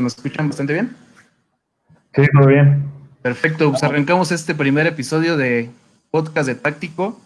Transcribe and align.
¿Me 0.00 0.08
escuchan 0.08 0.48
bastante 0.48 0.72
bien? 0.72 0.96
Sí, 2.14 2.22
muy 2.32 2.54
bien. 2.54 2.84
Perfecto, 3.22 3.70
pues 3.70 3.82
arrancamos 3.82 4.32
este 4.32 4.54
primer 4.54 4.86
episodio 4.86 5.36
de 5.36 5.70
podcast 6.10 6.48
de 6.48 6.54
Táctico. 6.54 7.20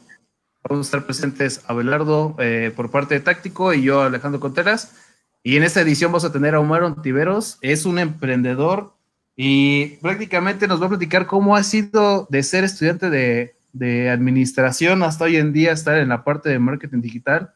Vamos 0.68 0.86
a 0.86 0.88
estar 0.88 1.06
presentes 1.06 1.62
Abelardo 1.66 2.36
eh, 2.38 2.72
por 2.74 2.90
parte 2.90 3.14
de 3.14 3.20
Táctico 3.20 3.72
y 3.72 3.82
yo 3.82 4.02
Alejandro 4.02 4.40
Contreras. 4.40 4.94
Y 5.42 5.56
en 5.56 5.62
esta 5.62 5.80
edición 5.80 6.12
vamos 6.12 6.24
a 6.24 6.32
tener 6.32 6.54
a 6.54 6.60
Omar 6.60 6.82
Ontiveros, 6.82 7.58
es 7.62 7.86
un 7.86 7.98
emprendedor 7.98 8.94
y 9.36 9.96
prácticamente 10.02 10.66
nos 10.66 10.82
va 10.82 10.86
a 10.86 10.90
platicar 10.90 11.26
cómo 11.26 11.56
ha 11.56 11.62
sido 11.62 12.26
de 12.30 12.42
ser 12.42 12.64
estudiante 12.64 13.10
de, 13.10 13.54
de 13.72 14.10
administración 14.10 15.02
hasta 15.02 15.24
hoy 15.24 15.36
en 15.36 15.52
día 15.52 15.72
estar 15.72 15.98
en 15.98 16.08
la 16.08 16.24
parte 16.24 16.48
de 16.48 16.58
marketing 16.58 17.00
digital, 17.00 17.52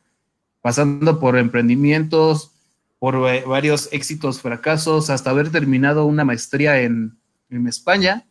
pasando 0.63 1.19
por 1.19 1.37
emprendimientos, 1.37 2.53
por 3.01 3.17
eh, 3.29 3.43
varios 3.47 3.89
éxitos, 3.93 4.43
fracasos, 4.43 5.09
hasta 5.09 5.31
haber 5.31 5.51
terminado 5.51 6.05
una 6.05 6.25
maestría 6.25 6.83
en, 6.83 7.19
España, 7.67 8.27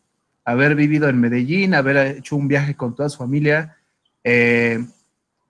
haber 0.46 0.75
vivido 0.75 1.09
en 1.09 1.19
Medellín, 1.19 1.74
haber 1.74 2.18
hecho 2.19 2.38
un 2.38 2.47
viaje 2.47 2.75
con 2.75 2.96
toda 2.96 3.09
su 3.09 3.18
familia. 3.18 3.75
Eh, 4.24 4.85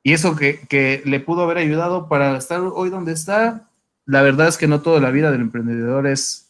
y 0.01 0.13
eso 0.13 0.35
que, 0.35 1.03
le 1.05 1.19
pudo 1.19 1.43
haber 1.43 1.57
ayudado 1.57 2.09
para 2.09 2.35
estar 2.35 2.61
hoy 2.61 2.89
donde 2.89 3.11
está. 3.11 3.69
La 4.05 4.23
verdad 4.23 4.47
es 4.47 4.57
que 4.57 4.67
no 4.67 4.81
toda 4.81 4.99
la 4.99 5.11
vida 5.11 5.31
del 5.31 5.41
emprendedor 5.41 6.07
es, 6.07 6.47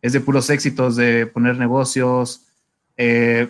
es 0.00 0.12
de 0.12 0.20
puros 0.20 0.48
éxitos, 0.48 0.94
de 0.94 1.26
poner 1.26 1.58
negocios 1.58 2.46
eh, 2.96 3.48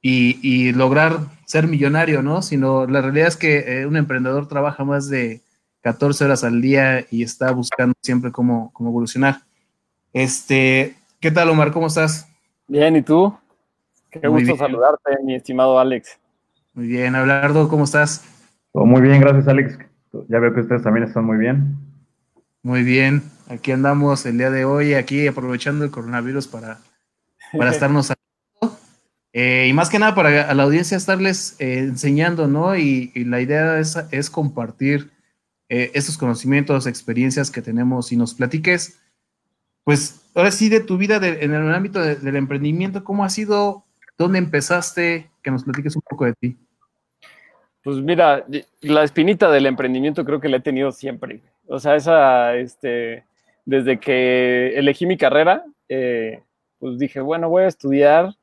y, 0.00 0.72
lograr 0.72 1.18
ser 1.44 1.66
millonario, 1.66 2.22
¿no? 2.22 2.40
Sino 2.40 2.86
la 2.86 3.02
realidad 3.02 3.28
es 3.28 3.36
que 3.36 3.84
un 3.86 3.98
emprendedor 3.98 4.48
trabaja 4.48 4.84
más 4.84 5.10
de 5.10 5.42
14 5.84 6.24
horas 6.24 6.42
al 6.44 6.62
día 6.62 7.04
y 7.10 7.22
está 7.22 7.52
buscando 7.52 7.92
siempre 8.00 8.32
cómo, 8.32 8.72
cómo 8.72 8.88
evolucionar. 8.88 9.42
Este, 10.14 10.96
¿qué 11.20 11.30
tal, 11.30 11.50
Omar? 11.50 11.72
¿Cómo 11.72 11.88
estás? 11.88 12.26
Bien, 12.66 12.96
¿y 12.96 13.02
tú? 13.02 13.36
Qué 14.10 14.26
gusto 14.26 14.56
saludarte, 14.56 15.18
mi 15.22 15.34
estimado 15.34 15.78
Alex. 15.78 16.18
Muy 16.72 16.86
bien, 16.86 17.14
Abelardo, 17.14 17.68
¿cómo 17.68 17.84
estás? 17.84 18.24
Todo 18.72 18.86
muy 18.86 19.02
bien, 19.02 19.20
gracias, 19.20 19.46
Alex. 19.46 19.78
Ya 20.28 20.38
veo 20.38 20.54
que 20.54 20.60
ustedes 20.60 20.82
también 20.82 21.06
están 21.06 21.26
muy 21.26 21.36
bien. 21.36 21.76
Muy 22.62 22.82
bien, 22.82 23.22
aquí 23.48 23.70
andamos 23.70 24.24
el 24.24 24.38
día 24.38 24.50
de 24.50 24.64
hoy, 24.64 24.94
aquí 24.94 25.26
aprovechando 25.26 25.84
el 25.84 25.90
coronavirus 25.90 26.48
para, 26.48 26.78
para 27.52 27.70
estarnos 27.70 28.10
eh, 29.34 29.66
y 29.68 29.72
más 29.74 29.90
que 29.90 29.98
nada 29.98 30.14
para 30.14 30.48
a 30.48 30.54
la 30.54 30.62
audiencia 30.62 30.96
estarles 30.96 31.56
eh, 31.58 31.80
enseñando, 31.80 32.46
¿no? 32.46 32.74
Y, 32.74 33.10
y, 33.14 33.24
la 33.24 33.40
idea 33.40 33.80
es, 33.80 33.98
es 34.12 34.30
compartir 34.30 35.10
eh, 35.68 35.90
estos 35.94 36.18
conocimientos, 36.18 36.86
experiencias 36.86 37.50
que 37.50 37.62
tenemos 37.62 38.12
y 38.12 38.16
nos 38.16 38.34
platiques, 38.34 39.00
pues 39.84 40.30
ahora 40.34 40.50
sí 40.50 40.68
de 40.68 40.80
tu 40.80 40.96
vida 40.96 41.16
en 41.16 41.54
el 41.54 41.74
ámbito 41.74 42.00
del 42.00 42.36
emprendimiento, 42.36 43.04
¿cómo 43.04 43.24
ha 43.24 43.30
sido? 43.30 43.84
¿Dónde 44.16 44.38
empezaste? 44.38 45.30
Que 45.42 45.50
nos 45.50 45.64
platiques 45.64 45.94
un 45.96 46.02
poco 46.02 46.24
de 46.24 46.34
ti. 46.34 46.56
Pues 47.82 47.98
mira, 47.98 48.46
la 48.80 49.04
espinita 49.04 49.50
del 49.50 49.66
emprendimiento 49.66 50.24
creo 50.24 50.40
que 50.40 50.48
la 50.48 50.56
he 50.56 50.60
tenido 50.60 50.90
siempre. 50.90 51.42
O 51.66 51.78
sea, 51.78 51.96
esa, 51.96 52.56
este, 52.56 53.24
desde 53.66 54.00
que 54.00 54.78
elegí 54.78 55.04
mi 55.04 55.18
carrera, 55.18 55.64
eh, 55.90 56.42
pues 56.78 56.98
dije, 56.98 57.20
bueno, 57.20 57.50
voy 57.50 57.64
a 57.64 57.68
estudiar. 57.68 58.34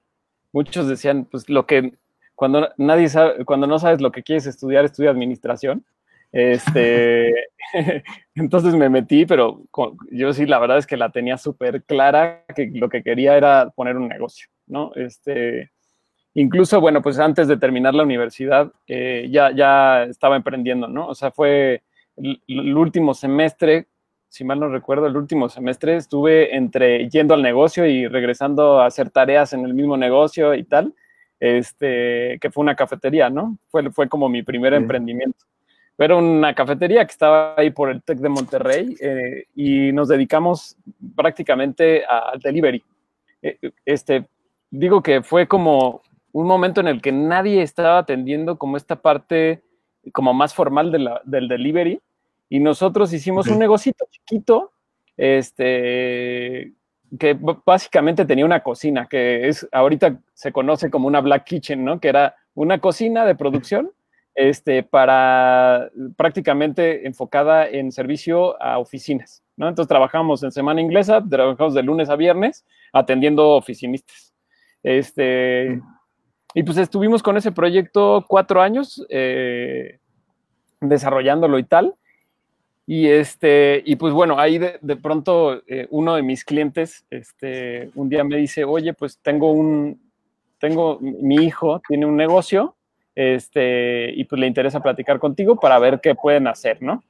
Muchos 0.52 0.88
decían, 0.88 1.26
pues 1.26 1.50
lo 1.50 1.66
que, 1.66 1.94
cuando 2.36 2.70
nadie 2.78 3.10
sabe, 3.10 3.44
cuando 3.46 3.66
no 3.66 3.80
sabes 3.80 4.00
lo 4.00 4.12
que 4.12 4.22
quieres 4.22 4.46
estudiar, 4.46 4.86
estudia 4.86 5.10
administración. 5.10 5.86
Este, 6.32 7.34
entonces 8.36 8.74
me 8.76 8.90
metí, 8.90 9.26
pero 9.26 9.64
yo 10.12 10.34
sí, 10.34 10.46
la 10.46 10.60
verdad 10.60 10.78
es 10.78 10.88
que 10.88 10.98
la 10.98 11.12
tenía 11.12 11.38
súper 11.38 11.84
clara, 11.84 12.46
que 12.56 12.72
lo 12.74 12.90
que 12.90 13.04
quería 13.04 13.36
era 13.36 13.70
poner 13.72 13.98
un 13.98 14.08
negocio, 14.08 14.48
¿no? 14.68 14.92
Este, 14.96 15.72
incluso, 16.34 16.80
bueno, 16.80 17.02
pues 17.02 17.20
antes 17.20 17.48
de 17.48 17.58
terminar 17.58 17.94
la 17.94 18.04
universidad, 18.04 18.72
eh, 18.88 19.28
ya, 19.30 19.52
ya 19.52 20.04
estaba 20.04 20.38
emprendiendo, 20.38 20.88
¿no? 20.88 21.08
O 21.08 21.16
sea, 21.16 21.32
fue 21.32 21.84
el, 22.18 22.78
último 22.78 23.14
semestre, 23.14 23.88
si 24.30 24.46
mal 24.46 24.60
no 24.60 24.70
recuerdo, 24.70 25.08
el 25.08 25.18
último 25.18 25.50
semestre 25.50 25.98
estuve 25.98 26.56
entre 26.56 27.10
yendo 27.10 27.34
al 27.34 27.42
negocio 27.42 27.86
y 27.86 28.08
regresando 28.08 28.80
a 28.80 28.86
hacer 28.86 29.10
tareas 29.10 29.52
en 29.54 29.66
el 29.66 29.74
mismo 29.74 29.98
negocio 29.98 30.54
y 30.56 30.64
tal, 30.64 30.94
este, 31.42 32.38
que 32.40 32.52
fue 32.52 32.62
una 32.62 32.76
cafetería, 32.76 33.30
¿no? 33.30 33.58
Fue, 33.70 33.92
fue 33.92 34.08
como 34.08 34.30
mi 34.30 34.44
primer 34.44 34.74
emprendimiento. 34.74 35.46
Era 36.02 36.16
una 36.16 36.56
cafetería 36.56 37.06
que 37.06 37.12
estaba 37.12 37.54
ahí 37.56 37.70
por 37.70 37.90
el 37.92 38.02
TEC 38.02 38.18
de 38.20 38.30
Monterrey 38.30 38.96
eh, 39.00 39.46
y 39.56 39.92
nos 39.92 40.08
dedicamos 40.08 40.76
prácticamente 41.16 42.04
al 42.06 42.40
delivery. 42.40 42.84
Eh, 43.42 43.58
este, 43.86 44.26
digo 44.72 45.04
que 45.04 45.22
fue 45.22 45.48
como 45.48 46.02
un 46.32 46.48
momento 46.48 46.82
en 46.82 46.88
el 46.88 47.02
que 47.02 47.12
nadie 47.12 47.62
estaba 47.62 48.00
atendiendo 48.00 48.58
como 48.58 48.78
esta 48.78 48.96
parte 48.96 49.62
como 50.12 50.34
más 50.34 50.56
formal 50.56 50.92
del 50.92 51.48
delivery 51.48 52.02
y 52.50 52.60
nosotros 52.60 53.14
hicimos 53.14 53.48
un 53.48 53.60
negocito 53.60 54.06
chiquito 54.10 54.72
este, 55.16 56.74
que 57.20 57.38
básicamente 57.66 58.26
tenía 58.26 58.46
una 58.46 58.62
cocina, 58.62 59.08
que 59.08 59.48
es 59.48 59.68
ahorita 59.72 60.20
se 60.34 60.52
conoce 60.52 60.90
como 60.90 61.08
una 61.08 61.22
black 61.22 61.44
kitchen, 61.44 61.86
¿no? 61.86 62.00
Que 62.00 62.08
era 62.08 62.36
una 62.56 62.80
cocina 62.80 63.26
de 63.26 63.36
producción 63.36 63.92
este, 64.36 64.84
para 64.84 65.90
prácticamente 66.16 67.06
enfocada 67.06 67.68
en 67.68 67.92
servicio 67.92 68.62
a 68.62 68.80
oficinas. 68.80 69.44
¿no? 69.58 69.68
Entonces 69.68 69.90
trabajamos 69.90 70.44
en 70.44 70.52
semana 70.52 70.82
inglesa, 70.82 71.24
trabajamos 71.28 71.74
de 71.74 71.84
lunes 71.84 72.10
a 72.10 72.16
viernes 72.16 72.66
atendiendo 72.94 73.50
oficinistas. 73.50 74.34
Este, 74.84 75.82
y 76.54 76.64
pues 76.64 76.78
estuvimos 76.78 77.22
con 77.22 77.38
ese 77.38 77.52
proyecto 77.52 78.26
cuatro 78.28 78.62
años 78.62 79.06
eh, 79.10 80.00
desarrollándolo 80.80 81.60
y 81.60 81.64
tal. 81.64 81.96
Y, 82.88 83.08
este, 83.08 83.84
y 83.86 83.96
pues 83.96 84.14
bueno, 84.14 84.40
ahí 84.40 84.58
de, 84.58 84.96
pronto 85.02 85.62
eh, 85.68 85.88
uno 85.92 86.16
de 86.16 86.24
mis 86.24 86.44
clientes 86.44 87.06
este, 87.10 87.90
un 87.96 88.10
día 88.10 88.24
me 88.24 88.38
dice, 88.38 88.66
oye, 88.66 88.94
pues 88.94 89.20
tengo 89.20 89.52
un, 89.52 90.02
tengo, 90.60 91.00
mi 91.00 91.36
hijo 91.36 91.82
tiene 91.88 92.06
un 92.06 92.18
negocio 92.18 92.76
este, 93.16 94.12
y 94.14 94.24
pues 94.26 94.40
le 94.40 94.48
interesa 94.48 94.82
platicar 94.82 95.20
contigo 95.20 95.60
para 95.60 95.80
ver 95.80 96.00
qué 96.02 96.16
pueden 96.16 96.48
hacer, 96.48 96.82
¿no? 96.82 97.04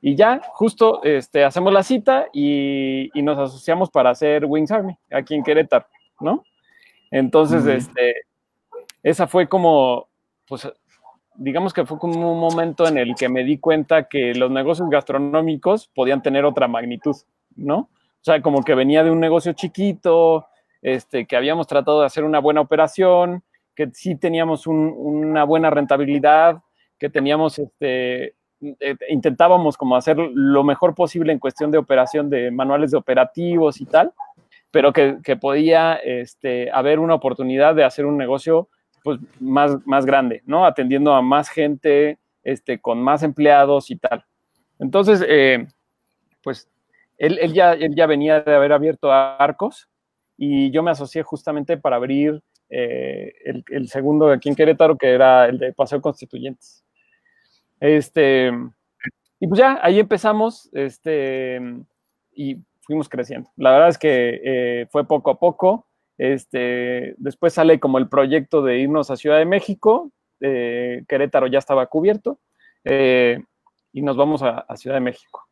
Y 0.00 0.14
ya, 0.14 0.40
justo, 0.52 1.02
este, 1.02 1.44
hacemos 1.44 1.72
la 1.72 1.82
cita 1.82 2.26
y, 2.32 3.10
nos 3.14 3.38
asociamos 3.38 3.90
para 3.90 4.10
hacer 4.10 4.44
Wings 4.44 4.70
Army 4.70 4.96
aquí 5.10 5.34
en 5.34 5.42
Querétaro, 5.42 5.86
¿no? 6.20 6.44
Entonces, 7.10 7.66
este, 7.66 8.14
esa 9.02 9.26
fue 9.26 9.48
como, 9.48 10.08
pues, 10.46 10.68
digamos 11.34 11.72
que 11.72 11.84
fue 11.84 11.98
como 11.98 12.32
un 12.32 12.38
momento 12.38 12.86
en 12.86 12.98
el 12.98 13.14
que 13.14 13.28
me 13.28 13.44
di 13.44 13.58
cuenta 13.58 14.08
que 14.08 14.34
los 14.34 14.50
negocios 14.50 14.88
gastronómicos 14.88 15.88
podían 15.94 16.22
tener 16.22 16.44
otra 16.44 16.68
magnitud, 16.68 17.16
¿no? 17.56 17.76
O 18.20 18.22
sea, 18.22 18.40
como 18.42 18.62
que 18.62 18.74
venía 18.74 19.02
de 19.02 19.10
un 19.10 19.20
negocio 19.20 19.52
chiquito, 19.52 20.46
este, 20.82 21.26
que 21.26 21.36
habíamos 21.36 21.66
tratado 21.66 22.00
de 22.00 22.06
hacer 22.06 22.24
una 22.24 22.38
buena 22.40 22.60
operación, 22.60 23.42
que 23.78 23.88
sí 23.92 24.16
teníamos 24.16 24.66
una 24.66 25.44
buena 25.44 25.70
rentabilidad, 25.70 26.56
que 26.98 27.08
teníamos, 27.08 27.60
este, 27.60 28.34
eh, 28.60 28.96
intentábamos 29.08 29.76
como 29.76 29.94
hacer 29.94 30.16
lo 30.18 30.64
mejor 30.64 30.96
posible 30.96 31.32
en 31.32 31.38
cuestión 31.38 31.70
de 31.70 31.78
operación 31.78 32.28
de 32.28 32.50
manuales 32.50 32.90
de 32.90 32.96
operativos 32.96 33.80
y 33.80 33.86
tal, 33.86 34.12
pero 34.72 34.92
que, 34.92 35.36
podía 35.40 35.94
este, 35.94 36.72
haber 36.72 36.98
una 36.98 37.14
oportunidad 37.14 37.76
de 37.76 37.84
hacer 37.84 38.04
un 38.04 38.16
negocio 38.16 38.68
pues, 39.04 39.20
más, 39.38 39.76
más 39.86 40.04
grande, 40.04 40.42
¿no? 40.44 40.64
Atendiendo 40.64 41.14
a 41.14 41.22
más 41.22 41.48
gente, 41.48 42.18
este, 42.42 42.80
con 42.80 43.00
más 43.00 43.22
empleados 43.22 43.92
y 43.92 43.96
tal. 43.96 44.24
Entonces, 44.80 45.24
eh, 45.28 45.68
pues 46.42 46.68
él, 47.16 47.52
ya, 47.52 47.74
él 47.74 47.94
ya 47.94 48.06
venía 48.06 48.40
de 48.40 48.56
haber 48.56 48.72
abierto 48.72 49.12
arcos 49.12 49.88
y 50.36 50.72
yo 50.72 50.82
me 50.82 50.90
asocié 50.90 51.22
justamente 51.22 51.76
para 51.76 51.94
abrir 51.94 52.42
eh, 52.70 53.32
el, 53.44 53.64
el, 53.70 53.88
segundo 53.88 54.30
aquí 54.30 54.48
en 54.48 54.54
Querétaro, 54.54 54.96
que 54.96 55.10
era 55.10 55.46
el 55.46 55.58
de 55.58 55.72
Paseo 55.72 56.00
Constituyentes. 56.00 56.84
Este, 57.80 58.50
y 59.40 59.46
pues 59.46 59.58
ya, 59.58 59.78
ahí 59.82 60.00
empezamos, 60.00 60.68
este, 60.72 61.60
y 62.32 62.56
fuimos 62.80 63.08
creciendo. 63.08 63.50
La 63.56 63.72
verdad 63.72 63.88
es 63.88 63.98
que 63.98 64.40
eh, 64.44 64.86
fue 64.90 65.06
poco 65.06 65.30
a 65.30 65.38
poco. 65.38 65.86
Este, 66.16 67.14
después 67.18 67.52
sale 67.52 67.78
como 67.78 67.98
el 67.98 68.08
proyecto 68.08 68.62
de 68.62 68.78
irnos 68.78 69.10
a 69.10 69.16
Ciudad 69.16 69.38
de 69.38 69.44
México. 69.44 70.12
Eh, 70.40 71.04
Querétaro 71.08 71.46
ya 71.46 71.58
estaba 71.58 71.86
cubierto. 71.86 72.38
y 72.84 74.02
nos 74.02 74.16
vamos 74.16 74.42
a 74.42 74.76
Ciudad 74.76 74.96
de 74.96 75.00
México. 75.00 75.46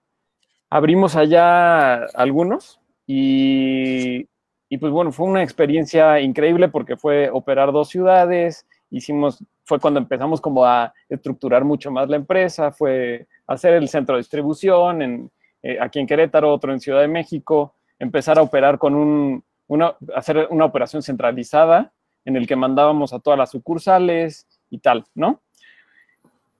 Abrimos 0.68 1.16
allá 1.16 2.04
algunos 2.06 2.80
y 3.06 4.28
y 4.68 4.78
pues 4.78 4.92
bueno, 4.92 5.12
fue 5.12 5.26
una 5.26 5.42
experiencia 5.42 6.20
increíble 6.20 6.68
porque 6.68 6.96
fue 6.96 7.30
operar 7.30 7.72
dos 7.72 7.88
ciudades, 7.88 8.66
hicimos, 8.90 9.42
fue 9.64 9.78
cuando 9.78 10.00
empezamos 10.00 10.40
como 10.40 10.64
a 10.64 10.92
estructurar 11.08 11.64
mucho 11.64 11.90
más 11.90 12.08
la 12.08 12.16
empresa, 12.16 12.72
fue 12.72 13.26
hacer 13.46 13.74
el 13.74 13.88
centro 13.88 14.16
de 14.16 14.20
distribución 14.20 15.02
en, 15.02 15.30
eh, 15.62 15.78
aquí 15.80 15.98
en 16.00 16.06
Querétaro, 16.06 16.52
otro 16.52 16.72
en 16.72 16.80
Ciudad 16.80 17.00
de 17.00 17.08
México, 17.08 17.74
empezar 17.98 18.38
a 18.38 18.42
operar 18.42 18.78
con 18.78 18.94
un, 18.94 19.44
una, 19.68 19.94
hacer 20.14 20.48
una 20.50 20.64
operación 20.64 21.02
centralizada 21.02 21.92
en 22.24 22.36
el 22.36 22.46
que 22.46 22.56
mandábamos 22.56 23.12
a 23.12 23.20
todas 23.20 23.38
las 23.38 23.50
sucursales 23.50 24.46
y 24.70 24.78
tal, 24.78 25.04
¿no? 25.14 25.40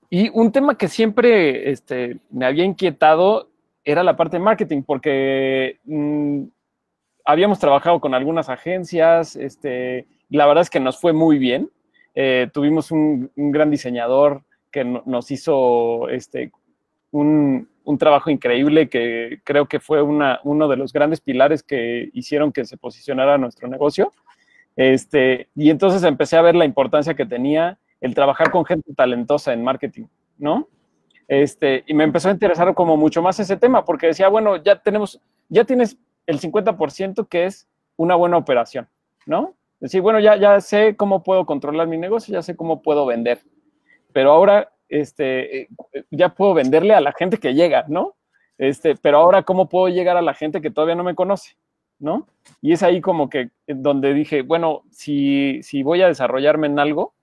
Y 0.09 0.31
un 0.33 0.53
tema 0.53 0.79
que 0.79 0.87
siempre 0.87 1.71
este, 1.71 2.19
me 2.31 2.47
había 2.47 2.65
inquietado 2.65 3.51
era 3.85 4.03
la 4.03 4.17
parte 4.17 4.37
de 4.37 4.45
marketing, 4.45 4.83
porque 4.83 5.79
mm, 5.85 6.45
habíamos 7.27 7.59
trabajado 7.59 8.01
con 8.01 8.15
algunas 8.15 8.49
agencias, 8.49 9.37
este, 9.37 10.07
la 10.31 10.47
verdad 10.47 10.63
es 10.63 10.71
que 10.71 10.81
nos 10.81 10.99
fue 10.99 11.13
muy 11.13 11.39
bien. 11.39 11.71
Eh, 12.15 12.49
tuvimos 12.55 12.91
un, 12.91 13.31
gran 13.37 13.71
diseñador 13.71 14.43
que 14.71 14.85
no, 14.85 15.03
nos 15.05 15.31
hizo 15.31 16.09
este, 16.09 16.53
un, 17.11 17.69
un, 17.85 17.99
trabajo 17.99 18.31
increíble 18.31 18.89
que 18.89 19.41
creo 19.45 19.67
que 19.67 19.81
fue 19.81 20.01
una, 20.01 20.41
uno 20.45 20.69
de 20.69 20.77
los 20.77 20.93
grandes 20.93 21.21
pilares 21.21 21.63
que 21.63 22.09
hicieron 22.15 22.53
que 22.53 22.65
se 22.65 22.77
posicionara 22.77 23.37
nuestro 23.37 23.69
negocio. 23.69 24.13
Este, 24.77 25.49
y 25.55 25.71
entonces 25.71 26.03
empecé 26.05 26.37
a 26.37 26.43
ver 26.43 26.55
la 26.55 26.65
importancia 26.65 27.15
que 27.15 27.27
tenía 27.27 27.79
el 28.01 28.15
trabajar 28.15 28.51
con 28.51 28.65
gente 28.65 28.95
talentosa 28.95 29.53
en 29.53 29.65
marketing, 29.65 30.05
¿no? 30.39 30.69
Este, 31.29 31.83
y 31.87 31.95
me 31.95 32.05
empezó 32.05 32.29
a 32.29 32.33
interesar 32.33 32.73
como 32.75 32.97
mucho 32.97 33.21
más 33.21 33.41
ese 33.41 33.57
tema, 33.57 33.85
porque 33.85 34.09
decía, 34.09 34.29
bueno, 34.29 34.57
ya 34.63 34.81
tenemos, 34.81 35.21
ya 35.49 35.65
tienes 35.65 35.99
el 36.27 36.41
50% 36.41 37.29
que 37.29 37.45
es 37.45 37.69
una 37.97 38.15
buena 38.15 38.37
operación, 38.37 38.89
¿no? 39.27 39.55
Decir, 39.81 40.01
bueno, 40.01 40.21
ya, 40.21 40.37
ya 40.37 40.61
sé 40.61 40.97
cómo 40.97 41.23
puedo 41.23 41.45
controlar 41.47 41.87
mi 41.87 41.99
negocio, 41.99 42.33
ya 42.33 42.43
sé 42.43 42.57
cómo 42.57 42.83
puedo 42.83 43.07
vender, 43.07 43.41
pero 44.13 44.33
ahora 44.33 44.73
este, 44.89 45.63
eh, 45.63 45.69
ya 46.11 46.31
puedo 46.31 46.55
venderle 46.55 46.95
a 46.95 47.01
la 47.01 47.13
gente 47.13 47.39
que 47.39 47.55
llega, 47.55 47.85
¿no? 47.89 48.17
Este, 48.59 48.97
pero 48.97 49.19
ahora, 49.19 49.43
¿cómo 49.43 49.69
puedo 49.69 49.89
llegar 49.89 50.17
a 50.17 50.23
la 50.23 50.35
gente 50.35 50.61
que 50.61 50.71
todavía 50.71 50.95
no 50.95 51.05
me 51.05 51.15
conoce? 51.15 51.57
¿No? 51.99 52.27
Y 52.61 52.73
es 52.73 52.83
ahí 52.83 53.01
como 53.01 53.31
que 53.31 53.51
donde 53.67 54.13
dije, 54.13 54.43
bueno, 54.43 54.83
si, 54.91 55.63
si 55.63 55.83
voy 55.83 56.03
a 56.03 56.09
desarrollarme 56.09 56.67
en 56.67 56.79
algo, 56.79 57.15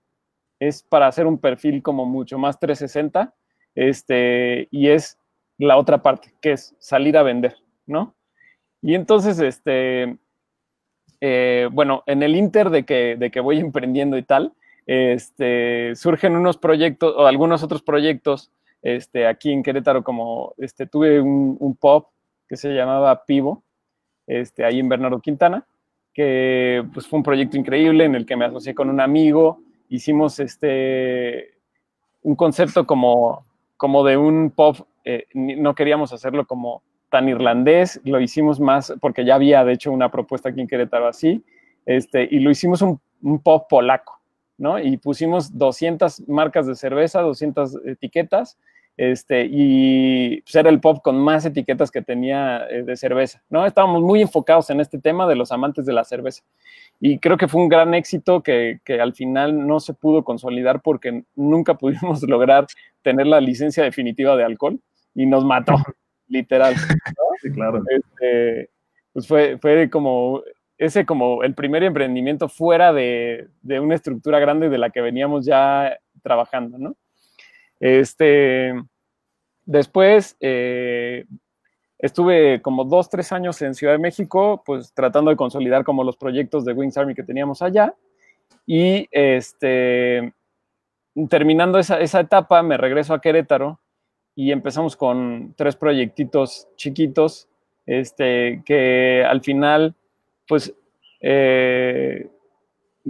es 0.58 0.82
para 0.82 1.06
hacer 1.06 1.26
un 1.26 1.38
perfil 1.38 1.82
como 1.82 2.06
mucho 2.06 2.38
más 2.38 2.58
360, 2.58 3.34
este, 3.74 4.68
y 4.70 4.88
es 4.88 5.18
la 5.58 5.76
otra 5.76 6.02
parte, 6.02 6.34
que 6.40 6.52
es 6.52 6.74
salir 6.78 7.16
a 7.16 7.22
vender, 7.22 7.56
¿no? 7.86 8.14
Y 8.84 8.94
entonces, 8.94 9.40
este, 9.40 10.18
eh, 11.22 11.68
bueno, 11.72 12.02
en 12.04 12.22
el 12.22 12.36
inter 12.36 12.68
de 12.68 12.84
que, 12.84 13.16
de 13.16 13.30
que 13.30 13.40
voy 13.40 13.58
emprendiendo 13.60 14.18
y 14.18 14.22
tal, 14.22 14.52
este, 14.86 15.96
surgen 15.96 16.36
unos 16.36 16.58
proyectos 16.58 17.14
o 17.16 17.26
algunos 17.26 17.62
otros 17.62 17.82
proyectos 17.82 18.52
este, 18.82 19.26
aquí 19.26 19.50
en 19.50 19.62
Querétaro, 19.62 20.04
como 20.04 20.52
este, 20.58 20.86
tuve 20.86 21.18
un, 21.18 21.78
pop 21.80 22.10
que 22.46 22.58
se 22.58 22.74
llamaba 22.74 23.24
Pivo, 23.24 23.62
este, 24.26 24.66
ahí 24.66 24.80
en 24.80 24.90
Bernardo 24.90 25.18
Quintana, 25.20 25.66
que 26.12 26.84
pues, 26.92 27.06
fue 27.06 27.16
un 27.16 27.22
proyecto 27.22 27.56
increíble 27.56 28.04
en 28.04 28.14
el 28.14 28.26
que 28.26 28.36
me 28.36 28.44
asocié 28.44 28.74
con 28.74 28.90
un 28.90 29.00
amigo, 29.00 29.62
hicimos 29.88 30.38
este, 30.40 31.54
un 32.20 32.36
concepto 32.36 32.86
como, 32.86 33.46
como 33.78 34.04
de 34.04 34.18
un 34.18 34.50
pop, 34.50 34.76
eh, 35.06 35.24
no 35.32 35.74
queríamos 35.74 36.12
hacerlo 36.12 36.46
como 36.46 36.82
tan 37.14 37.28
irlandés, 37.28 38.00
lo 38.02 38.20
hicimos 38.20 38.58
más, 38.58 38.92
porque 39.00 39.24
ya 39.24 39.36
había 39.36 39.64
de 39.64 39.74
hecho 39.74 39.92
una 39.92 40.10
propuesta 40.10 40.48
aquí 40.48 40.60
en 40.60 40.66
Querétaro 40.66 41.06
así, 41.06 41.44
este, 41.86 42.26
y 42.28 42.40
lo 42.40 42.50
hicimos 42.50 42.82
un, 42.82 43.00
un 43.22 43.38
pop 43.38 43.68
polaco, 43.70 44.20
¿no? 44.58 44.80
Y 44.80 44.96
pusimos 44.96 45.56
200 45.56 46.28
marcas 46.28 46.66
de 46.66 46.74
cerveza, 46.74 47.20
200 47.20 47.82
etiquetas, 47.86 48.58
este, 48.96 49.46
y 49.48 50.40
pues 50.40 50.56
era 50.56 50.70
el 50.70 50.80
pop 50.80 51.02
con 51.04 51.16
más 51.16 51.46
etiquetas 51.46 51.92
que 51.92 52.02
tenía 52.02 52.66
eh, 52.68 52.82
de 52.82 52.96
cerveza, 52.96 53.44
¿no? 53.48 53.64
Estábamos 53.64 54.02
muy 54.02 54.20
enfocados 54.20 54.68
en 54.70 54.80
este 54.80 54.98
tema 54.98 55.28
de 55.28 55.36
los 55.36 55.52
amantes 55.52 55.86
de 55.86 55.92
la 55.92 56.02
cerveza. 56.02 56.42
Y 56.98 57.20
creo 57.20 57.36
que 57.36 57.46
fue 57.46 57.62
un 57.62 57.68
gran 57.68 57.94
éxito 57.94 58.42
que, 58.42 58.80
que 58.84 59.00
al 59.00 59.14
final 59.14 59.68
no 59.68 59.78
se 59.78 59.94
pudo 59.94 60.24
consolidar 60.24 60.82
porque 60.82 61.22
nunca 61.36 61.74
pudimos 61.78 62.24
lograr 62.24 62.66
tener 63.02 63.28
la 63.28 63.40
licencia 63.40 63.84
definitiva 63.84 64.34
de 64.34 64.42
alcohol 64.42 64.80
y 65.14 65.26
nos 65.26 65.44
mató, 65.44 65.76
literal. 66.28 66.74
¿no? 66.74 67.24
Sí, 67.42 67.50
claro. 67.50 67.82
Este, 67.90 68.70
pues 69.12 69.26
fue, 69.26 69.58
fue 69.58 69.90
como 69.90 70.42
ese 70.78 71.04
como 71.04 71.42
el 71.42 71.54
primer 71.54 71.82
emprendimiento 71.82 72.48
fuera 72.48 72.92
de, 72.92 73.48
de, 73.62 73.80
una 73.80 73.94
estructura 73.94 74.38
grande 74.38 74.68
de 74.68 74.78
la 74.78 74.90
que 74.90 75.00
veníamos 75.00 75.44
ya 75.44 75.98
trabajando, 76.22 76.78
¿no? 76.78 76.96
Este, 77.80 78.74
después 79.66 80.36
eh, 80.40 81.26
estuve 81.98 82.60
como 82.62 82.84
dos, 82.84 83.08
tres 83.08 83.30
años 83.32 83.60
en 83.62 83.74
Ciudad 83.74 83.92
de 83.92 83.98
México, 83.98 84.62
pues 84.64 84.92
tratando 84.94 85.30
de 85.30 85.36
consolidar 85.36 85.84
como 85.84 86.02
los 86.02 86.16
proyectos 86.16 86.64
de 86.64 86.72
Wings 86.72 86.96
Army 86.96 87.14
que 87.14 87.22
teníamos 87.22 87.62
allá. 87.62 87.94
Y 88.66 89.08
este, 89.10 90.32
terminando 91.28 91.78
esa, 91.78 92.00
esa 92.00 92.20
etapa, 92.20 92.62
me 92.62 92.76
regreso 92.76 93.14
a 93.14 93.20
Querétaro 93.20 93.80
y 94.34 94.50
empezamos 94.52 94.96
con 94.96 95.54
tres 95.56 95.76
proyectitos 95.76 96.68
chiquitos, 96.76 97.48
este, 97.86 98.62
que 98.64 99.24
al 99.24 99.42
final, 99.42 99.94
pues, 100.48 100.74
eh, 101.20 102.28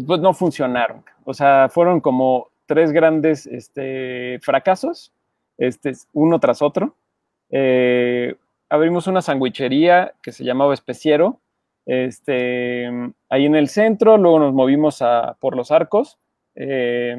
pues 0.06 0.20
no 0.20 0.34
funcionaron. 0.34 1.04
O 1.24 1.32
sea, 1.32 1.68
fueron 1.70 2.00
como 2.00 2.50
tres 2.66 2.92
grandes 2.92 3.46
este, 3.46 4.38
fracasos, 4.40 5.12
este, 5.56 5.92
uno 6.12 6.38
tras 6.40 6.60
otro. 6.62 6.96
Eh, 7.50 8.34
abrimos 8.68 9.06
una 9.06 9.22
sandwichería 9.22 10.14
que 10.22 10.32
se 10.32 10.44
llamaba 10.44 10.74
Especiero, 10.74 11.40
este, 11.86 12.88
ahí 13.28 13.46
en 13.46 13.54
el 13.54 13.68
centro, 13.68 14.16
luego 14.16 14.38
nos 14.38 14.54
movimos 14.54 15.02
a, 15.02 15.36
por 15.40 15.56
los 15.56 15.70
arcos. 15.70 16.18
Eh, 16.54 17.16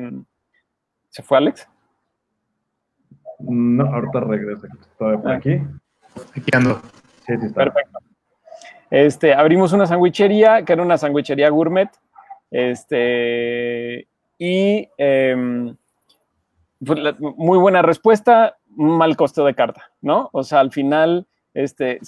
¿Se 1.10 1.24
fue 1.24 1.38
Alex? 1.38 1.70
No, 3.48 3.86
ahorita 3.86 4.20
regresa, 4.22 4.68
estoy 4.82 5.18
por 5.18 5.32
aquí. 5.32 5.62
Aquí 6.36 6.52
ando. 6.54 6.82
Sí, 7.26 7.34
sí 7.40 7.46
está. 7.48 7.66
Perfecto. 7.66 8.00
Este, 8.92 9.34
abrimos 9.34 9.74
una 9.74 9.86
sandwichería, 9.88 10.64
que 10.64 10.74
era 10.74 10.84
una 10.84 10.98
sandwichería 10.98 11.50
gourmet, 11.50 11.90
este, 12.52 14.08
y 14.38 14.88
eh, 14.98 15.74
pues, 16.86 17.00
la, 17.00 17.16
muy 17.20 17.58
buena 17.58 17.82
respuesta, 17.82 18.58
mal 18.68 19.16
costo 19.16 19.46
de 19.46 19.56
carta, 19.56 19.92
¿no? 20.02 20.30
O 20.34 20.44
sea, 20.44 20.60
al 20.60 20.72
final, 20.72 21.28
este, 21.54 22.00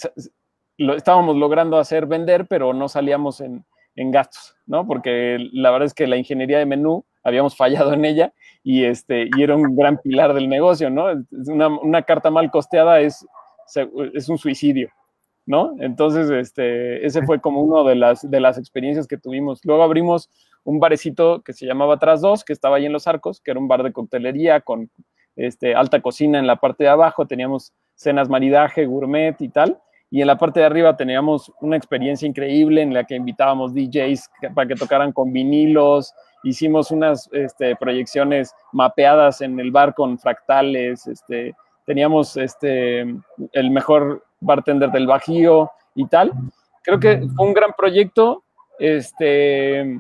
lo 0.77 0.96
estábamos 0.96 1.36
logrando 1.36 1.77
hacer 1.77 2.06
vender, 2.06 2.48
pero 2.48 2.74
no 2.74 2.88
salíamos 2.88 3.41
en, 3.41 3.65
en, 3.96 4.12
gastos, 4.12 4.56
¿no? 4.65 4.86
Porque 4.86 5.38
la 5.53 5.72
verdad 5.72 5.88
es 5.88 5.94
que 5.94 6.08
la 6.08 6.17
ingeniería 6.17 6.60
de 6.60 6.65
menú 6.65 7.06
habíamos 7.27 7.55
fallado 7.55 7.93
en 7.93 8.05
ella 8.05 8.34
y, 8.63 8.86
este, 8.86 9.29
y 9.36 9.43
era 9.43 9.55
un 9.55 9.75
gran 9.75 9.98
pilar 9.98 10.34
del 10.34 10.48
negocio, 10.48 10.89
¿no? 10.89 11.07
Una, 11.48 11.67
una 11.67 12.01
carta 12.03 12.31
mal 12.31 12.50
costeada 12.50 13.00
es, 13.01 13.25
es 14.13 14.29
un 14.29 14.38
suicidio, 14.38 14.89
¿no? 15.46 15.75
Entonces, 15.79 16.29
este, 16.29 17.05
ese 17.05 17.22
fue 17.24 17.41
como 17.41 17.62
uno 17.62 17.84
de 17.84 17.96
las, 17.96 18.29
de 18.29 18.39
las 18.39 18.57
experiencias 18.57 19.07
que 19.07 19.17
tuvimos. 19.17 19.60
Luego 19.63 19.84
abrimos 19.84 20.29
un 20.63 20.79
barecito 20.79 21.41
que 21.41 21.53
se 21.53 21.65
llamaba 21.65 22.00
Tras 22.00 22.22
Dos, 22.22 22.43
que 22.43 22.53
estaba 22.53 22.77
ahí 22.77 22.86
en 22.86 22.93
Los 22.93 23.07
Arcos, 23.07 23.41
que 23.41 23.51
era 23.51 23.60
un 23.60 23.67
bar 23.67 23.84
de 23.84 23.91
coctelería 23.91 24.62
con 24.62 24.89
este, 25.36 25.75
alta 25.75 26.01
cocina 26.01 26.39
en 26.39 26.48
la 26.48 26.55
parte 26.55 26.84
de 26.84 26.89
abajo, 26.89 27.27
teníamos 27.27 27.74
cenas 27.96 28.29
maridaje, 28.29 28.86
gourmet 28.86 29.39
y 29.39 29.50
tal, 29.50 29.79
y 30.10 30.22
en 30.22 30.27
la 30.27 30.38
parte 30.38 30.60
de 30.60 30.65
arriba 30.65 30.96
teníamos 30.96 31.51
una 31.62 31.75
experiencia 31.75 32.27
increíble 32.27 32.81
en 32.81 32.93
la 32.93 33.03
que 33.03 33.15
invitábamos 33.15 33.74
DJs 33.74 34.29
para 34.55 34.67
que 34.67 34.75
tocaran 34.75 35.12
con 35.12 35.31
vinilos, 35.34 36.13
hicimos 36.50 36.92
unas 36.92 37.30
este, 37.32 37.75
proyecciones 37.75 38.54
mapeadas 38.72 39.42
en 39.42 39.60
el 39.60 39.72
bar 39.72 39.94
con 39.94 40.18
fractales, 40.18 41.08
este, 41.08 41.56
teníamos 41.86 42.38
este, 42.38 43.01
el 43.51 43.72
mejor 43.72 44.24
bartender 44.39 44.92
del 44.92 45.08
Bajío 45.08 45.72
y 45.96 46.06
tal. 46.08 46.32
Creo 46.84 47.00
que 47.00 47.27
fue 47.36 47.48
un 47.48 47.54
gran 47.54 47.74
proyecto, 47.77 48.44
este, 48.80 50.00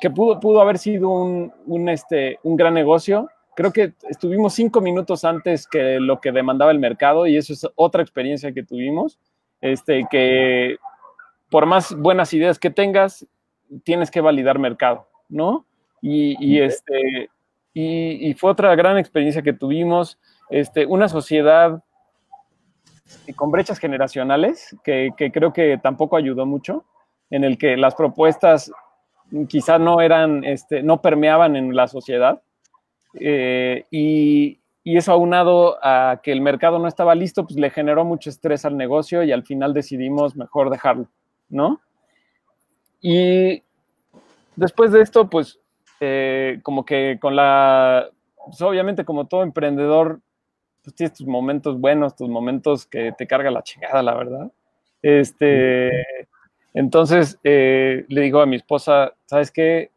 que 0.00 0.10
pudo, 0.10 0.40
pudo 0.40 0.60
haber 0.60 0.78
sido 0.78 1.08
un, 1.08 1.52
un, 1.66 1.88
este, 1.88 2.38
un 2.42 2.56
gran 2.56 2.74
negocio. 2.74 3.28
Creo 3.54 3.72
que 3.72 3.94
estuvimos 4.08 4.54
cinco 4.54 4.80
minutos 4.80 5.24
antes 5.24 5.66
que 5.66 5.98
lo 5.98 6.20
que 6.20 6.32
demandaba 6.32 6.70
el 6.70 6.78
mercado 6.78 7.26
y 7.26 7.36
eso 7.36 7.52
es 7.52 7.66
otra 7.74 8.02
experiencia 8.02 8.52
que 8.52 8.62
tuvimos, 8.62 9.18
este, 9.60 10.06
que 10.10 10.76
por 11.50 11.66
más 11.66 11.94
buenas 11.94 12.32
ideas 12.34 12.58
que 12.58 12.70
tengas, 12.70 13.26
tienes 13.84 14.10
que 14.10 14.20
validar 14.20 14.58
mercado, 14.58 15.08
¿no? 15.28 15.66
Y, 16.00 16.36
y 16.44 16.60
este, 16.60 17.30
y, 17.74 18.28
y, 18.30 18.34
fue 18.34 18.50
otra 18.50 18.74
gran 18.74 18.98
experiencia 18.98 19.42
que 19.42 19.52
tuvimos, 19.52 20.18
este, 20.50 20.86
una 20.86 21.08
sociedad 21.08 21.82
con 23.36 23.50
brechas 23.50 23.78
generacionales, 23.78 24.76
que, 24.84 25.10
que 25.16 25.32
creo 25.32 25.52
que 25.52 25.78
tampoco 25.78 26.16
ayudó 26.16 26.46
mucho, 26.46 26.84
en 27.30 27.44
el 27.44 27.58
que 27.58 27.76
las 27.76 27.94
propuestas 27.94 28.70
quizás 29.48 29.80
no 29.80 30.00
eran, 30.00 30.44
este, 30.44 30.82
no 30.82 31.02
permeaban 31.02 31.56
en 31.56 31.74
la 31.74 31.88
sociedad. 31.88 32.42
Eh, 33.14 33.86
y, 33.90 34.60
y 34.84 34.96
eso 34.96 35.12
aunado 35.12 35.78
a 35.82 36.20
que 36.22 36.32
el 36.32 36.40
mercado 36.40 36.78
no 36.78 36.88
estaba 36.88 37.14
listo, 37.14 37.44
pues 37.44 37.58
le 37.58 37.70
generó 37.70 38.04
mucho 38.04 38.30
estrés 38.30 38.64
al 38.64 38.76
negocio 38.76 39.22
y 39.22 39.32
al 39.32 39.44
final 39.44 39.74
decidimos 39.74 40.36
mejor 40.36 40.70
dejarlo, 40.70 41.08
¿no? 41.48 41.80
Y 43.00 43.62
después 44.58 44.92
de 44.92 45.00
esto, 45.00 45.30
pues 45.30 45.58
eh, 46.00 46.60
como 46.62 46.84
que 46.84 47.18
con 47.20 47.36
la, 47.36 48.08
pues 48.46 48.60
obviamente 48.62 49.04
como 49.04 49.26
todo 49.26 49.42
emprendedor, 49.42 50.20
pues 50.82 50.94
tienes 50.94 51.16
tus 51.16 51.26
momentos 51.26 51.78
buenos, 51.78 52.16
tus 52.16 52.28
momentos 52.28 52.86
que 52.86 53.12
te 53.16 53.26
carga 53.26 53.50
la 53.50 53.62
chingada, 53.62 54.02
la 54.02 54.14
verdad. 54.14 54.52
Este, 55.02 55.90
entonces 56.74 57.38
eh, 57.44 58.04
le 58.08 58.20
digo 58.22 58.40
a 58.40 58.46
mi 58.46 58.56
esposa, 58.56 59.14
¿sabes 59.26 59.50
qué? 59.50 59.90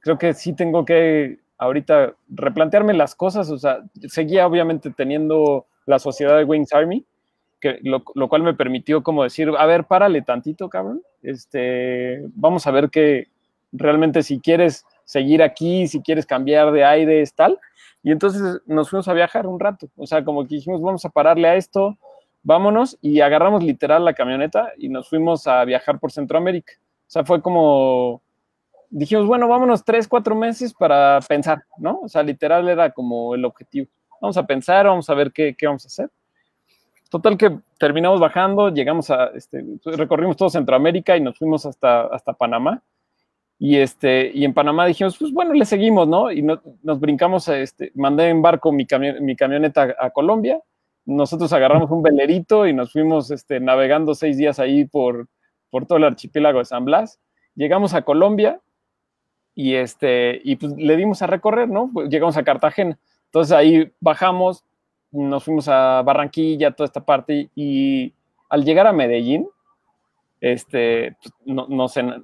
Creo 0.00 0.18
que 0.18 0.34
sí 0.34 0.54
tengo 0.54 0.84
que 0.84 1.38
ahorita 1.58 2.14
replantearme 2.28 2.94
las 2.94 3.14
cosas, 3.14 3.50
o 3.50 3.58
sea, 3.58 3.80
seguía 4.08 4.46
obviamente 4.46 4.90
teniendo 4.90 5.66
la 5.86 5.98
sociedad 5.98 6.36
de 6.36 6.44
Wings 6.44 6.72
Army, 6.72 7.04
que, 7.60 7.78
lo, 7.82 8.02
cual 8.02 8.42
me 8.42 8.54
permitió 8.54 9.02
como 9.02 9.22
decir, 9.22 9.50
a 9.56 9.66
ver, 9.66 9.84
párale 9.84 10.22
tantito, 10.22 10.70
cabrón, 10.70 11.02
este, 11.22 12.24
vamos 12.34 12.66
a 12.66 12.70
ver 12.70 12.88
que 12.88 13.28
realmente 13.72 14.22
si 14.22 14.40
quieres 14.40 14.84
seguir 15.04 15.42
aquí, 15.42 15.86
si 15.88 16.00
quieres 16.00 16.26
cambiar 16.26 16.72
de 16.72 16.84
aire, 16.84 17.22
es 17.22 17.34
tal, 17.34 17.58
y 18.02 18.12
entonces 18.12 18.60
nos 18.66 18.90
fuimos 18.90 19.08
a 19.08 19.12
viajar 19.12 19.46
un 19.46 19.60
rato, 19.60 19.88
o 19.96 20.06
sea, 20.06 20.24
como 20.24 20.46
que 20.46 20.56
dijimos, 20.56 20.80
vamos 20.80 21.04
a 21.04 21.10
pararle 21.10 21.48
a 21.48 21.56
esto, 21.56 21.98
vámonos, 22.42 22.98
y 23.00 23.20
agarramos 23.20 23.62
literal 23.62 24.04
la 24.04 24.14
camioneta 24.14 24.72
y 24.78 24.88
nos 24.88 25.08
fuimos 25.08 25.46
a 25.46 25.64
viajar 25.64 25.98
por 25.98 26.12
Centroamérica, 26.12 26.72
o 26.76 27.10
sea, 27.10 27.24
fue 27.24 27.42
como 27.42 28.22
dijimos, 28.90 29.26
bueno, 29.26 29.48
vámonos 29.48 29.84
tres, 29.84 30.06
cuatro 30.08 30.34
meses 30.34 30.74
para 30.74 31.20
pensar, 31.26 31.64
¿no? 31.78 32.00
O 32.02 32.08
sea, 32.08 32.22
literal 32.22 32.68
era 32.68 32.90
como 32.90 33.34
el 33.34 33.44
objetivo. 33.44 33.88
Vamos 34.20 34.36
a 34.36 34.46
pensar, 34.46 34.86
vamos 34.86 35.08
a 35.08 35.14
ver 35.14 35.32
qué, 35.32 35.54
qué 35.56 35.66
vamos 35.66 35.84
a 35.84 35.88
hacer. 35.88 36.10
Total 37.08 37.38
que 37.38 37.58
terminamos 37.78 38.20
bajando, 38.20 38.68
llegamos 38.68 39.10
a, 39.10 39.26
este, 39.34 39.64
recorrimos 39.84 40.36
todo 40.36 40.50
Centroamérica 40.50 41.16
y 41.16 41.20
nos 41.20 41.38
fuimos 41.38 41.64
hasta, 41.66 42.02
hasta 42.02 42.34
Panamá. 42.34 42.82
Y, 43.62 43.76
este, 43.76 44.32
y 44.34 44.46
en 44.46 44.54
Panamá 44.54 44.86
dijimos, 44.86 45.18
pues 45.18 45.34
bueno, 45.34 45.52
le 45.52 45.66
seguimos, 45.66 46.08
¿no? 46.08 46.32
Y 46.32 46.40
nos 46.40 46.98
brincamos, 46.98 47.46
a 47.50 47.58
este, 47.58 47.92
mandé 47.94 48.30
en 48.30 48.40
barco 48.40 48.72
mi, 48.72 48.86
mi 49.20 49.36
camioneta 49.36 49.94
a, 50.00 50.08
Colombia. 50.08 50.58
Nosotros 51.04 51.52
agarramos 51.52 51.90
un 51.90 52.02
velerito 52.02 52.66
y 52.66 52.72
nos 52.72 52.90
fuimos 52.92 53.30
este, 53.30 53.60
navegando 53.60 54.14
seis 54.14 54.38
días 54.38 54.58
ahí 54.58 54.86
por, 54.86 55.28
por 55.68 55.84
todo 55.84 55.98
el 55.98 56.04
archipiélago 56.04 56.60
de 56.60 56.64
San 56.64 56.86
Blas. 56.86 57.20
Llegamos 57.54 57.92
a 57.92 58.00
Colombia 58.00 58.62
y, 59.54 59.74
este, 59.74 60.40
y 60.42 60.56
pues 60.56 60.72
le 60.78 60.96
dimos 60.96 61.20
a 61.20 61.26
recorrer, 61.26 61.68
¿no? 61.68 61.90
Pues 61.92 62.08
llegamos 62.08 62.38
a 62.38 62.44
Cartagena. 62.44 62.98
Entonces 63.26 63.52
ahí 63.52 63.92
bajamos, 64.00 64.64
nos 65.12 65.44
fuimos 65.44 65.68
a 65.68 66.00
Barranquilla, 66.00 66.70
toda 66.70 66.86
esta 66.86 67.04
parte, 67.04 67.50
y 67.54 68.14
al 68.48 68.64
llegar 68.64 68.86
a 68.86 68.94
Medellín, 68.94 69.46
este, 70.40 71.16
pues, 71.22 71.34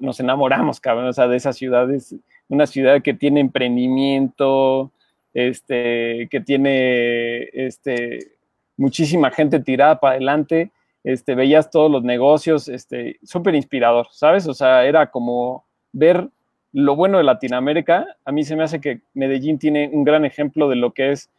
nos, 0.01 0.21
enamoramos, 0.21 0.81
cabrón, 0.81 1.09
o 1.09 1.13
sea, 1.13 1.29
de 1.29 1.37
esa 1.37 1.53
ciudad, 1.53 1.91
es 1.91 2.15
una 2.49 2.67
ciudad 2.67 3.03
que 3.03 3.15
tiene 3.15 3.41
emprendimiento, 3.41 4.93
este, 5.35 6.29
que 6.31 6.41
tiene, 6.41 7.49
este, 7.53 8.33
muchísima 8.77 9.31
gente 9.31 9.61
tirada 9.61 10.01
para 10.01 10.15
adelante, 10.15 10.71
este, 11.05 11.35
veías 11.35 11.71
todos 11.71 11.91
los 11.91 12.03
negocios, 12.03 12.69
este, 12.69 13.19
súper 13.23 13.55
inspirador, 13.55 14.09
¿sabes? 14.11 14.49
O 14.49 14.55
sea, 14.55 14.85
era 14.87 15.11
como 15.11 15.67
ver 15.93 16.29
lo 16.73 16.97
bueno 16.97 17.19
de 17.19 17.25
Latinoamérica, 17.25 18.07
a 18.25 18.33
mí 18.33 18.45
se 18.45 18.57
me 18.57 18.65
hace 18.65 18.81
que 18.81 19.01
Medellín 19.15 19.59
tiene 19.59 19.89
un 19.93 20.05
gran 20.05 20.25
ejemplo 20.25 20.69
de 20.69 20.77
lo 20.77 20.93
que 20.93 21.13
es 21.13 21.31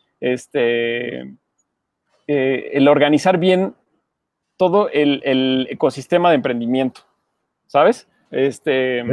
eh, 0.54 1.26
el 2.28 2.88
organizar 2.88 3.38
bien 3.38 3.76
todo 4.58 4.90
el, 4.90 5.68
ecosistema 5.70 6.30
de 6.30 6.36
emprendimiento, 6.36 7.02
¿sabes? 7.68 8.08
Este, 8.32 9.04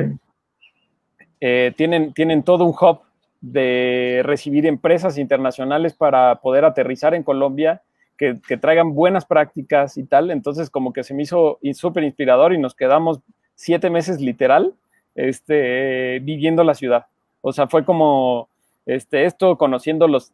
eh, 1.41 1.73
tienen, 1.77 2.13
tienen 2.13 2.43
todo 2.43 2.65
un 2.65 2.75
hub 2.79 3.01
de 3.41 4.23
recibir 4.25 4.67
empresas 4.67 5.19
internacionales 5.19 5.95
para 5.95 6.37
poder 6.41 6.65
aterrizar 6.65 7.15
en 7.15 7.23
Colombia, 7.23 7.83
que, 8.17 8.41
que 8.47 8.57
traigan 8.57 8.95
buenas 8.95 9.27
prácticas 9.27 9.99
y 9.99 10.05
tal. 10.05 10.31
Entonces, 10.31 10.71
como 10.71 10.93
que 10.93 11.05
se 11.05 11.15
me 11.15 11.25
hizo 11.25 11.59
súper 11.75 12.05
inspirador 12.05 12.53
y 12.53 12.59
nos 12.59 12.75
quedamos 12.75 13.21
siete 13.55 13.91
meses 13.91 14.21
literal 14.21 14.75
este, 15.15 16.21
viviendo 16.21 16.65
la 16.65 16.75
ciudad. 16.75 17.07
O 17.41 17.53
sea, 17.53 17.67
fue 17.69 17.85
como 17.85 18.49
este, 18.87 19.25
esto, 19.25 19.57
conociendo 19.57 20.09
los, 20.09 20.33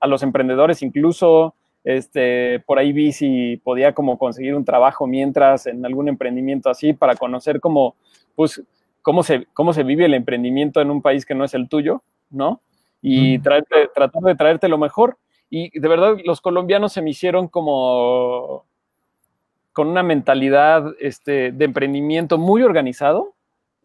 a 0.00 0.06
los 0.06 0.22
emprendedores 0.22 0.82
incluso, 0.82 1.54
este, 1.84 2.60
por 2.60 2.78
ahí 2.78 2.92
vi 2.92 3.12
si 3.12 3.56
podía 3.58 3.92
como 3.92 4.18
conseguir 4.18 4.54
un 4.54 4.64
trabajo 4.64 5.06
mientras 5.06 5.66
en 5.66 5.84
algún 5.84 6.08
emprendimiento 6.08 6.70
así 6.70 6.92
para 6.92 7.16
conocer 7.16 7.60
cómo, 7.60 7.96
pues, 8.34 8.62
cómo 9.02 9.22
se, 9.22 9.46
cómo 9.52 9.72
se 9.72 9.82
vive 9.82 10.04
el 10.04 10.14
emprendimiento 10.14 10.80
en 10.80 10.90
un 10.90 11.02
país 11.02 11.26
que 11.26 11.34
no 11.34 11.44
es 11.44 11.54
el 11.54 11.68
tuyo, 11.68 12.02
¿no? 12.30 12.60
Y 13.00 13.40
traerte, 13.40 13.88
tratar 13.94 14.22
de 14.22 14.34
traerte 14.36 14.68
lo 14.68 14.78
mejor. 14.78 15.18
Y 15.50 15.76
de 15.78 15.88
verdad, 15.88 16.16
los 16.24 16.40
colombianos 16.40 16.92
se 16.92 17.02
me 17.02 17.10
hicieron 17.10 17.48
como 17.48 18.64
con 19.72 19.88
una 19.88 20.02
mentalidad 20.02 20.94
este, 21.00 21.50
de 21.50 21.64
emprendimiento 21.64 22.38
muy 22.38 22.62
organizado, 22.62 23.34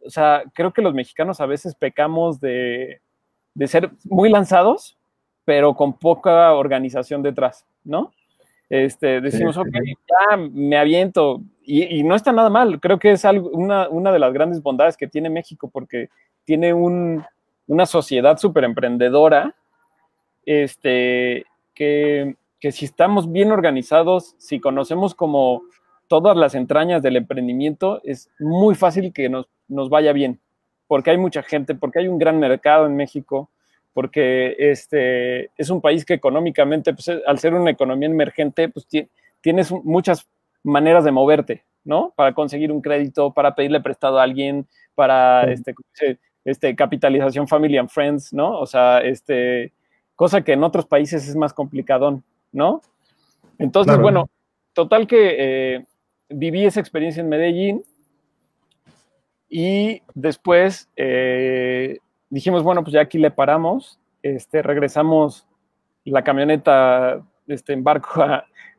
o 0.06 0.10
sea, 0.10 0.44
creo 0.54 0.72
que 0.72 0.82
los 0.82 0.94
mexicanos 0.94 1.42
a 1.42 1.46
veces 1.46 1.76
pecamos 1.76 2.40
de, 2.40 3.02
ser 3.66 3.92
muy 4.06 4.30
lanzados, 4.30 4.98
pero 5.44 5.76
con 5.76 5.94
poca 5.94 6.54
organización 6.54 7.22
detrás, 7.22 7.66
¿no? 7.88 8.14
Este, 8.70 9.22
decimos, 9.22 9.58
ok, 9.58 9.68
ya 9.70 10.38
me 10.38 10.78
aviento, 10.78 11.42
y, 11.64 12.04
no 12.04 12.16
está 12.16 12.34
nada 12.34 12.50
mal, 12.50 12.80
creo 12.80 13.00
que 13.00 13.12
es 13.12 13.24
algo, 13.24 13.50
una, 13.50 14.12
de 14.12 14.20
las 14.20 14.34
grandes 14.34 14.62
bondades 14.62 14.98
que 14.98 15.08
tiene 15.08 15.30
México, 15.30 15.70
porque 15.72 16.10
tiene 16.44 16.74
una 16.74 17.86
sociedad 17.86 18.38
súper 18.38 18.66
emprendedora, 18.66 19.56
este, 20.46 21.46
que, 21.74 22.36
que 22.60 22.72
si 22.72 22.86
estamos 22.86 23.32
bien 23.32 23.52
organizados, 23.52 24.36
si 24.38 24.60
conocemos 24.60 25.16
como 25.16 25.64
todas 26.08 26.36
las 26.36 26.56
entrañas 26.56 27.02
del 27.02 27.16
emprendimiento, 27.16 28.02
es 28.04 28.30
muy 28.40 28.76
fácil 28.76 29.14
que 29.14 29.30
nos 29.30 29.48
nos 29.68 29.90
vaya 29.90 30.14
bien, 30.14 30.40
porque 30.88 31.12
hay 31.12 31.18
mucha 31.18 31.44
gente, 31.44 31.76
porque 31.76 32.00
hay 32.00 32.08
un 32.08 32.18
gran 32.18 32.40
mercado 32.40 32.86
en 32.86 32.96
México, 32.96 33.50
porque 33.98 34.56
este, 34.60 35.50
es 35.58 35.72
un 35.72 35.82
país 35.82 36.06
que 36.06 36.14
económicamente, 36.14 36.94
pues, 36.94 37.10
al 37.26 37.40
ser 37.40 37.56
una 37.56 37.72
economía 37.72 38.08
emergente, 38.08 38.70
pues 38.70 38.86
tienes 39.42 39.72
muchas 39.72 40.28
maneras 40.62 41.04
de 41.04 41.12
moverte, 41.12 41.64
¿no? 41.84 42.14
Para 42.16 42.36
conseguir 42.36 42.72
un 42.72 42.80
crédito, 42.80 43.34
para 43.34 43.56
pedirle 43.56 43.82
prestado 43.82 44.20
a 44.20 44.24
alguien, 44.24 44.68
para 44.94 45.52
este, 45.52 45.74
este, 46.46 46.76
capitalización 46.76 47.48
family 47.48 47.76
and 47.76 47.90
friends, 47.90 48.32
¿no? 48.32 48.60
O 48.60 48.68
sea, 48.68 49.00
este, 49.00 49.74
cosa 50.16 50.44
que 50.44 50.54
en 50.54 50.64
otros 50.64 50.86
países 50.86 51.28
es 51.28 51.36
más 51.36 51.52
complicadón, 51.52 52.24
¿no? 52.52 52.84
Entonces, 53.58 53.98
bueno, 53.98 54.30
total 54.74 55.08
que 55.08 55.36
eh, 55.40 55.86
viví 56.30 56.66
esa 56.66 56.82
experiencia 56.82 57.22
en 57.22 57.30
Medellín, 57.30 57.84
y 59.50 60.04
después 60.14 60.88
eh, 60.98 61.98
dijimos, 62.30 62.64
bueno, 62.64 62.84
pues 62.84 62.94
ya 62.94 63.02
aquí 63.02 63.18
le 63.18 63.32
paramos, 63.32 64.00
este, 64.22 64.62
regresamos 64.62 65.48
la 66.04 66.24
camioneta 66.24 67.22
este, 67.48 67.74
en 67.74 67.84
barco 67.84 68.24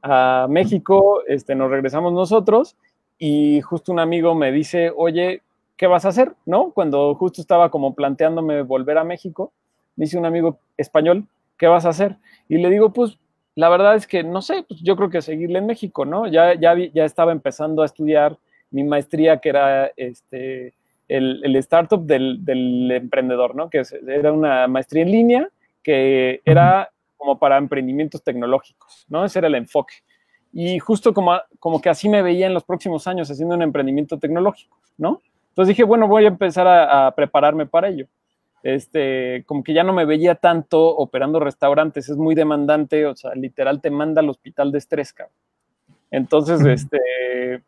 a, 0.03 0.47
México, 0.49 1.23
este, 1.27 1.57
nos 1.57 1.71
regresamos 1.71 2.13
nosotros 2.13 2.77
y 3.19 3.61
justo 3.63 3.91
un 3.91 3.99
amigo 3.99 4.35
me 4.37 4.53
dice, 4.53 4.93
oye, 4.95 5.43
¿qué 5.77 5.89
vas 5.89 6.05
a 6.05 6.11
hacer? 6.11 6.35
¿No? 6.47 6.71
Cuando 6.71 7.15
justo 7.17 7.41
estaba 7.41 7.69
como 7.71 7.95
planteándome 7.95 8.63
volver 8.63 8.97
a 8.97 9.05
México, 9.05 9.53
me 9.97 10.05
dice 10.05 10.17
un 10.17 10.25
amigo 10.25 10.61
español, 10.77 11.27
¿qué 11.57 11.67
vas 11.67 11.85
a 11.85 11.89
hacer? 11.89 12.17
Y 12.49 12.59
le 12.59 12.71
digo, 12.71 12.93
pues 12.93 13.19
la 13.57 13.69
verdad 13.69 13.97
es 13.97 14.07
que 14.07 14.23
no 14.23 14.41
sé, 14.41 14.65
pues 14.69 14.81
yo 14.83 14.95
creo 14.95 15.11
que 15.11 15.21
seguirle 15.21 15.59
en 15.59 15.67
México, 15.67 16.05
¿no? 16.05 16.29
Ya, 16.29 16.55
ya, 16.55 16.77
ya 16.77 17.05
estaba 17.05 17.33
empezando 17.33 17.83
a 17.83 17.87
estudiar 17.87 18.39
mi 18.71 18.85
maestría, 18.85 19.39
que 19.39 19.49
era 19.49 19.91
este, 19.97 20.75
el, 21.09 21.41
el 21.43 21.57
startup 21.57 22.05
del, 22.05 22.45
del, 22.45 22.91
emprendedor, 22.91 23.55
¿no? 23.55 23.71
Que 23.71 23.83
era 24.07 24.33
una 24.33 24.69
maestría 24.69 25.03
en 25.03 25.11
línea 25.11 25.49
que 25.83 26.43
era 26.45 26.91
como 27.17 27.39
para 27.39 27.57
emprendimientos 27.57 28.23
tecnológicos, 28.23 29.07
¿no? 29.09 29.25
Ese 29.25 29.39
era 29.39 29.49
el 29.49 29.55
enfoque. 29.55 29.95
Y 30.53 30.79
justo 30.79 31.13
como, 31.13 31.39
como 31.59 31.81
que 31.81 31.89
así 31.89 32.09
me 32.09 32.23
veía 32.23 32.47
en 32.47 32.55
los 32.55 32.65
próximos 32.65 33.07
años 33.07 33.31
haciendo 33.31 33.55
un 33.55 33.63
emprendimiento 33.63 34.19
tecnológico, 34.19 34.79
¿no? 34.97 35.21
Entonces 35.51 35.69
dije, 35.75 35.85
bueno, 35.85 36.07
voy 36.07 36.25
a 36.25 36.29
empezar 36.29 36.67
a, 36.69 37.11
prepararme 37.15 37.67
para 37.67 37.89
ello. 37.89 38.07
Este, 38.63 39.45
como 39.47 39.63
que 39.63 39.73
ya 39.73 39.83
no 39.83 39.93
me 39.93 40.05
veía 40.05 40.35
tanto 40.35 40.89
operando 40.89 41.41
restaurantes, 41.41 42.09
es 42.09 42.17
muy 42.17 42.35
demandante, 42.35 43.07
o 43.07 43.17
sea, 43.17 43.35
literal 43.35 43.81
te 43.81 43.91
manda 43.91 44.21
al 44.21 44.29
hospital 44.29 44.71
de 44.73 44.79
estrés, 44.79 45.13
cabrón. 45.13 45.35
Entonces, 46.11 46.65
este, 46.65 47.63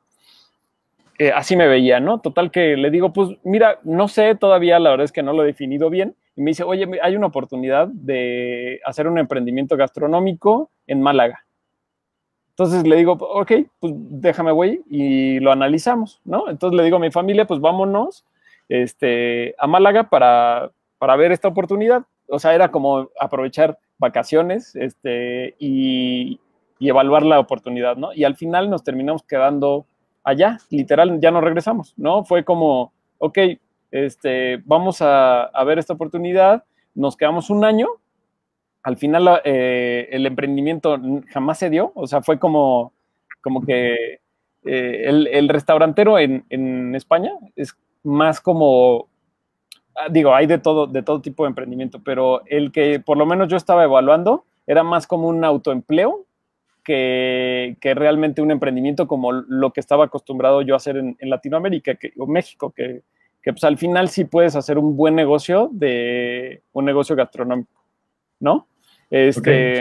así 1.29 1.57
me 1.57 1.69
veía, 1.69 2.01
¿no? 2.01 2.21
Total 2.21 2.51
que 2.51 2.77
le 2.77 2.91
digo, 2.91 3.13
pues 3.13 3.29
mira, 3.45 3.79
no 3.85 4.09
sé 4.09 4.35
todavía, 4.35 4.79
la 4.79 4.91
verdad 4.91 5.05
es 5.05 5.13
que 5.13 5.23
no 5.23 5.33
lo 5.33 5.43
he 5.43 5.47
definido 5.47 5.91
bien, 5.91 6.17
y 6.37 6.43
me 6.43 6.53
dice, 6.53 6.65
oye, 6.65 6.89
hay 7.03 7.17
una 7.17 7.27
oportunidad 7.27 7.89
de 7.89 8.81
hacer 8.85 9.07
un 9.07 9.19
emprendimiento 9.19 9.77
gastronómico 9.77 10.71
en 10.87 11.03
Málaga. 11.03 11.45
Entonces 12.51 12.87
le 12.87 12.97
digo, 12.97 13.13
ok, 13.13 13.53
pues 13.79 13.93
déjame, 13.97 14.53
güey, 14.53 14.83
y 14.89 15.41
lo 15.41 15.53
analizamos, 15.53 16.21
¿no? 16.25 16.49
Entonces 16.49 16.77
le 16.77 16.85
digo 16.85 16.97
a 16.97 17.01
mi 17.01 17.11
familia, 17.11 17.47
pues 17.47 17.61
vámonos 17.61 18.25
este, 18.69 19.55
a 19.59 19.67
Málaga 19.67 20.11
para, 20.11 20.71
para 20.99 21.17
ver 21.17 21.33
esta 21.33 21.49
oportunidad. 21.49 22.05
O 22.29 22.39
sea, 22.39 22.55
era 22.55 22.71
como 22.71 23.09
aprovechar 23.19 23.79
vacaciones 23.99 24.77
este, 24.77 25.55
y, 25.59 26.39
y 26.79 26.89
evaluar 26.89 27.25
la 27.25 27.41
oportunidad, 27.41 27.97
¿no? 27.97 28.13
Y 28.13 28.25
al 28.25 28.37
final 28.37 28.71
nos 28.71 28.85
terminamos 28.85 29.23
quedando 29.23 29.87
allá, 30.25 30.59
literal, 30.71 31.21
ya 31.21 31.31
no 31.31 31.41
regresamos, 31.41 31.95
¿no? 31.97 32.25
Fue 32.25 32.45
como, 32.45 32.93
ok, 33.19 33.39
este, 33.91 34.59
vamos 34.65 35.03
a, 35.03 35.45
a 35.45 35.65
ver 35.65 35.79
esta 35.79 35.95
oportunidad, 35.95 36.65
nos 36.95 37.17
quedamos 37.17 37.51
un 37.51 37.65
año, 37.65 37.89
al 38.83 38.97
final 38.97 39.41
eh, 39.45 40.09
el 40.11 40.27
emprendimiento 40.27 40.99
jamás 41.29 41.59
se 41.59 41.71
dio, 41.71 41.93
o 41.95 42.07
sea, 42.07 42.23
fue 42.23 42.39
como, 42.39 42.93
como 43.41 43.65
que 43.65 44.21
eh, 44.65 45.05
el, 45.07 45.49
restaurantero 45.49 46.19
en, 46.19 46.45
en, 46.51 46.95
España 46.95 47.33
es 47.57 47.77
más 48.03 48.41
como, 48.41 49.09
ah, 49.97 50.09
digo, 50.11 50.35
hay 50.35 50.47
de 50.47 50.59
todo, 50.59 50.87
de 50.87 51.03
todo 51.03 51.21
tipo 51.21 51.45
de 51.45 51.49
emprendimiento, 51.49 52.01
pero 52.03 52.43
el 52.47 52.73
que 52.73 53.01
por 53.01 53.19
lo 53.19 53.27
menos 53.27 53.49
yo 53.49 53.57
estaba 53.57 53.85
evaluando 53.85 54.45
era 54.67 54.83
más 54.83 55.07
como 55.07 55.29
un 55.29 55.45
autoempleo 55.45 56.25
que, 56.85 57.77
que, 57.81 57.95
realmente 57.95 58.43
un 58.43 58.51
emprendimiento 58.51 59.07
como 59.07 59.33
lo 59.33 59.73
que 59.73 59.81
estaba 59.81 60.07
acostumbrado 60.07 60.63
yo 60.63 60.75
a 60.75 60.79
hacer 60.79 60.97
en, 60.97 61.17
en 61.19 61.31
Latinoamérica 61.31 61.95
que, 61.95 62.13
o 62.19 62.27
México, 62.27 62.71
que, 62.71 63.03
que, 63.43 63.53
pues 63.53 63.65
al 63.65 63.79
final 63.79 64.09
sí 64.09 64.25
puedes 64.25 64.57
hacer 64.57 64.79
un 64.79 64.97
buen 64.97 65.15
negocio 65.15 65.69
de 65.73 66.63
un 66.73 66.85
negocio 66.85 67.17
gastronómico, 67.17 67.83
¿no? 68.39 68.67
Este, 69.11 69.81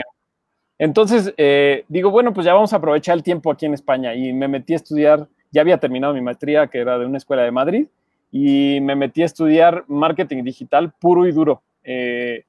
Entonces, 0.78 1.34
eh, 1.36 1.84
digo, 1.88 2.10
bueno, 2.10 2.32
pues 2.32 2.46
ya 2.46 2.54
vamos 2.54 2.72
a 2.72 2.76
aprovechar 2.76 3.16
el 3.16 3.22
tiempo 3.22 3.50
aquí 3.50 3.66
en 3.66 3.74
España 3.74 4.14
y 4.14 4.32
me 4.32 4.48
metí 4.48 4.72
a 4.72 4.76
estudiar, 4.76 5.28
ya 5.50 5.60
había 5.60 5.78
terminado 5.78 6.14
mi 6.14 6.22
maestría, 6.22 6.68
que 6.68 6.78
era 6.78 6.98
de 6.98 7.04
una 7.04 7.18
escuela 7.18 7.42
de 7.42 7.50
Madrid, 7.50 7.86
y 8.32 8.78
me 8.80 8.96
metí 8.96 9.22
a 9.22 9.26
estudiar 9.26 9.84
marketing 9.88 10.42
digital 10.42 10.92
puro 10.98 11.26
y 11.26 11.32
duro, 11.32 11.62
eh, 11.84 12.44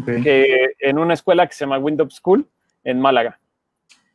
okay. 0.00 0.48
en 0.78 0.98
una 0.98 1.12
escuela 1.12 1.46
que 1.46 1.52
se 1.52 1.64
llama 1.64 1.78
Windows 1.78 2.14
School 2.14 2.46
en 2.84 3.00
Málaga 3.00 3.38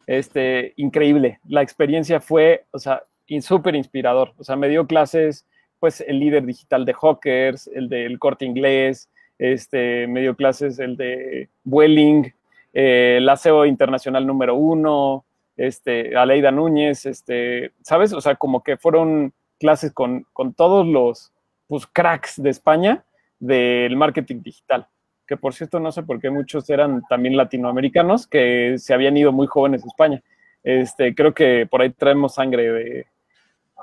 este, 0.07 0.73
increíble. 0.77 1.39
La 1.47 1.61
experiencia 1.61 2.19
fue, 2.19 2.65
o 2.71 2.79
sea, 2.79 3.03
súper 3.41 3.75
inspirador. 3.75 4.33
O 4.37 4.43
sea, 4.43 4.55
me 4.55 4.69
dio 4.69 4.87
clases, 4.87 5.45
pues, 5.79 6.01
el 6.01 6.19
líder 6.19 6.45
digital 6.45 6.85
de 6.85 6.93
Hawkers, 6.93 7.67
el 7.67 7.89
del 7.89 8.17
corte 8.17 8.45
inglés, 8.45 9.09
este, 9.37 10.07
me 10.07 10.21
dio 10.21 10.35
clases 10.35 10.79
el 10.79 10.97
de 10.97 11.49
Welling, 11.65 12.33
eh, 12.73 13.19
la 13.21 13.35
SEO 13.35 13.65
internacional 13.65 14.25
número 14.25 14.55
uno, 14.55 15.25
este, 15.57 16.15
Aleida 16.15 16.51
Núñez, 16.51 17.05
este, 17.05 17.73
¿sabes? 17.81 18.13
O 18.13 18.21
sea, 18.21 18.35
como 18.35 18.63
que 18.63 18.77
fueron 18.77 19.33
clases 19.59 19.91
con, 19.91 20.25
con 20.33 20.53
todos 20.53 20.87
los 20.87 21.31
pues, 21.67 21.85
cracks 21.85 22.41
de 22.41 22.49
España 22.49 23.03
del 23.39 23.95
marketing 23.97 24.41
digital 24.41 24.87
que 25.27 25.37
por 25.37 25.53
cierto 25.53 25.79
no 25.79 25.91
sé 25.91 26.03
por 26.03 26.19
qué 26.19 26.29
muchos 26.29 26.69
eran 26.69 27.01
también 27.09 27.35
latinoamericanos 27.35 28.27
que 28.27 28.75
se 28.77 28.93
habían 28.93 29.17
ido 29.17 29.31
muy 29.31 29.47
jóvenes 29.47 29.83
a 29.83 29.87
España. 29.87 30.23
Este, 30.63 31.13
creo 31.13 31.33
que 31.33 31.67
por 31.69 31.81
ahí 31.81 31.91
traemos 31.91 32.35
sangre 32.35 33.05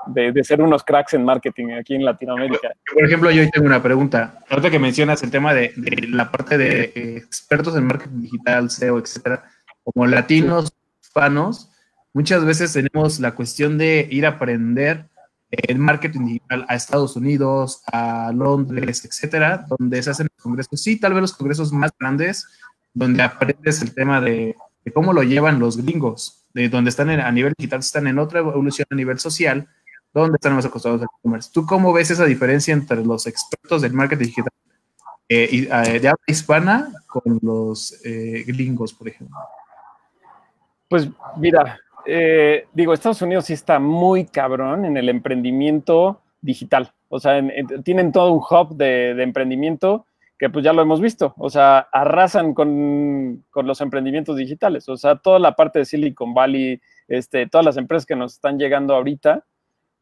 de, 0.07 0.31
de, 0.31 0.43
ser 0.43 0.61
unos 0.61 0.83
cracks 0.83 1.13
en 1.13 1.23
marketing 1.23 1.71
aquí 1.71 1.95
en 1.95 2.05
Latinoamérica. 2.05 2.73
Por 2.93 3.05
ejemplo, 3.05 3.31
yo 3.31 3.41
hoy 3.41 3.49
tengo 3.51 3.67
una 3.67 3.81
pregunta. 3.81 4.39
Ahorita 4.49 4.69
que 4.69 4.79
mencionas 4.79 5.23
el 5.23 5.31
tema 5.31 5.53
de, 5.53 5.71
de 5.75 6.07
la 6.09 6.31
parte 6.31 6.57
de 6.57 6.83
expertos 7.17 7.75
en 7.75 7.85
marketing 7.85 8.21
digital, 8.21 8.69
SEO, 8.69 8.99
etcétera, 8.99 9.43
como 9.83 10.05
latinos, 10.05 10.73
hispanos, 11.01 11.71
muchas 12.13 12.43
veces 12.45 12.73
tenemos 12.73 13.19
la 13.19 13.33
cuestión 13.35 13.77
de 13.77 14.07
ir 14.09 14.25
a 14.25 14.29
aprender 14.29 15.05
en 15.51 15.79
marketing 15.79 16.25
digital 16.25 16.65
a 16.67 16.75
Estados 16.75 17.15
Unidos, 17.15 17.83
a 17.91 18.31
Londres, 18.33 19.05
etcétera, 19.05 19.65
donde 19.67 20.01
se 20.01 20.09
hacen 20.09 20.27
los 20.33 20.43
congresos, 20.43 20.81
sí, 20.81 20.99
tal 20.99 21.13
vez 21.13 21.21
los 21.21 21.33
congresos 21.33 21.71
más 21.71 21.91
grandes, 21.99 22.47
donde 22.93 23.23
aprendes 23.23 23.81
el 23.81 23.93
tema 23.93 24.21
de, 24.21 24.55
cómo 24.93 25.13
lo 25.13 25.23
llevan 25.23 25.59
los 25.59 25.77
gringos, 25.77 26.45
de 26.53 26.69
donde 26.69 26.89
están 26.89 27.09
a 27.09 27.31
nivel 27.31 27.53
digital, 27.57 27.79
están 27.79 28.07
en 28.07 28.19
otra 28.19 28.39
evolución 28.39 28.87
a 28.89 28.95
nivel 28.95 29.19
social, 29.19 29.67
donde 30.13 30.35
están 30.35 30.55
más 30.55 30.65
acostados 30.65 31.01
al 31.01 31.07
comercio. 31.21 31.51
¿Tú 31.53 31.65
cómo 31.65 31.91
ves 31.91 32.09
esa 32.09 32.25
diferencia 32.25 32.73
entre 32.73 33.03
los 33.03 33.27
expertos 33.27 33.81
del 33.81 33.93
marketing 33.93 34.25
digital 34.25 34.53
eh, 35.27 35.67
eh, 35.69 35.99
de 35.99 36.07
habla 36.07 36.23
hispana 36.25 36.93
con 37.07 37.39
los 37.41 37.99
eh, 38.05 38.43
gringos, 38.47 38.93
por 38.93 39.09
ejemplo? 39.09 39.35
Pues 40.87 41.09
mira, 41.37 41.79
eh, 42.05 42.65
digo, 42.73 42.93
Estados 42.93 43.21
Unidos 43.21 43.45
sí 43.45 43.53
está 43.53 43.79
muy 43.79 44.25
cabrón 44.25 44.85
en 44.85 44.97
el 44.97 45.09
emprendimiento 45.09 46.21
digital. 46.41 46.91
O 47.09 47.19
sea, 47.19 47.37
en, 47.37 47.51
en, 47.51 47.83
tienen 47.83 48.11
todo 48.11 48.31
un 48.31 48.39
hub 48.39 48.75
de, 48.75 49.11
emprendimiento 49.21 50.05
que 50.37 50.49
pues 50.49 50.65
ya 50.65 50.73
lo 50.73 50.81
hemos 50.81 51.01
visto. 51.01 51.33
O 51.37 51.49
sea, 51.49 51.87
arrasan 51.91 52.53
con, 52.53 53.43
con, 53.49 53.67
los 53.67 53.81
emprendimientos 53.81 54.35
digitales. 54.35 54.89
O 54.89 54.97
sea, 54.97 55.15
toda 55.15 55.39
la 55.39 55.55
parte 55.55 55.79
de 55.79 55.85
Silicon 55.85 56.33
Valley, 56.33 56.81
este, 57.07 57.47
todas 57.47 57.65
las 57.65 57.77
empresas 57.77 58.05
que 58.05 58.15
nos 58.15 58.33
están 58.33 58.59
llegando 58.59 58.93
ahorita, 58.95 59.45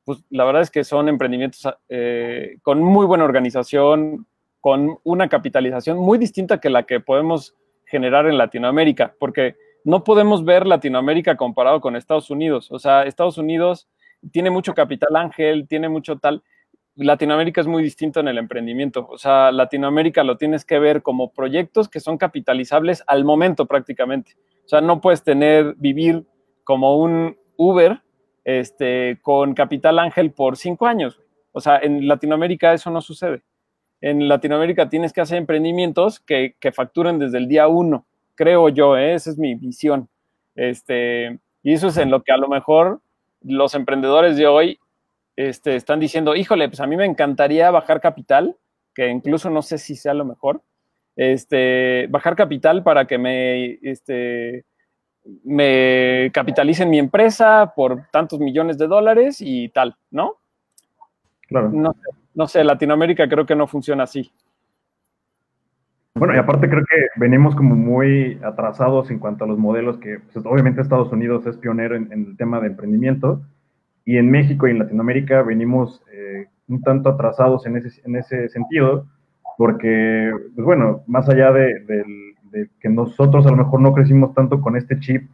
pues 0.05 0.23
la 0.29 0.43
verdad 0.43 0.63
es 0.63 0.71
que 0.71 0.83
son 0.83 1.07
emprendimientos 1.07 1.67
eh, 1.89 2.57
con 2.61 2.81
muy 2.81 3.05
buena 3.05 3.23
organización, 3.23 4.25
con 4.59 4.97
una 5.03 5.29
capitalización 5.29 5.97
muy 5.97 6.17
distinta 6.17 6.59
que 6.59 6.69
la 6.69 6.83
que 6.83 6.99
podemos 6.99 7.55
generar 7.85 8.27
en 8.27 8.37
Latinoamérica, 8.37 9.13
porque 9.19 9.55
no 9.83 10.03
podemos 10.03 10.45
ver 10.45 10.65
Latinoamérica 10.65 11.35
comparado 11.35 11.81
con 11.81 11.95
Estados 11.95 12.29
Unidos. 12.29 12.71
O 12.71 12.79
sea, 12.79 13.03
Estados 13.03 13.37
Unidos 13.37 13.89
tiene 14.31 14.49
mucho 14.49 14.73
capital 14.73 15.15
ángel, 15.15 15.67
tiene 15.67 15.89
mucho 15.89 16.17
tal. 16.17 16.43
Latinoamérica 16.95 17.61
es 17.61 17.67
muy 17.67 17.83
distinto 17.83 18.19
en 18.19 18.27
el 18.27 18.37
emprendimiento. 18.37 19.07
O 19.09 19.17
sea, 19.17 19.51
Latinoamérica 19.51 20.23
lo 20.23 20.37
tienes 20.37 20.63
que 20.63 20.79
ver 20.79 21.01
como 21.01 21.33
proyectos 21.33 21.89
que 21.89 21.99
son 21.99 22.17
capitalizables 22.17 23.03
al 23.07 23.25
momento 23.25 23.65
prácticamente. 23.65 24.33
O 24.65 24.67
sea, 24.67 24.79
no 24.79 25.01
puedes 25.01 25.23
tener, 25.23 25.75
vivir 25.77 26.25
como 26.63 26.97
un 26.97 27.35
Uber 27.57 28.01
este, 28.45 29.19
con 29.21 29.53
capital 29.53 29.99
ángel 29.99 30.31
por 30.31 30.55
cinco 30.55 30.85
años. 30.85 31.19
O 31.51 31.59
sea, 31.59 31.79
en 31.79 32.07
Latinoamérica 32.07 32.73
eso 32.73 32.89
no 32.89 33.01
sucede. 33.01 33.43
En 33.99 34.27
Latinoamérica 34.27 34.89
tienes 34.89 35.11
que 35.13 35.21
hacer 35.21 35.37
emprendimientos 35.37 36.19
que, 36.19 36.55
que 36.59 36.71
facturen 36.71 37.19
desde 37.19 37.37
el 37.37 37.47
día 37.47 37.67
uno 37.67 38.05
creo 38.35 38.69
yo, 38.69 38.97
¿eh? 38.97 39.13
esa 39.13 39.31
es 39.31 39.37
mi 39.37 39.55
visión. 39.55 40.09
Este, 40.55 41.39
y 41.63 41.73
eso 41.73 41.87
es 41.87 41.97
en 41.97 42.11
lo 42.11 42.21
que 42.23 42.31
a 42.31 42.37
lo 42.37 42.47
mejor 42.47 43.01
los 43.41 43.75
emprendedores 43.75 44.37
de 44.37 44.47
hoy 44.47 44.79
este, 45.35 45.75
están 45.75 45.99
diciendo, 45.99 46.35
híjole, 46.35 46.67
pues 46.69 46.79
a 46.79 46.87
mí 46.87 46.95
me 46.95 47.05
encantaría 47.05 47.71
bajar 47.71 48.01
capital, 48.01 48.55
que 48.93 49.09
incluso 49.09 49.49
no 49.49 49.61
sé 49.61 49.77
si 49.77 49.95
sea 49.95 50.13
lo 50.13 50.25
mejor, 50.25 50.61
este, 51.15 52.07
bajar 52.09 52.35
capital 52.35 52.83
para 52.83 53.05
que 53.05 53.17
me, 53.17 53.79
este, 53.81 54.65
me 55.43 56.29
capitalicen 56.33 56.89
mi 56.89 56.99
empresa 56.99 57.73
por 57.75 58.07
tantos 58.11 58.39
millones 58.39 58.77
de 58.77 58.87
dólares 58.87 59.37
y 59.39 59.69
tal, 59.69 59.95
¿no? 60.11 60.37
Claro. 61.47 61.69
No, 61.69 61.95
no 62.33 62.47
sé, 62.47 62.63
Latinoamérica 62.63 63.27
creo 63.27 63.45
que 63.45 63.55
no 63.55 63.67
funciona 63.67 64.03
así. 64.03 64.31
Bueno, 66.15 66.35
y 66.35 66.37
aparte 66.37 66.69
creo 66.69 66.83
que 66.83 67.07
venimos 67.19 67.55
como 67.55 67.75
muy 67.75 68.39
atrasados 68.43 69.09
en 69.09 69.17
cuanto 69.17 69.45
a 69.45 69.47
los 69.47 69.57
modelos 69.57 69.97
que, 69.97 70.19
pues, 70.19 70.45
obviamente 70.45 70.81
Estados 70.81 71.11
Unidos 71.11 71.45
es 71.47 71.57
pionero 71.57 71.95
en, 71.95 72.11
en, 72.11 72.27
el 72.27 72.37
tema 72.37 72.59
de 72.59 72.67
emprendimiento 72.67 73.41
y 74.05 74.17
en 74.17 74.29
México 74.29 74.67
y 74.67 74.71
en 74.71 74.79
Latinoamérica 74.79 75.41
venimos 75.41 76.03
eh, 76.11 76.47
un 76.67 76.81
tanto 76.81 77.09
atrasados 77.09 77.65
en 77.65 77.77
ese, 77.77 78.01
en 78.05 78.15
ese 78.15 78.47
sentido 78.49 79.07
porque, 79.57 80.31
pues 80.55 80.65
bueno, 80.65 81.01
más 81.07 81.27
allá 81.29 81.51
de, 81.51 81.79
de, 81.79 82.05
de, 82.51 82.69
que 82.79 82.89
nosotros 82.89 83.45
a 83.47 83.51
lo 83.51 83.57
mejor 83.57 83.81
no 83.81 83.93
crecimos 83.93 84.33
tanto 84.35 84.61
con 84.61 84.75
este 84.77 84.99
chip 84.99 85.29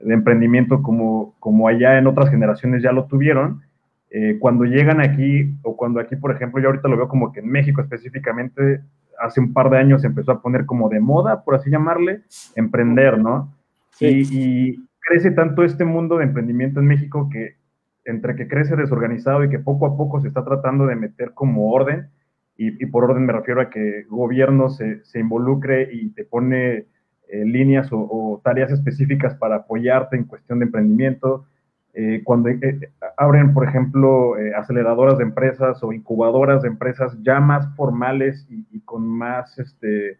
de 0.00 0.14
emprendimiento 0.14 0.82
como, 0.82 1.34
como 1.40 1.66
allá 1.66 1.98
en 1.98 2.06
otras 2.06 2.30
generaciones 2.30 2.82
ya 2.82 2.92
lo 2.92 3.06
tuvieron, 3.06 3.62
eh, 4.10 4.36
cuando 4.38 4.64
llegan 4.64 5.00
aquí 5.00 5.54
o 5.62 5.76
cuando 5.76 6.00
aquí, 6.00 6.16
por 6.16 6.30
ejemplo, 6.32 6.60
yo 6.60 6.68
ahorita 6.68 6.88
lo 6.88 6.96
veo 6.96 7.08
como 7.08 7.32
que 7.32 7.40
en 7.40 7.48
México 7.48 7.80
específicamente 7.80 8.80
hace 9.20 9.40
un 9.40 9.52
par 9.52 9.70
de 9.70 9.78
años 9.78 10.00
se 10.00 10.08
empezó 10.08 10.32
a 10.32 10.42
poner 10.42 10.66
como 10.66 10.88
de 10.88 11.00
moda, 11.00 11.44
por 11.44 11.54
así 11.54 11.70
llamarle, 11.70 12.22
emprender, 12.56 13.18
¿no? 13.18 13.54
Sí. 13.92 14.06
Y, 14.06 14.38
y, 14.38 14.86
crece 15.02 15.30
tanto 15.32 15.64
este 15.64 15.84
mundo 15.84 16.18
de 16.18 16.24
emprendimiento 16.24 16.78
en 16.78 16.86
México 16.86 17.28
que 17.32 17.56
entre 18.04 18.36
que 18.36 18.46
crece 18.46 18.76
desorganizado 18.76 19.42
y 19.42 19.48
que 19.48 19.58
poco 19.58 19.86
a 19.86 19.96
poco 19.96 20.20
se 20.20 20.28
está 20.28 20.44
tratando 20.44 20.86
de 20.86 20.94
meter 20.94 21.32
como 21.34 21.72
orden, 21.72 22.08
y, 22.56 22.82
y 22.82 22.86
por 22.86 23.04
orden 23.04 23.24
me 23.24 23.32
refiero 23.32 23.60
a 23.60 23.70
que 23.70 24.04
gobierno 24.08 24.68
se, 24.68 25.02
se 25.04 25.18
involucre 25.18 25.88
y 25.90 26.10
te 26.10 26.24
pone 26.24 26.86
eh, 27.28 27.44
líneas 27.44 27.90
o, 27.92 27.98
o, 27.98 28.40
tareas 28.44 28.70
específicas 28.70 29.34
para 29.34 29.56
apoyarte 29.56 30.16
en 30.16 30.24
cuestión 30.24 30.58
de 30.58 30.66
emprendimiento, 30.66 31.46
eh, 31.92 32.22
cuando 32.24 32.48
eh, 32.48 32.92
abren, 33.16 33.52
por 33.52 33.68
ejemplo, 33.68 34.34
aceleradoras 34.56 35.18
de 35.18 35.24
empresas 35.24 35.82
o 35.82 35.92
incubadoras 35.92 36.62
de 36.62 36.68
empresas 36.68 37.16
ya 37.22 37.40
más 37.40 37.74
formales 37.76 38.46
y, 38.48 38.80
con 38.80 39.06
más, 39.06 39.58
este, 39.58 40.18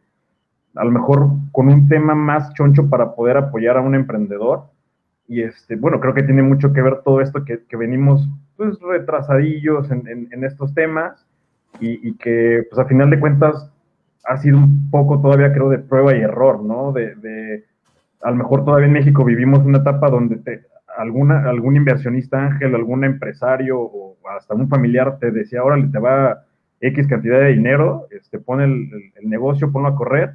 a 0.74 0.84
lo 0.84 0.90
mejor 0.90 1.28
con 1.52 1.68
un 1.68 1.88
tema 1.88 2.14
más 2.14 2.52
choncho 2.54 2.88
para 2.88 3.14
poder 3.14 3.36
apoyar 3.36 3.76
a 3.76 3.80
un 3.82 3.94
emprendedor. 3.94 4.64
Y 5.28 5.42
este, 5.42 5.76
bueno, 5.76 6.00
creo 6.00 6.14
que 6.14 6.24
tiene 6.24 6.42
mucho 6.42 6.72
que 6.72 6.82
ver 6.82 7.02
todo 7.02 7.20
esto 7.20 7.44
que, 7.44 7.60
venimos 7.76 8.28
pues 8.56 8.78
retrasadillos 8.80 9.90
en, 9.90 10.28
en, 10.30 10.44
estos 10.44 10.74
temas 10.74 11.24
y, 11.78 12.08
y, 12.08 12.16
que 12.16 12.66
pues 12.68 12.78
a 12.78 12.84
final 12.84 13.08
de 13.08 13.20
cuentas 13.20 13.70
ha 14.24 14.36
sido 14.36 14.58
un 14.58 14.90
poco 14.90 15.20
todavía 15.20 15.52
creo 15.52 15.70
de 15.70 15.78
prueba 15.78 16.14
y 16.14 16.20
error, 16.20 16.62
¿no? 16.62 16.92
De, 16.92 17.14
de 17.14 17.64
a 18.22 18.30
lo 18.30 18.36
mejor 18.36 18.64
todavía 18.64 18.86
en 18.86 18.92
México 18.92 19.24
vivimos 19.24 19.64
una 19.64 19.78
etapa 19.78 20.10
donde 20.10 20.36
te, 20.36 20.62
alguna, 20.96 21.48
algún 21.48 21.76
inversionista 21.76 22.44
ángel, 22.44 22.74
algún 22.74 23.04
empresario 23.04 23.80
o 23.80 24.16
hasta 24.36 24.54
un 24.54 24.68
familiar 24.68 25.18
te 25.18 25.30
decía, 25.30 25.62
órale, 25.62 25.88
te 25.88 25.98
va 25.98 26.44
X 26.80 27.06
cantidad 27.06 27.40
de 27.40 27.52
dinero, 27.52 28.06
este, 28.10 28.38
pone 28.38 28.64
el, 28.64 29.12
negocio, 29.22 29.70
ponlo 29.70 29.88
a 29.88 29.96
correr 29.96 30.34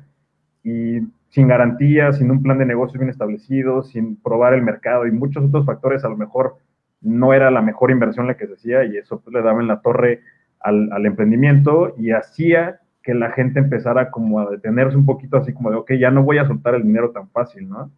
y 0.64 1.00
sin 1.30 1.48
garantía, 1.48 2.14
sin 2.14 2.32
un 2.32 2.42
plan 2.42 2.58
de 2.58 2.66
negocio 2.66 3.00
bien 3.00 3.10
establecido, 3.10 3.84
sin 3.84 4.16
probar 4.22 4.54
el 4.54 4.62
mercado 4.62 5.06
y 5.06 5.12
muchos 5.12 5.44
otros 5.44 5.66
factores, 5.66 6.06
a 6.06 6.10
lo 6.10 6.18
mejor 6.18 6.58
no 7.02 7.34
era 7.34 7.52
la 7.52 7.62
mejor 7.62 7.92
inversión 7.92 8.28
la 8.28 8.38
que 8.38 8.48
se 8.48 8.54
hacía 8.54 8.86
y 8.86 8.98
eso 8.98 9.20
pues, 9.20 9.34
le 9.34 9.42
daba 9.42 9.62
en 9.62 9.68
la 9.68 9.82
torre 9.82 10.22
al, 10.60 10.92
al 10.92 11.06
emprendimiento 11.06 11.94
y 11.98 12.12
hacía 12.12 12.80
que 13.04 13.14
la 13.14 13.32
gente 13.32 13.60
empezara 13.60 14.10
como 14.10 14.40
a 14.40 14.50
detenerse 14.50 14.98
un 14.98 15.06
poquito 15.06 15.38
así 15.38 15.54
como 15.54 15.70
de, 15.70 15.78
ok, 15.78 15.94
ya 16.00 16.10
no 16.10 16.24
voy 16.24 16.40
a 16.40 16.48
soltar 16.48 16.76
el 16.76 16.84
dinero 16.84 17.12
tan 17.12 17.30
fácil, 17.30 17.70
¿no? 17.70 17.92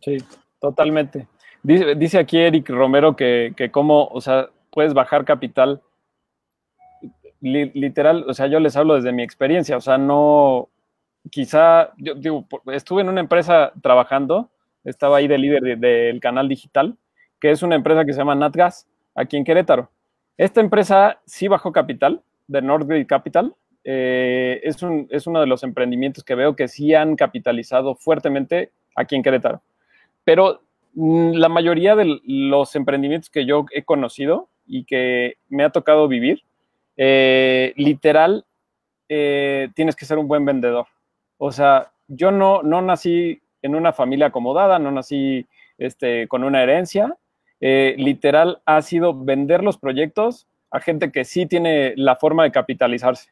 Sí, 0.00 0.16
totalmente. 0.58 1.28
Dice, 1.64 1.94
dice 1.94 2.18
aquí 2.18 2.38
Eric 2.38 2.68
Romero 2.68 3.16
que, 3.16 3.54
que 3.56 3.70
cómo, 3.70 4.06
o 4.08 4.20
sea, 4.20 4.50
puedes 4.70 4.92
bajar 4.92 5.24
capital. 5.24 5.80
literal, 7.40 8.24
o 8.28 8.34
sea, 8.34 8.48
yo 8.48 8.60
les 8.60 8.76
hablo 8.76 8.96
desde 8.96 9.12
mi 9.12 9.22
experiencia, 9.22 9.76
o 9.76 9.80
sea, 9.80 9.96
no, 9.96 10.68
quizá, 11.30 11.92
yo 11.96 12.14
digo, 12.14 12.46
estuve 12.66 13.00
en 13.00 13.08
una 13.08 13.20
empresa 13.20 13.72
trabajando, 13.82 14.50
estaba 14.84 15.16
ahí 15.16 15.26
de 15.26 15.38
líder 15.38 15.78
del 15.78 16.20
canal 16.20 16.48
digital, 16.48 16.98
que 17.40 17.50
es 17.50 17.62
una 17.62 17.76
empresa 17.76 18.04
que 18.04 18.12
se 18.12 18.18
llama 18.18 18.34
NatGas, 18.34 18.86
aquí 19.14 19.38
en 19.38 19.44
Querétaro. 19.44 19.90
Esta 20.36 20.60
empresa 20.60 21.20
sí 21.24 21.48
bajó 21.48 21.72
capital, 21.72 22.22
de 22.46 22.60
Northgate 22.60 23.06
Capital, 23.06 23.54
eh, 23.84 24.60
es, 24.64 24.82
un, 24.82 25.06
es 25.10 25.26
uno 25.26 25.40
de 25.40 25.46
los 25.46 25.62
emprendimientos 25.62 26.24
que 26.24 26.34
veo 26.34 26.56
que 26.56 26.68
sí 26.68 26.94
han 26.94 27.16
capitalizado 27.16 27.94
fuertemente 27.94 28.70
aquí 28.94 29.16
en 29.16 29.22
Querétaro. 29.22 29.62
Pero 30.24 30.63
la 30.94 31.48
mayoría 31.48 31.96
de 31.96 32.20
los 32.24 32.76
emprendimientos 32.76 33.30
que 33.30 33.46
yo 33.46 33.66
he 33.72 33.84
conocido 33.84 34.48
y 34.66 34.84
que 34.84 35.36
me 35.48 35.64
ha 35.64 35.70
tocado 35.70 36.08
vivir, 36.08 36.42
eh, 36.96 37.72
literal, 37.76 38.44
eh, 39.08 39.68
tienes 39.74 39.96
que 39.96 40.06
ser 40.06 40.18
un 40.18 40.28
buen 40.28 40.44
vendedor. 40.44 40.86
O 41.38 41.52
sea, 41.52 41.90
yo 42.08 42.30
no, 42.30 42.62
no 42.62 42.80
nací 42.80 43.40
en 43.62 43.74
una 43.74 43.92
familia 43.92 44.26
acomodada, 44.26 44.78
no 44.78 44.90
nací 44.90 45.46
este, 45.78 46.28
con 46.28 46.44
una 46.44 46.62
herencia. 46.62 47.16
literal, 47.60 48.60
ha 48.66 48.82
sido 48.82 49.14
vender 49.14 49.62
los 49.62 49.78
proyectos 49.78 50.46
a 50.70 50.80
gente 50.80 51.10
que 51.10 51.24
sí 51.24 51.46
tiene 51.46 51.94
la 51.96 52.16
forma 52.16 52.42
de 52.42 52.52
capitalizarse 52.52 53.30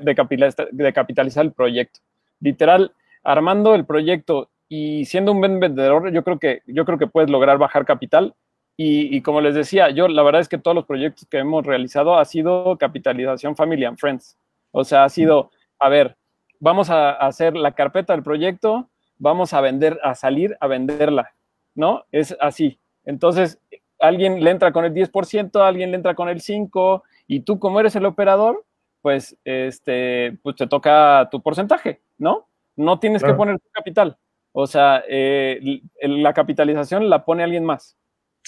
de 0.00 0.14
capitalizar, 0.14 0.68
de 0.70 0.92
capitalizar 0.92 1.44
el 1.44 1.52
proyecto. 1.52 2.00
Literal, 2.40 2.92
armando 3.22 3.74
el 3.74 3.84
proyecto 3.84 4.50
y 4.74 5.04
siendo 5.04 5.32
un 5.32 5.40
buen 5.40 5.60
vendedor, 5.60 6.10
yo 6.12 6.24
creo 6.24 6.38
que, 6.38 6.62
yo 6.66 6.86
creo 6.86 6.96
que 6.96 7.06
puedes 7.06 7.28
lograr 7.28 7.58
bajar 7.58 7.84
capital. 7.84 8.34
Y, 8.74 9.20
como 9.20 9.42
les 9.42 9.54
decía, 9.54 9.90
yo 9.90 10.08
la 10.08 10.22
verdad 10.22 10.40
es 10.40 10.48
que 10.48 10.56
todos 10.56 10.74
los 10.74 10.86
proyectos 10.86 11.28
que 11.28 11.36
hemos 11.36 11.66
realizado 11.66 12.16
ha 12.16 12.24
sido 12.24 12.78
capitalización 12.78 13.54
family 13.54 13.84
and 13.84 13.98
friends. 13.98 14.38
O 14.70 14.82
sea, 14.82 15.04
ha 15.04 15.10
sido, 15.10 15.50
a 15.78 15.90
ver, 15.90 16.16
vamos 16.58 16.88
a 16.88 17.10
hacer 17.10 17.54
la 17.54 17.72
carpeta 17.72 18.14
del 18.14 18.22
proyecto, 18.22 18.88
vamos 19.18 19.52
a 19.52 19.60
vender, 19.60 20.00
a 20.02 20.14
salir 20.14 20.56
a 20.58 20.68
venderla, 20.68 21.34
¿no? 21.74 22.06
Es 22.10 22.34
así. 22.40 22.80
Entonces, 23.04 23.60
alguien 24.00 24.42
le 24.42 24.50
entra 24.52 24.72
con 24.72 24.86
el 24.86 24.94
10%, 24.94 25.60
alguien 25.60 25.90
le 25.90 25.98
entra 25.98 26.14
con 26.14 26.30
el 26.30 26.40
5%, 26.40 27.02
y 27.26 27.40
tú 27.40 27.58
como 27.58 27.78
eres 27.78 27.94
el 27.94 28.06
operador, 28.06 28.64
pues, 29.02 29.36
este, 29.44 30.38
pues 30.42 30.56
te 30.56 30.66
toca 30.66 31.28
tu 31.30 31.42
porcentaje, 31.42 32.00
¿no? 32.16 32.48
No 32.74 32.98
tienes 32.98 33.22
que 33.22 33.34
poner 33.34 33.58
tu 33.60 33.68
capital. 33.70 34.16
O 34.52 34.66
sea, 34.66 35.02
eh, 35.08 35.80
la 36.02 36.34
capitalización 36.34 37.08
la 37.08 37.24
pone 37.24 37.42
alguien 37.42 37.64
más, 37.64 37.96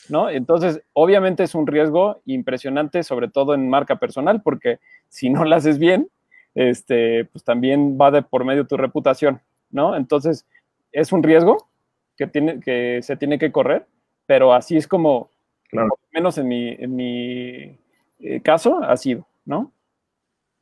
¿no? 0.09 0.29
Entonces, 0.29 0.83
obviamente 0.93 1.43
es 1.43 1.55
un 1.55 1.67
riesgo 1.67 2.21
impresionante, 2.27 3.03
sobre 3.03 3.29
todo 3.29 3.55
en 3.55 3.69
marca 3.69 3.97
personal, 3.97 4.43
porque 4.43 4.81
si 5.09 5.31
no 5.31 5.45
la 5.45 5.57
haces 5.57 5.79
bien, 5.79 6.09
este, 6.55 7.25
pues 7.27 7.43
también 7.43 7.99
va 8.01 8.11
de 8.11 8.23
por 8.23 8.45
medio 8.45 8.67
tu 8.67 8.77
reputación, 8.77 9.41
¿no? 9.71 9.97
Entonces, 9.97 10.47
es 10.93 11.11
un 11.13 11.23
riesgo 11.23 11.69
que, 12.17 12.27
tiene, 12.27 12.61
que 12.61 13.01
se 13.03 13.17
tiene 13.17 13.39
que 13.39 13.51
correr, 13.51 13.87
pero 14.27 14.53
así 14.53 14.77
es 14.77 14.87
como, 14.87 15.31
claro. 15.69 15.99
menos 16.13 16.39
en 16.39 16.49
mi, 16.49 16.69
en 16.69 16.95
mi 16.95 17.79
eh, 18.21 18.41
caso, 18.43 18.83
ha 18.83 18.97
sido, 18.97 19.27
¿no? 19.45 19.73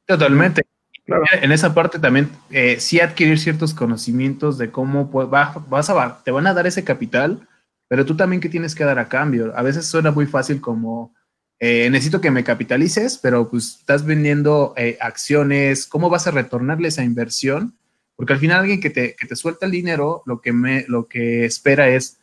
Totalmente. 0.06 0.62
En 1.06 1.50
esa 1.50 1.74
parte 1.74 1.98
también, 1.98 2.30
eh, 2.50 2.78
sí 2.78 3.00
adquirir 3.00 3.38
ciertos 3.38 3.74
conocimientos 3.74 4.56
de 4.56 4.70
cómo 4.70 5.06
vas 5.06 5.90
a, 5.90 6.22
te 6.24 6.30
van 6.30 6.46
a 6.46 6.54
dar 6.54 6.66
ese 6.66 6.84
capital, 6.84 7.48
pero 7.88 8.06
tú 8.06 8.16
también 8.16 8.40
qué 8.40 8.48
tienes 8.48 8.74
que 8.74 8.84
dar 8.84 8.98
a 8.98 9.08
cambio. 9.08 9.52
A 9.56 9.62
veces 9.62 9.86
suena 9.86 10.12
muy 10.12 10.26
fácil 10.26 10.60
como, 10.60 11.14
eh, 11.58 11.90
necesito 11.90 12.20
que 12.20 12.30
me 12.30 12.44
capitalices, 12.44 13.18
pero 13.18 13.50
pues 13.50 13.78
estás 13.80 14.06
vendiendo 14.06 14.74
eh, 14.76 14.96
acciones, 15.00 15.86
¿cómo 15.86 16.08
vas 16.08 16.26
a 16.26 16.30
retornarle 16.30 16.88
esa 16.88 17.04
inversión? 17.04 17.76
Porque 18.14 18.34
al 18.34 18.38
final 18.38 18.60
alguien 18.60 18.80
que 18.80 18.90
te, 18.90 19.16
que 19.16 19.26
te 19.26 19.36
suelta 19.36 19.66
el 19.66 19.72
dinero, 19.72 20.22
lo 20.26 20.40
que, 20.40 20.52
me, 20.52 20.84
lo 20.86 21.08
que 21.08 21.44
espera 21.44 21.88
es 21.88 22.18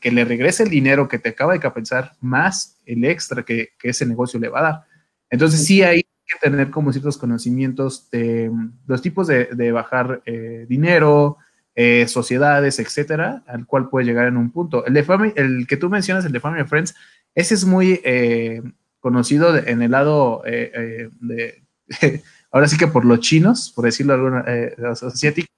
que 0.00 0.12
le 0.12 0.24
regrese 0.24 0.62
el 0.62 0.70
dinero 0.70 1.08
que 1.08 1.18
te 1.18 1.30
acaba 1.30 1.52
de 1.52 1.60
capitalizar 1.60 2.12
más 2.20 2.78
el 2.86 3.04
extra 3.04 3.44
que, 3.44 3.70
que 3.78 3.90
ese 3.90 4.06
negocio 4.06 4.40
le 4.40 4.48
va 4.48 4.60
a 4.60 4.62
dar. 4.62 4.84
Entonces 5.28 5.66
sí 5.66 5.82
hay 5.82 6.05
que 6.26 6.38
tener 6.38 6.70
como 6.70 6.92
ciertos 6.92 7.18
conocimientos 7.18 8.10
de 8.10 8.50
los 8.86 9.02
tipos 9.02 9.28
de, 9.28 9.72
bajar 9.72 10.22
eh, 10.26 10.66
dinero, 10.68 11.38
eh, 11.74 12.06
sociedades, 12.08 12.78
etcétera, 12.78 13.44
al 13.46 13.66
cual 13.66 13.88
puede 13.88 14.06
llegar 14.06 14.26
en 14.26 14.36
un 14.36 14.50
punto. 14.50 14.84
El, 14.86 14.94
de 14.94 15.32
el 15.36 15.66
que 15.66 15.76
tú 15.76 15.88
mencionas, 15.88 16.24
el 16.24 16.32
de 16.32 16.40
Family 16.40 16.64
Friends, 16.64 16.94
ese 17.34 17.54
es 17.54 17.64
muy 17.64 18.00
eh, 18.04 18.62
conocido 18.98 19.56
en 19.56 19.82
el 19.82 19.90
lado 19.92 20.42
de, 20.44 21.62
ahora 22.50 22.66
sí 22.66 22.76
que 22.76 22.88
por 22.88 23.04
los 23.04 23.20
chinos, 23.20 23.72
por 23.74 23.84
decirlo 23.84 24.14
alguna, 24.14 24.44
asiáticos, 24.90 25.50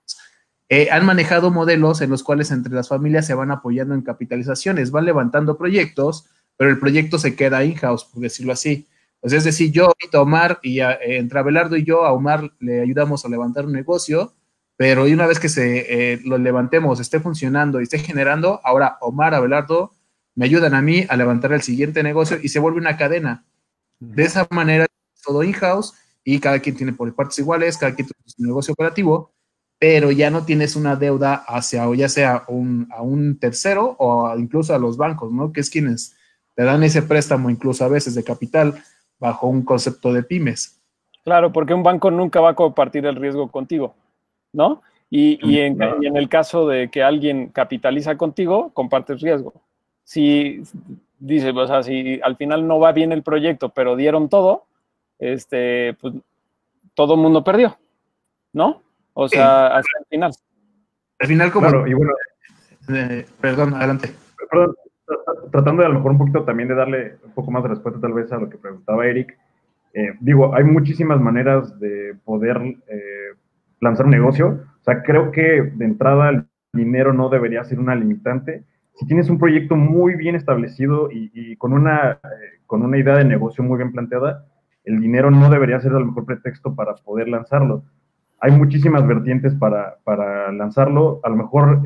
han 0.90 1.06
manejado 1.06 1.50
modelos 1.50 2.02
en 2.02 2.10
los 2.10 2.22
cuales 2.22 2.50
entre 2.50 2.74
las 2.74 2.88
familias 2.88 3.26
se 3.26 3.32
van 3.32 3.50
apoyando 3.50 3.94
en 3.94 4.02
capitalizaciones, 4.02 4.90
van 4.90 5.06
levantando 5.06 5.56
proyectos, 5.56 6.26
pero 6.58 6.68
el 6.70 6.78
proyecto 6.78 7.18
se 7.18 7.36
queda 7.36 7.64
in-house, 7.64 8.04
por 8.04 8.20
decirlo 8.20 8.52
así. 8.52 8.86
Pues 9.20 9.32
es 9.32 9.44
decir, 9.44 9.72
yo, 9.72 9.92
Omar, 10.14 10.60
y 10.62 10.80
a, 10.80 10.98
entre 11.00 11.38
Abelardo 11.40 11.76
y 11.76 11.84
yo, 11.84 12.04
a 12.04 12.12
Omar 12.12 12.52
le 12.60 12.80
ayudamos 12.80 13.24
a 13.24 13.28
levantar 13.28 13.66
un 13.66 13.72
negocio, 13.72 14.32
pero 14.76 15.04
una 15.04 15.26
vez 15.26 15.40
que 15.40 15.48
se 15.48 16.12
eh, 16.12 16.20
lo 16.24 16.38
levantemos, 16.38 17.00
esté 17.00 17.18
funcionando 17.18 17.80
y 17.80 17.84
esté 17.84 17.98
generando, 17.98 18.60
ahora 18.64 18.96
Omar, 19.00 19.34
Abelardo 19.34 19.92
me 20.36 20.44
ayudan 20.44 20.74
a 20.74 20.82
mí 20.82 21.04
a 21.08 21.16
levantar 21.16 21.52
el 21.52 21.62
siguiente 21.62 22.02
negocio 22.04 22.38
y 22.40 22.48
se 22.48 22.60
vuelve 22.60 22.78
una 22.78 22.96
cadena. 22.96 23.44
De 23.98 24.22
esa 24.22 24.46
manera, 24.50 24.86
todo 25.24 25.42
in-house 25.42 25.94
y 26.22 26.38
cada 26.38 26.60
quien 26.60 26.76
tiene 26.76 26.92
por 26.92 27.12
partes 27.12 27.40
iguales, 27.40 27.76
cada 27.76 27.92
quien 27.94 28.06
tiene 28.06 28.22
su 28.24 28.42
negocio 28.44 28.72
operativo, 28.72 29.32
pero 29.80 30.12
ya 30.12 30.30
no 30.30 30.44
tienes 30.44 30.76
una 30.76 30.94
deuda 30.94 31.34
hacia, 31.34 31.88
o 31.88 31.94
ya 31.94 32.08
sea 32.08 32.44
un, 32.46 32.88
a 32.92 33.02
un 33.02 33.40
tercero 33.40 33.96
o 33.98 34.32
incluso 34.38 34.74
a 34.74 34.78
los 34.78 34.96
bancos, 34.96 35.32
¿no? 35.32 35.52
Que 35.52 35.60
es 35.60 35.70
quienes 35.70 36.14
te 36.54 36.62
dan 36.62 36.84
ese 36.84 37.02
préstamo 37.02 37.50
incluso 37.50 37.84
a 37.84 37.88
veces 37.88 38.14
de 38.14 38.22
capital 38.22 38.80
bajo 39.18 39.46
un 39.46 39.64
concepto 39.64 40.12
de 40.12 40.22
pymes. 40.22 40.80
Claro, 41.24 41.52
porque 41.52 41.74
un 41.74 41.82
banco 41.82 42.10
nunca 42.10 42.40
va 42.40 42.50
a 42.50 42.54
compartir 42.54 43.04
el 43.06 43.16
riesgo 43.16 43.50
contigo, 43.50 43.94
¿no? 44.52 44.82
Y, 45.10 45.38
y, 45.42 45.60
en, 45.60 45.80
el 46.16 46.28
caso 46.28 46.66
de 46.68 46.90
que 46.90 47.02
alguien 47.02 47.48
capitaliza 47.48 48.16
contigo, 48.16 48.70
compartes 48.74 49.22
riesgo. 49.22 49.54
Si 50.04 50.62
dice, 51.18 51.50
o 51.50 51.66
sea, 51.66 51.82
si 51.82 52.20
al 52.22 52.36
final 52.36 52.66
no 52.66 52.78
va 52.78 52.92
bien 52.92 53.12
el 53.12 53.22
proyecto, 53.22 53.70
pero 53.70 53.96
dieron 53.96 54.28
todo, 54.28 54.66
este, 55.18 55.94
pues 55.94 56.14
todo 56.94 57.14
el 57.14 57.20
mundo 57.20 57.42
perdió, 57.42 57.78
¿no? 58.52 58.82
O 59.14 59.28
sea, 59.28 59.68
hasta 59.68 59.98
el 60.00 60.06
final. 60.10 60.32
Al 61.18 61.26
final, 61.26 61.52
como. 61.52 61.86
y 61.86 61.94
bueno, 61.94 62.12
eh, 62.90 63.26
perdón, 63.40 63.74
adelante. 63.74 64.14
Perdón, 64.50 64.76
tratando 65.50 65.82
de 65.82 65.86
a 65.86 65.90
lo 65.90 65.96
mejor 65.96 66.12
un 66.12 66.18
poquito 66.18 66.44
también 66.44 66.68
de 66.68 66.74
darle 66.74 67.16
un 67.24 67.32
poco 67.32 67.50
más 67.50 67.62
de 67.62 67.70
respuesta 67.70 68.00
tal 68.00 68.12
vez 68.12 68.30
a 68.32 68.38
lo 68.38 68.48
que 68.48 68.58
preguntaba 68.58 69.06
Eric, 69.06 69.36
eh, 69.94 70.14
digo, 70.20 70.54
hay 70.54 70.64
muchísimas 70.64 71.20
maneras 71.20 71.78
de 71.80 72.14
poder 72.24 72.56
eh, 72.88 73.34
lanzar 73.80 74.06
un 74.06 74.12
negocio. 74.12 74.60
O 74.80 74.84
sea, 74.84 75.02
creo 75.02 75.30
que 75.30 75.62
de 75.74 75.84
entrada 75.84 76.30
el 76.30 76.46
dinero 76.72 77.12
no 77.12 77.28
debería 77.28 77.64
ser 77.64 77.80
una 77.80 77.94
limitante 77.94 78.64
si 78.98 79.06
tienes 79.06 79.30
un 79.30 79.38
proyecto 79.38 79.76
muy 79.76 80.16
bien 80.16 80.34
establecido 80.34 81.08
y, 81.12 81.54
con, 81.56 81.72
una, 81.72 82.12
eh, 82.12 82.18
con 82.66 82.82
una 82.82 82.98
idea 82.98 83.16
de 83.16 83.24
negocio 83.24 83.62
muy 83.62 83.76
bien 83.76 83.92
planteada, 83.92 84.44
el 84.82 85.00
dinero 85.00 85.30
no 85.30 85.50
debería 85.50 85.80
ser 85.80 85.92
el 85.92 86.06
mejor 86.06 86.24
pretexto 86.24 86.74
para 86.74 86.96
poder 86.96 87.28
lanzarlo. 87.28 87.84
Hay 88.40 88.50
muchísimas 88.50 89.06
vertientes 89.06 89.54
para, 89.54 89.98
para 90.02 90.50
lanzarlo. 90.50 91.20
A 91.22 91.28
lo 91.28 91.36
mejor 91.36 91.80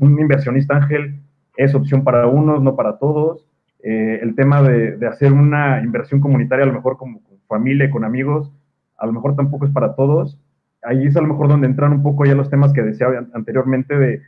un, 0.00 0.20
inversionista 0.20 0.76
ángel 0.76 1.20
es 1.56 1.74
opción 1.74 2.04
para 2.04 2.26
unos, 2.26 2.62
no 2.62 2.76
para 2.76 2.98
todos. 2.98 3.46
Eh, 3.82 4.20
el 4.22 4.34
tema 4.34 4.62
de, 4.62 4.96
de, 4.96 5.06
hacer 5.06 5.32
una 5.32 5.82
inversión 5.82 6.20
comunitaria, 6.20 6.64
a 6.64 6.68
lo 6.68 6.74
mejor 6.74 6.96
como 6.96 7.22
con 7.22 7.38
familia, 7.46 7.90
con 7.90 8.04
amigos, 8.04 8.52
a 8.98 9.06
lo 9.06 9.12
mejor 9.12 9.36
tampoco 9.36 9.66
es 9.66 9.72
para 9.72 9.94
todos. 9.94 10.38
Ahí 10.82 11.06
es 11.06 11.16
a 11.16 11.20
lo 11.20 11.28
mejor 11.28 11.48
donde 11.48 11.66
entran 11.66 11.92
un 11.92 12.02
poco 12.02 12.24
ya 12.24 12.34
los 12.34 12.50
temas 12.50 12.72
que 12.72 12.82
decía 12.82 13.06
anteriormente 13.32 13.96
de 13.96 14.22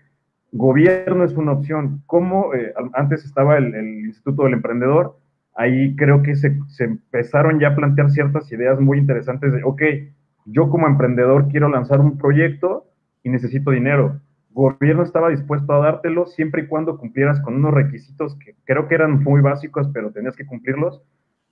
Gobierno 0.52 1.24
es 1.24 1.34
una 1.34 1.52
opción. 1.52 2.02
Como 2.06 2.54
eh, 2.54 2.72
antes 2.94 3.24
estaba 3.24 3.58
el, 3.58 3.74
Instituto 4.06 4.44
del 4.44 4.54
Emprendedor, 4.54 5.18
ahí 5.54 5.94
creo 5.96 6.22
que 6.22 6.36
se, 6.36 6.56
empezaron 6.78 7.60
ya 7.60 7.68
a 7.68 7.76
plantear 7.76 8.10
ciertas 8.10 8.50
ideas 8.50 8.80
muy 8.80 8.98
interesantes 8.98 9.52
de, 9.52 9.62
ok, 9.62 9.82
yo 10.46 10.70
como 10.70 10.86
emprendedor 10.86 11.48
quiero 11.48 11.68
lanzar 11.68 12.00
un 12.00 12.16
proyecto 12.16 12.86
y 13.22 13.28
necesito 13.28 13.70
dinero. 13.70 14.20
Gobierno 14.58 15.04
estaba 15.04 15.28
dispuesto 15.28 15.72
a 15.72 15.78
dártelo 15.78 16.26
siempre 16.26 16.62
y 16.62 16.66
cuando 16.66 16.98
cumplieras 16.98 17.40
con 17.42 17.54
unos 17.54 17.72
requisitos 17.72 18.36
que 18.40 18.56
creo 18.64 18.88
que 18.88 18.96
eran 18.96 19.22
muy 19.22 19.40
básicos, 19.40 19.88
pero 19.94 20.10
tenías 20.10 20.34
que 20.34 20.46
cumplirlos, 20.46 21.00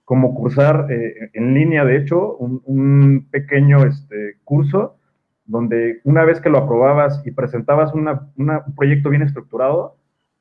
como 0.05 0.35
cursar 0.35 0.91
eh, 0.91 1.31
en 1.33 1.55
línea, 1.55 1.85
de 1.85 1.99
hecho, 1.99 2.37
un, 2.37 3.29
pequeño 3.31 3.87
este, 3.87 4.39
curso 4.43 4.97
donde 5.45 6.01
una 6.03 6.25
vez 6.25 6.41
que 6.41 6.51
lo 6.51 6.59
aprobabas 6.59 7.25
y 7.25 7.31
presentabas 7.31 7.95
un 7.95 8.09
proyecto 8.75 9.11
bien 9.11 9.23
estructurado, 9.23 9.97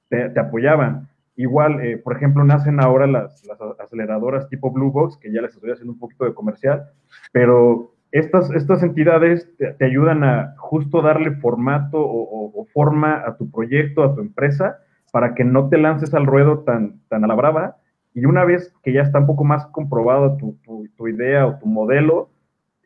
te, 0.09 0.39
apoyaban. 0.39 1.07
Igual, 1.35 1.81
eh, 1.81 1.97
por 1.97 2.15
ejemplo, 2.15 2.43
nacen 2.43 2.79
ahora 2.79 3.05
las, 3.05 3.43
aceleradoras 3.79 4.49
tipo 4.49 4.71
Blue 4.71 4.91
Box, 4.91 5.17
que 5.17 5.31
ya 5.31 5.43
les 5.43 5.53
estoy 5.53 5.69
haciendo 5.69 5.93
un 5.93 5.99
poquito 5.99 6.25
de 6.25 6.33
comercial, 6.33 6.89
pero 7.31 7.94
estas, 8.19 8.51
estas 8.51 8.83
entidades 8.83 9.49
te, 9.57 9.85
ayudan 9.85 10.23
a 10.23 10.55
justo 10.57 11.01
darle 11.01 11.31
formato 11.31 11.97
o, 11.99 12.65
forma 12.73 13.23
a 13.25 13.37
tu 13.37 13.49
proyecto, 13.49 14.03
a 14.03 14.15
tu 14.15 14.21
empresa, 14.21 14.79
para 15.11 15.33
que 15.33 15.43
no 15.43 15.69
te 15.69 15.77
lances 15.77 16.13
al 16.13 16.25
ruedo 16.25 16.59
tan, 16.59 16.99
tan 17.09 17.23
a 17.23 17.27
la 17.27 17.35
brava. 17.35 17.77
Y 18.13 18.25
una 18.25 18.43
vez 18.43 18.73
que 18.83 18.93
ya 18.93 19.01
está 19.01 19.19
un 19.19 19.27
poco 19.27 19.43
más 19.43 19.65
comprobado 19.67 20.37
tu, 20.37 20.57
tu 20.97 21.07
idea 21.07 21.45
o 21.45 21.57
tu 21.59 21.67
modelo, 21.67 22.29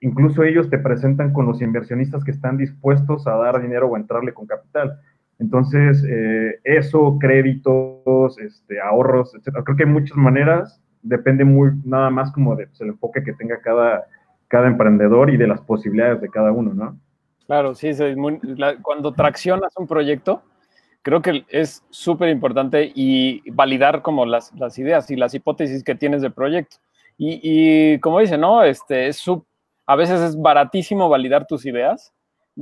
incluso 0.02 0.44
ellos 0.44 0.70
te 0.70 0.78
presentan 0.78 1.34
con 1.34 1.46
los 1.46 1.62
inversionistas 1.62 2.24
que 2.24 2.32
están 2.32 2.58
dispuestos 2.58 3.28
a 3.28 3.36
dar 3.36 3.62
dinero 3.62 3.88
o 3.88 3.98
entrarle 3.98 4.34
con 4.34 4.48
capital. 4.48 5.00
Entonces, 5.40 6.04
eh, 6.08 6.60
eso, 6.66 7.18
créditos, 7.20 8.38
este, 8.40 8.80
ahorros, 8.82 9.34
etcétera. 9.36 9.64
Creo 9.64 9.78
que 9.78 9.84
hay 9.84 9.90
muchas 9.90 10.18
maneras, 10.18 10.82
depende 11.02 11.46
muy 11.46 11.72
nada 11.86 12.10
más 12.10 12.32
como 12.32 12.56
de 12.56 12.68
pues, 12.68 12.82
enfoque 12.82 13.24
que 13.24 13.34
tenga 13.34 13.60
cada, 13.62 14.06
cada 14.50 14.68
emprendedor 14.68 15.30
y 15.30 15.38
de 15.38 15.48
las 15.48 15.62
posibilidades 15.62 16.20
de 16.20 16.30
cada 16.30 16.52
uno, 16.52 16.74
¿no? 16.74 17.00
Claro, 17.48 17.74
sí, 17.74 17.92
cuando 18.82 19.14
traccionas 19.14 19.72
un 19.78 19.88
proyecto, 19.88 20.44
creo 21.02 21.22
que 21.22 21.46
es 21.48 21.84
súper 21.90 22.30
importante 22.30 22.92
y 22.94 23.50
validar 23.52 24.02
como 24.02 24.26
las, 24.26 24.52
ideas 24.78 25.10
y 25.10 25.16
las 25.16 25.34
hipótesis 25.34 25.84
que 25.84 25.96
tienes 25.96 26.22
del 26.22 26.34
proyecto. 26.34 26.78
Y, 27.18 28.00
como 28.00 28.20
dice, 28.20 28.38
¿no? 28.38 28.64
Este, 28.64 29.08
es 29.08 29.18
súper 29.18 29.50
a 29.90 29.96
veces 29.96 30.22
es 30.22 30.40
baratísimo 30.40 31.10
validar 31.10 31.48
tus 31.48 31.66
ideas 31.66 32.14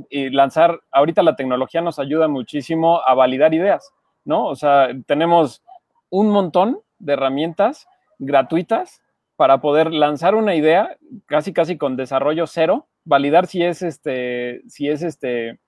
y 0.08 0.30
lanzar, 0.30 0.80
ahorita 0.90 1.22
la 1.22 1.36
tecnología 1.36 1.82
nos 1.82 1.98
ayuda 1.98 2.26
muchísimo 2.26 3.02
a 3.06 3.12
validar 3.12 3.52
ideas, 3.52 3.92
¿no? 4.24 4.46
O 4.46 4.56
sea, 4.56 4.88
tenemos 5.04 5.62
un 6.08 6.30
montón 6.30 6.80
de 6.98 7.12
herramientas 7.12 7.86
gratuitas 8.18 9.02
para 9.38 9.60
poder 9.60 9.92
lanzar 9.92 10.34
una 10.34 10.56
idea 10.56 10.98
casi 11.26 11.52
casi 11.52 11.78
con 11.78 11.94
desarrollo 11.94 12.48
cero, 12.48 12.88
validar 13.04 13.46
si 13.46 13.62
es 13.62 13.82
este 13.82 14.62
si 14.66 14.88
es 14.88 15.02
este 15.02 15.60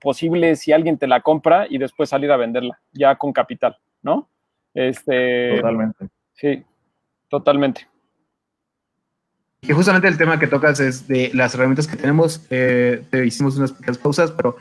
posible 0.00 0.54
si 0.54 0.70
alguien 0.70 0.98
te 0.98 1.08
la 1.08 1.20
compra 1.20 1.66
y 1.68 1.78
después 1.78 2.10
salir 2.10 2.30
a 2.30 2.36
venderla 2.36 2.80
ya 2.92 3.16
con 3.16 3.32
capital, 3.32 3.76
¿no? 4.02 4.30
Este 4.72 5.56
Totalmente. 5.56 6.08
Sí, 6.34 6.64
totalmente. 7.28 7.88
Y 9.62 9.72
justamente 9.72 10.06
el 10.06 10.16
tema 10.16 10.38
que 10.38 10.46
tocas 10.46 10.78
es 10.78 11.08
de 11.08 11.32
las 11.34 11.56
herramientas 11.56 11.88
que 11.88 11.96
tenemos. 11.96 12.46
Eh, 12.50 13.02
te 13.10 13.26
hicimos 13.26 13.56
unas 13.56 13.72
pequeñas 13.72 13.98
pausas, 13.98 14.30
pero 14.30 14.56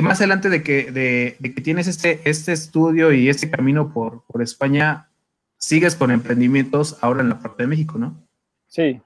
más 0.00 0.18
adelante 0.18 0.48
de 0.48 0.62
que, 0.62 0.90
de, 0.90 1.36
que 1.42 1.60
tienes 1.60 1.88
este, 1.88 2.22
este 2.24 2.52
estudio 2.52 3.12
y 3.12 3.28
este 3.28 3.50
camino 3.50 3.92
por, 3.92 4.24
por 4.24 4.40
España, 4.40 5.10
sigues 5.62 5.94
con 5.94 6.10
emprendimientos 6.10 6.98
ahora 7.02 7.20
en 7.20 7.28
la 7.28 7.38
parte 7.38 7.62
de 7.62 7.68
México, 7.68 7.96
¿no? 7.96 8.16
Sí, 8.66 9.00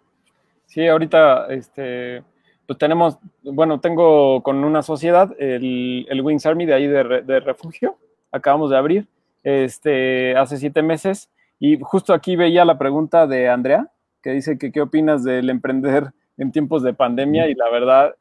sí, 0.64 0.86
ahorita 0.86 1.48
este, 1.48 2.22
pues 2.66 2.78
tenemos, 2.78 3.18
bueno, 3.42 3.78
tengo 3.78 4.42
con 4.42 4.64
una 4.64 4.82
sociedad, 4.82 5.30
el, 5.38 6.06
el 6.08 6.20
Wings 6.22 6.46
Army 6.46 6.64
de 6.64 6.72
ahí 6.72 6.86
de, 6.86 7.22
de, 7.22 7.40
refugio, 7.40 7.98
acabamos 8.32 8.70
de 8.70 8.78
abrir, 8.78 9.06
este, 9.44 10.34
hace 10.34 10.56
siete 10.56 10.80
meses, 10.80 11.28
y 11.58 11.78
justo 11.78 12.14
aquí 12.14 12.36
veía 12.36 12.64
la 12.64 12.78
pregunta 12.78 13.26
de 13.26 13.50
Andrea, 13.50 13.92
que 14.22 14.30
dice 14.30 14.56
que 14.56 14.72
qué 14.72 14.80
opinas 14.80 15.24
del 15.24 15.50
emprender 15.50 16.10
en 16.38 16.52
tiempos 16.52 16.82
de 16.82 16.94
pandemia 16.94 17.48
y 17.48 17.54
la 17.54 17.68
verdad 17.68 18.14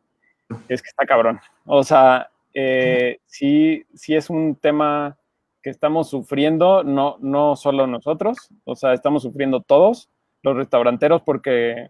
es 0.67 0.81
que 0.81 0.89
está 0.89 1.05
cabrón. 1.05 1.39
O 1.65 1.85
sea, 1.85 2.29
eh, 2.53 3.19
sí, 3.27 3.85
sí 3.93 4.13
es 4.13 4.29
un 4.29 4.55
tema 4.55 5.17
que 5.65 5.71
estamos 5.71 6.11
sufriendo, 6.11 6.83
no, 6.83 7.17
no 7.21 7.55
solo 7.55 7.87
nosotros, 7.87 8.51
o 8.65 8.75
sea, 8.75 8.93
estamos 8.93 9.23
sufriendo 9.23 9.61
todos 9.61 10.11
los 10.43 10.55
restauranteros 10.55 11.23
porque 11.23 11.89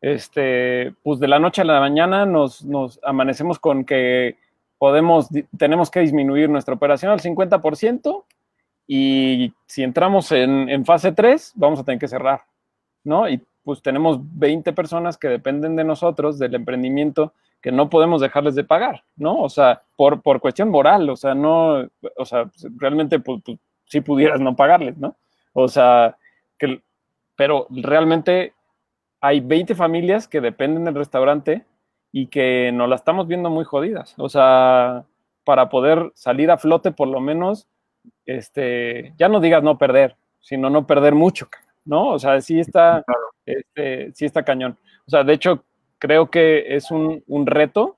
este, 0.00 0.92
pues 1.04 1.20
de 1.20 1.28
la 1.28 1.38
noche 1.38 1.62
a 1.62 1.66
la 1.66 1.78
mañana 1.78 2.26
nos, 2.26 2.64
nos 2.64 2.98
amanecemos 3.04 3.60
con 3.60 3.84
que 3.84 4.38
podemos, 4.76 5.28
tenemos 5.56 5.88
que 5.88 6.00
disminuir 6.00 6.50
nuestra 6.50 6.74
operación 6.74 7.12
al 7.12 7.20
50% 7.20 8.24
y 8.88 9.54
si 9.66 9.84
entramos 9.84 10.32
en, 10.32 10.68
en 10.68 10.84
fase 10.84 11.12
3, 11.12 11.52
vamos 11.54 11.78
a 11.78 11.84
tener 11.84 12.00
que 12.00 12.08
cerrar. 12.08 12.40
¿no? 13.04 13.28
Y 13.28 13.40
pues 13.62 13.82
tenemos 13.82 14.18
20 14.20 14.72
personas 14.72 15.16
que 15.16 15.28
dependen 15.28 15.76
de 15.76 15.84
nosotros, 15.84 16.40
del 16.40 16.56
emprendimiento, 16.56 17.34
que 17.60 17.72
no 17.72 17.90
podemos 17.90 18.20
dejarles 18.20 18.54
de 18.54 18.64
pagar, 18.64 19.04
¿no? 19.16 19.40
O 19.40 19.48
sea, 19.48 19.82
por, 19.96 20.22
por 20.22 20.40
cuestión 20.40 20.70
moral, 20.70 21.10
o 21.10 21.16
sea, 21.16 21.34
no, 21.34 21.88
o 22.16 22.24
sea, 22.24 22.50
realmente 22.76 23.20
pues, 23.20 23.40
pues, 23.44 23.58
si 23.84 24.00
pudieras 24.00 24.40
no 24.40 24.56
pagarles, 24.56 24.96
¿no? 24.96 25.16
O 25.52 25.68
sea, 25.68 26.16
que, 26.58 26.82
pero 27.36 27.66
realmente 27.70 28.54
hay 29.20 29.40
20 29.40 29.74
familias 29.74 30.28
que 30.28 30.40
dependen 30.40 30.84
del 30.84 30.94
restaurante 30.94 31.66
y 32.12 32.28
que 32.28 32.72
nos 32.72 32.88
la 32.88 32.96
estamos 32.96 33.26
viendo 33.26 33.50
muy 33.50 33.64
jodidas. 33.64 34.14
O 34.16 34.28
sea, 34.28 35.04
para 35.44 35.68
poder 35.68 36.12
salir 36.14 36.50
a 36.50 36.58
flote, 36.58 36.92
por 36.92 37.08
lo 37.08 37.20
menos, 37.20 37.68
este, 38.24 39.14
ya 39.18 39.28
no 39.28 39.40
digas 39.40 39.62
no 39.62 39.78
perder, 39.78 40.16
sino 40.40 40.70
no 40.70 40.86
perder 40.86 41.14
mucho. 41.14 41.48
¿no? 41.84 42.08
O 42.10 42.18
sea, 42.18 42.40
sí 42.40 42.60
está, 42.60 43.04
este, 43.44 44.12
sí 44.14 44.24
está 44.24 44.44
cañón. 44.44 44.78
O 45.06 45.10
sea, 45.10 45.24
de 45.24 45.32
hecho, 45.32 45.64
creo 46.00 46.30
que 46.30 46.74
es 46.74 46.90
un, 46.90 47.22
reto 47.46 47.96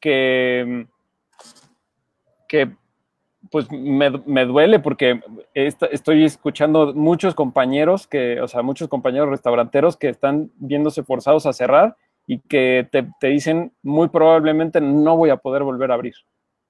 que, 0.00 0.86
pues 3.50 3.70
me, 3.70 4.10
duele 4.44 4.80
porque 4.80 5.22
estoy 5.54 6.24
escuchando 6.24 6.92
muchos 6.92 7.34
compañeros 7.34 8.06
que, 8.06 8.40
o 8.42 8.48
sea, 8.48 8.60
muchos 8.60 8.88
compañeros 8.88 9.30
restauranteros 9.30 9.96
que 9.96 10.10
están 10.10 10.50
viéndose 10.56 11.02
forzados 11.02 11.46
a 11.46 11.54
cerrar 11.54 11.96
y 12.26 12.40
que 12.40 12.86
te, 12.90 13.28
dicen 13.28 13.72
muy 13.82 14.08
probablemente 14.08 14.80
no 14.80 15.16
voy 15.16 15.30
a 15.30 15.36
poder 15.36 15.62
volver 15.62 15.90
a 15.90 15.94
abrir, 15.94 16.14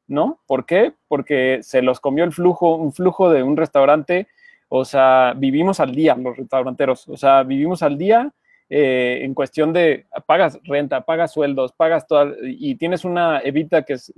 ¿no? 0.06 0.38
¿Por 0.46 0.66
qué? 0.66 0.92
Porque 1.08 1.60
se 1.62 1.82
los 1.82 1.98
comió 1.98 2.24
el 2.24 2.32
flujo, 2.32 2.76
un 2.76 2.92
flujo 2.92 3.30
de 3.30 3.42
un 3.42 3.56
restaurante 3.56 4.28
o 4.68 4.84
sea, 4.84 5.34
vivimos 5.36 5.78
al 5.78 5.94
día 5.94 6.16
los 6.16 6.36
restauranteros, 6.36 7.06
o 7.08 7.16
sea, 7.16 7.44
vivimos 7.44 7.82
al 7.82 7.96
día 7.96 8.32
eh, 8.70 9.20
en 9.22 9.34
cuestión 9.34 9.72
de 9.72 10.06
pagas 10.26 10.58
renta, 10.64 11.02
pagas 11.02 11.32
sueldos, 11.32 11.72
pagas 11.72 12.06
todo, 12.06 12.34
y 12.42 12.74
tienes 12.76 13.04
una 13.04 13.40
evita 13.40 13.82
que 13.82 13.94
es 13.94 14.12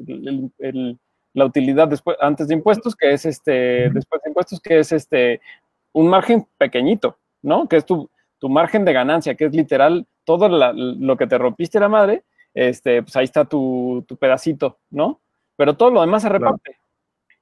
la 1.33 1.45
utilidad 1.45 1.89
después, 1.89 2.17
antes 2.21 2.49
de 2.49 2.55
impuestos, 2.55 2.97
que 2.97 3.13
es 3.13 3.27
este, 3.27 3.91
después 3.91 4.23
de 4.23 4.31
impuestos, 4.31 4.61
que 4.61 4.79
es 4.79 4.93
este, 4.93 5.41
un 5.93 6.09
margen 6.09 6.47
pequeñito, 6.59 7.19
¿no? 7.43 7.69
Que 7.69 7.77
es 7.77 7.87
tu, 7.87 8.11
tu 8.39 8.49
margen 8.49 8.85
de 8.85 8.93
ganancia, 8.93 9.35
que 9.35 9.47
es 9.47 9.55
literal 9.55 10.07
todo 10.25 10.49
lo 10.49 11.17
que 11.17 11.27
te 11.27 11.39
rompiste 11.39 11.79
la 11.79 11.89
madre, 11.89 12.25
este, 12.55 13.03
pues 13.03 13.15
ahí 13.17 13.25
está 13.25 13.45
tu, 13.45 14.05
tu 14.09 14.17
pedacito, 14.17 14.79
¿no? 14.91 15.21
Pero 15.57 15.75
todo 15.77 15.91
lo 15.91 16.01
demás 16.01 16.23
se 16.23 16.29
reparte 16.29 16.79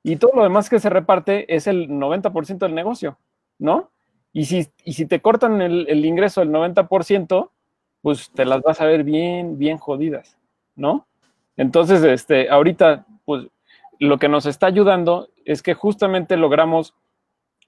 y 0.07 0.17
todo 0.17 0.33
lo 0.35 0.43
demás 0.43 0.69
que 0.69 0.79
se 0.79 0.91
reparte 0.91 1.53
es 1.53 1.67
el 1.67 1.89
90% 1.89 2.59
del 2.59 2.75
negocio, 2.75 3.19
¿no? 3.59 3.91
Y 4.35 4.47
si, 4.47 4.67
y 4.85 4.95
si 4.95 5.07
te 5.07 5.21
cortan 5.23 5.63
el, 5.63 6.05
ingreso 6.05 6.41
del 6.41 6.51
90%, 6.51 7.51
pues 8.03 8.31
te 8.33 8.45
las 8.45 8.61
vas 8.63 8.81
a 8.81 8.85
ver 8.85 9.05
bien, 9.05 9.59
bien 9.59 9.79
jodidas, 9.79 10.37
¿no? 10.75 11.07
Entonces, 11.57 12.03
este, 12.03 12.51
ahorita, 12.51 13.07
pues 13.25 13.47
lo 14.01 14.19
que 14.19 14.29
nos 14.29 14.45
está 14.47 14.67
ayudando 14.67 15.29
es 15.45 15.63
que 15.63 15.75
justamente 15.75 16.37
logramos 16.37 16.95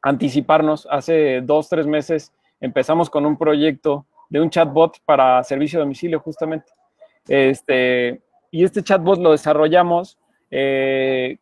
anticiparnos. 0.03 0.89
Hace 0.91 1.41
dos, 1.41 1.69
tres 1.69 1.87
meses 1.87 2.33
empezamos 2.61 3.11
con 3.11 3.27
un 3.27 3.39
proyecto 3.39 4.05
de 4.29 4.41
un 4.41 4.51
chatbot 4.51 4.99
para 5.05 5.45
servicio 5.45 5.79
de 5.79 5.85
domicilio, 5.85 6.19
justamente. 6.19 6.73
Este, 7.29 8.21
y 8.51 8.65
este 8.65 8.83
chatbot 8.83 9.21
lo 9.21 9.31
desarrollamos 9.31 10.19
eh, 10.51 11.39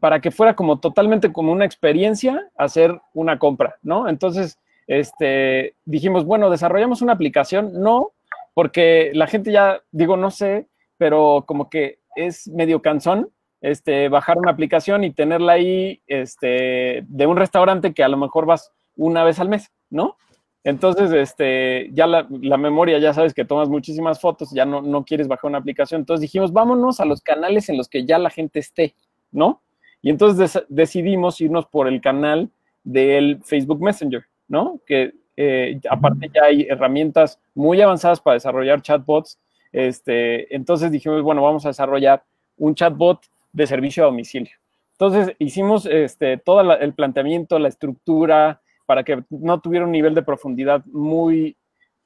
para 0.00 0.20
que 0.20 0.30
fuera 0.30 0.54
como 0.54 0.80
totalmente 0.80 1.32
como 1.32 1.52
una 1.52 1.64
experiencia 1.64 2.50
hacer 2.56 3.00
una 3.12 3.38
compra, 3.38 3.76
¿no? 3.82 4.08
Entonces, 4.08 4.58
este, 4.86 5.74
dijimos, 5.84 6.24
bueno, 6.24 6.50
desarrollamos 6.50 7.02
una 7.02 7.12
aplicación, 7.12 7.72
no, 7.80 8.12
porque 8.54 9.10
la 9.14 9.26
gente 9.26 9.52
ya, 9.52 9.80
digo, 9.90 10.16
no 10.16 10.30
sé, 10.30 10.68
pero 10.96 11.44
como 11.46 11.70
que 11.70 11.98
es 12.16 12.48
medio 12.48 12.82
cansón 12.82 13.30
este, 13.64 14.10
bajar 14.10 14.36
una 14.36 14.50
aplicación 14.50 15.04
y 15.04 15.10
tenerla 15.10 15.54
ahí 15.54 16.02
este, 16.06 17.02
de 17.08 17.26
un 17.26 17.38
restaurante 17.38 17.94
que 17.94 18.04
a 18.04 18.08
lo 18.08 18.18
mejor 18.18 18.44
vas 18.44 18.70
una 18.94 19.24
vez 19.24 19.40
al 19.40 19.48
mes, 19.48 19.72
¿no? 19.88 20.18
Entonces, 20.64 21.12
este, 21.12 21.88
ya 21.92 22.06
la, 22.06 22.26
memoria, 22.58 22.98
ya 22.98 23.14
sabes 23.14 23.32
que 23.32 23.46
tomas 23.46 23.70
muchísimas 23.70 24.20
fotos, 24.20 24.50
ya 24.50 24.66
no, 24.66 24.82
no 24.82 25.04
quieres 25.04 25.28
bajar 25.28 25.48
una 25.48 25.58
aplicación. 25.58 26.02
Entonces 26.02 26.20
dijimos, 26.20 26.52
vámonos 26.52 27.00
a 27.00 27.06
los 27.06 27.22
canales 27.22 27.70
en 27.70 27.78
los 27.78 27.88
que 27.88 28.04
ya 28.04 28.18
la 28.18 28.28
gente 28.28 28.58
esté, 28.58 28.94
¿no? 29.30 29.62
Y 30.04 30.10
entonces 30.10 30.62
decidimos 30.68 31.40
irnos 31.40 31.64
por 31.64 31.88
el 31.88 32.02
canal 32.02 32.50
del 32.84 33.40
Facebook 33.42 33.80
Messenger, 33.80 34.22
¿no? 34.48 34.78
Que 34.86 35.14
eh, 35.34 35.80
aparte 35.88 36.30
ya 36.32 36.44
hay 36.44 36.66
herramientas 36.68 37.40
muy 37.54 37.80
avanzadas 37.80 38.20
para 38.20 38.34
desarrollar 38.34 38.82
chatbots. 38.82 39.38
Este, 39.72 40.54
entonces 40.54 40.92
dijimos, 40.92 41.22
bueno, 41.22 41.40
vamos 41.40 41.64
a 41.64 41.70
desarrollar 41.70 42.22
un 42.58 42.74
chatbot 42.74 43.18
de 43.50 43.66
servicio 43.66 44.02
a 44.02 44.06
domicilio. 44.06 44.52
Entonces 44.92 45.34
hicimos 45.38 45.86
este, 45.86 46.36
todo 46.36 46.60
el 46.60 46.92
planteamiento, 46.92 47.58
la 47.58 47.68
estructura, 47.68 48.60
para 48.84 49.04
que 49.04 49.24
no 49.30 49.58
tuviera 49.60 49.86
un 49.86 49.92
nivel 49.92 50.14
de 50.14 50.20
profundidad 50.20 50.84
muy, 50.84 51.56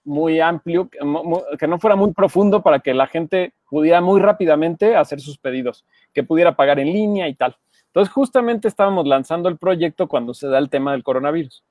muy 0.05 0.39
amplio, 0.39 0.89
que 0.89 1.67
no 1.67 1.81
fuera 1.81 1.97
muy 1.97 2.13
profundo 2.13 2.63
para 2.63 2.79
que 2.79 2.95
la 2.95 3.09
gente 3.09 3.55
pudiera 3.69 4.01
muy 4.01 4.21
rápidamente 4.21 4.95
hacer 4.95 5.21
sus 5.21 5.37
pedidos, 5.37 5.85
que 6.15 6.23
pudiera 6.23 6.55
pagar 6.55 6.79
en 6.79 6.93
línea 6.93 7.27
y 7.27 7.35
tal. 7.35 7.57
Entonces, 7.99 8.15
justamente 8.15 8.69
estábamos 8.69 9.09
lanzando 9.09 9.49
el 9.49 9.59
proyecto 9.59 10.07
cuando 10.07 10.33
se 10.33 10.47
da 10.47 10.59
el 10.59 10.71
tema 10.71 10.93
del 10.93 11.03
coronavirus. 11.03 11.65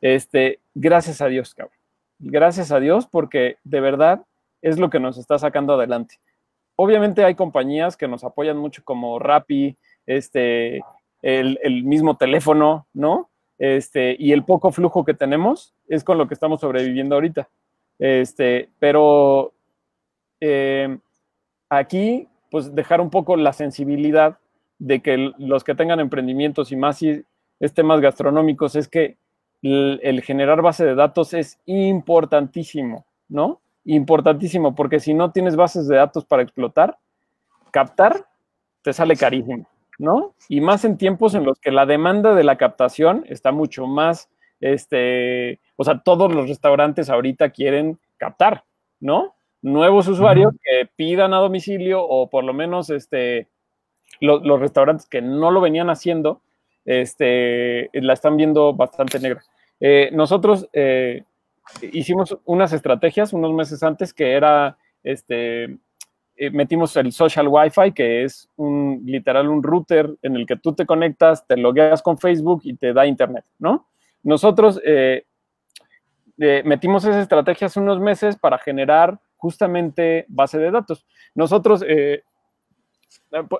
Este, 0.00 0.60
gracias 0.76 1.20
a 1.20 1.26
Dios, 1.26 1.56
cabrón. 1.56 1.76
Gracias 2.20 2.70
a 2.70 2.78
Dios, 2.78 3.08
porque 3.08 3.56
de 3.64 3.80
verdad 3.80 4.22
es 4.60 4.78
lo 4.78 4.90
que 4.90 5.00
nos 5.00 5.18
está 5.18 5.40
sacando 5.40 5.72
adelante. 5.72 6.20
Obviamente 6.76 7.24
hay 7.24 7.34
compañías 7.34 7.96
que 7.96 8.06
nos 8.06 8.22
apoyan 8.22 8.58
mucho 8.58 8.84
como 8.84 9.18
Rappi, 9.18 9.76
este, 10.06 10.82
el, 11.20 11.82
mismo 11.82 12.16
teléfono, 12.16 12.86
¿no? 12.94 13.28
Este, 13.58 14.14
y 14.16 14.30
el 14.30 14.44
poco 14.44 14.70
flujo 14.70 15.04
que 15.04 15.14
tenemos 15.14 15.74
es 15.88 16.04
con 16.04 16.16
lo 16.16 16.28
que 16.28 16.34
estamos 16.34 16.60
sobreviviendo 16.60 17.16
ahorita. 17.16 17.48
Este, 17.98 18.68
pero 18.78 19.52
eh, 20.38 20.96
aquí, 21.68 22.28
pues 22.52 22.72
dejar 22.72 23.00
un 23.00 23.10
poco 23.10 23.34
la 23.34 23.52
sensibilidad 23.52 24.38
de 24.82 25.00
que 25.00 25.32
los 25.38 25.62
que 25.62 25.76
tengan 25.76 26.00
emprendimientos 26.00 26.72
y 26.72 26.76
más 26.76 26.98
si 26.98 27.24
es 27.60 27.72
temas 27.72 28.00
gastronómicos, 28.00 28.74
es 28.74 28.88
que 28.88 29.16
el, 29.62 30.22
generar 30.24 30.60
base 30.60 30.84
de 30.84 30.96
datos 30.96 31.34
es 31.34 31.60
importantísimo, 31.66 33.06
¿no? 33.28 33.60
Importantísimo, 33.84 34.74
porque 34.74 34.98
si 34.98 35.14
no 35.14 35.30
tienes 35.30 35.54
bases 35.54 35.86
de 35.86 35.94
datos 35.94 36.24
para 36.24 36.42
explotar, 36.42 36.98
captar 37.70 38.26
te 38.82 38.92
sale 38.92 39.14
carísimo, 39.14 39.68
¿no? 40.00 40.34
Y 40.48 40.60
más 40.60 40.84
en 40.84 40.98
tiempos 40.98 41.36
en 41.36 41.44
los 41.44 41.60
que 41.60 41.70
la 41.70 41.86
demanda 41.86 42.34
de 42.34 42.42
la 42.42 42.56
captación 42.56 43.24
está 43.28 43.52
mucho 43.52 43.86
más, 43.86 44.28
este, 44.60 45.60
o 45.76 45.84
sea, 45.84 46.00
todos 46.00 46.34
los 46.34 46.48
restaurantes 46.48 47.08
ahorita 47.08 47.50
quieren 47.50 48.00
captar, 48.16 48.64
¿no? 48.98 49.36
Nuevos 49.62 50.08
usuarios 50.08 50.52
que 50.60 50.90
pidan 50.96 51.34
a 51.34 51.38
domicilio 51.38 52.02
o 52.04 52.28
por 52.28 52.42
lo 52.42 52.52
menos, 52.52 52.90
este, 52.90 53.46
los 54.22 54.60
restaurantes 54.60 55.06
que 55.06 55.20
no 55.20 55.50
lo 55.50 55.60
venían 55.60 55.90
haciendo, 55.90 56.40
este, 56.84 57.90
la 57.92 58.12
están 58.12 58.36
viendo 58.36 58.72
bastante 58.72 59.18
negra. 59.20 59.42
Eh, 59.80 60.10
nosotros 60.12 60.68
eh, 60.72 61.24
hicimos 61.92 62.38
unas 62.44 62.72
estrategias 62.72 63.32
unos 63.32 63.52
meses 63.52 63.82
antes 63.82 64.14
que 64.14 64.32
era, 64.32 64.76
este, 65.02 65.64
eh, 66.36 66.50
metimos 66.52 66.96
el 66.96 67.12
social 67.12 67.48
Wi-Fi, 67.48 67.92
que 67.92 68.24
es 68.24 68.48
un, 68.56 69.02
literal 69.04 69.48
un 69.48 69.62
router 69.62 70.10
en 70.22 70.36
el 70.36 70.46
que 70.46 70.56
tú 70.56 70.72
te 70.72 70.86
conectas, 70.86 71.46
te 71.46 71.56
logueas 71.56 72.02
con 72.02 72.18
Facebook 72.18 72.60
y 72.64 72.74
te 72.74 72.92
da 72.92 73.06
internet, 73.06 73.44
¿no? 73.58 73.88
Nosotros 74.22 74.80
metimos 76.36 77.04
esas 77.04 77.22
estrategias 77.22 77.76
unos 77.76 77.98
meses 77.98 78.36
para 78.36 78.56
generar 78.56 79.18
justamente 79.36 80.26
base 80.28 80.58
de 80.58 80.70
datos. 80.70 81.04
Nosotros 81.34 81.84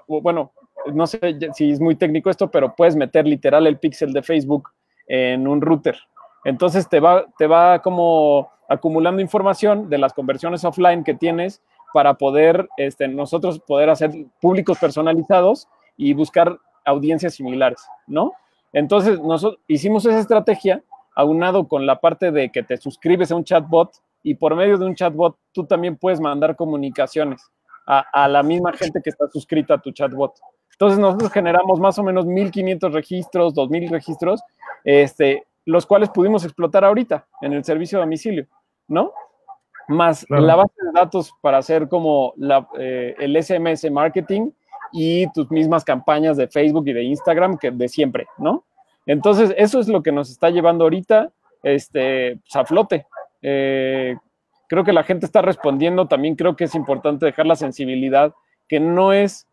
bueno, 0.06 0.52
no 0.92 1.06
sé 1.06 1.20
si 1.54 1.70
es 1.70 1.80
muy 1.80 1.96
técnico 1.96 2.30
esto, 2.30 2.50
pero 2.50 2.74
puedes 2.74 2.96
meter 2.96 3.26
literal 3.26 3.66
el 3.66 3.78
píxel 3.78 4.12
de 4.12 4.22
Facebook 4.22 4.70
en 5.06 5.46
un 5.46 5.60
router. 5.60 5.96
Entonces 6.44 6.88
te 6.88 7.00
va, 7.00 7.26
te 7.38 7.46
va 7.46 7.80
como 7.80 8.50
acumulando 8.68 9.20
información 9.20 9.88
de 9.88 9.98
las 9.98 10.12
conversiones 10.12 10.64
offline 10.64 11.04
que 11.04 11.14
tienes 11.14 11.62
para 11.92 12.14
poder 12.14 12.68
este, 12.76 13.06
nosotros 13.06 13.60
poder 13.60 13.90
hacer 13.90 14.10
públicos 14.40 14.78
personalizados 14.78 15.68
y 15.96 16.14
buscar 16.14 16.58
audiencias 16.84 17.34
similares, 17.34 17.80
¿no? 18.06 18.32
Entonces 18.72 19.20
nosotros 19.20 19.60
hicimos 19.68 20.06
esa 20.06 20.18
estrategia 20.18 20.82
aunado 21.14 21.68
con 21.68 21.86
la 21.86 22.00
parte 22.00 22.30
de 22.30 22.50
que 22.50 22.62
te 22.62 22.78
suscribes 22.78 23.30
a 23.30 23.36
un 23.36 23.44
chatbot 23.44 23.92
y 24.22 24.34
por 24.34 24.56
medio 24.56 24.78
de 24.78 24.86
un 24.86 24.94
chatbot 24.94 25.36
tú 25.52 25.66
también 25.66 25.96
puedes 25.96 26.20
mandar 26.20 26.56
comunicaciones 26.56 27.50
a, 27.86 28.28
la 28.28 28.42
misma 28.42 28.72
gente 28.72 29.00
que 29.02 29.10
está 29.10 29.28
suscrita 29.28 29.74
a 29.74 29.78
tu 29.78 29.92
chatbot. 29.92 30.34
Entonces 30.72 30.98
nosotros 30.98 31.32
generamos 31.32 31.80
más 31.80 31.98
o 31.98 32.02
menos 32.02 32.26
1.500 32.26 32.92
registros, 32.92 33.54
2.000 33.54 33.90
registros, 33.90 34.40
este, 34.84 35.46
los 35.64 35.86
cuales 35.86 36.10
pudimos 36.10 36.44
explotar 36.44 36.84
ahorita 36.84 37.26
en 37.40 37.52
el 37.52 37.64
servicio 37.64 37.98
de 37.98 38.04
domicilio, 38.04 38.46
¿no? 38.88 39.12
Más 39.88 40.24
la 40.28 40.54
base 40.54 40.74
de 40.76 40.92
datos 40.92 41.32
para 41.40 41.58
hacer 41.58 41.88
como 41.88 42.34
la, 42.36 42.68
eh, 42.78 43.14
el 43.18 43.36
SMS 43.42 43.90
marketing 43.90 44.50
y 44.92 45.30
tus 45.32 45.50
mismas 45.50 45.84
campañas 45.84 46.36
de 46.36 46.48
Facebook 46.48 46.86
y 46.88 46.92
de 46.92 47.02
Instagram 47.02 47.58
que 47.58 47.70
de 47.70 47.88
siempre, 47.88 48.26
¿no? 48.38 48.64
Entonces, 49.06 49.52
eso 49.56 49.80
es 49.80 49.88
lo 49.88 50.02
que 50.02 50.12
nos 50.12 50.30
está 50.30 50.50
llevando 50.50 50.84
ahorita 50.84 51.32
este, 51.62 52.36
pues, 52.36 52.56
a 52.56 52.64
flote. 52.64 53.06
Eh, 53.40 54.16
creo 54.72 54.84
que 54.84 54.94
la 54.94 55.02
gente 55.02 55.26
está 55.26 55.42
respondiendo, 55.42 56.08
también 56.08 56.34
creo 56.34 56.56
que 56.56 56.64
es 56.64 56.74
importante 56.74 57.26
dejar 57.26 57.44
la 57.44 57.56
sensibilidad, 57.56 58.32
que 58.66 58.80
no 58.80 59.12
es 59.12 59.46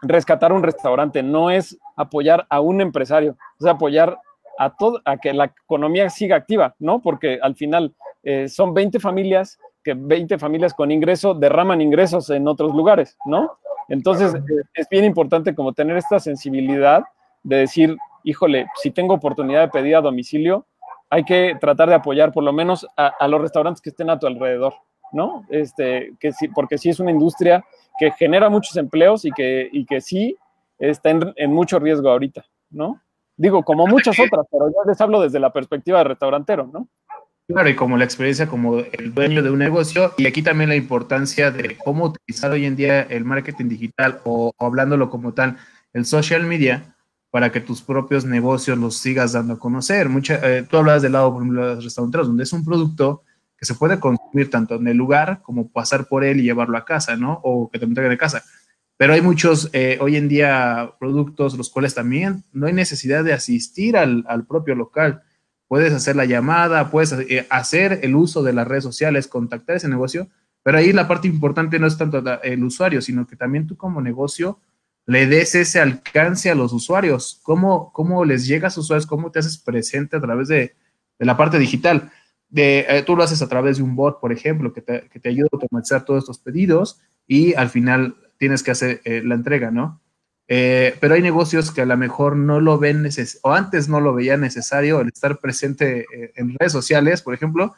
rescatar 0.00 0.50
un 0.50 0.62
restaurante, 0.62 1.22
no 1.22 1.50
es 1.50 1.78
apoyar 1.94 2.46
a 2.48 2.60
un 2.60 2.80
empresario, 2.80 3.36
es 3.60 3.66
apoyar 3.66 4.18
a 4.58 4.74
todo, 4.74 5.02
a 5.04 5.18
que 5.18 5.34
la 5.34 5.52
economía 5.66 6.08
siga 6.08 6.36
activa, 6.36 6.74
¿no? 6.78 7.02
Porque 7.02 7.38
al 7.42 7.54
final 7.54 7.94
eh, 8.22 8.48
son 8.48 8.72
20 8.72 8.98
familias, 8.98 9.58
que 9.84 9.92
20 9.92 10.38
familias 10.38 10.72
con 10.72 10.90
ingreso 10.90 11.34
derraman 11.34 11.82
ingresos 11.82 12.30
en 12.30 12.48
otros 12.48 12.74
lugares, 12.74 13.18
¿no? 13.26 13.58
Entonces 13.90 14.34
es 14.72 14.88
bien 14.88 15.04
importante 15.04 15.54
como 15.54 15.74
tener 15.74 15.98
esta 15.98 16.18
sensibilidad 16.18 17.02
de 17.42 17.56
decir, 17.56 17.94
híjole, 18.24 18.68
si 18.76 18.90
tengo 18.90 19.12
oportunidad 19.12 19.60
de 19.60 19.68
pedir 19.68 19.96
a 19.96 20.00
domicilio, 20.00 20.64
hay 21.10 21.24
que 21.24 21.56
tratar 21.60 21.88
de 21.88 21.94
apoyar 21.94 22.32
por 22.32 22.44
lo 22.44 22.52
menos 22.52 22.86
a, 22.96 23.26
los 23.28 23.40
restaurantes 23.40 23.80
que 23.80 23.90
estén 23.90 24.10
a 24.10 24.18
tu 24.18 24.26
alrededor, 24.26 24.74
¿no? 25.12 25.46
Este, 25.48 26.12
que 26.20 26.32
sí, 26.32 26.48
porque 26.48 26.78
sí 26.78 26.90
es 26.90 27.00
una 27.00 27.10
industria 27.10 27.64
que 27.98 28.10
genera 28.12 28.48
muchos 28.48 28.76
empleos 28.76 29.24
y 29.24 29.30
que, 29.32 29.68
y 29.72 29.84
que 29.84 30.00
sí 30.00 30.36
está 30.78 31.10
en, 31.10 31.52
mucho 31.52 31.78
riesgo 31.78 32.10
ahorita, 32.10 32.44
¿no? 32.70 33.00
Digo, 33.36 33.62
como 33.62 33.86
muchas 33.86 34.18
otras, 34.18 34.46
pero 34.50 34.68
yo 34.68 34.78
les 34.86 35.00
hablo 35.00 35.20
desde 35.20 35.40
la 35.40 35.52
perspectiva 35.52 35.98
de 35.98 36.04
restaurantero, 36.04 36.68
¿no? 36.72 36.88
Claro, 37.46 37.68
y 37.70 37.74
como 37.74 37.96
la 37.96 38.04
experiencia 38.04 38.46
como 38.46 38.78
el 38.78 39.14
dueño 39.14 39.42
de 39.42 39.50
un 39.50 39.58
negocio, 39.58 40.12
y 40.18 40.26
aquí 40.26 40.42
también 40.42 40.68
la 40.68 40.76
importancia 40.76 41.50
de 41.50 41.78
cómo 41.78 42.04
utilizar 42.04 42.50
hoy 42.50 42.66
en 42.66 42.76
día 42.76 43.02
el 43.02 43.24
marketing 43.24 43.68
digital 43.68 44.20
o 44.24 44.52
hablándolo 44.58 45.08
como 45.08 45.32
tal, 45.32 45.56
el 45.94 46.04
social 46.04 46.44
media, 46.44 46.94
para 47.30 47.52
que 47.52 47.60
tus 47.60 47.82
propios 47.82 48.24
negocios 48.24 48.78
los 48.78 48.96
sigas 48.96 49.32
dando 49.32 49.54
a 49.54 49.58
conocer. 49.58 50.08
Mucha, 50.08 50.40
eh, 50.42 50.62
tú 50.62 50.78
hablas 50.78 51.02
del 51.02 51.12
lado, 51.12 51.32
por 51.32 51.42
ejemplo, 51.42 51.66
de 51.66 51.74
los 51.76 51.84
restauranteros, 51.84 52.26
donde 52.26 52.44
es 52.44 52.52
un 52.52 52.64
producto 52.64 53.22
que 53.56 53.66
se 53.66 53.74
puede 53.74 53.98
consumir 53.98 54.50
tanto 54.50 54.76
en 54.76 54.86
el 54.86 54.96
lugar 54.96 55.42
como 55.42 55.68
pasar 55.68 56.06
por 56.06 56.24
él 56.24 56.40
y 56.40 56.44
llevarlo 56.44 56.78
a 56.78 56.84
casa, 56.84 57.16
¿no? 57.16 57.40
O 57.42 57.70
que 57.70 57.78
te 57.78 57.84
entreguen 57.84 58.10
de 58.10 58.18
casa. 58.18 58.44
Pero 58.96 59.12
hay 59.12 59.20
muchos 59.20 59.68
eh, 59.72 59.98
hoy 60.00 60.16
en 60.16 60.28
día 60.28 60.92
productos 60.98 61.56
los 61.56 61.70
cuales 61.70 61.94
también 61.94 62.44
no 62.52 62.66
hay 62.66 62.72
necesidad 62.72 63.24
de 63.24 63.32
asistir 63.32 63.96
al, 63.96 64.24
al 64.28 64.46
propio 64.46 64.74
local. 64.74 65.22
Puedes 65.68 65.92
hacer 65.92 66.16
la 66.16 66.24
llamada, 66.24 66.90
puedes 66.90 67.12
eh, 67.12 67.46
hacer 67.50 68.00
el 68.02 68.16
uso 68.16 68.42
de 68.42 68.52
las 68.52 68.66
redes 68.66 68.84
sociales, 68.84 69.28
contactar 69.28 69.76
ese 69.76 69.88
negocio, 69.88 70.28
Pero 70.62 70.78
ahí 70.78 70.92
la 70.92 71.06
parte 71.06 71.28
importante 71.28 71.78
no 71.78 71.86
es 71.86 71.96
tanto 71.96 72.22
el 72.42 72.64
usuario, 72.64 73.00
sino 73.02 73.26
que 73.26 73.36
también 73.36 73.66
tú 73.66 73.76
como 73.76 74.00
negocio 74.00 74.58
le 75.08 75.26
des 75.26 75.54
ese 75.54 75.80
alcance 75.80 76.50
a 76.50 76.54
los 76.54 76.74
usuarios. 76.74 77.40
¿Cómo, 77.42 77.90
cómo 77.94 78.26
les 78.26 78.46
llegas 78.46 78.76
a 78.76 78.80
usuarios? 78.80 79.06
¿Cómo 79.06 79.32
te 79.32 79.38
haces 79.38 79.56
presente 79.56 80.18
a 80.18 80.20
través 80.20 80.48
de, 80.48 80.76
la 81.18 81.34
parte 81.34 81.58
digital? 81.58 82.12
De, 82.50 82.84
eh, 82.86 83.02
tú 83.04 83.16
lo 83.16 83.22
haces 83.22 83.40
a 83.40 83.48
través 83.48 83.78
de 83.78 83.84
un 83.84 83.96
bot, 83.96 84.20
por 84.20 84.32
ejemplo, 84.32 84.74
que 84.74 84.82
te, 84.82 85.08
que 85.08 85.18
te 85.18 85.30
ayuda 85.30 85.48
a 85.50 85.56
automatizar 85.56 86.04
todos 86.04 86.24
estos 86.24 86.38
pedidos 86.38 87.00
y 87.26 87.54
al 87.54 87.70
final 87.70 88.16
tienes 88.36 88.62
que 88.62 88.70
hacer 88.70 89.00
eh, 89.04 89.22
la 89.24 89.34
entrega, 89.34 89.70
¿no? 89.70 89.98
Eh, 90.46 90.94
pero 91.00 91.14
hay 91.14 91.22
negocios 91.22 91.70
que 91.70 91.80
a 91.80 91.86
lo 91.86 91.96
mejor 91.96 92.36
no 92.36 92.60
lo 92.60 92.78
ven 92.78 93.00
necesario, 93.00 93.40
o 93.44 93.54
antes 93.54 93.88
no 93.88 94.00
lo 94.00 94.12
veía 94.12 94.36
necesario 94.36 95.00
el 95.00 95.08
estar 95.08 95.38
presente 95.38 96.04
en 96.36 96.54
redes 96.58 96.72
sociales, 96.72 97.22
por 97.22 97.32
ejemplo, 97.32 97.74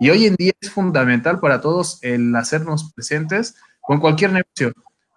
y 0.00 0.10
hoy 0.10 0.26
en 0.26 0.34
día 0.34 0.52
es 0.60 0.70
fundamental 0.70 1.38
para 1.38 1.60
todos 1.60 2.00
el 2.02 2.34
hacernos 2.34 2.92
presentes 2.92 3.54
con 3.80 4.00
cualquier 4.00 4.32
negocio, 4.32 4.72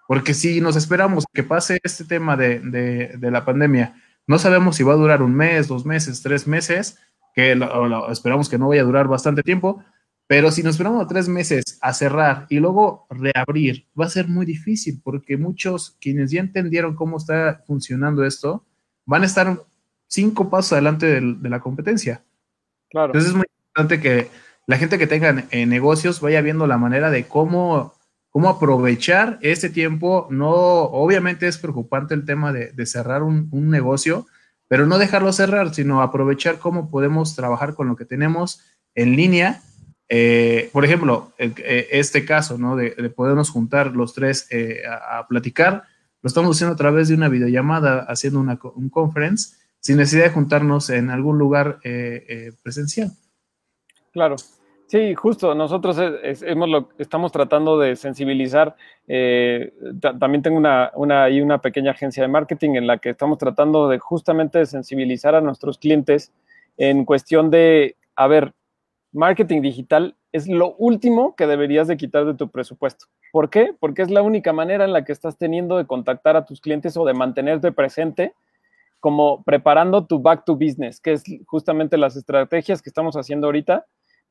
porque 0.08 0.34
si 0.34 0.62
nos 0.62 0.76
esperamos 0.76 1.26
que 1.34 1.44
pase 1.44 1.80
este 1.84 2.06
tema 2.06 2.38
de, 2.38 2.60
de, 2.60 3.32
la 3.32 3.46
pandemia, 3.46 3.96
no 4.28 4.40
sabemos 4.40 4.76
si 4.76 4.84
va 4.84 4.94
a 4.94 4.98
durar 4.98 5.22
un 5.22 5.34
mes, 5.34 5.68
dos 5.68 5.86
meses, 5.86 6.22
tres 6.22 6.48
meses, 6.48 7.00
que 7.34 7.58
esperamos 8.10 8.50
que 8.50 8.58
no 8.58 8.70
vaya 8.70 8.82
a 8.82 8.86
durar 8.86 9.08
bastante 9.08 9.44
tiempo, 9.44 9.84
pero 10.28 10.52
si 10.52 10.64
nos 10.64 10.76
esperamos 10.76 11.08
tres 11.08 11.28
meses 11.28 11.78
a 11.82 11.94
cerrar 11.94 12.48
y 12.50 12.60
luego 12.60 13.06
reabrir, 13.10 13.88
va 14.00 14.06
a 14.06 14.10
ser 14.10 14.28
muy 14.28 14.46
difícil 14.46 15.00
porque 15.04 15.38
muchos 15.38 15.98
quienes 16.02 16.32
ya 16.32 16.40
entendieron 16.40 16.96
cómo 16.96 17.18
está 17.18 17.64
funcionando 17.68 18.26
esto 18.26 18.66
van 19.06 19.24
a 19.24 19.28
estar 19.28 19.60
cinco 20.08 20.50
pasos 20.50 20.74
adelante 20.74 21.22
de, 21.22 21.50
la 21.50 21.60
competencia. 21.60 22.24
Claro. 22.90 23.08
Entonces 23.08 23.32
es 23.32 23.36
muy 23.36 23.46
importante 23.68 24.02
que 24.02 24.30
la 24.66 24.78
gente 24.78 24.98
que 24.98 25.08
tenga 25.08 25.46
eh, 25.52 25.66
negocios 25.66 26.22
vaya 26.22 26.42
viendo 26.42 26.66
la 26.66 26.78
manera 26.78 27.12
de 27.12 27.28
cómo, 27.28 27.94
cómo 28.36 28.50
aprovechar 28.50 29.40
este 29.40 29.70
tiempo. 29.70 30.28
No, 30.30 30.52
obviamente 30.52 31.48
es 31.48 31.58
preocupante 31.58 32.14
el 32.14 32.26
tema 32.26 32.52
de, 32.52 32.86
cerrar 32.86 33.24
un, 33.24 33.70
negocio, 33.70 34.28
pero 34.68 34.86
no 34.86 34.98
dejarlo 34.98 35.32
cerrar, 35.32 35.74
sino 35.74 36.02
aprovechar 36.02 36.60
cómo 36.60 36.92
podemos 36.92 37.34
trabajar 37.34 37.76
con 37.76 37.88
lo 37.88 37.96
que 37.96 38.04
tenemos 38.04 38.60
en 38.94 39.16
línea 39.16 39.62
eh, 40.10 40.70
por 40.74 40.84
ejemplo, 40.84 41.32
eh, 41.38 41.88
este 41.92 42.26
caso, 42.26 42.58
¿no? 42.58 42.76
De, 42.76 42.92
podernos 43.10 43.50
juntar 43.50 43.96
los 43.96 44.14
tres 44.14 44.48
eh, 44.52 44.82
a, 44.86 45.26
platicar, 45.30 45.86
lo 46.22 46.28
estamos 46.28 46.58
haciendo 46.58 46.74
a 46.74 46.78
través 46.78 47.08
de 47.08 47.16
una 47.16 47.30
videollamada, 47.30 48.02
haciendo 48.02 48.42
una, 48.42 48.60
un 48.76 48.90
conference, 48.90 49.56
sin 49.80 49.96
necesidad 49.96 50.26
de 50.26 50.32
juntarnos 50.32 50.90
en 50.90 51.10
algún 51.10 51.38
lugar 51.38 51.80
presencial. 52.62 53.14
Claro. 54.12 54.36
Sí, 54.88 55.16
justo. 55.16 55.56
Nosotros 55.56 55.98
estamos 56.98 57.32
tratando 57.32 57.80
de 57.80 57.96
sensibilizar. 57.96 58.76
también 60.20 60.42
tengo 60.44 60.58
una, 60.58 60.92
una, 60.96 61.28
una 61.28 61.60
pequeña 61.60 61.92
agencia 61.92 62.24
de 62.24 62.30
marketing 62.30 62.76
en 62.76 62.88
la 62.88 63.00
que 63.00 63.10
estamos 63.10 63.38
tratando 63.38 63.90
de 63.90 64.00
justamente 64.00 64.60
de 64.60 64.66
sensibilizar 64.66 65.34
a 65.36 65.42
nuestros 65.42 65.78
clientes 65.80 66.32
en 66.78 67.06
cuestión 67.06 67.50
de, 67.50 67.96
a 68.16 68.28
ver, 68.28 68.54
marketing 69.12 69.62
digital 69.62 70.16
es 70.32 70.48
lo 70.48 70.76
último 70.76 71.36
que 71.36 71.48
deberías 71.48 71.88
de 71.88 71.98
quitar 71.98 72.26
de 72.26 72.34
tu 72.34 72.50
presupuesto. 72.50 73.06
¿Por 73.32 73.50
qué? 73.50 73.74
Porque 73.80 74.02
es 74.02 74.12
la 74.12 74.22
única 74.22 74.54
manera 74.54 74.84
en 74.84 74.94
la 74.94 75.06
que 75.06 75.14
estás 75.14 75.38
teniendo 75.38 75.78
de 75.78 75.88
contactar 75.88 76.36
a 76.36 76.46
tus 76.46 76.60
clientes 76.60 76.98
o 76.98 77.06
de 77.06 77.14
mantenerte 77.14 77.72
presente 77.72 78.34
como 79.00 79.44
preparando 79.44 80.06
tu 80.06 80.20
back 80.20 80.46
to 80.46 80.56
business, 80.56 81.00
que 81.00 81.14
es 81.14 81.24
justamente 81.46 81.98
las 81.98 82.16
estrategias 82.16 82.82
que 82.82 82.90
estamos 82.90 83.16
haciendo 83.16 83.48
ahorita, 83.48 83.86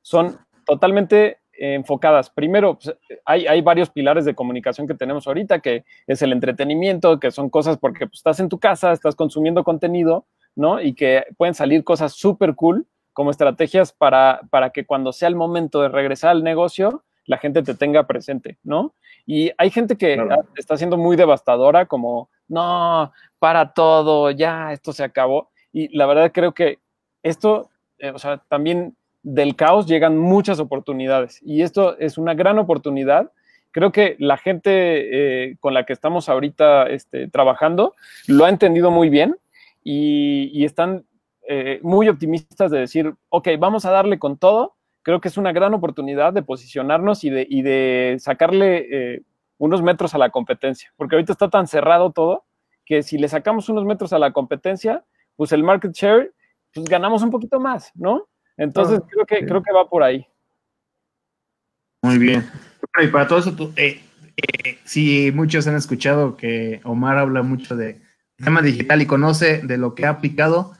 son 0.05 0.39
totalmente 0.67 1.39
enfocadas. 1.53 2.31
Primero, 2.31 2.79
pues, 2.79 2.95
hay, 3.25 3.47
hay, 3.47 3.63
varios 3.63 3.91
pilares 3.91 4.25
de 4.25 4.35
comunicación 4.35 4.87
que 4.87 4.95
tenemos 4.95 5.27
ahorita, 5.27 5.61
que 5.61 5.85
es 6.07 6.21
el 6.23 6.33
entretenimiento, 6.33 7.19
que 7.19 7.31
son 7.31 7.49
cosas 7.49 7.79
porque 7.79 8.07
pues, 8.07 8.19
estás 8.19 8.41
en 8.41 8.49
tu 8.49 8.59
casa, 8.59 8.93
estás 8.93 9.17
consumiendo 9.17 9.65
contenido, 9.65 10.27
¿no? 10.55 10.81
Y 10.81 10.95
que 10.95 11.25
pueden 11.37 11.55
salir 11.55 11.83
cosas 11.85 12.13
súper 12.13 12.55
cool 12.55 12.87
como 13.13 13.31
estrategias 13.31 13.93
para, 13.93 14.41
para 14.51 14.71
que 14.71 14.85
cuando 14.85 15.13
sea 15.13 15.29
el 15.29 15.37
momento 15.37 15.81
de 15.81 15.89
regresar 15.89 16.31
al 16.31 16.43
negocio, 16.43 17.05
la 17.27 17.39
gente 17.39 17.63
te 17.63 17.75
tenga 17.75 18.07
presente, 18.07 18.59
¿no? 18.63 18.95
Y 19.25 19.53
hay 19.57 19.71
gente 19.71 19.97
que 19.97 20.19
está 20.57 20.77
siendo 20.77 20.99
muy 20.99 21.17
devastadora, 21.17 21.87
como, 21.87 22.29
no, 22.49 23.13
para 23.39 23.73
todo, 23.73 24.31
ya, 24.31 24.73
esto 24.73 24.93
se 24.93 25.05
acabó. 25.05 25.51
Y 25.73 25.97
la 25.97 26.07
verdad 26.07 26.33
creo 26.33 26.53
que 26.53 26.81
esto, 27.23 27.71
eh, 27.99 28.11
o 28.11 28.19
sea, 28.19 28.39
también 28.49 28.97
del 29.25 29.57
caos 29.57 29.87
llegan 29.87 30.16
muchas 30.16 30.61
oportunidades. 30.61 31.41
Y 31.43 31.62
esto 31.62 31.99
es 31.99 32.18
una 32.18 32.35
gran 32.35 32.59
oportunidad. 32.59 33.33
Creo 33.72 33.91
que 33.91 34.14
la 34.20 34.37
gente 34.37 35.49
eh, 35.49 35.57
con 35.59 35.75
la 35.75 35.85
que 35.85 35.93
estamos 35.93 36.29
ahorita 36.29 36.85
este, 36.85 37.27
trabajando 37.29 37.95
lo 38.29 38.45
ha 38.45 38.51
entendido 38.51 38.93
muy 38.93 39.09
bien 39.09 39.37
y, 39.83 40.51
y 40.53 40.64
están 40.64 41.05
eh, 41.49 41.81
muy 41.83 42.09
optimistas 42.09 42.70
de 42.70 42.79
decir, 42.79 43.14
ok, 43.31 43.49
vamos 43.59 43.85
a 43.85 43.91
darle 43.91 44.18
con 44.18 44.39
todo. 44.39 44.77
Creo 45.03 45.20
que 45.20 45.29
es 45.29 45.37
una 45.37 45.53
gran 45.53 45.75
oportunidad 45.75 46.33
de 46.33 46.43
posicionarnos 46.43 47.25
y 47.25 47.31
de, 47.31 47.47
de 47.47 48.16
sacarle 48.20 48.87
eh, 48.91 49.22
unos 49.59 49.83
metros 49.83 50.14
a 50.14 50.18
la 50.18 50.31
competencia, 50.31 50.93
porque 50.97 51.16
ahorita 51.16 51.33
está 51.33 51.51
tan 51.51 51.66
cerrado 51.66 52.12
todo 52.12 52.45
que 52.85 53.03
si 53.03 53.18
le 53.18 53.29
sacamos 53.29 53.68
unos 53.68 53.85
metros 53.85 54.12
a 54.12 54.18
la 54.18 54.33
competencia, 54.33 55.05
pues 55.37 55.53
el 55.53 55.62
market 55.62 55.93
share, 55.93 56.33
pues 56.72 56.87
ganamos 56.87 57.22
un 57.22 57.31
poquito 57.31 57.59
más, 57.59 57.91
¿no? 57.95 58.29
Entonces 58.57 59.01
creo, 59.11 59.27
que, 59.27 59.47
creo 59.47 59.63
que 59.63 59.73
va 59.73 59.89
por 59.89 60.03
ahí. 60.03 60.27
Muy 62.03 62.19
bien. 62.19 62.49
Y 63.03 63.09
para 63.09 63.27
todo 63.27 63.39
eso, 63.39 63.73
eh, 63.77 64.01
si 64.85 65.33
muchos 65.33 65.67
han 65.67 65.77
escuchado 65.77 66.37
que 66.37 66.81
Omar 66.85 67.19
habla 67.19 67.43
mucho 67.43 67.77
de 67.77 68.01
tema 68.37 68.63
digital 68.63 69.03
y 69.03 69.07
conoce 69.07 69.59
de 69.63 69.79
lo 69.79 69.95
que 69.95 70.07
ha 70.07 70.11
aplicado, 70.11 70.73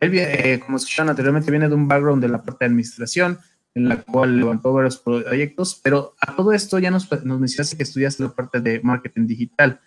él, 0.00 0.12
eh, 0.14 0.60
como 0.64 0.76
escucharon 0.76 1.10
anteriormente, 1.10 1.50
viene 1.50 1.68
de 1.68 1.74
un 1.74 1.88
background 1.88 2.22
de 2.22 2.28
la 2.28 2.42
parte 2.42 2.64
de 2.64 2.66
administración, 2.66 3.38
en 3.74 3.88
la 3.88 4.02
cual 4.02 4.36
levantó 4.36 4.72
varios 4.72 4.98
proyectos, 4.98 5.80
pero 5.82 6.14
a 6.20 6.34
todo 6.34 6.52
esto 6.52 6.78
ya 6.78 6.90
nos, 6.90 7.10
nos 7.24 7.40
mencionaste 7.40 7.76
que 7.76 7.82
estudiaste 7.82 8.22
la 8.22 8.30
parte 8.30 8.60
de 8.60 8.80
marketing 8.80 9.26
digital. 9.26 9.80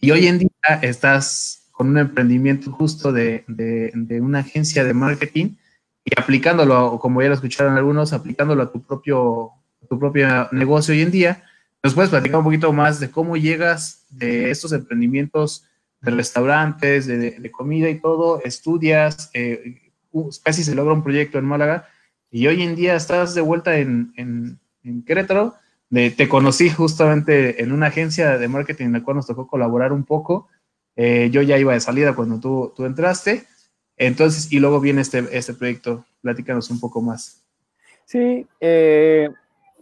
Y 0.00 0.10
hoy 0.10 0.26
en 0.26 0.38
día 0.38 0.50
estás 0.82 1.68
con 1.70 1.88
un 1.88 1.98
emprendimiento 1.98 2.70
justo 2.72 3.12
de, 3.12 3.44
de, 3.46 4.20
una 4.20 4.40
agencia 4.40 4.84
de 4.84 4.94
marketing 4.94 5.56
y 6.10 6.20
aplicándolo, 6.20 6.98
como 6.98 7.22
ya 7.22 7.28
lo 7.28 7.34
escucharon 7.34 7.76
algunos, 7.76 8.12
aplicándolo 8.12 8.62
a 8.62 8.72
tu 8.72 8.82
propio, 8.82 9.50
tu 9.88 9.98
propio 9.98 10.48
negocio 10.52 10.92
hoy 10.92 11.02
en 11.02 11.10
día. 11.10 11.44
¿Nos 11.82 11.94
puedes 11.94 12.10
platicar 12.10 12.38
un 12.38 12.44
poquito 12.44 12.72
más 12.72 13.00
de 13.00 13.10
cómo 13.10 13.36
llegas 13.36 14.04
de 14.10 14.50
estos 14.50 14.72
emprendimientos 14.72 15.64
de 16.00 16.10
restaurantes, 16.10 17.06
de, 17.06 17.50
comida 17.50 17.88
y 17.90 18.00
todo, 18.00 18.42
estudias, 18.42 19.30
eh, 19.34 19.92
casi 20.42 20.64
se 20.64 20.74
logra 20.74 20.94
un 20.94 21.02
proyecto 21.02 21.38
en 21.38 21.44
Málaga 21.44 21.88
y 22.30 22.46
hoy 22.46 22.62
en 22.62 22.74
día 22.74 22.96
estás 22.96 23.34
de 23.34 23.40
vuelta 23.40 23.78
en, 23.78 24.12
en, 24.16 24.58
Querétaro. 25.04 25.54
De, 25.90 26.10
te 26.10 26.28
conocí 26.28 26.70
justamente 26.70 27.62
en 27.62 27.72
una 27.72 27.88
agencia 27.88 28.38
de 28.38 28.48
marketing 28.48 28.86
en 28.86 28.92
la 28.92 29.02
cual 29.02 29.16
nos 29.16 29.26
tocó 29.26 29.46
colaborar 29.46 29.92
un 29.92 30.04
poco. 30.04 30.48
Eh, 30.96 31.28
yo 31.32 31.42
ya 31.42 31.58
iba 31.58 31.72
de 31.72 31.80
salida 31.80 32.14
cuando 32.14 32.40
tú, 32.40 32.72
tú 32.76 32.84
entraste. 32.84 33.44
Entonces, 34.00 34.52
y 34.52 34.58
luego 34.58 34.80
viene 34.80 35.02
este, 35.02 35.24
este 35.30 35.54
proyecto. 35.54 36.04
Platícanos 36.22 36.70
un 36.70 36.80
poco 36.80 37.00
más. 37.00 37.44
Sí, 38.04 38.46
eh, 38.60 39.28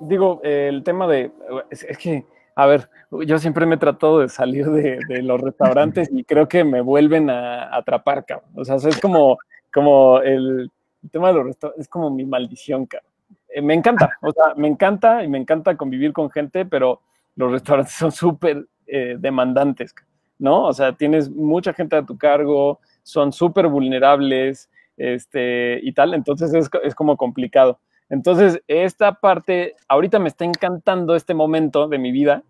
digo, 0.00 0.40
el 0.42 0.82
tema 0.82 1.06
de, 1.06 1.30
es 1.70 1.96
que 1.96 2.26
a 2.58 2.66
ver, 2.66 2.90
yo 3.24 3.38
siempre 3.38 3.66
me 3.66 3.76
he 3.76 3.78
tratado 3.78 4.18
de 4.18 4.28
salir 4.28 4.66
de, 4.68 5.22
los 5.22 5.40
restaurantes 5.40 6.10
y 6.12 6.24
creo 6.24 6.48
que 6.48 6.64
me 6.64 6.80
vuelven 6.80 7.30
a, 7.30 7.72
atrapar, 7.72 8.26
cabrón. 8.26 8.50
O 8.56 8.64
sea, 8.64 8.74
es 8.74 9.00
como, 9.00 9.38
como 9.72 10.18
el, 10.22 10.68
tema 11.12 11.28
de 11.28 11.34
los 11.34 11.46
restaurantes, 11.46 11.82
es 11.84 11.88
como 11.88 12.10
mi 12.10 12.24
maldición, 12.24 12.86
cabrón. 12.86 13.12
Eh, 13.54 13.62
me 13.62 13.74
encanta, 13.74 14.10
o 14.20 14.32
sea, 14.32 14.54
me 14.56 14.66
encanta 14.66 15.22
y 15.22 15.28
me 15.28 15.38
encanta 15.38 15.76
convivir 15.76 16.12
con 16.12 16.30
gente, 16.30 16.64
pero 16.66 17.00
los 17.36 17.52
restaurantes 17.52 17.94
son 17.94 18.10
súper 18.10 18.66
eh, 18.88 19.14
demandantes, 19.16 19.94
¿no? 20.40 20.64
O 20.64 20.72
sea, 20.72 20.92
tienes 20.94 21.30
mucha 21.30 21.72
gente 21.72 21.94
a 21.94 22.04
tu 22.04 22.18
cargo, 22.18 22.80
son 23.08 23.32
súper 23.32 23.68
vulnerables, 23.68 24.68
este, 24.98 25.80
y 25.82 25.92
tal, 25.92 26.12
entonces 26.12 26.52
es, 26.52 26.68
es 26.82 26.94
como 26.94 27.16
complicado. 27.16 27.80
Entonces, 28.10 28.60
esta 28.68 29.14
parte, 29.14 29.76
ahorita 29.88 30.18
me 30.18 30.28
está 30.28 30.44
encantando 30.44 31.14
este 31.14 31.32
momento 31.32 31.88
de 31.88 31.98
mi 31.98 32.12
vida 32.12 32.42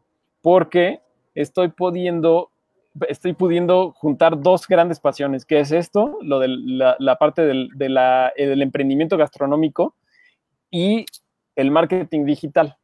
porque 0.43 1.01
estoy 1.35 1.69
pudiendo, 1.69 2.51
estoy 3.09 3.35
pudiendo 3.35 3.93
juntar 3.93 4.41
dos 4.41 4.67
grandes 4.67 4.99
pasiones, 4.99 5.45
que 5.45 5.61
es 5.61 5.71
esto, 5.71 6.19
lo 6.23 6.41
de 6.41 6.49
la, 6.49 7.17
parte 7.19 7.43
del, 7.43 7.69
del, 7.77 8.63
emprendimiento 8.63 9.17
gastronómico 9.17 9.95
y 10.71 11.07
el 11.55 11.71
marketing 11.71 12.25
digital. 12.25 12.77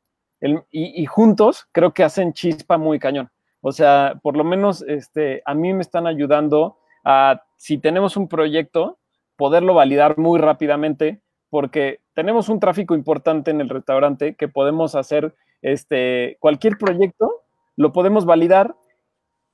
y, 0.70 1.07
juntos 1.07 1.66
creo 1.72 1.93
que 1.93 2.05
hacen 2.05 2.33
chispa 2.33 2.79
muy 2.79 3.01
cañón. 3.01 3.31
O 3.62 3.72
sea, 3.72 4.20
por 4.22 4.37
lo 4.37 4.45
menos 4.45 4.85
este, 4.87 5.43
a 5.45 5.55
mí 5.55 5.72
me 5.72 5.81
están 5.81 6.07
ayudando 6.07 6.77
a, 7.05 7.42
si 7.57 7.78
tenemos 7.78 8.16
un 8.16 8.28
proyecto, 8.28 8.98
poderlo 9.36 9.74
validar 9.74 10.18
muy 10.18 10.38
rápidamente 10.38 11.20
porque 11.50 12.00
tenemos 12.14 12.48
un 12.48 12.61
tráfico 12.61 12.94
importante 12.94 13.50
en 13.50 13.61
el 13.61 13.68
restaurante 13.68 14.34
que 14.34 14.48
podemos 14.48 14.94
hacer 14.94 15.34
este, 15.62 16.36
cualquier 16.40 16.76
proyecto 16.78 17.44
lo 17.76 17.92
podemos 17.92 18.24
validar 18.24 18.74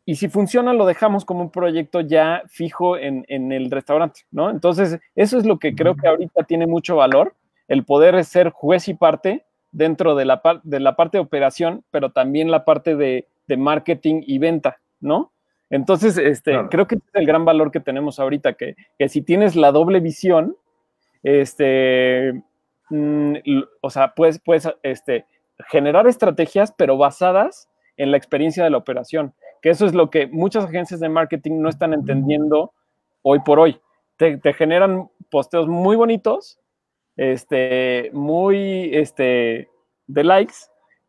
y 0.05 0.17
si 0.17 0.29
funciona 0.29 0.73
lo 0.73 0.87
dejamos 0.87 1.25
como 1.25 1.43
un 1.43 1.51
proyecto 1.51 2.01
ya 2.01 2.43
fijo 2.49 2.97
en, 2.97 3.25
el 3.29 3.71
restaurante, 3.71 4.23
¿no? 4.31 4.51
Entonces, 4.51 4.99
eso 5.15 5.39
es 5.39 5.47
lo 5.47 5.59
que 5.59 5.75
creo 5.75 5.95
que 5.95 6.09
ahorita 6.09 6.45
tiene 6.45 6.67
mucho 6.67 6.97
valor, 6.97 7.35
el 7.69 7.85
poder 7.85 8.25
ser 8.25 8.51
juez 8.51 8.89
y 8.89 8.95
parte 8.95 9.45
dentro 9.71 10.17
de 10.17 10.25
la, 10.25 10.43
de 10.65 10.81
la 10.81 10.97
parte 10.97 11.19
de 11.19 11.23
operación, 11.23 11.85
pero 11.91 12.11
también 12.11 12.51
la 12.51 12.65
parte 12.65 12.97
de, 12.97 13.27
marketing 13.57 14.23
y 14.25 14.39
venta, 14.39 14.79
¿no? 15.01 15.33
Entonces, 15.71 16.19
este, 16.19 16.59
creo 16.69 16.87
que 16.89 16.97
es 16.97 17.03
el 17.15 17.27
gran 17.27 17.45
valor 17.45 17.71
que 17.71 17.79
tenemos 17.79 18.19
ahorita, 18.19 18.55
que, 18.55 18.75
que 18.99 19.09
si 19.09 19.23
tienes 19.23 19.55
la 19.55 19.71
doble 19.71 20.01
visión, 20.01 20.57
este, 21.23 22.43
mm, 22.91 23.35
o 23.81 23.91
sea, 23.91 24.15
puedes, 24.15 24.41
puedes 24.41 24.69
este, 24.83 25.27
generar 25.69 26.09
estrategias, 26.09 26.75
pero 26.77 26.97
basadas 26.97 27.69
en 27.97 28.11
la 28.11 28.17
experiencia 28.17 28.65
de 28.65 28.71
la 28.71 28.79
operación, 28.79 29.35
que 29.63 29.71
eso 29.71 29.87
es 29.87 29.95
lo 29.95 30.11
que 30.11 30.27
muchas 30.27 30.65
agencias 30.65 31.01
de 31.01 31.09
marketing 31.09 31.61
no 31.61 31.69
están 31.69 31.93
entendiendo 31.93 32.73
hoy 33.23 33.41
por 33.41 33.61
hoy. 33.61 33.81
Te, 34.17 34.41
generan 34.55 35.09
posteos 35.31 35.69
muy 35.69 35.97
bonitos, 35.97 36.59
este, 37.17 38.11
muy 38.13 38.91
este, 38.95 39.69
de 40.07 40.25
likes, 40.25 40.55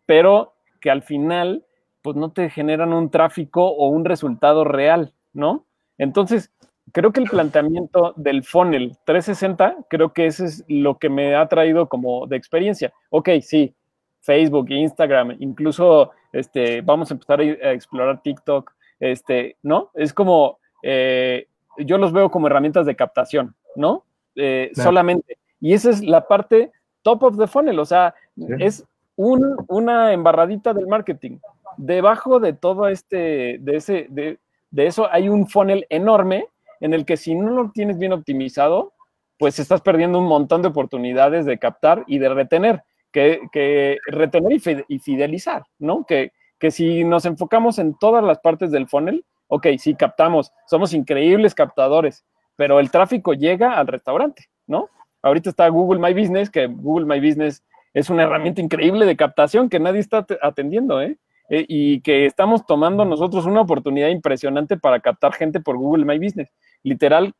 pero 0.05 0.53
que 0.79 0.91
al 0.91 1.01
final 1.01 1.65
pues 2.01 2.15
no 2.15 2.31
te 2.31 2.49
generan 2.49 2.93
un 2.93 3.09
tráfico 3.09 3.67
o 3.67 3.87
un 3.89 4.05
resultado 4.05 4.63
real, 4.63 5.13
¿no? 5.33 5.65
Entonces, 5.97 6.51
creo 6.91 7.11
que 7.11 7.19
el 7.19 7.29
planteamiento 7.29 8.13
del 8.17 8.43
funnel 8.43 8.97
360, 9.05 9.85
creo 9.89 10.13
que 10.13 10.25
eso 10.25 10.45
es 10.45 10.63
lo 10.67 10.97
que 10.97 11.09
me 11.09 11.35
ha 11.35 11.47
traído 11.47 11.87
como 11.87 12.27
de 12.27 12.37
experiencia. 12.37 12.93
Ok, 13.09 13.29
sí, 13.41 13.75
Facebook, 14.21 14.69
Instagram, 14.69 15.37
incluso 15.39 16.11
este, 16.31 16.81
vamos 16.81 17.11
a 17.11 17.13
empezar 17.13 17.41
a, 17.41 17.71
explorar 17.71 18.21
TikTok, 18.21 18.71
este, 18.99 19.57
¿no? 19.63 19.91
Es 19.93 20.13
como, 20.13 20.59
eh, 20.83 21.47
yo 21.77 21.97
los 21.97 22.13
veo 22.13 22.29
como 22.29 22.47
herramientas 22.47 22.85
de 22.85 22.95
captación, 22.95 23.55
¿no? 23.75 24.03
Eh, 24.35 24.71
solamente. 24.73 25.37
Y 25.59 25.73
esa 25.73 25.89
es 25.89 26.01
la 26.01 26.27
parte 26.27 26.71
top 27.01 27.23
of 27.23 27.37
the 27.37 27.47
funnel, 27.47 27.79
o 27.79 27.85
sea, 27.85 28.13
es 28.59 28.85
una 29.15 30.13
embarradita 30.13 30.73
del 30.73 30.87
marketing. 30.87 31.37
Debajo 31.77 32.39
de 32.39 32.53
todo 32.53 32.87
este, 32.87 33.57
de, 33.59 33.75
ese, 33.75 34.07
de, 34.09 34.39
de 34.69 34.87
eso 34.87 35.07
hay 35.11 35.29
un 35.29 35.47
funnel 35.47 35.85
enorme 35.89 36.47
en 36.79 36.93
el 36.93 37.05
que 37.05 37.17
si 37.17 37.35
no 37.35 37.51
lo 37.51 37.71
tienes 37.71 37.97
bien 37.97 38.13
optimizado, 38.13 38.93
pues 39.37 39.59
estás 39.59 39.81
perdiendo 39.81 40.19
un 40.19 40.27
montón 40.27 40.61
de 40.61 40.67
oportunidades 40.67 41.45
de 41.45 41.57
captar 41.57 42.03
y 42.07 42.19
de 42.19 42.29
retener 42.29 42.83
que, 43.11 43.97
retener 44.07 44.61
y 44.87 44.99
fidelizar, 44.99 45.63
¿no? 45.79 46.05
Que, 46.05 46.31
que 46.59 46.71
si 46.71 47.03
nos 47.03 47.25
enfocamos 47.25 47.79
en 47.79 47.97
todas 47.97 48.23
las 48.23 48.39
partes 48.39 48.71
del 48.71 48.87
funnel, 48.87 49.25
ok, 49.47 49.67
sí 49.77 49.95
captamos, 49.95 50.53
somos 50.67 50.93
increíbles 50.93 51.53
captadores, 51.53 52.23
pero 52.55 52.79
el 52.79 52.91
tráfico 52.91 53.33
llega 53.33 53.73
al 53.73 53.87
restaurante, 53.87 54.45
¿no? 54.67 54.89
Ahorita 55.21 55.49
está 55.49 55.67
Google 55.67 55.99
My 55.99 56.13
Business, 56.19 56.49
que 56.49 56.67
Google 56.67 57.05
My 57.05 57.19
Business 57.19 57.63
es 57.93 58.09
una 58.09 58.23
herramienta 58.23 58.61
increíble 58.61 59.05
de 59.05 59.17
captación 59.17 59.69
que 59.69 59.79
nadie 59.79 59.99
está 59.99 60.25
atendiendo, 60.41 61.01
¿eh? 61.01 61.17
¿Eh? 61.51 61.65
y 61.67 62.01
que 62.01 62.25
estamos 62.25 62.65
tomando 62.65 63.05
nosotros 63.05 63.45
una 63.45 63.61
oportunidad 63.61 64.07
impresionante 64.07 64.77
para 64.77 64.99
captar 65.01 65.33
gente 65.33 65.59
por 65.59 65.77
Google 65.77 66.05
My 66.05 66.17
Business. 66.17 66.49
Literal, 66.81 67.33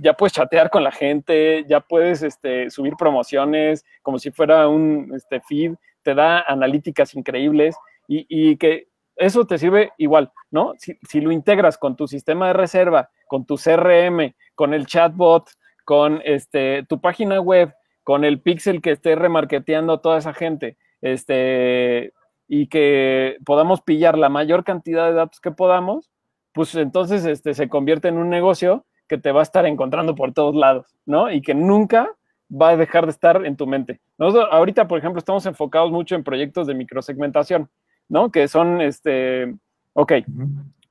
ya 0.00 0.14
puedes 0.14 0.32
chatear 0.32 0.70
con 0.70 0.84
la 0.84 0.92
gente, 0.92 1.64
ya 1.68 1.80
puedes 1.80 2.22
este, 2.22 2.70
subir 2.70 2.94
promociones 2.96 3.84
como 4.02 4.18
si 4.18 4.30
fuera 4.30 4.68
un 4.68 5.12
este, 5.14 5.40
feed, 5.40 5.74
te 6.02 6.14
da 6.14 6.40
analíticas 6.40 7.14
increíbles 7.14 7.76
y, 8.06 8.56
que 8.56 8.88
eso 9.16 9.46
te 9.46 9.58
sirve 9.58 9.92
igual, 9.98 10.32
¿no? 10.50 10.72
Si, 10.78 11.20
lo 11.20 11.30
integras 11.30 11.76
con 11.76 11.96
tu 11.96 12.06
sistema 12.06 12.46
de 12.46 12.52
reserva, 12.54 13.10
con 13.26 13.44
tu 13.44 13.56
CRM, 13.56 14.34
con 14.54 14.72
el 14.72 14.86
chatbot, 14.86 15.50
con 15.84 16.22
este, 16.24 16.84
tu 16.88 17.00
página 17.00 17.40
web, 17.40 17.74
con 18.04 18.24
el 18.24 18.40
pixel 18.40 18.80
que 18.80 18.92
esté 18.92 19.14
remarketeando 19.16 19.92
a 19.92 20.00
toda 20.00 20.16
esa 20.16 20.32
gente, 20.32 20.78
este, 21.02 22.14
y 22.48 22.66
que 22.66 23.36
podamos 23.44 23.82
pillar 23.82 24.16
la 24.16 24.30
mayor 24.30 24.64
cantidad 24.64 25.06
de 25.06 25.12
datos 25.12 25.40
que 25.40 25.50
podamos, 25.50 26.10
pues 26.52 26.74
entonces 26.74 27.24
este, 27.26 27.54
se 27.54 27.68
convierte 27.68 28.08
en 28.08 28.16
un 28.16 28.30
negocio 28.30 28.86
que 29.06 29.18
te 29.18 29.32
va 29.32 29.40
a 29.40 29.42
estar 29.42 29.66
encontrando 29.66 30.14
por 30.14 30.32
todos 30.32 30.56
lados, 30.56 30.86
¿no? 31.06 31.30
Y 31.30 31.42
que 31.42 31.54
nunca 31.54 32.10
va 32.50 32.70
a 32.70 32.76
dejar 32.76 33.04
de 33.04 33.10
estar 33.10 33.44
en 33.44 33.56
tu 33.56 33.66
mente. 33.66 34.00
Nosotros 34.16 34.48
ahorita, 34.50 34.88
por 34.88 34.98
ejemplo, 34.98 35.18
estamos 35.18 35.44
enfocados 35.46 35.90
mucho 35.90 36.14
en 36.14 36.24
proyectos 36.24 36.66
de 36.66 36.74
microsegmentación, 36.74 37.68
¿no? 38.08 38.30
Que 38.30 38.48
son, 38.48 38.80
este, 38.80 39.54
ok, 39.92 40.12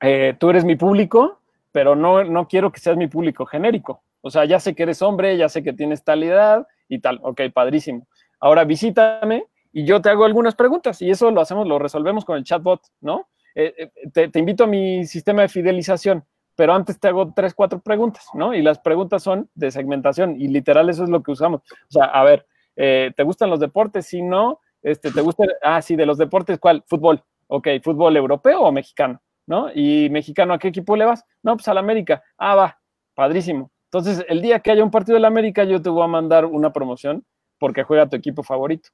eh, 0.00 0.36
tú 0.38 0.50
eres 0.50 0.64
mi 0.64 0.76
público, 0.76 1.40
pero 1.72 1.96
no, 1.96 2.24
no 2.24 2.46
quiero 2.46 2.70
que 2.72 2.80
seas 2.80 2.96
mi 2.96 3.08
público 3.08 3.44
genérico. 3.46 4.02
O 4.20 4.30
sea, 4.30 4.44
ya 4.44 4.60
sé 4.60 4.74
que 4.74 4.84
eres 4.84 5.02
hombre, 5.02 5.36
ya 5.36 5.48
sé 5.48 5.62
que 5.62 5.72
tienes 5.72 6.04
tal 6.04 6.22
edad 6.22 6.66
y 6.88 7.00
tal. 7.00 7.20
Ok, 7.22 7.42
padrísimo. 7.52 8.06
Ahora 8.40 8.64
visítame 8.64 9.46
y 9.78 9.84
yo 9.84 10.02
te 10.02 10.10
hago 10.10 10.24
algunas 10.24 10.56
preguntas 10.56 11.00
y 11.02 11.08
eso 11.08 11.30
lo 11.30 11.40
hacemos, 11.40 11.68
lo 11.68 11.78
resolvemos 11.78 12.24
con 12.24 12.36
el 12.36 12.42
chatbot, 12.42 12.80
¿no? 13.00 13.28
Eh, 13.54 13.92
eh, 13.94 14.28
te, 14.28 14.38
invito 14.40 14.64
a 14.64 14.66
mi 14.66 15.06
sistema 15.06 15.42
de 15.42 15.48
fidelización 15.48 16.24
pero 16.56 16.74
antes 16.74 16.98
te 16.98 17.06
hago 17.06 17.32
tres, 17.32 17.54
cuatro 17.54 17.78
preguntas, 17.78 18.26
¿no? 18.34 18.52
Y 18.52 18.60
las 18.60 18.80
preguntas 18.80 19.22
son 19.22 19.48
de 19.54 19.70
segmentación 19.70 20.34
y 20.40 20.48
literal 20.48 20.90
eso 20.90 21.04
es 21.04 21.10
lo 21.10 21.22
que 21.22 21.30
usamos. 21.30 21.60
O 21.60 21.90
sea, 21.90 22.06
a 22.06 22.24
ver, 22.24 22.44
eh, 22.74 23.12
¿te 23.16 23.22
gustan 23.22 23.50
los 23.50 23.60
deportes? 23.60 24.06
Si 24.06 24.20
no, 24.20 24.58
este, 24.82 25.12
¿te 25.12 25.20
gusta? 25.20 25.44
Ah, 25.62 25.80
sí, 25.80 25.94
de 25.94 26.04
los 26.04 26.18
deportes, 26.18 26.58
¿cuál? 26.58 26.82
Fútbol. 26.88 27.22
Ok, 27.46 27.68
¿fútbol 27.80 28.16
europeo 28.16 28.62
o 28.62 28.72
mexicano? 28.72 29.22
¿No? 29.46 29.70
¿Y 29.72 30.10
mexicano 30.10 30.54
a 30.54 30.58
qué 30.58 30.66
equipo 30.66 30.96
le 30.96 31.04
vas? 31.04 31.24
No, 31.44 31.56
pues 31.56 31.68
al 31.68 31.78
América. 31.78 32.24
Ah, 32.36 32.56
va, 32.56 32.80
padrísimo. 33.14 33.70
Entonces, 33.84 34.26
el 34.28 34.42
día 34.42 34.58
que 34.58 34.72
haya 34.72 34.82
un 34.82 34.90
partido 34.90 35.14
del 35.14 35.26
América, 35.26 35.62
yo 35.62 35.80
te 35.80 35.88
voy 35.88 36.02
a 36.02 36.08
mandar 36.08 36.44
una 36.44 36.72
promoción 36.72 37.24
porque 37.58 37.84
juega 37.84 38.08
tu 38.08 38.16
equipo 38.16 38.42
favorito, 38.42 38.88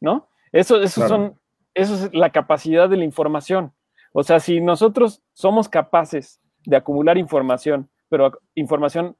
¿no? 0.00 0.28
Eso, 0.52 0.80
eso 0.80 1.06
son, 1.08 1.38
eso 1.74 1.94
es 1.94 2.14
la 2.14 2.30
capacidad 2.30 2.88
de 2.88 2.96
la 2.96 3.04
información. 3.04 3.72
O 4.12 4.22
sea, 4.22 4.40
si 4.40 4.60
nosotros 4.60 5.22
somos 5.34 5.68
capaces 5.68 6.40
de 6.64 6.76
acumular 6.76 7.18
información, 7.18 7.90
pero 8.08 8.40
información 8.54 9.16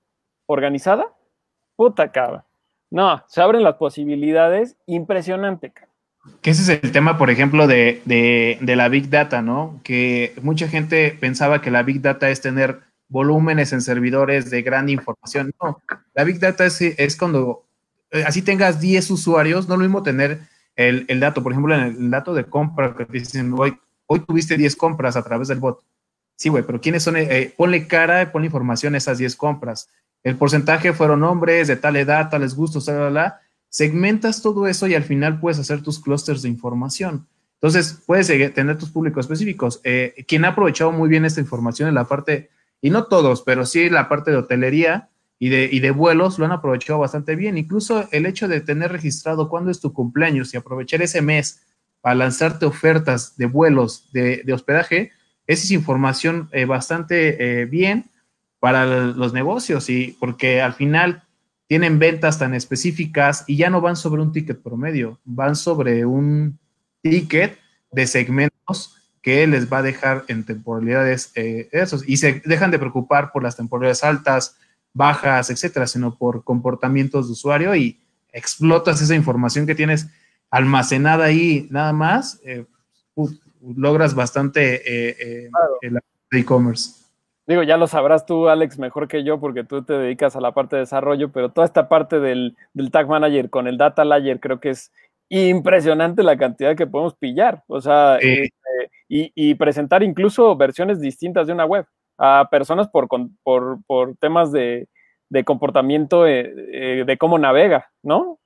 organizada, 0.47 1.07
puta 1.77 2.11
cabra. 2.12 2.47
No, 2.91 3.22
se 3.29 3.43
abren 3.43 3.62
las 3.62 3.74
posibilidades 3.74 4.77
impresionante. 4.87 5.72
Que 6.41 6.51
ese 6.51 6.62
es 6.62 6.83
el 6.83 6.93
tema, 6.93 7.18
por 7.18 7.31
ejemplo, 7.31 7.66
de, 7.66 8.59
la 8.61 8.89
Big 8.89 9.11
Data, 9.11 9.43
¿no? 9.43 9.81
Que 9.85 10.35
mucha 10.43 10.68
gente 10.68 11.16
pensaba 11.20 11.61
que 11.61 11.70
la 11.70 11.83
Big 11.83 12.01
Data 12.01 12.31
es 12.31 12.41
tener 12.41 12.81
volúmenes 13.09 13.72
en 13.72 13.83
servidores 13.83 14.51
de 14.51 14.62
gran 14.62 14.89
información. 14.89 15.53
No, 15.62 15.81
la 16.14 16.24
Big 16.24 16.41
Data 16.41 16.64
es, 16.64 16.81
es 16.81 17.16
cuando 17.16 17.64
eh, 18.11 18.24
así 18.27 18.43
tengas 18.43 18.81
10 18.81 19.11
usuarios, 19.11 19.68
no 19.68 19.74
es 19.74 19.79
lo 19.79 19.85
mismo 19.85 20.03
tener 20.03 20.41
el, 20.77 21.20
dato, 21.20 21.43
por 21.43 21.53
ejemplo, 21.53 21.74
en 21.74 21.81
el, 21.81 22.11
dato 22.11 22.35
de 22.35 22.45
compra, 22.45 22.95
que 22.95 23.07
dicen, 23.07 23.55
hoy, 23.57 23.79
hoy 24.07 24.20
tuviste 24.20 24.57
10 24.57 24.77
compras 24.77 25.16
a 25.16 25.22
través 25.22 25.49
del 25.49 25.59
bot. 25.59 25.83
Sí, 26.37 26.51
güey, 26.51 26.62
pero 26.64 26.81
¿quiénes 26.81 27.03
son? 27.03 27.16
Eh, 27.16 27.55
ponle 27.57 27.87
cara, 27.87 28.31
ponle 28.31 28.47
información 28.47 28.95
a 28.95 28.99
esas 28.99 29.18
10 29.18 29.37
compras. 29.37 29.89
El 30.22 30.37
porcentaje 30.37 30.93
fueron 30.93 31.22
hombres 31.24 31.68
de 31.68 31.77
tal 31.77 31.97
edad, 31.97 32.29
tales 32.29 32.55
gustos, 32.55 32.85
tal, 32.85 33.14
tal. 33.14 33.35
Segmentas 33.68 34.43
todo 34.43 34.66
eso 34.66 34.87
y 34.87 34.95
al 34.95 35.05
final 35.05 35.41
puedes 35.41 35.59
hacer 35.59 35.83
tus 35.83 35.99
clústeres 35.99 36.43
de 36.43 36.49
información. 36.49 37.27
Entonces, 37.55 38.03
puedes 38.07 38.27
tener 38.27 38.77
tus 38.77 38.91
públicos 38.91 39.24
específicos. 39.24 39.81
Eh, 39.83 40.24
quien 40.29 40.45
ha 40.45 40.49
aprovechado 40.49 40.93
muy 40.93 41.09
bien 41.09 41.24
esta 41.24 41.41
información 41.41 41.89
en 41.89 41.95
la 41.95 42.05
parte, 42.05 42.51
y 42.83 42.91
no 42.91 43.05
todos, 43.05 43.43
pero 43.43 43.64
sí 43.64 43.89
la 43.89 44.09
parte 44.09 44.31
de 44.31 44.37
hotelería 44.37 45.09
y 45.39 45.49
de, 45.51 45.68
y 45.70 45.80
de 45.80 45.91
vuelos, 45.91 46.39
lo 46.39 46.47
han 46.47 46.53
aprovechado 46.53 46.99
bastante 46.99 47.37
bien. 47.37 47.59
Incluso 47.59 48.09
el 48.12 48.26
hecho 48.26 48.49
de 48.49 48.61
tener 48.61 48.93
registrado 48.93 49.49
cuándo 49.49 49.70
es 49.70 49.80
tu 49.80 49.93
cumpleaños 49.93 50.55
y 50.55 50.57
aprovechar 50.57 51.03
ese 51.03 51.22
mes 51.22 51.62
para 52.01 52.14
lanzarte 52.14 52.66
ofertas 52.66 53.37
de 53.37 53.47
vuelos, 53.47 54.11
de, 54.12 54.43
de 54.45 54.53
hospedaje, 54.53 55.12
esa 55.47 55.64
es 55.64 55.70
información 55.70 56.49
eh, 56.53 56.64
bastante 56.64 57.61
eh, 57.61 57.66
bien 57.66 58.11
para 58.59 58.87
los 58.87 59.32
negocios 59.32 59.89
y 59.91 60.16
porque 60.18 60.61
al 60.61 60.74
final 60.74 61.22
tienen 61.68 61.99
ventas 61.99 62.39
tan 62.39 62.55
específicas 62.55 63.45
y 63.47 63.57
ya 63.57 63.70
no 63.70 63.80
van 63.80 63.97
sobre 63.97 64.22
un 64.22 64.32
ticket 64.32 64.62
promedio, 64.62 65.20
van 65.24 65.57
sobre 65.57 66.05
un 66.05 66.59
ticket 67.03 67.59
de 67.93 68.07
segmentos 68.07 68.97
que 69.22 69.47
les 69.47 69.70
va 69.72 69.78
a 69.78 69.82
dejar 69.82 70.24
en 70.28 70.45
temporalidades 70.45 71.32
eh, 71.34 71.68
esos 71.72 72.09
y 72.09 72.16
se 72.16 72.43
dejan 72.45 72.70
de 72.70 72.78
preocupar 72.78 73.32
por 73.32 73.43
las 73.43 73.57
temporalidades 73.57 74.05
altas, 74.05 74.57
bajas, 74.97 75.51
etcétera, 75.51 75.86
sino 75.86 76.14
por 76.16 76.42
comportamientos 76.42 77.26
de 77.26 77.32
usuario 77.32 77.74
y 77.76 78.01
explotas 78.32 79.01
esa 79.03 79.14
información 79.14 79.66
que 79.66 79.74
tienes 79.74 80.09
almacenada 80.51 81.26
ahí 81.26 81.68
nada 81.70 81.92
más, 81.92 82.40
logras 83.74 84.14
bastante 84.14 84.76
eh, 84.76 85.16
eh, 85.20 85.51
el 85.82 85.99
e-commerce. 86.32 87.05
Digo, 87.47 87.62
ya 87.62 87.76
lo 87.76 87.86
sabrás 87.86 88.26
tú, 88.26 88.49
Alex, 88.49 88.78
mejor 88.78 89.07
que 89.07 89.22
yo, 89.22 89.38
porque 89.38 89.62
tú 89.62 89.82
te 89.84 89.92
dedicas 89.92 90.34
a 90.34 90.40
la 90.40 90.53
parte 90.53 90.76
de 90.76 90.80
desarrollo, 90.80 91.30
pero 91.30 91.51
toda 91.51 91.66
esta 91.66 91.88
parte 91.88 92.18
del, 92.18 92.57
Tag 92.90 93.07
Manager 93.07 93.51
con 93.51 93.68
el 93.68 93.78
Data 93.78 94.05
Layer 94.05 94.40
creo 94.40 94.59
que 94.59 94.70
es 94.70 94.90
impresionante 95.28 96.22
la 96.22 96.36
cantidad 96.36 96.74
que 96.74 96.86
podemos 96.86 97.14
pillar. 97.14 97.62
O 97.68 97.80
sea, 97.80 98.16
este, 98.16 98.51
y, 99.09 99.55
presentar 99.55 100.03
incluso 100.03 100.57
versiones 100.57 101.01
distintas 101.01 101.47
de 101.47 101.53
una 101.53 101.66
web 101.66 101.86
a 102.19 102.49
personas 102.51 102.89
por, 102.89 103.09
por, 103.43 104.17
temas 104.19 104.53
de, 104.53 104.89
comportamiento, 105.45 106.27
eh, 106.27 106.53
eh, 106.73 107.05
de 107.07 107.19
cómo 107.19 107.39
navega, 107.39 107.91
¿no? 108.03 108.39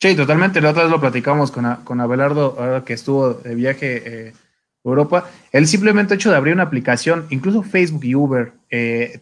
Sí, 0.00 0.14
totalmente. 0.14 0.60
La 0.60 0.70
otra 0.70 0.82
vez 0.82 0.92
lo 0.92 1.00
platicamos 1.00 1.50
con, 1.50 1.76
con 1.84 2.00
Abelardo, 2.00 2.56
ahora 2.58 2.84
que 2.84 2.92
estuvo 2.92 3.34
de 3.34 3.54
viaje 3.54 4.02
eh, 4.28 4.32
a 4.84 4.88
Europa. 4.88 5.28
El 5.50 5.66
simplemente 5.66 6.14
hecho 6.14 6.30
de 6.30 6.36
abrir 6.36 6.54
una 6.54 6.64
aplicación, 6.64 7.26
incluso 7.30 7.62
Facebook 7.62 8.04
y 8.04 8.14
Uber, 8.14 8.52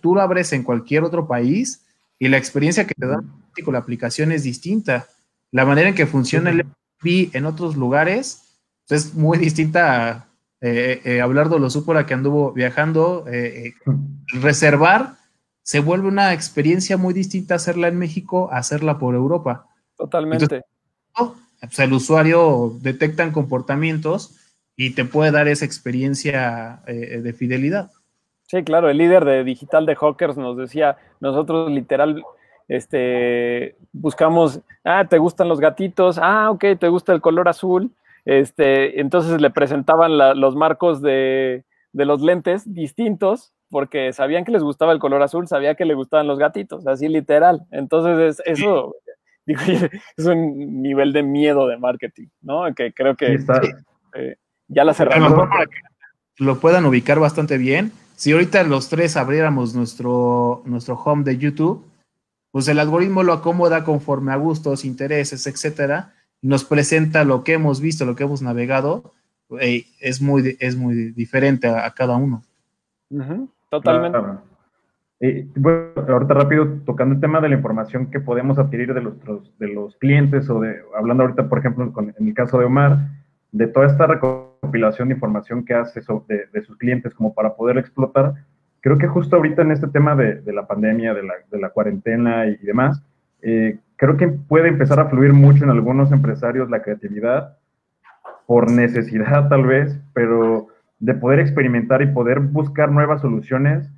tú 0.01 0.15
lo 0.15 0.21
abres 0.21 0.53
en 0.53 0.63
cualquier 0.63 1.05
otro 1.05 1.27
país 1.27 1.87
y 2.19 2.29
la 2.29 2.39
experiencia 2.39 2.87
que 2.87 2.95
te 2.95 3.07
da 3.07 3.23
con 3.65 3.75
la 3.75 3.81
aplicación 3.81 4.33
es 4.33 4.43
distinta. 4.43 5.07
La 5.51 5.67
manera 5.67 5.91
en 5.91 5.95
que 5.95 6.07
funciona 6.07 6.51
el 6.51 6.65
Airbnb 7.03 7.37
en 7.37 7.45
otros 7.45 7.77
lugares 7.77 8.43
es 8.89 9.15
muy 9.15 9.39
distinta 9.39 10.09
a 10.09 10.27
eh, 10.63 11.01
eh, 11.05 11.21
Abelardo 11.21 11.59
lo 11.59 11.69
supo 11.71 11.93
la 11.93 12.07
que 12.07 12.15
anduvo 12.15 12.53
viajando. 12.53 13.25
Eh, 13.27 13.75
reservar 14.41 15.15
se 15.63 15.81
vuelve 15.81 16.07
una 16.07 16.33
experiencia 16.33 16.97
muy 16.97 17.13
distinta 17.13 17.57
hacerla 17.57 17.89
en 17.89 17.99
México 17.99 18.49
a 18.53 18.59
hacerla 18.59 18.99
por 18.99 19.17
Europa. 19.17 19.67
Totalmente. 19.97 20.63
pues 21.61 21.79
el 21.81 21.93
usuario 21.93 22.77
detectan 22.81 23.33
comportamientos 23.33 24.39
y 24.77 24.95
te 24.95 25.05
puede 25.05 25.33
dar 25.33 25.49
esa 25.49 25.65
experiencia 25.65 26.83
de 26.87 27.33
fidelidad. 27.33 27.91
Sí, 28.47 28.65
claro, 28.65 28.91
el 28.91 28.99
líder 28.99 29.25
de 29.25 29.45
digital 29.45 29.87
de 29.87 29.95
Hawkers 29.95 30.37
nos 30.37 30.57
decía, 30.57 30.97
nosotros 31.21 31.71
literal 31.71 32.23
este, 32.69 33.77
buscamos, 33.93 34.61
ah, 34.85 35.07
¿te 35.09 35.19
gustan 35.19 35.49
los 35.49 35.61
gatitos? 35.61 36.19
Ah, 36.21 36.51
ok, 36.51 36.65
¿te 36.79 36.89
gusta 36.89 37.13
el 37.13 37.21
color 37.21 37.49
azul? 37.49 37.93
Este, 38.25 39.01
entonces 39.01 39.41
le 39.41 39.51
presentaban 39.51 40.17
los 40.41 40.55
marcos 40.55 41.03
de, 41.03 41.65
los 41.93 42.21
lentes 42.23 42.73
distintos 42.73 43.53
porque 43.69 44.13
sabían 44.13 44.45
que 44.45 44.53
les 44.53 44.63
gustaba 44.63 44.93
el 44.93 44.99
color 44.99 45.23
azul, 45.23 45.49
sabía 45.49 45.75
que 45.75 45.87
le 45.87 45.95
gustaban 45.95 46.27
los 46.27 46.39
gatitos, 46.39 46.87
así 46.87 47.09
literal. 47.09 47.63
Entonces 47.71 48.41
eso 48.45 48.95
es 49.47 50.27
un 50.27 50.83
nivel 50.83 51.13
de 51.13 51.23
miedo 51.23 51.67
de 51.67 51.79
marketing, 51.79 52.29
¿no? 52.43 52.73
Que 52.75 52.93
creo 52.93 53.17
que 53.17 53.39
eh, 54.15 54.37
ya 54.69 54.85
la 54.85 54.95
cerramos. 54.95 55.33
para 55.49 55.67
que 55.67 55.81
lo 56.39 56.61
puedan 56.61 56.85
ubicar 56.85 57.19
bastante 57.19 57.57
bien. 57.59 57.93
Si 58.15 58.33
ahorita 58.33 58.63
los 58.63 58.89
tres 58.89 59.17
abriéramos 59.17 59.75
nuestro, 59.75 60.63
nuestro 60.65 60.95
home 60.95 61.25
de 61.25 61.39
YouTube, 61.39 61.85
pues 62.51 62.69
el 62.69 62.79
algoritmo 62.79 63.23
lo 63.23 63.33
acomoda 63.33 63.85
conforme 63.85 64.33
a 64.33 64.37
gustos, 64.37 64.85
intereses, 64.85 65.47
etcétera 65.47 66.13
nos 66.43 66.65
presenta 66.65 67.25
lo 67.25 67.45
que 67.45 67.55
hemos 67.55 67.81
visto, 67.81 68.05
lo 68.05 68.17
que 68.17 68.25
hemos 68.25 68.43
navegado, 68.43 69.13
es, 69.61 70.21
muy, 70.21 70.57
es 70.61 70.77
muy 70.77 71.13
diferente 71.13 71.69
a, 71.69 71.91
cada 71.93 72.17
uno. 72.17 72.43
Totalmente. 73.69 74.19
bueno, 75.57 75.93
ahorita 76.09 76.35
rápido, 76.35 76.67
tocando 76.85 77.15
el 77.15 77.21
tema 77.21 77.41
de 77.41 77.49
la 77.49 77.57
información 77.57 78.11
que 78.11 78.21
podemos 78.21 78.59
adquirir 78.59 78.93
de 78.93 79.03
los, 79.03 79.15
de 79.59 79.69
los 79.69 79.97
clientes 79.97 80.49
o 80.51 80.61
de, 80.61 80.81
hablando 80.97 81.23
ahorita, 81.23 81.49
por 81.49 81.59
ejemplo, 81.59 81.93
en 82.19 82.29
el 82.29 82.35
caso 82.35 82.59
de 82.59 82.65
Omar, 82.65 82.99
de 83.53 83.67
toda 83.67 83.87
esta 83.87 84.07
recopilación 84.07 85.09
de 85.09 85.15
información 85.15 85.65
que 85.65 85.75
hace 85.75 86.01
de, 86.01 86.63
sus 86.63 86.77
clientes 86.79 87.15
como 87.15 87.35
para 87.35 87.55
poder 87.55 87.79
explotar, 87.79 88.35
creo 88.81 88.99
que 88.99 89.07
justo 89.07 89.37
ahorita 89.37 89.63
en 89.63 89.73
este 89.73 89.89
tema 89.89 90.17
de, 90.17 90.43
la 90.53 90.67
pandemia, 90.67 91.15
de 91.15 91.23
la, 91.23 91.35
de 91.51 91.61
la 91.61 91.71
cuarentena 91.71 92.47
y, 92.47 92.57
demás, 92.57 93.03
eh, 93.43 93.79
creo 94.03 94.17
que 94.17 94.27
puede 94.27 94.67
empezar 94.67 94.99
a 94.99 95.09
fluir 95.09 95.33
mucho 95.33 95.63
en 95.63 95.71
algunos 95.71 96.11
empresarios 96.11 96.69
la 96.69 96.83
creatividad, 96.83 97.57
por 98.47 98.69
necesidad 98.69 99.49
tal 99.49 99.65
vez, 99.65 99.97
pero 100.13 100.67
de 100.99 101.15
poder 101.15 101.39
experimentar 101.39 102.03
y 102.03 102.07
poder 102.07 102.41
buscar 102.41 102.91
nuevas 102.91 103.21
soluciones 103.21 103.89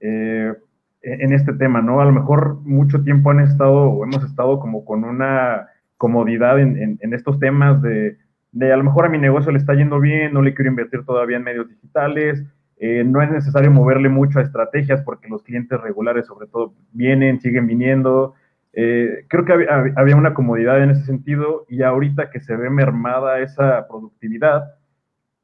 eh, 0.00 0.52
en 1.00 1.32
este 1.32 1.54
tema, 1.54 1.80
¿no? 1.80 2.02
A 2.02 2.04
lo 2.04 2.12
mejor 2.12 2.60
mucho 2.60 3.02
tiempo 3.04 3.30
han 3.30 3.40
estado 3.40 3.72
o 3.72 4.04
hemos 4.04 4.22
estado 4.22 4.60
como 4.60 4.84
con 4.84 5.02
una 5.02 5.68
comodidad 5.96 6.60
en, 6.60 6.98
estos 7.00 7.38
temas 7.38 7.80
de, 7.80 8.18
de, 8.52 8.70
a 8.70 8.76
lo 8.76 8.84
mejor 8.84 9.06
a 9.06 9.08
mi 9.08 9.16
negocio 9.16 9.50
le 9.50 9.56
está 9.56 9.72
yendo 9.72 9.98
bien, 9.98 10.34
no 10.34 10.42
le 10.42 10.52
quiero 10.52 10.70
invertir 10.70 11.06
todavía 11.06 11.38
en 11.38 11.42
medios 11.42 11.70
digitales, 11.70 12.44
eh, 12.76 13.02
no 13.02 13.22
es 13.22 13.30
necesario 13.30 13.70
moverle 13.70 14.10
mucho 14.10 14.40
a 14.40 14.42
estrategias 14.42 15.00
porque 15.00 15.30
los 15.30 15.42
clientes 15.42 15.80
regulares 15.80 16.26
sobre 16.26 16.48
todo 16.48 16.74
vienen, 16.92 17.40
siguen 17.40 17.66
viniendo, 17.66 18.34
eh, 18.76 19.24
creo 19.28 19.44
que 19.44 19.52
había, 19.96 20.16
una 20.16 20.34
comodidad 20.34 20.82
en 20.82 20.90
ese 20.90 21.04
sentido 21.04 21.64
y 21.68 21.82
ahorita 21.82 22.30
que 22.30 22.40
se 22.40 22.56
ve 22.56 22.70
mermada 22.70 23.38
esa 23.38 23.86
productividad, 23.86 24.74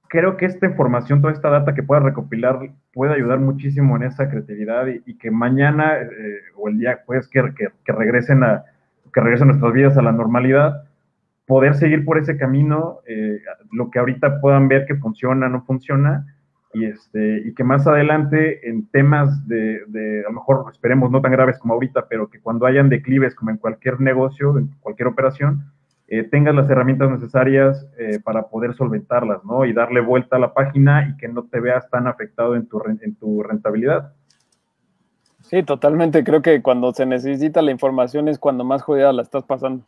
creo 0.09 0.37
que 0.37 0.47
esta 0.47 0.67
información, 0.67 1.21
toda 1.21 1.33
esta 1.33 1.51
data 1.51 1.75
que 1.75 1.85
pueda 1.85 2.01
recopilar 2.01 2.59
puede 2.93 3.15
ayudar 3.15 3.39
muchísimo 3.39 3.97
en 3.97 4.03
esa 4.03 4.29
creatividad 4.29 4.87
y, 4.89 5.17
que 5.17 5.31
mañana 5.31 5.99
eh, 5.99 6.41
o 6.57 6.69
el 6.69 6.79
día 6.79 7.01
pues 7.07 7.29
que, 7.29 7.43
regresen 7.87 8.43
a 8.43 8.65
que 9.13 9.21
regresen 9.21 9.49
nuestras 9.49 9.73
vidas 9.73 9.97
a 9.97 10.03
la 10.03 10.13
normalidad, 10.13 10.85
poder 11.47 11.75
seguir 11.75 12.05
por 12.05 12.19
ese 12.19 12.37
camino, 12.37 13.01
eh, 13.07 13.41
lo 13.73 13.91
que 13.91 13.99
ahorita 13.99 14.41
puedan 14.41 14.69
ver 14.69 14.87
que 14.87 14.95
funciona, 14.97 15.49
no 15.49 15.63
funciona, 15.63 16.27
y, 16.73 16.85
este, 16.85 17.43
y 17.45 17.55
que 17.55 17.65
más 17.65 17.87
adelante 17.87 18.69
en 18.69 18.89
temas 18.91 19.47
de, 19.49 19.81
de, 19.89 20.21
a 20.21 20.29
lo 20.29 20.35
mejor 20.35 20.67
esperemos 20.71 21.11
no 21.11 21.21
tan 21.21 21.33
graves 21.33 21.59
como 21.59 21.75
ahorita, 21.75 22.07
pero 22.09 22.31
que 22.31 22.41
cuando 22.41 22.67
hayan 22.67 22.89
declives 22.89 23.35
como 23.35 23.51
en 23.51 23.57
cualquier 23.57 24.01
negocio, 24.01 24.57
en 24.57 24.69
cualquier 24.81 25.09
operación, 25.09 25.65
eh, 26.13 26.25
tengas 26.25 26.55
las 26.57 26.69
herramientas 26.69 27.09
necesarias 27.09 27.87
eh, 27.97 28.19
para 28.23 28.49
poder 28.49 28.75
solventarlas, 28.75 29.45
¿no? 29.45 29.65
Y 29.65 29.73
darle 29.73 30.01
vuelta 30.01 30.37
a 30.37 30.39
la 30.41 30.55
página 30.55 31.09
y 31.09 31.17
que 31.17 31.29
no 31.29 31.45
te 31.45 31.61
veas 31.61 31.89
tan 31.89 32.09
afectado 32.09 32.57
en 32.57 32.67
tu, 32.67 32.83
en 33.01 33.15
tu 33.15 33.45
rentabilidad. 33.45 34.13
Sí, 35.43 35.63
totalmente. 35.63 36.25
Creo 36.25 36.43
que 36.43 36.63
cuando 36.63 36.93
se 36.93 37.07
necesita 37.07 37.63
la 37.63 37.71
información 37.71 38.29
es 38.29 38.41
cuando 38.41 38.65
más 38.65 38.83
jodida 38.83 39.13
la 39.13 39.23
estás 39.23 39.45
pasando. 39.45 39.85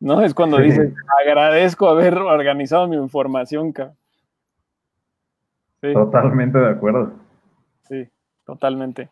¿No? 0.00 0.22
Es 0.22 0.34
cuando 0.34 0.58
dices, 0.58 0.92
agradezco 1.24 1.88
haber 1.88 2.18
organizado 2.18 2.86
mi 2.86 2.96
información, 2.96 3.72
cabrón. 3.72 3.96
Totalmente 5.92 6.58
de 6.58 6.68
acuerdo. 6.68 7.12
Sí, 7.88 8.08
totalmente. 8.44 9.10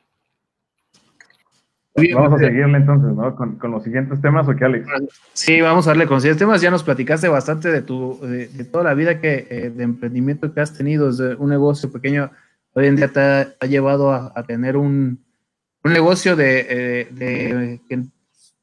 Vamos 2.15 2.33
a 2.33 2.39
seguirle 2.39 2.79
entonces, 2.79 3.15
¿no? 3.15 3.37
Con, 3.37 3.59
los 3.71 3.85
siguientes 3.85 4.21
temas, 4.23 4.49
¿o 4.49 4.57
qué, 4.57 4.65
Alex? 4.65 4.89
Sí, 5.35 5.61
vamos 5.61 5.87
a 5.87 5.91
darle 5.91 6.07
con 6.07 6.15
los 6.15 6.23
siguientes 6.23 6.39
temas. 6.39 6.63
Ya 6.63 6.71
nos 6.71 6.83
platicaste 6.83 7.29
bastante 7.29 7.71
de 7.71 7.83
tu, 7.83 8.19
de, 8.23 8.47
toda 8.65 8.85
la 8.85 8.95
vida 8.95 9.21
que, 9.21 9.47
eh, 9.51 9.71
de 9.71 9.85
emprendimiento 9.85 10.55
que 10.55 10.61
has 10.61 10.73
tenido 10.73 11.09
desde 11.09 11.35
un 11.35 11.51
negocio 11.51 11.93
pequeño. 11.93 12.31
Hoy 12.73 12.87
en 12.87 12.97
día 12.97 13.09
te 13.09 13.21
ha, 13.21 13.67
llevado 13.67 14.11
a, 14.11 14.43
tener 14.45 14.79
un, 14.79 15.23
negocio 15.85 16.35
de, 16.35 16.67
eh, 16.71 17.81
que 17.87 18.05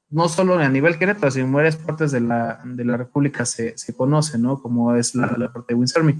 no 0.09 0.27
solo 0.27 0.57
a 0.57 0.67
nivel 0.67 0.97
Querétaro, 0.97 1.29
sino 1.29 1.45
en 1.45 1.53
varias 1.53 1.75
partes 1.75 2.11
de 2.11 2.21
la, 2.21 2.59
de 2.65 2.83
la 2.83 2.97
República 2.97 3.45
se, 3.45 3.77
se 3.77 3.95
conoce, 3.95 4.39
¿no? 4.39 4.59
Como 4.59 4.95
es 4.95 5.13
la, 5.13 5.27
parte 5.53 5.73
de 5.73 5.75
Winsarmy. 5.75 6.19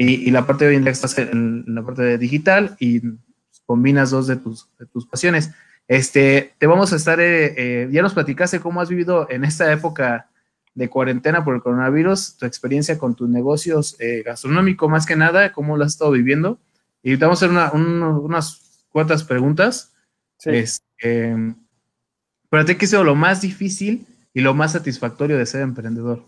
Y, 0.00 0.30
la 0.30 0.46
parte 0.46 0.64
de 0.64 0.70
hoy 0.70 0.76
en 0.76 0.84
día 0.84 0.92
estás 0.92 1.18
en, 1.18 1.64
la 1.66 1.82
parte 1.82 2.02
de 2.02 2.18
digital 2.18 2.76
y 2.78 3.02
combinas 3.66 4.10
dos 4.10 4.28
de 4.28 4.36
tus, 4.36 4.68
de 4.78 4.86
tus 4.86 5.06
pasiones. 5.06 5.50
Este, 5.88 6.54
te 6.58 6.68
vamos 6.68 6.92
a 6.92 6.96
estar, 6.96 7.18
eh, 7.18 7.54
eh, 7.56 7.88
ya 7.90 8.00
nos 8.02 8.14
platicaste 8.14 8.60
cómo 8.60 8.80
has 8.80 8.88
vivido 8.88 9.26
en 9.28 9.42
esta 9.42 9.72
época 9.72 10.30
de 10.74 10.88
cuarentena 10.88 11.44
por 11.44 11.56
el 11.56 11.62
coronavirus, 11.62 12.36
tu 12.36 12.46
experiencia 12.46 12.96
con 12.96 13.16
tus 13.16 13.28
negocios 13.28 13.96
eh, 13.98 14.22
gastronómicos 14.24 14.88
más 14.88 15.04
que 15.04 15.16
nada, 15.16 15.50
cómo 15.50 15.76
lo 15.76 15.84
has 15.84 15.94
estado 15.94 16.12
viviendo. 16.12 16.60
Y 17.02 17.16
te 17.16 17.24
vamos 17.24 17.42
a 17.42 17.46
hacer 17.46 17.74
unas 17.74 18.86
cuantas 18.90 19.24
preguntas. 19.24 19.94
Sí. 20.38 20.50
Este, 20.50 21.34
para 22.48 22.64
ti, 22.64 22.76
¿qué 22.76 22.84
ha 22.84 22.88
sido 22.88 23.02
lo 23.02 23.16
más 23.16 23.40
difícil 23.40 24.06
y 24.32 24.42
lo 24.42 24.54
más 24.54 24.72
satisfactorio 24.72 25.36
de 25.36 25.46
ser 25.46 25.62
emprendedor? 25.62 26.24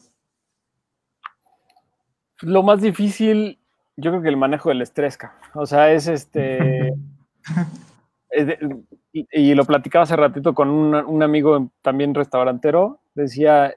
Lo 2.41 2.63
más 2.65 2.81
difícil, 2.81 3.60
yo 4.01 4.11
creo 4.11 4.23
que 4.23 4.29
el 4.29 4.37
manejo 4.37 4.69
del 4.69 4.83
estrés, 4.83 5.19
o 5.55 5.67
sea, 5.67 5.93
es 5.93 6.07
este... 6.07 6.95
y, 9.13 9.55
lo 9.55 9.65
platicaba 9.65 10.05
hace 10.05 10.17
ratito 10.17 10.55
con 10.55 10.71
un, 10.71 11.23
amigo 11.23 11.71
también 11.83 12.15
restaurantero, 12.15 13.01
decía, 13.15 13.75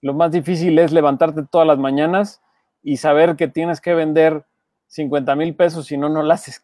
lo 0.00 0.14
más 0.14 0.32
difícil 0.32 0.78
es 0.78 0.92
levantarte 0.92 1.42
todas 1.50 1.66
las 1.66 1.78
mañanas 1.78 2.40
y 2.82 2.96
saber 2.96 3.36
que 3.36 3.48
tienes 3.48 3.80
que 3.80 3.94
vender 3.94 4.44
50 4.86 5.36
mil 5.36 5.54
pesos, 5.54 5.86
si 5.86 5.96
no, 5.96 6.08
no 6.08 6.22
lo 6.22 6.32
haces. 6.32 6.62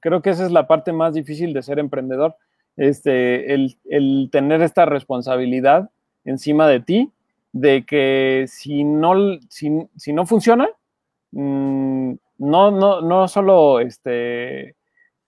Creo 0.00 0.22
que 0.22 0.30
esa 0.30 0.44
es 0.44 0.52
la 0.52 0.66
parte 0.66 0.92
más 0.92 1.14
difícil 1.14 1.52
de 1.52 1.62
ser 1.62 1.78
emprendedor, 1.78 2.36
este, 2.76 3.54
el, 3.54 3.76
el 3.84 4.28
tener 4.30 4.60
esta 4.62 4.84
responsabilidad 4.84 5.90
encima 6.24 6.66
de 6.68 6.80
ti 6.80 7.12
de 7.54 7.84
que 7.86 8.46
si 8.48 8.82
no, 8.82 9.38
si, 9.48 10.12
no 10.12 10.26
funciona, 10.26 10.68
mm, 11.34 12.14
no, 12.38 12.70
no, 12.70 13.00
no 13.00 13.28
solo 13.28 13.80
este, 13.80 14.76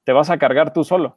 te 0.05 0.13
vas 0.13 0.31
a 0.31 0.39
cargar 0.39 0.73
tú 0.73 0.85
solo, 0.85 1.17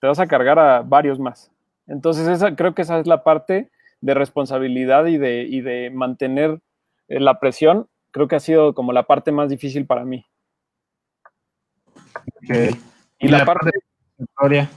te 0.00 0.06
vas 0.06 0.18
a 0.18 0.26
cargar 0.26 0.58
a 0.58 0.82
varios 0.82 1.18
más. 1.18 1.52
Entonces, 1.86 2.28
esa, 2.28 2.54
creo 2.54 2.74
que 2.74 2.82
esa 2.82 2.98
es 2.98 3.06
la 3.06 3.24
parte 3.24 3.70
de 4.00 4.14
responsabilidad 4.14 5.06
y 5.06 5.18
de, 5.18 5.42
y 5.42 5.60
de 5.60 5.90
mantener 5.90 6.60
eh, 7.08 7.20
la 7.20 7.40
presión, 7.40 7.88
creo 8.10 8.28
que 8.28 8.36
ha 8.36 8.40
sido 8.40 8.74
como 8.74 8.92
la 8.92 9.04
parte 9.04 9.32
más 9.32 9.48
difícil 9.48 9.86
para 9.86 10.04
mí. 10.04 10.24
Y, 13.18 13.28
la, 13.28 13.44
parte 13.44 13.70
satisfactoria. 14.16 14.70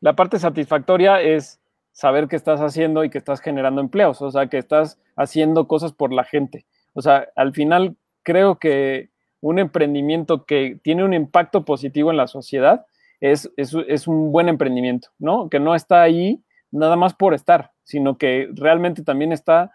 La 0.00 0.12
parte 0.14 0.38
satisfactoria 0.38 1.20
es 1.20 1.60
saber 1.92 2.28
que 2.28 2.36
estás 2.36 2.60
haciendo 2.60 3.02
y 3.02 3.10
que 3.10 3.18
estás 3.18 3.40
generando 3.40 3.80
empleos, 3.80 4.22
o 4.22 4.30
sea, 4.30 4.46
que 4.46 4.58
estás 4.58 5.00
haciendo 5.16 5.66
cosas 5.66 5.92
por 5.92 6.12
la 6.12 6.24
gente. 6.24 6.64
O 6.92 7.02
sea, 7.02 7.28
al 7.34 7.52
final 7.52 7.96
creo 8.28 8.58
que 8.58 9.08
un 9.40 9.58
emprendimiento 9.58 10.44
que 10.44 10.78
tiene 10.82 11.02
un 11.02 11.14
impacto 11.14 11.64
positivo 11.64 12.10
en 12.10 12.18
la 12.18 12.26
sociedad 12.26 12.84
es, 13.20 13.50
es, 13.56 14.06
un 14.06 14.32
buen 14.32 14.50
emprendimiento, 14.50 15.08
¿no? 15.18 15.48
Que 15.48 15.58
no 15.58 15.74
está 15.74 16.02
ahí 16.02 16.44
nada 16.70 16.94
más 16.96 17.14
por 17.14 17.32
estar, 17.32 17.70
sino 17.84 18.18
que 18.18 18.50
realmente 18.52 19.02
también 19.02 19.32
está 19.32 19.72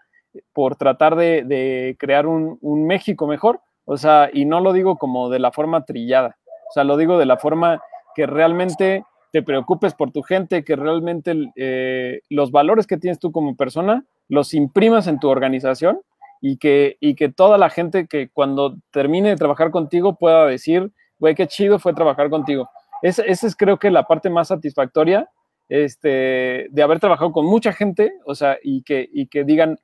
por 0.52 0.76
tratar 0.76 1.16
de, 1.16 1.96
crear 1.98 2.28
un, 2.28 2.86
México 2.86 3.26
mejor, 3.26 3.60
o 3.86 3.96
sea, 3.96 4.30
y 4.32 4.44
no 4.44 4.60
lo 4.60 4.72
digo 4.72 4.98
como 4.98 5.30
de 5.30 5.40
la 5.40 5.50
forma 5.50 5.84
trillada, 5.84 6.36
o 6.46 6.72
sea, 6.72 6.84
lo 6.84 6.96
digo 6.96 7.18
de 7.18 7.26
la 7.26 7.38
forma 7.38 7.82
que 8.14 8.26
realmente 8.26 9.02
te 9.32 9.42
preocupes 9.42 9.94
por 9.94 10.12
tu 10.12 10.22
gente, 10.22 10.62
que 10.62 10.76
realmente 10.76 11.34
eh, 11.56 12.20
los 12.30 12.52
valores 12.52 12.86
que 12.86 12.98
tienes 12.98 13.18
tú 13.18 13.32
como 13.32 13.56
persona 13.56 14.04
los 14.28 14.54
imprimas 14.54 15.08
en 15.08 15.18
tu 15.18 15.28
organización 15.28 16.00
y 16.46 16.58
que, 16.58 16.98
y 17.00 17.14
que 17.14 17.30
toda 17.30 17.56
la 17.56 17.70
gente 17.70 18.06
que 18.06 18.28
cuando 18.28 18.76
termine 18.90 19.30
de 19.30 19.36
trabajar 19.36 19.70
contigo 19.70 20.16
pueda 20.16 20.44
decir, 20.44 20.92
güey, 21.18 21.34
qué 21.34 21.46
chido 21.46 21.78
fue 21.78 21.94
trabajar 21.94 22.28
contigo. 22.28 22.68
esa 23.00 23.24
es 23.24 23.56
creo 23.56 23.78
que 23.78 23.90
la 23.90 24.06
parte 24.06 24.28
más 24.28 24.48
satisfactoria 24.48 25.30
este, 25.70 26.66
de 26.70 26.82
haber 26.82 27.00
trabajado 27.00 27.32
con 27.32 27.46
mucha 27.46 27.72
gente, 27.72 28.12
o 28.26 28.34
sea, 28.34 28.58
y 28.62 28.82
que, 28.82 29.08
y 29.10 29.26
que 29.28 29.44
digan, 29.44 29.78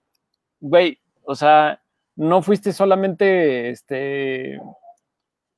güey, 0.61 0.99
o 1.23 1.35
sea, 1.35 1.81
no 2.15 2.43
fuiste 2.43 2.75
solamente 2.75 3.71
este, 3.71 4.61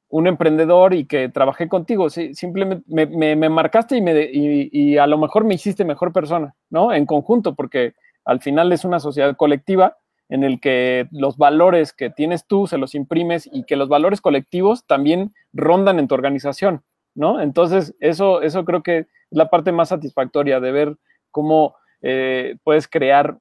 un 0.08 0.28
emprendedor 0.28 0.94
y 0.94 1.06
que 1.06 1.28
trabajé 1.30 1.68
contigo, 1.68 2.10
simplemente 2.10 2.84
me, 2.86 3.34
me, 3.34 3.48
marcaste 3.48 3.96
y, 3.96 4.02
me, 4.02 4.30
y, 4.32 4.98
a 4.98 5.08
lo 5.08 5.18
mejor 5.18 5.42
me 5.42 5.54
hiciste 5.54 5.84
mejor 5.84 6.12
persona, 6.12 6.54
¿no? 6.70 6.92
En 6.92 7.06
conjunto, 7.06 7.56
porque 7.56 7.94
al 8.24 8.40
final 8.40 8.70
es 8.70 8.84
una 8.84 9.00
sociedad 9.00 9.34
colectiva 9.36 9.96
en 10.32 10.44
el 10.44 10.60
que 10.60 11.08
los 11.10 11.36
valores 11.36 11.92
que 11.92 12.08
tienes 12.08 12.46
tú 12.46 12.66
se 12.66 12.78
los 12.78 12.94
imprimes 12.94 13.50
y 13.52 13.64
que 13.64 13.76
los 13.76 13.90
valores 13.90 14.22
colectivos 14.22 14.86
también 14.86 15.34
rondan 15.52 15.98
en 15.98 16.08
tu 16.08 16.14
organización, 16.14 16.82
¿no? 17.14 17.38
Entonces, 17.42 17.94
eso, 18.00 18.40
eso 18.40 18.64
creo 18.64 18.82
que 18.82 19.00
es 19.00 19.06
la 19.30 19.50
parte 19.50 19.72
más 19.72 19.90
satisfactoria 19.90 20.58
de 20.58 20.72
ver 20.72 20.96
cómo 21.30 21.74
eh, 22.00 22.56
puedes 22.64 22.88
crear 22.88 23.36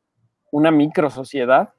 una 0.51 0.69
micro 0.69 1.09
sociedad 1.09 1.69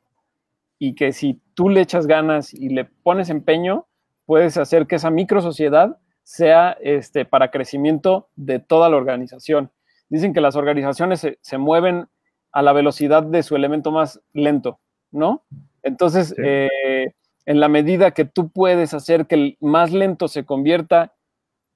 y 0.79 0.95
que 0.95 1.13
si 1.13 1.43
tú 1.53 1.69
le 1.69 1.83
echas 1.83 2.07
ganas 2.07 2.55
y 2.55 2.71
le 2.71 2.87
pones 2.87 3.29
empeño, 3.29 3.87
puedes 4.25 4.57
hacer 4.57 4.87
que 4.87 4.97
esa 4.97 5.11
micro 5.11 5.43
sociedad 5.43 5.99
sea 6.23 6.75
este, 6.81 7.27
para 7.27 7.51
crecimiento 7.51 8.31
de 8.35 8.61
toda 8.61 8.89
la 8.89 8.97
organización. 8.97 9.71
Dicen 10.09 10.33
que 10.33 10.41
las 10.41 10.57
organizaciones 10.57 11.27
se, 11.39 11.59
mueven 11.59 12.09
a 12.51 12.63
la 12.63 12.73
velocidad 12.73 13.23
de 13.23 13.43
su 13.43 13.57
elemento 13.57 13.91
más 13.91 14.23
lento, 14.33 14.81
¿no? 15.13 15.43
Entonces, 15.83 16.35
eh, 16.39 17.13
en 17.47 17.61
la 17.61 17.69
medida 17.69 18.13
que 18.13 18.25
tú 18.25 18.49
puedes 18.49 18.95
hacer 18.95 19.27
que 19.27 19.35
el 19.35 19.57
más 19.61 19.93
lento 19.93 20.29
se 20.29 20.45
convierta, 20.45 21.15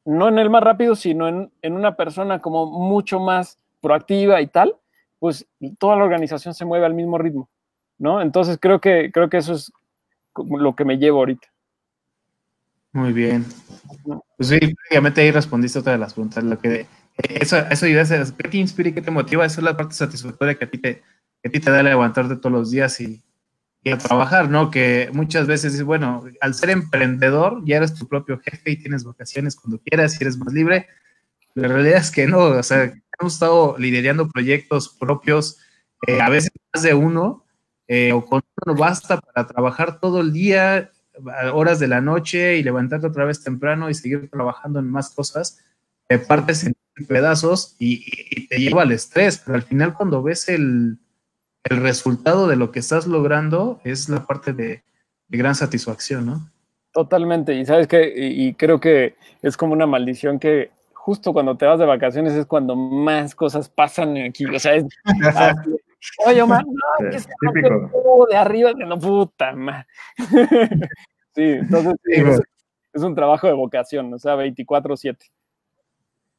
no 0.04 0.28
en 0.28 0.38
el 0.38 0.50
más 0.50 0.62
rápido, 0.62 0.94
sino 0.94 1.28
en, 1.28 1.52
en 1.62 1.72
una 1.74 1.96
persona 1.96 2.40
como 2.40 2.66
mucho 2.66 3.20
más 3.20 3.58
proactiva 3.80 4.40
y 4.40 4.46
tal, 4.46 4.76
pues 5.18 5.46
toda 5.78 5.96
la 5.96 6.04
organización 6.04 6.54
se 6.54 6.64
mueve 6.64 6.86
al 6.86 6.94
mismo 6.94 7.18
ritmo, 7.18 7.48
¿no? 7.98 8.20
Entonces 8.20 8.58
creo 8.60 8.80
que, 8.80 9.10
creo 9.12 9.28
que 9.28 9.38
eso 9.38 9.54
es 9.54 9.72
lo 10.36 10.74
que 10.74 10.84
me 10.84 10.98
llevo 10.98 11.18
ahorita. 11.18 11.48
Muy 12.92 13.12
bien. 13.12 13.44
Pues 14.36 14.48
sí, 14.48 14.58
prácticamente 14.58 15.20
ahí 15.20 15.30
respondiste 15.30 15.78
otra 15.78 15.92
de 15.92 15.98
las 15.98 16.14
preguntas. 16.14 16.42
Lo 16.44 16.58
que 16.58 16.86
eso, 17.18 17.58
eso 17.58 17.86
¿qué 18.36 18.48
te 18.48 18.56
inspira 18.56 18.88
y 18.88 18.92
qué 18.92 19.02
te 19.02 19.10
motiva? 19.10 19.44
Esa 19.44 19.60
es 19.60 19.64
la 19.64 19.76
parte 19.76 19.94
satisfactoria 19.94 20.54
que 20.54 20.64
a 20.64 20.70
ti 20.70 20.78
te, 20.78 21.02
que 21.42 21.48
a 21.48 21.50
ti 21.50 21.60
te 21.60 21.70
da 21.70 21.82
levantarte 21.82 22.36
todos 22.36 22.52
los 22.52 22.70
días 22.70 23.00
y, 23.00 23.22
y, 23.90 23.96
trabajar, 23.98 24.50
¿no? 24.50 24.70
Que 24.70 25.10
muchas 25.12 25.46
veces 25.46 25.74
es 25.74 25.82
bueno, 25.82 26.24
al 26.40 26.54
ser 26.54 26.70
emprendedor 26.70 27.62
ya 27.64 27.76
eres 27.76 27.94
tu 27.94 28.08
propio 28.08 28.38
jefe 28.40 28.72
y 28.72 28.76
tienes 28.76 29.04
vacaciones 29.04 29.54
cuando 29.54 29.78
quieras 29.78 30.20
y 30.20 30.24
eres 30.24 30.36
más 30.38 30.52
libre. 30.52 30.88
La 31.54 31.68
realidad 31.68 32.00
es 32.00 32.10
que 32.10 32.26
no, 32.26 32.40
o 32.40 32.62
sea, 32.62 32.92
hemos 33.18 33.34
estado 33.34 33.76
liderando 33.78 34.28
proyectos 34.28 34.88
propios, 34.88 35.58
eh, 36.06 36.20
a 36.20 36.28
veces 36.28 36.50
más 36.74 36.82
de 36.82 36.94
uno, 36.94 37.44
eh, 37.86 38.12
o 38.12 38.24
con 38.26 38.42
uno 38.42 38.74
no 38.74 38.78
basta 38.78 39.20
para 39.20 39.46
trabajar 39.46 40.00
todo 40.00 40.20
el 40.20 40.32
día, 40.32 40.90
horas 41.52 41.78
de 41.78 41.88
la 41.88 42.00
noche 42.00 42.58
y 42.58 42.62
levantarte 42.62 43.06
otra 43.06 43.24
vez 43.24 43.42
temprano 43.42 43.88
y 43.88 43.94
seguir 43.94 44.28
trabajando 44.28 44.80
en 44.80 44.90
más 44.90 45.10
cosas, 45.10 45.60
te 46.08 46.18
partes 46.18 46.64
en 46.64 46.74
pedazos 47.06 47.76
y, 47.78 48.48
te 48.48 48.58
lleva 48.58 48.82
al 48.82 48.92
estrés, 48.92 49.38
pero 49.38 49.56
al 49.56 49.62
final 49.62 49.94
cuando 49.94 50.22
ves 50.22 50.48
el, 50.48 50.98
el, 51.70 51.80
resultado 51.82 52.46
de 52.46 52.56
lo 52.56 52.70
que 52.70 52.78
estás 52.78 53.06
logrando 53.06 53.80
es 53.84 54.08
la 54.08 54.24
parte 54.26 54.52
de, 54.52 54.82
de 55.28 55.38
gran 55.38 55.54
satisfacción, 55.54 56.26
¿no? 56.26 56.50
Totalmente, 56.92 57.54
y 57.54 57.66
sabes 57.66 57.86
que, 57.86 58.12
y 58.16 58.54
creo 58.54 58.80
que 58.80 59.16
es 59.42 59.56
como 59.56 59.74
una 59.74 59.86
maldición 59.86 60.38
que 60.38 60.70
justo 61.06 61.32
cuando 61.32 61.56
te 61.56 61.64
vas 61.64 61.78
de 61.78 61.86
vacaciones 61.86 62.32
es 62.32 62.46
cuando 62.46 62.74
más 62.74 63.32
cosas 63.36 63.68
pasan 63.68 64.16
aquí. 64.16 64.44
O 64.44 64.58
sea, 64.58 64.74
es. 64.74 64.86
Oye, 66.26 66.42
Omar, 66.42 66.64
no, 66.66 67.10
que 67.10 67.20
se 67.20 67.28
de 68.30 68.36
arriba, 68.36 68.72
de 68.72 68.84
no 68.84 68.98
puta, 68.98 69.52
man. 69.52 69.84
sí, 71.34 71.42
entonces 71.42 71.94
es, 72.92 73.02
un 73.02 73.14
trabajo 73.14 73.46
de 73.46 73.52
vocación, 73.52 74.12
o 74.12 74.18
sea, 74.18 74.34
24-7. 74.34 75.16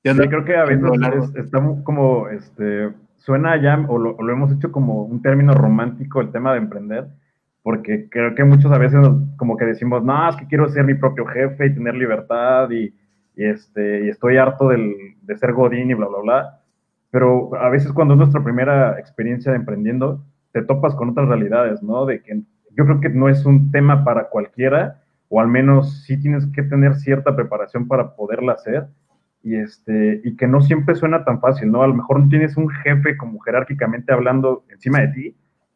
Yo 0.03 0.15
creo 0.15 0.43
que 0.43 0.55
a 0.57 0.65
veces 0.65 1.35
está 1.35 1.59
como, 1.83 2.27
este, 2.27 2.91
suena 3.27 3.61
ya, 3.61 3.85
o 3.87 3.99
lo, 3.99 4.15
lo, 4.19 4.33
hemos 4.33 4.51
hecho 4.51 4.71
como 4.71 5.03
un 5.03 5.21
término 5.21 5.53
romántico 5.53 6.21
el 6.21 6.31
tema 6.31 6.53
de 6.53 6.59
emprender, 6.59 7.07
porque 7.61 8.07
creo 8.09 8.33
que 8.33 8.43
muchos 8.43 8.71
a 8.71 8.77
veces 8.77 9.05
como 9.35 9.57
que 9.57 9.65
decimos, 9.65 10.03
no, 10.03 10.29
es 10.29 10.37
que 10.37 10.47
quiero 10.47 10.67
ser 10.69 10.85
mi 10.85 10.95
propio 10.95 11.25
jefe 11.25 11.67
y 11.67 11.73
tener 11.75 11.93
libertad 11.93 12.71
y 12.71 12.93
y, 13.37 13.45
este, 13.45 14.05
y 14.05 14.09
estoy 14.09 14.37
harto 14.37 14.69
del, 14.69 15.15
de 15.21 15.37
ser 15.37 15.53
godín 15.53 15.91
y 15.91 15.93
bla, 15.93 16.07
bla, 16.07 16.19
bla. 16.19 16.61
Pero 17.11 17.55
a 17.55 17.69
veces 17.69 17.93
cuando 17.93 18.15
es 18.15 18.17
nuestra 18.17 18.43
primera 18.43 18.99
experiencia 18.99 19.51
de 19.51 19.59
emprendiendo, 19.59 20.25
te 20.51 20.63
topas 20.63 20.95
con 20.95 21.11
otras 21.11 21.29
realidades, 21.29 21.83
¿no? 21.83 22.05
De 22.05 22.21
que 22.21 22.41
yo 22.75 22.85
creo 22.85 22.99
que 22.99 23.09
no 23.09 23.29
es 23.29 23.45
un 23.45 23.71
tema 23.71 24.03
para 24.03 24.29
cualquiera, 24.29 25.01
o 25.29 25.39
al 25.39 25.47
menos 25.47 26.03
sí 26.03 26.19
tienes 26.19 26.47
que 26.47 26.63
tener 26.63 26.95
cierta 26.95 27.35
preparación 27.35 27.87
para 27.87 28.15
poderla 28.15 28.53
hacer, 28.53 28.87
y, 29.47 29.55
este, 29.55 30.19
y 30.25 30.35
que 30.35 30.45
no 30.45 30.59
siempre 30.59 30.93
suena 30.95 31.23
tan 31.23 31.39
fácil, 31.39 31.71
¿no? 31.71 31.81
A 31.81 31.87
lo 31.87 31.93
mejor 31.93 32.19
no 32.19 32.27
tienes 32.27 32.57
un 32.57 32.67
jefe 32.67 33.15
como 33.15 33.39
jerárquicamente 33.39 34.11
hablando 34.11 34.65
encima 34.69 34.99
de 34.99 35.07
ti, 35.07 35.35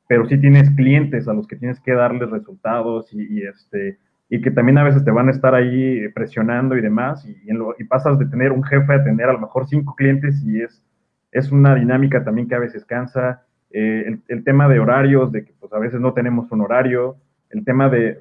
pero 0.09 0.27
sí 0.27 0.37
tienes 0.37 0.69
clientes 0.71 1.29
a 1.29 1.33
los 1.33 1.47
que 1.47 1.55
tienes 1.55 1.79
que 1.79 1.93
darles 1.93 2.29
resultados 2.29 3.07
y, 3.13 3.43
este, 3.43 3.97
y 4.27 4.41
que 4.41 4.51
también 4.51 4.77
a 4.77 4.83
veces 4.83 5.05
te 5.05 5.11
van 5.11 5.29
a 5.29 5.31
estar 5.31 5.55
ahí 5.55 6.05
presionando 6.09 6.75
y 6.75 6.81
demás, 6.81 7.25
y, 7.25 7.37
y, 7.49 7.83
pasas 7.85 8.19
de 8.19 8.25
tener 8.25 8.51
un 8.51 8.61
jefe 8.61 8.93
a 8.93 9.05
tener 9.05 9.29
a 9.29 9.33
lo 9.33 9.39
mejor 9.39 9.65
cinco 9.67 9.95
clientes 9.95 10.43
y 10.43 10.61
es, 10.61 10.83
es 11.31 11.49
una 11.49 11.73
dinámica 11.73 12.25
también 12.25 12.49
que 12.49 12.55
a 12.55 12.59
veces 12.59 12.83
cansa. 12.83 13.45
Eh, 13.69 14.19
el, 14.27 14.43
tema 14.43 14.67
de 14.67 14.81
horarios, 14.81 15.31
de 15.31 15.45
que 15.45 15.53
pues 15.57 15.71
a 15.71 15.79
veces 15.79 16.01
no 16.01 16.11
tenemos 16.11 16.51
un 16.51 16.59
horario, 16.59 17.15
el 17.51 17.63
tema 17.63 17.87
de, 17.87 18.17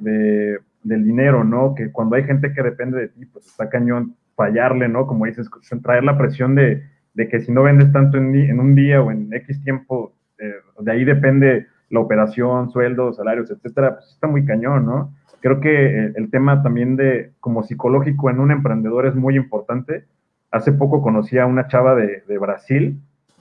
del 0.84 1.04
dinero, 1.04 1.42
¿no? 1.42 1.74
Que 1.74 1.90
cuando 1.90 2.14
hay 2.14 2.22
gente 2.22 2.52
que 2.52 2.62
depende 2.62 3.00
de 3.00 3.08
ti, 3.08 3.26
pues 3.26 3.46
está 3.46 3.68
cañón 3.68 4.14
fallarle, 4.40 4.88
¿no? 4.88 5.06
Como 5.06 5.26
dices, 5.26 5.50
traer 5.82 6.02
la 6.02 6.16
presión 6.16 6.54
de, 6.54 6.82
de 7.12 7.28
que 7.28 7.40
si 7.40 7.52
no 7.52 7.62
vendes 7.62 7.92
tanto 7.92 8.16
en, 8.16 8.58
un 8.58 8.74
día 8.74 9.02
o 9.02 9.10
en 9.10 9.30
X 9.34 9.62
tiempo, 9.62 10.14
eh, 10.38 10.54
de 10.78 10.90
ahí 10.90 11.04
depende 11.04 11.66
la 11.90 12.00
operación, 12.00 12.70
sueldos, 12.70 13.16
salarios, 13.16 13.50
etcétera, 13.50 13.96
pues 13.96 14.08
está 14.12 14.26
muy 14.26 14.46
cañón, 14.46 14.86
¿no? 14.86 15.12
Creo 15.40 15.60
que 15.60 15.86
eh, 15.86 16.12
el 16.16 16.30
tema 16.30 16.62
también 16.62 16.96
de 16.96 17.32
como 17.40 17.62
psicológico 17.62 18.30
en 18.30 18.40
un 18.40 18.50
emprendedor 18.50 19.06
es 19.06 19.14
muy 19.14 19.36
importante. 19.36 20.04
Hace 20.50 20.72
poco 20.72 21.02
conocí 21.02 21.36
a 21.36 21.44
una 21.46 21.68
chava 21.68 21.94
de, 21.94 22.22
Brasil 22.38 22.98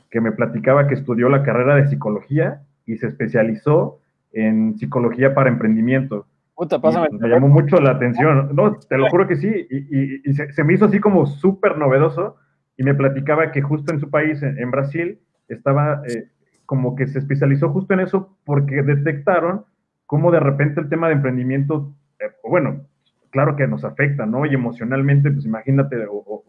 que 0.10 0.20
me 0.20 0.34
platicaba 0.34 0.88
que 0.88 0.96
estudió 0.96 1.30
la 1.30 1.44
carrera 1.44 1.76
de 1.76 1.88
psicología 1.88 2.62
y 2.86 2.98
se 2.98 3.08
especializó 3.08 4.00
en 4.34 4.78
psicología 4.78 5.34
para 5.34 5.50
emprendimiento. 5.50 6.26
Puta, 6.60 6.82
pásame. 6.82 7.08
me 7.14 7.30
llamó 7.30 7.48
mucho 7.48 7.80
la 7.80 7.92
atención. 7.92 8.54
No, 8.54 8.78
te 8.78 8.98
lo 8.98 9.08
juro 9.08 9.30
que 9.30 9.38
sí. 9.38 9.66
Y, 9.70 10.34
se, 10.34 10.64
me 10.66 10.74
hizo 10.74 10.86
así 10.86 11.00
como 11.00 11.26
súper 11.26 11.78
novedoso. 11.78 12.36
Y 12.76 12.84
me 12.84 12.94
platicaba 12.94 13.54
que 13.54 13.62
justo 13.62 13.94
en 13.94 14.02
su 14.02 14.10
país, 14.10 14.44
en, 14.44 14.70
Brasil, 14.70 15.22
estaba 15.48 16.02
eh, 16.06 16.28
como 16.66 16.98
que 16.98 17.08
se 17.08 17.20
especializó 17.20 17.70
justo 17.70 17.94
en 17.94 18.02
eso 18.02 18.38
porque 18.44 18.84
detectaron 18.84 19.64
cómo 20.06 20.32
de 20.32 20.42
repente 20.42 20.82
el 20.82 20.90
tema 20.90 21.08
de 21.08 21.14
emprendimiento, 21.14 21.94
eh, 22.20 22.26
bueno, 22.44 22.82
claro 23.30 23.56
que 23.56 23.66
nos 23.66 23.86
afecta, 23.86 24.26
¿no? 24.26 24.46
Y 24.46 24.54
emocionalmente, 24.54 25.32
pues 25.32 25.46
imagínate, 25.46 26.08
o, 26.10 26.44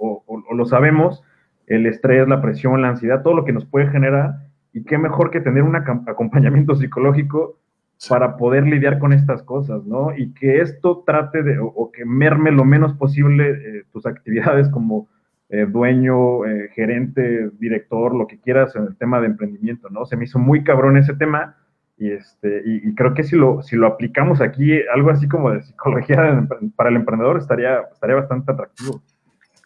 lo 0.52 0.64
sabemos, 0.64 1.22
el 1.68 1.86
estrés, 1.86 2.26
la 2.26 2.42
presión, 2.42 2.82
la 2.82 2.88
ansiedad, 2.88 3.22
todo 3.22 3.34
lo 3.34 3.44
que 3.44 3.52
nos 3.52 3.64
puede 3.64 3.86
generar, 3.86 4.34
y 4.72 4.82
qué 4.82 4.98
mejor 4.98 5.30
que 5.30 5.40
tener 5.40 5.62
un 5.62 5.76
acompañamiento 5.76 6.74
psicológico 6.74 7.60
para 8.08 8.36
poder 8.36 8.64
lidiar 8.64 8.98
con 8.98 9.12
estas 9.12 9.42
cosas, 9.42 9.84
¿no? 9.84 10.16
Y 10.16 10.32
que 10.32 10.60
esto 10.60 11.02
trate 11.06 11.42
de, 11.42 11.58
o, 11.58 11.90
que 11.92 12.04
merme 12.04 12.50
lo 12.50 12.64
menos 12.64 12.94
posible 12.94 13.50
eh, 13.50 13.82
tus 13.92 14.06
actividades 14.06 14.68
como 14.68 15.08
eh, 15.48 15.66
dueño, 15.68 16.46
eh, 16.46 16.70
gerente, 16.74 17.50
director, 17.58 18.14
lo 18.14 18.26
que 18.26 18.38
quieras 18.40 18.74
en 18.76 18.84
el 18.84 18.96
tema 18.96 19.20
de 19.20 19.26
emprendimiento, 19.26 19.90
¿no? 19.90 20.06
Se 20.06 20.16
me 20.16 20.24
hizo 20.24 20.38
muy 20.38 20.64
cabrón 20.64 20.96
ese 20.96 21.14
tema 21.14 21.56
y, 21.98 22.12
este, 22.12 22.62
y, 22.64 22.94
creo 22.94 23.12
que 23.12 23.24
si 23.24 23.36
lo, 23.36 23.60
si 23.62 23.76
lo 23.76 23.86
aplicamos 23.86 24.40
aquí, 24.40 24.80
algo 24.94 25.10
así 25.10 25.28
como 25.28 25.50
de 25.50 25.62
psicología 25.62 26.46
para 26.76 26.88
el 26.88 26.96
emprendedor 26.96 27.36
estaría, 27.36 27.80
estaría 27.92 28.16
bastante 28.16 28.52
atractivo. 28.52 29.02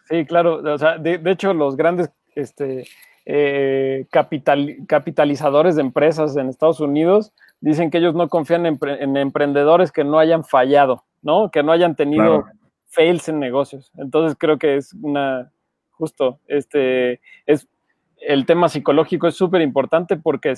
Sí, 0.09 0.25
claro, 0.25 0.55
o 0.55 0.77
sea, 0.77 0.97
de, 0.97 1.17
de 1.17 1.31
hecho 1.31 1.53
los 1.53 1.77
grandes 1.77 2.11
este, 2.35 2.83
eh, 3.25 4.05
capital, 4.11 4.77
capitalizadores 4.87 5.75
de 5.75 5.81
empresas 5.81 6.37
en 6.37 6.49
Estados 6.49 6.79
Unidos 6.79 7.33
dicen 7.65 7.89
que 7.89 7.97
ellos 7.97 8.13
no 8.13 8.29
confían 8.29 8.67
en, 8.67 9.17
emprendedores 9.17 9.91
que 9.91 10.03
no 10.03 10.19
hayan 10.19 10.43
fallado, 10.43 11.03
¿no? 11.23 11.49
Que 11.49 11.63
no 11.63 11.71
hayan 11.71 11.95
tenido 11.95 12.45
fails 12.89 13.27
en 13.27 13.39
negocios. 13.39 13.91
Entonces 13.97 14.37
creo 14.39 14.59
que 14.59 14.77
es 14.77 14.93
una, 15.01 15.51
justo, 15.89 16.39
este, 16.47 17.21
es, 17.47 17.67
el 18.17 18.45
tema 18.45 18.69
psicológico 18.69 19.27
es 19.27 19.33
súper 19.33 19.61
importante 19.61 20.15
porque 20.15 20.53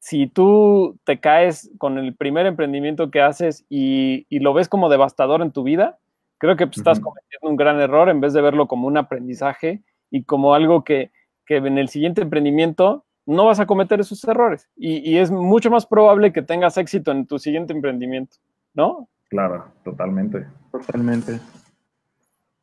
si 0.00 0.26
tú 0.26 0.98
te 1.04 1.20
caes 1.20 1.70
con 1.78 1.98
el 1.98 2.16
primer 2.16 2.46
emprendimiento 2.46 3.12
que 3.12 3.20
haces 3.20 3.64
y, 3.68 4.26
lo 4.30 4.52
ves 4.52 4.68
como 4.68 4.88
devastador 4.88 5.42
en 5.42 5.52
tu 5.52 5.62
vida, 5.62 5.98
creo 6.38 6.56
que 6.56 6.66
pues, 6.66 6.78
estás 6.78 6.98
cometiendo 6.98 7.48
un 7.48 7.56
gran 7.56 7.80
error 7.80 8.08
en 8.08 8.20
vez 8.20 8.32
de 8.32 8.40
verlo 8.40 8.66
como 8.66 8.88
un 8.88 8.96
aprendizaje 8.96 9.84
y 10.10 10.24
como 10.24 10.52
algo 10.54 10.82
que, 10.82 11.12
que 11.46 11.58
en 11.58 11.78
el 11.78 11.90
siguiente 11.90 12.22
emprendimiento 12.22 13.04
no 13.30 13.46
vas 13.46 13.60
a 13.60 13.66
cometer 13.66 14.00
esos 14.00 14.22
errores 14.24 14.68
y, 14.76 15.16
es 15.16 15.30
mucho 15.30 15.70
más 15.70 15.86
probable 15.86 16.32
que 16.32 16.42
tengas 16.42 16.76
éxito 16.76 17.12
en 17.12 17.26
tu 17.26 17.38
siguiente 17.38 17.72
emprendimiento, 17.72 18.36
¿no? 18.74 19.08
Claro, 19.28 19.72
totalmente. 19.84 20.46
Totalmente. 20.72 21.40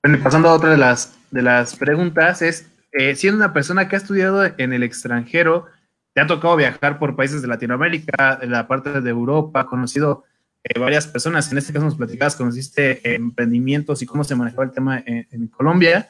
Bueno, 0.03 0.19
pasando 0.23 0.49
a 0.49 0.53
otra 0.53 0.69
de 0.69 0.77
las, 0.77 1.17
de 1.31 1.41
las 1.41 1.75
preguntas, 1.75 2.41
es, 2.41 2.71
eh, 2.91 3.15
siendo 3.15 3.37
una 3.37 3.53
persona 3.53 3.87
que 3.87 3.95
ha 3.95 3.99
estudiado 3.99 4.43
en 4.57 4.73
el 4.73 4.83
extranjero, 4.83 5.65
te 6.13 6.21
ha 6.21 6.27
tocado 6.27 6.55
viajar 6.55 6.99
por 6.99 7.15
países 7.15 7.41
de 7.41 7.47
Latinoamérica, 7.47 8.39
en 8.41 8.51
la 8.51 8.67
parte 8.67 9.01
de 9.01 9.09
Europa, 9.09 9.65
conocido 9.67 10.23
eh, 10.63 10.79
varias 10.79 11.07
personas, 11.07 11.51
en 11.51 11.57
este 11.57 11.71
caso 11.71 11.85
nos 11.85 11.95
platicabas, 11.95 12.35
conociste 12.35 13.15
emprendimientos 13.15 14.01
y 14.01 14.05
cómo 14.05 14.23
se 14.23 14.35
manejaba 14.35 14.65
el 14.65 14.71
tema 14.71 15.03
en 15.05 15.47
Colombia. 15.47 16.09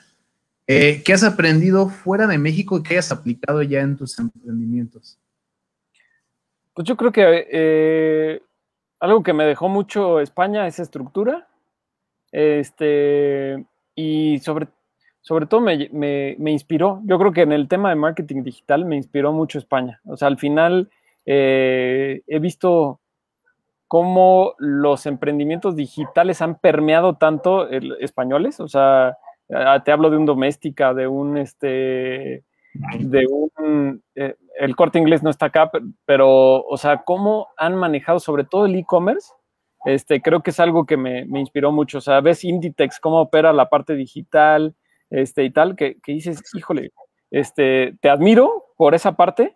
Eh, 0.69 1.01
¿Qué 1.05 1.13
has 1.13 1.23
aprendido 1.23 1.87
fuera 1.87 2.27
de 2.27 2.37
México 2.37 2.77
y 2.77 2.83
qué 2.83 2.97
has 2.97 3.09
aplicado 3.13 3.61
ya 3.61 3.79
en 3.79 3.95
tus 3.95 4.19
emprendimientos? 4.19 5.17
Pues 6.73 6.85
yo 6.85 6.97
creo 6.97 7.13
que 7.13 7.47
eh, 7.49 8.41
algo 8.99 9.23
que 9.23 9.31
me 9.31 9.45
dejó 9.45 9.69
mucho 9.69 10.19
España 10.19 10.67
es 10.67 10.79
estructura. 10.79 11.47
Este, 12.33 13.65
y 13.95 14.39
sobre, 14.39 14.67
sobre 15.21 15.45
todo 15.45 15.61
me, 15.61 16.35
inspiró. 16.51 17.01
Yo 17.05 17.17
creo 17.17 17.31
que 17.31 17.43
en 17.43 17.53
el 17.53 17.69
tema 17.69 17.89
de 17.89 17.95
marketing 17.95 18.43
digital 18.43 18.83
me 18.83 18.97
inspiró 18.97 19.31
mucho 19.31 19.59
España. 19.59 20.01
O 20.03 20.17
sea, 20.17 20.27
al 20.27 20.37
final 20.37 20.89
eh, 21.25 22.23
he 22.27 22.39
visto 22.39 22.99
cómo 23.87 24.53
los 24.57 25.05
emprendimientos 25.05 25.77
digitales 25.77 26.41
han 26.41 26.59
permeado 26.59 27.15
tanto 27.15 27.69
españoles. 27.69 28.59
O 28.59 28.67
sea, 28.67 29.17
te 29.47 29.91
hablo 29.91 30.09
de 30.09 30.17
un 30.17 30.25
doméstica, 30.25 30.93
de 30.93 31.07
un, 31.07 31.37
este, 31.37 32.43
de 32.99 33.25
un, 33.27 34.03
eh, 34.15 34.35
el 34.59 34.75
corte 34.75 34.99
inglés 34.99 35.23
no 35.23 35.29
está 35.29 35.47
acá, 35.47 35.71
pero, 36.05 36.63
o 36.63 36.77
sea, 36.77 37.03
cómo 37.03 37.47
han 37.57 37.75
manejado 37.75 38.19
sobre 38.19 38.43
todo 38.43 38.65
el 38.65 38.75
e-commerce, 38.75 39.31
este, 39.85 40.21
creo 40.21 40.41
que 40.41 40.51
es 40.51 40.59
algo 40.59 40.85
que 40.85 40.97
me, 40.97 41.21
inspiró 41.39 41.71
mucho. 41.71 41.99
O 41.99 42.01
sea, 42.01 42.19
ves 42.21 42.43
Inditex, 42.43 42.99
cómo 42.99 43.21
opera 43.21 43.53
la 43.53 43.69
parte 43.69 43.95
digital, 43.95 44.75
este, 45.09 45.43
y 45.43 45.51
tal, 45.51 45.75
que, 45.75 45.97
dices, 46.05 46.41
híjole, 46.53 46.91
este, 47.31 47.95
te 48.01 48.09
admiro 48.09 48.65
por 48.75 48.95
esa 48.95 49.15
parte, 49.15 49.53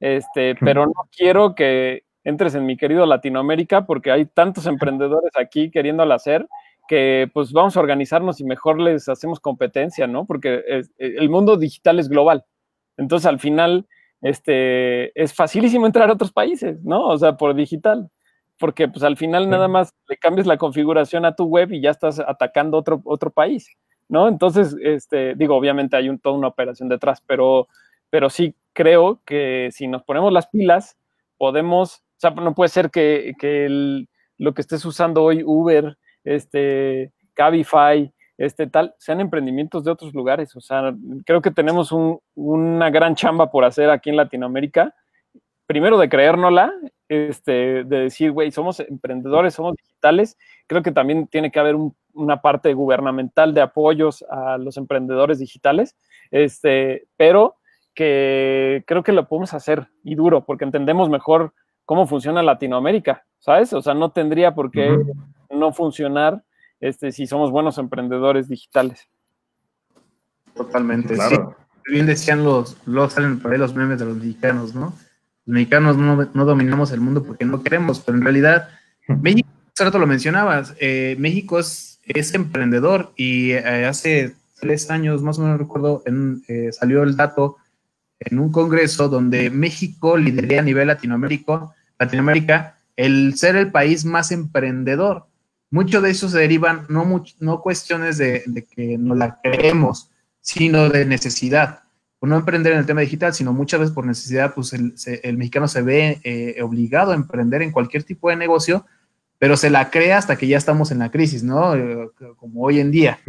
este, 0.00 0.54
pero 0.56 0.86
no 0.86 1.08
quiero 1.16 1.54
que 1.54 2.04
entres 2.24 2.54
en 2.54 2.66
mi 2.66 2.76
querido 2.76 3.06
Latinoamérica 3.06 3.86
porque 3.86 4.10
hay 4.10 4.26
tantos 4.26 4.66
emprendedores 4.66 5.32
aquí 5.38 5.70
queriéndolo 5.70 6.12
hacer 6.12 6.46
que 6.90 7.30
pues 7.32 7.52
vamos 7.52 7.76
a 7.76 7.80
organizarnos 7.80 8.40
y 8.40 8.44
mejor 8.44 8.80
les 8.80 9.08
hacemos 9.08 9.38
competencia, 9.38 10.08
¿no? 10.08 10.24
Porque 10.24 10.82
el 10.98 11.30
mundo 11.30 11.56
digital 11.56 12.00
es 12.00 12.08
global. 12.08 12.44
Entonces, 12.96 13.26
al 13.26 13.38
final, 13.38 13.86
este, 14.22 15.12
es 15.14 15.32
facilísimo 15.32 15.86
entrar 15.86 16.10
a 16.10 16.14
otros 16.14 16.32
países, 16.32 16.82
¿no? 16.82 17.06
O 17.06 17.16
sea, 17.16 17.36
por 17.36 17.54
digital. 17.54 18.10
Porque 18.58 18.88
pues 18.88 19.04
al 19.04 19.16
final 19.16 19.48
nada 19.48 19.68
más 19.68 19.94
le 20.08 20.16
cambias 20.16 20.48
la 20.48 20.56
configuración 20.56 21.24
a 21.24 21.36
tu 21.36 21.44
web 21.44 21.70
y 21.70 21.80
ya 21.80 21.90
estás 21.90 22.18
atacando 22.18 22.78
otro, 22.78 23.00
otro 23.04 23.30
país, 23.30 23.68
¿no? 24.08 24.26
Entonces, 24.26 24.74
este, 24.82 25.36
digo, 25.36 25.54
obviamente 25.54 25.96
hay 25.96 26.08
un, 26.08 26.18
toda 26.18 26.36
una 26.36 26.48
operación 26.48 26.88
detrás, 26.88 27.22
pero, 27.24 27.68
pero 28.10 28.30
sí 28.30 28.56
creo 28.72 29.20
que 29.24 29.68
si 29.70 29.86
nos 29.86 30.02
ponemos 30.02 30.32
las 30.32 30.48
pilas, 30.48 30.98
podemos, 31.38 31.98
o 31.98 32.16
sea, 32.16 32.30
no 32.30 32.52
puede 32.52 32.70
ser 32.70 32.90
que, 32.90 33.34
que 33.38 34.06
lo 34.38 34.54
que 34.54 34.62
estés 34.62 34.84
usando 34.84 35.22
hoy, 35.22 35.44
Uber, 35.44 35.96
este, 36.24 37.12
Cabify, 37.34 38.12
este 38.38 38.66
tal, 38.66 38.94
sean 38.98 39.20
emprendimientos 39.20 39.84
de 39.84 39.90
otros 39.90 40.14
lugares. 40.14 40.56
O 40.56 40.60
sea, 40.60 40.94
creo 41.26 41.42
que 41.42 41.50
tenemos 41.50 41.92
una 42.34 42.90
gran 42.90 43.14
chamba 43.14 43.50
por 43.50 43.64
hacer 43.64 43.90
aquí 43.90 44.10
en 44.10 44.16
Latinoamérica. 44.16 44.94
Primero 45.66 45.98
de 45.98 46.08
creérnosla, 46.08 46.72
este, 47.08 47.84
de 47.84 47.98
decir, 47.98 48.32
güey, 48.32 48.50
somos 48.50 48.80
emprendedores, 48.80 49.54
somos 49.54 49.76
digitales. 49.76 50.38
Creo 50.66 50.82
que 50.82 50.90
también 50.90 51.26
tiene 51.26 51.50
que 51.50 51.60
haber 51.60 51.76
una 52.14 52.40
parte 52.40 52.72
gubernamental 52.72 53.52
de 53.52 53.60
apoyos 53.60 54.24
a 54.30 54.58
los 54.58 54.76
emprendedores 54.76 55.38
digitales, 55.38 55.96
este, 56.30 57.06
pero 57.16 57.56
que 57.94 58.84
creo 58.86 59.02
que 59.02 59.12
lo 59.12 59.28
podemos 59.28 59.52
hacer 59.52 59.88
y 60.02 60.14
duro, 60.14 60.44
porque 60.44 60.64
entendemos 60.64 61.10
mejor 61.10 61.52
cómo 61.84 62.06
funciona 62.06 62.42
Latinoamérica, 62.42 63.24
¿sabes? 63.38 63.72
O 63.72 63.82
sea, 63.82 63.94
no 63.94 64.12
tendría 64.12 64.54
por 64.54 64.70
qué 64.70 64.96
no 65.50 65.72
funcionar 65.72 66.42
este, 66.80 67.12
si 67.12 67.26
somos 67.26 67.50
buenos 67.50 67.78
emprendedores 67.78 68.48
digitales. 68.48 69.08
Totalmente. 70.54 71.14
Claro. 71.14 71.56
Bien 71.86 72.06
decían 72.06 72.44
los, 72.44 72.76
los 72.86 73.12
salen 73.12 73.40
por 73.40 73.52
ahí 73.52 73.58
los 73.58 73.74
memes 73.74 73.98
de 73.98 74.04
los 74.04 74.16
mexicanos, 74.16 74.74
¿no? 74.74 74.94
Los 75.46 75.54
mexicanos 75.54 75.96
no, 75.96 76.44
dominamos 76.44 76.92
el 76.92 77.00
mundo 77.00 77.24
porque 77.24 77.44
no 77.44 77.62
queremos, 77.62 78.00
pero 78.00 78.16
en 78.18 78.24
realidad 78.24 78.68
México, 79.08 79.48
hace 79.72 79.84
rato 79.84 79.98
lo 79.98 80.06
mencionabas, 80.06 80.74
eh, 80.78 81.16
México 81.18 81.58
es, 81.58 82.00
es, 82.04 82.34
emprendedor 82.34 83.12
y 83.16 83.52
eh, 83.52 83.86
hace 83.86 84.34
tres 84.60 84.90
años, 84.90 85.22
más 85.22 85.38
o 85.38 85.42
menos 85.42 85.58
recuerdo, 85.58 86.02
en, 86.06 86.42
eh, 86.48 86.70
salió 86.72 87.02
el 87.02 87.16
dato 87.16 87.56
en 88.20 88.38
un 88.38 88.52
congreso 88.52 89.08
donde 89.08 89.50
México 89.50 90.16
lideraría 90.16 90.60
a 90.60 90.64
nivel 90.64 90.86
Latinoamérica, 90.86 91.74
Latinoamérica 91.98 92.76
el 92.96 93.34
ser 93.36 93.56
el 93.56 93.72
país 93.72 94.04
más 94.04 94.30
emprendedor. 94.30 95.24
Mucho 95.70 96.00
de 96.00 96.10
eso 96.10 96.28
se 96.28 96.38
derivan 96.38 96.86
no, 96.88 97.60
cuestiones 97.60 98.18
de, 98.18 98.66
que 98.74 98.98
no 98.98 99.14
la 99.14 99.40
creemos, 99.40 100.10
sino 100.40 100.88
de 100.88 101.04
necesidad. 101.04 101.84
Por 102.18 102.28
no 102.28 102.36
emprender 102.36 102.72
en 102.72 102.80
el 102.80 102.86
tema 102.86 103.00
digital, 103.00 103.32
sino 103.32 103.52
muchas 103.52 103.80
veces 103.80 103.94
por 103.94 104.04
necesidad, 104.04 104.52
pues 104.52 104.72
el, 104.72 105.36
mexicano 105.36 105.68
se 105.68 105.82
ve 105.82 106.20
eh, 106.24 106.60
obligado 106.62 107.12
a 107.12 107.14
emprender 107.14 107.62
en 107.62 107.70
cualquier 107.70 108.02
tipo 108.02 108.28
de 108.28 108.36
negocio, 108.36 108.84
pero 109.38 109.56
se 109.56 109.70
la 109.70 109.90
crea 109.90 110.18
hasta 110.18 110.36
que 110.36 110.48
ya 110.48 110.58
estamos 110.58 110.90
en 110.90 110.98
la 110.98 111.10
crisis, 111.10 111.42
¿no? 111.42 111.74
Eh, 111.74 112.10
como 112.36 112.62
hoy 112.62 112.80
en 112.80 112.90
día. 112.90 113.20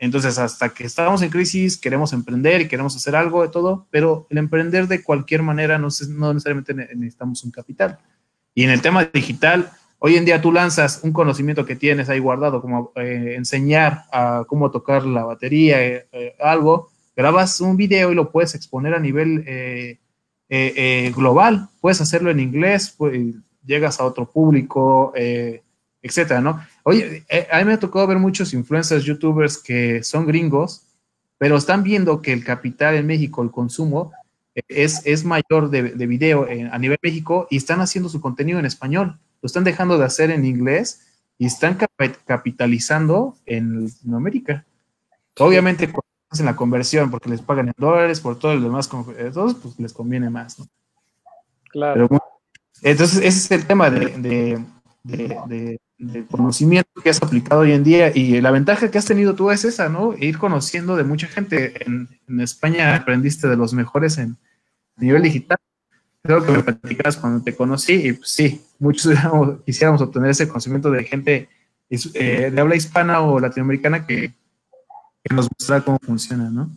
Entonces, 0.00 0.38
hasta 0.38 0.70
que 0.70 0.84
estamos 0.84 1.20
en 1.20 1.28
crisis, 1.28 1.76
queremos 1.76 2.14
emprender 2.14 2.62
y 2.62 2.68
queremos 2.68 2.96
hacer 2.96 3.14
algo 3.14 3.42
de 3.42 3.50
todo, 3.50 3.86
pero 3.90 4.26
el 4.30 4.38
emprender 4.38 4.88
de 4.88 5.04
cualquier 5.04 5.42
manera 5.42 5.78
no, 5.78 5.88
no 6.08 6.32
necesariamente 6.32 6.74
necesitamos 6.74 7.44
un 7.44 7.50
capital. 7.50 7.98
Y 8.54 8.64
en 8.64 8.70
el 8.70 8.80
tema 8.80 9.04
digital, 9.04 9.70
Hoy 10.02 10.16
en 10.16 10.24
día 10.24 10.40
tú 10.40 10.50
lanzas 10.50 11.00
un 11.02 11.12
conocimiento 11.12 11.66
que 11.66 11.76
tienes 11.76 12.08
ahí 12.08 12.20
guardado, 12.20 12.62
como 12.62 12.90
eh, 12.96 13.34
enseñar 13.36 14.04
a 14.10 14.44
cómo 14.46 14.70
tocar 14.70 15.04
la 15.04 15.26
batería, 15.26 15.86
eh, 15.86 16.06
eh, 16.10 16.34
algo, 16.40 16.88
grabas 17.14 17.60
un 17.60 17.76
video 17.76 18.10
y 18.10 18.14
lo 18.14 18.32
puedes 18.32 18.54
exponer 18.54 18.94
a 18.94 18.98
nivel 18.98 19.98
global. 21.14 21.68
Puedes 21.82 22.00
hacerlo 22.00 22.30
en 22.30 22.40
inglés, 22.40 22.94
pues, 22.96 23.20
llegas 23.66 24.00
a 24.00 24.06
otro 24.06 24.24
público, 24.24 25.12
etcétera, 26.02 26.40
¿no? 26.40 26.64
Oye, 26.82 27.26
a 27.52 27.58
mí 27.58 27.64
me 27.66 27.74
ha 27.74 27.78
tocado 27.78 28.06
ver 28.06 28.18
muchos 28.18 28.54
influencers, 28.54 29.04
youtubers 29.04 29.58
que 29.58 30.02
son 30.02 30.26
gringos, 30.26 30.86
pero 31.36 31.58
están 31.58 31.82
viendo 31.82 32.22
que 32.22 32.32
el 32.32 32.42
capital 32.42 32.94
en 32.94 33.06
México, 33.06 33.42
el 33.42 33.50
consumo, 33.50 34.12
es, 34.66 35.02
es 35.04 35.26
mayor 35.26 35.68
de, 35.68 35.82
de 35.90 36.06
video 36.06 36.46
a 36.72 36.78
nivel 36.78 36.98
México 37.02 37.46
y 37.50 37.58
están 37.58 37.82
haciendo 37.82 38.08
su 38.08 38.22
contenido 38.22 38.58
en 38.58 38.64
español 38.64 39.18
lo 39.42 39.46
están 39.46 39.64
dejando 39.64 39.98
de 39.98 40.04
hacer 40.04 40.30
en 40.30 40.44
inglés 40.44 41.06
y 41.38 41.46
están 41.46 41.78
capitalizando 42.26 43.36
en 43.46 43.84
Latinoamérica. 43.84 44.66
Obviamente, 45.38 45.86
cuando 45.86 46.06
hacen 46.28 46.46
la 46.46 46.56
conversión, 46.56 47.10
porque 47.10 47.30
les 47.30 47.40
pagan 47.40 47.68
en 47.68 47.74
dólares, 47.78 48.20
por 48.20 48.38
todo 48.38 48.52
el 48.52 48.62
demás, 48.62 48.88
todos, 48.88 49.54
pues 49.54 49.78
les 49.78 49.92
conviene 49.92 50.28
más, 50.28 50.58
¿no? 50.58 50.66
Claro. 51.70 52.08
entonces, 52.82 53.18
ese 53.18 53.28
es 53.28 53.50
el 53.52 53.66
tema 53.66 53.90
de, 53.90 54.60
de, 55.04 55.78
conocimiento 56.30 56.90
que 57.02 57.10
has 57.10 57.22
aplicado 57.22 57.62
hoy 57.62 57.72
en 57.72 57.84
día 57.84 58.14
y 58.14 58.40
la 58.40 58.50
ventaja 58.50 58.90
que 58.90 58.98
has 58.98 59.04
tenido 59.04 59.34
tú 59.34 59.50
es 59.50 59.64
esa, 59.64 59.88
¿no? 59.88 60.14
Ir 60.18 60.36
conociendo 60.38 60.96
de 60.96 61.04
mucha 61.04 61.26
gente. 61.26 61.84
En, 61.86 62.08
en 62.28 62.40
España 62.40 62.96
aprendiste 62.96 63.48
de 63.48 63.56
los 63.56 63.72
mejores 63.72 64.18
en 64.18 64.36
nivel 64.96 65.22
digital. 65.22 65.58
Creo 66.22 66.44
que 66.44 66.52
me 66.52 66.62
platicabas 66.62 67.16
cuando 67.16 67.42
te 67.42 67.54
conocí 67.54 67.94
y 67.94 68.12
pues, 68.12 68.30
sí, 68.30 68.60
muchos 68.80 69.12
quisiéramos 69.64 70.02
obtener 70.02 70.30
ese 70.30 70.48
conocimiento 70.48 70.90
de 70.90 71.04
gente 71.04 71.48
eh, 71.88 72.50
de 72.50 72.60
habla 72.60 72.76
hispana 72.76 73.20
o 73.20 73.38
latinoamericana 73.38 74.06
que, 74.06 74.32
que 75.22 75.34
nos 75.34 75.48
muestra 75.50 75.80
cómo 75.82 75.98
funciona, 76.00 76.50
¿no? 76.50 76.70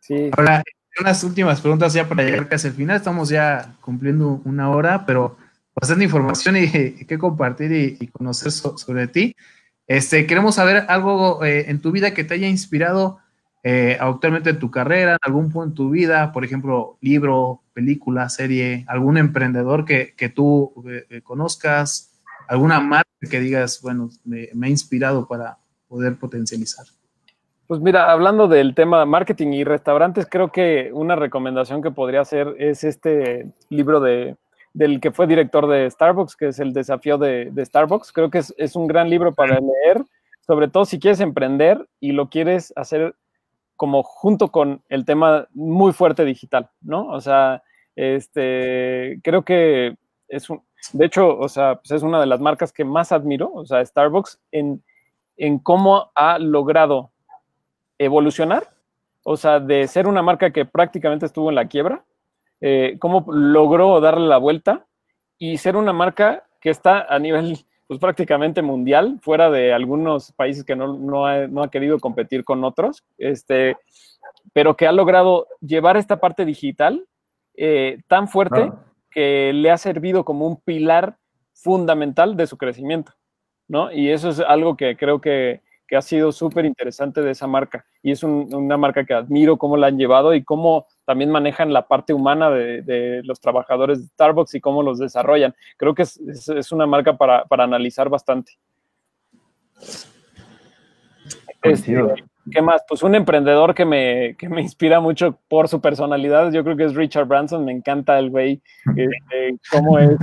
Sí. 0.00 0.30
Ahora, 0.36 0.62
unas 1.00 1.22
últimas 1.24 1.60
preguntas 1.60 1.92
ya 1.92 2.08
para 2.08 2.22
llegar 2.22 2.48
casi 2.48 2.68
al 2.68 2.74
final. 2.74 2.96
Estamos 2.96 3.28
ya 3.28 3.74
cumpliendo 3.80 4.40
una 4.44 4.70
hora, 4.70 5.06
pero 5.06 5.36
bastante 5.74 6.04
información 6.04 6.56
y, 6.56 6.68
que 6.70 7.18
compartir 7.18 7.96
y, 8.00 8.06
conocer 8.08 8.52
sobre 8.52 9.08
ti. 9.08 9.34
Este, 9.86 10.26
queremos 10.26 10.54
saber 10.54 10.84
algo 10.88 11.44
eh, 11.44 11.70
en 11.70 11.80
tu 11.80 11.90
vida 11.90 12.12
que 12.12 12.24
te 12.24 12.34
haya 12.34 12.48
inspirado 12.48 13.18
eh, 13.62 13.98
actualmente 14.00 14.50
en 14.50 14.58
tu 14.58 14.70
carrera, 14.70 15.12
en 15.12 15.18
algún 15.22 15.50
punto 15.50 15.68
en 15.68 15.74
tu 15.74 15.90
vida, 15.90 16.32
por 16.32 16.44
ejemplo, 16.44 16.96
libro, 17.00 17.62
película, 17.80 18.28
serie, 18.28 18.84
algún 18.88 19.16
emprendedor 19.16 19.86
que, 19.86 20.14
que 20.14 20.28
tú 20.28 20.74
eh, 20.86 21.22
conozcas, 21.22 22.20
alguna 22.46 22.78
marca 22.78 23.08
que 23.30 23.40
digas, 23.40 23.80
bueno, 23.82 24.10
me, 24.22 24.50
me 24.52 24.66
ha 24.66 24.70
inspirado 24.70 25.26
para 25.26 25.56
poder 25.88 26.18
potencializar. 26.18 26.84
Pues 27.66 27.80
mira, 27.80 28.12
hablando 28.12 28.48
del 28.48 28.74
tema 28.74 29.06
marketing 29.06 29.52
y 29.54 29.64
restaurantes, 29.64 30.26
creo 30.30 30.52
que 30.52 30.90
una 30.92 31.16
recomendación 31.16 31.80
que 31.80 31.90
podría 31.90 32.20
hacer 32.20 32.54
es 32.58 32.84
este 32.84 33.50
libro 33.70 34.00
de, 34.00 34.36
del 34.74 35.00
que 35.00 35.10
fue 35.10 35.26
director 35.26 35.66
de 35.66 35.90
Starbucks, 35.90 36.36
que 36.36 36.48
es 36.48 36.58
El 36.58 36.74
desafío 36.74 37.16
de, 37.16 37.50
de 37.50 37.64
Starbucks. 37.64 38.12
Creo 38.12 38.28
que 38.28 38.38
es, 38.38 38.54
es, 38.58 38.76
un 38.76 38.88
gran 38.88 39.08
libro 39.08 39.32
para 39.32 39.58
leer, 39.58 40.04
sobre 40.46 40.68
todo 40.68 40.84
si 40.84 40.98
quieres 40.98 41.20
emprender 41.20 41.88
y 41.98 42.12
lo 42.12 42.28
quieres 42.28 42.74
hacer 42.76 43.14
como 43.76 44.02
junto 44.02 44.48
con 44.48 44.82
el 44.90 45.06
tema 45.06 45.46
muy 45.54 45.94
fuerte 45.94 46.26
digital, 46.26 46.68
¿no? 46.82 47.06
O 47.06 47.22
sea, 47.22 47.62
este, 48.00 49.20
creo 49.22 49.44
que 49.44 49.94
es 50.28 50.48
un, 50.48 50.62
de 50.94 51.04
hecho, 51.04 51.36
o 51.36 51.48
sea, 51.50 51.74
pues 51.74 51.90
es 51.90 52.02
una 52.02 52.18
de 52.18 52.24
las 52.24 52.40
marcas 52.40 52.72
que 52.72 52.82
más 52.82 53.12
admiro, 53.12 53.52
o 53.52 53.66
sea, 53.66 53.84
Starbucks, 53.84 54.40
en, 54.52 54.82
en 55.36 55.58
cómo 55.58 56.10
ha 56.14 56.38
logrado 56.38 57.10
evolucionar, 57.98 58.70
o 59.22 59.36
sea, 59.36 59.60
de 59.60 59.86
ser 59.86 60.06
una 60.06 60.22
marca 60.22 60.50
que 60.50 60.64
prácticamente 60.64 61.26
estuvo 61.26 61.50
en 61.50 61.56
la 61.56 61.68
quiebra, 61.68 62.02
eh, 62.62 62.96
cómo 62.98 63.26
logró 63.30 64.00
darle 64.00 64.28
la 64.28 64.38
vuelta 64.38 64.86
y 65.36 65.58
ser 65.58 65.76
una 65.76 65.92
marca 65.92 66.44
que 66.58 66.70
está 66.70 67.02
a 67.02 67.18
nivel 67.18 67.58
pues, 67.86 68.00
prácticamente 68.00 68.62
mundial, 68.62 69.18
fuera 69.20 69.50
de 69.50 69.74
algunos 69.74 70.32
países 70.32 70.64
que 70.64 70.74
no, 70.74 70.96
no, 70.96 71.26
ha, 71.26 71.70
querido 71.70 71.98
competir 72.00 72.44
con 72.44 72.64
otros, 72.64 73.04
este, 73.18 73.76
pero 74.54 74.74
que 74.74 74.86
ha 74.86 74.92
logrado 74.92 75.48
llevar 75.60 75.98
esta 75.98 76.18
parte 76.18 76.46
digital 76.46 77.06
eh, 77.62 77.98
tan 78.08 78.26
fuerte 78.26 78.72
que 79.10 79.52
le 79.52 79.70
ha 79.70 79.76
servido 79.76 80.24
como 80.24 80.46
un 80.46 80.56
pilar 80.62 81.18
fundamental 81.52 82.34
de 82.34 82.46
su 82.46 82.56
crecimiento, 82.56 83.12
¿no? 83.68 83.92
Y 83.92 84.08
eso 84.08 84.30
es 84.30 84.40
algo 84.40 84.78
que 84.78 84.96
creo 84.96 85.20
que, 85.20 85.60
que 85.86 85.94
ha 85.94 86.00
sido 86.00 86.32
súper 86.32 86.64
interesante 86.64 87.20
de 87.20 87.32
esa 87.32 87.46
marca. 87.46 87.84
Y 88.02 88.12
es 88.12 88.22
una 88.22 88.78
marca 88.78 89.04
que 89.04 89.12
admiro 89.12 89.58
cómo 89.58 89.76
la 89.76 89.88
han 89.88 89.98
llevado 89.98 90.32
y 90.32 90.42
cómo 90.42 90.86
también 91.04 91.30
manejan 91.30 91.70
la 91.74 91.86
parte 91.86 92.14
humana 92.14 92.48
de, 92.48 93.20
los 93.24 93.40
trabajadores 93.40 94.00
de 94.00 94.06
Starbucks 94.06 94.54
y 94.54 94.60
cómo 94.62 94.82
los 94.82 94.98
desarrollan. 94.98 95.54
Creo 95.76 95.94
que 95.94 96.04
es, 96.04 96.18
es, 96.18 96.72
una 96.72 96.86
marca 96.86 97.18
para, 97.18 97.44
para, 97.44 97.64
analizar 97.64 98.08
bastante. 98.08 98.52
Este, 101.60 101.94
¿Qué 102.50 102.62
más? 102.62 102.82
Pues 102.88 103.02
un 103.02 103.14
emprendedor 103.14 103.74
que 103.74 103.84
me, 103.84 104.36
que 104.36 104.48
me, 104.48 104.60
inspira 104.60 105.00
mucho 105.00 105.38
por 105.48 105.68
su 105.68 105.80
personalidad, 105.80 106.52
yo 106.52 106.64
creo 106.64 106.76
que 106.76 106.84
es 106.84 106.94
Richard 106.94 107.26
Branson, 107.26 107.64
me 107.64 107.72
encanta 107.72 108.18
el 108.18 108.30
güey, 108.30 108.62
este, 108.96 109.58
cómo 109.70 109.98
es 109.98 110.16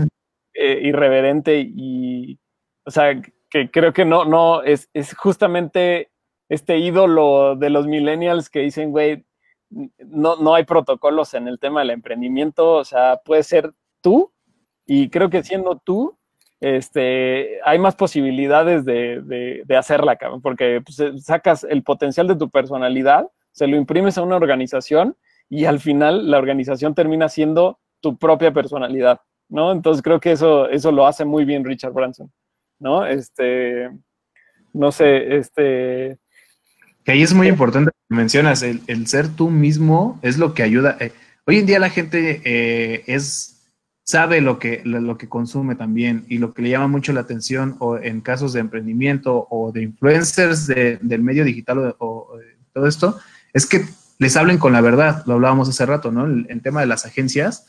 eh, 0.54 0.80
irreverente 0.84 1.60
y, 1.60 2.40
o 2.86 2.92
sea, 2.92 3.22
que 3.50 3.72
creo 3.72 3.94
que 3.94 4.06
no, 4.06 4.26
no, 4.26 4.64
es, 4.64 4.90
es 4.94 5.16
justamente 5.16 6.12
este 6.50 6.78
ídolo 6.78 7.56
de 7.56 7.70
los 7.70 7.88
millennials 7.88 8.50
que 8.50 8.60
dicen, 8.60 8.92
güey, 8.92 9.26
no, 9.70 10.38
no 10.38 10.56
hay 10.56 10.64
protocolos 10.64 11.34
en 11.34 11.48
el 11.48 11.60
tema 11.60 11.82
del 11.82 11.92
emprendimiento, 11.92 12.74
o 12.74 12.86
sea, 12.86 13.22
puede 13.24 13.44
ser 13.44 13.74
tú 14.02 14.32
y 14.86 15.10
creo 15.10 15.30
que 15.30 15.44
siendo 15.44 15.78
tú, 15.78 16.18
este, 16.60 17.60
hay 17.64 17.80
más 17.80 17.95
posibilidades 17.95 18.86
de, 18.86 19.22
de, 19.22 19.64
de 19.66 19.78
hacerla, 19.78 20.18
porque 20.41 20.82
pues, 20.84 21.24
sacas 21.24 21.64
el 21.64 21.84
potencial 21.84 22.28
de 22.28 22.36
tu 22.36 22.49
personalidad, 22.49 23.28
se 23.51 23.68
lo 23.68 23.78
imprimes 23.78 24.18
a 24.18 24.24
una 24.24 24.36
organización 24.36 25.16
y 25.49 25.66
al 25.66 25.80
final 25.80 26.30
la 26.30 26.38
organización 26.38 26.95
termina 26.95 27.30
siendo 27.30 27.80
tu 28.01 28.18
propia 28.18 28.51
personalidad, 28.51 29.22
¿no? 29.49 29.72
Entonces 29.72 30.03
creo 30.03 30.20
que 30.20 30.32
eso, 30.32 30.70
eso 30.70 30.91
lo 30.91 31.08
hace 31.08 31.26
muy 31.26 31.45
bien 31.45 31.66
Richard 31.66 31.93
Branson. 31.93 32.32
¿no? 32.80 33.05
Este, 33.05 33.89
no 34.74 34.91
sé, 34.91 35.38
este... 35.38 36.18
Que 37.03 37.14
ahí 37.14 37.24
es 37.24 37.34
muy 37.34 37.47
importante 37.47 37.91
que 38.10 38.16
mencionas, 38.16 38.64
el, 38.64 39.08
ser 39.08 39.30
tú 39.30 39.49
mismo 39.49 40.20
es 40.22 40.38
lo 40.38 40.53
que 40.53 40.64
ayuda. 40.64 40.97
Eh, 40.99 41.14
hoy 41.45 41.60
en 41.60 41.66
día 41.66 41.80
la 41.80 41.89
gente 41.89 42.41
eh, 42.43 43.03
es 43.08 43.57
sabe 44.08 44.39
lo 44.39 44.58
que, 44.58 44.82
lo, 44.86 45.18
que 45.18 45.28
consume 45.28 45.76
también 45.76 46.26
y 46.30 46.38
lo 46.38 46.53
que 46.53 46.62
le 46.62 46.70
llama 46.70 46.88
mucho 46.88 47.12
la 47.12 47.20
atención 47.20 47.76
o 47.80 47.97
en 47.97 48.22
casos 48.22 48.53
de 48.53 48.62
emprendimiento 48.62 49.47
o 49.49 49.74
de 49.74 49.84
influencers 49.84 50.66
del 50.66 51.22
medio 51.22 51.43
digital 51.43 51.93
o, 51.99 52.39
todo 52.72 52.88
esto, 52.88 53.20
es 53.53 53.66
que 53.66 53.86
les 54.18 54.38
hablen 54.38 54.60
con 54.60 54.72
la 54.72 54.82
verdad, 54.82 55.24
lo 55.26 55.34
hablábamos 55.34 55.68
hace 55.68 55.86
rato, 55.86 56.12
¿no? 56.12 56.26
el 56.26 56.62
tema 56.62 56.80
de 56.80 56.88
las 56.88 57.05
agencias, 57.05 57.68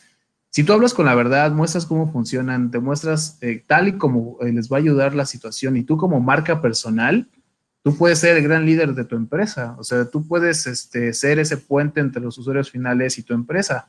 si 0.50 0.64
tú 0.64 0.72
hablas 0.72 0.94
con 0.94 1.06
la 1.06 1.14
verdad, 1.14 1.52
muestras 1.52 1.86
cómo 1.86 2.10
funcionan, 2.10 2.70
te 2.70 2.78
muestras 2.78 3.38
eh, 3.42 3.62
tal 3.66 3.88
y 3.88 3.92
como 3.98 4.38
eh, 4.40 4.52
les 4.52 4.70
va 4.70 4.78
a 4.78 4.80
ayudar 4.80 5.14
la 5.14 5.26
situación 5.26 5.76
y 5.76 5.82
tú 5.82 5.96
como 5.96 6.20
marca 6.20 6.62
personal, 6.62 7.28
tú 7.82 7.96
puedes 7.96 8.18
ser 8.18 8.36
el 8.36 8.42
gran 8.42 8.64
líder 8.64 8.94
de 8.94 9.04
tu 9.04 9.16
empresa. 9.16 9.76
O 9.78 9.84
sea, 9.84 10.06
tú 10.06 10.26
puedes 10.26 10.66
este, 10.66 11.12
ser 11.12 11.38
ese 11.38 11.58
puente 11.58 12.00
entre 12.00 12.22
los 12.22 12.38
usuarios 12.38 12.70
finales 12.70 13.18
y 13.18 13.22
tu 13.22 13.34
empresa, 13.34 13.88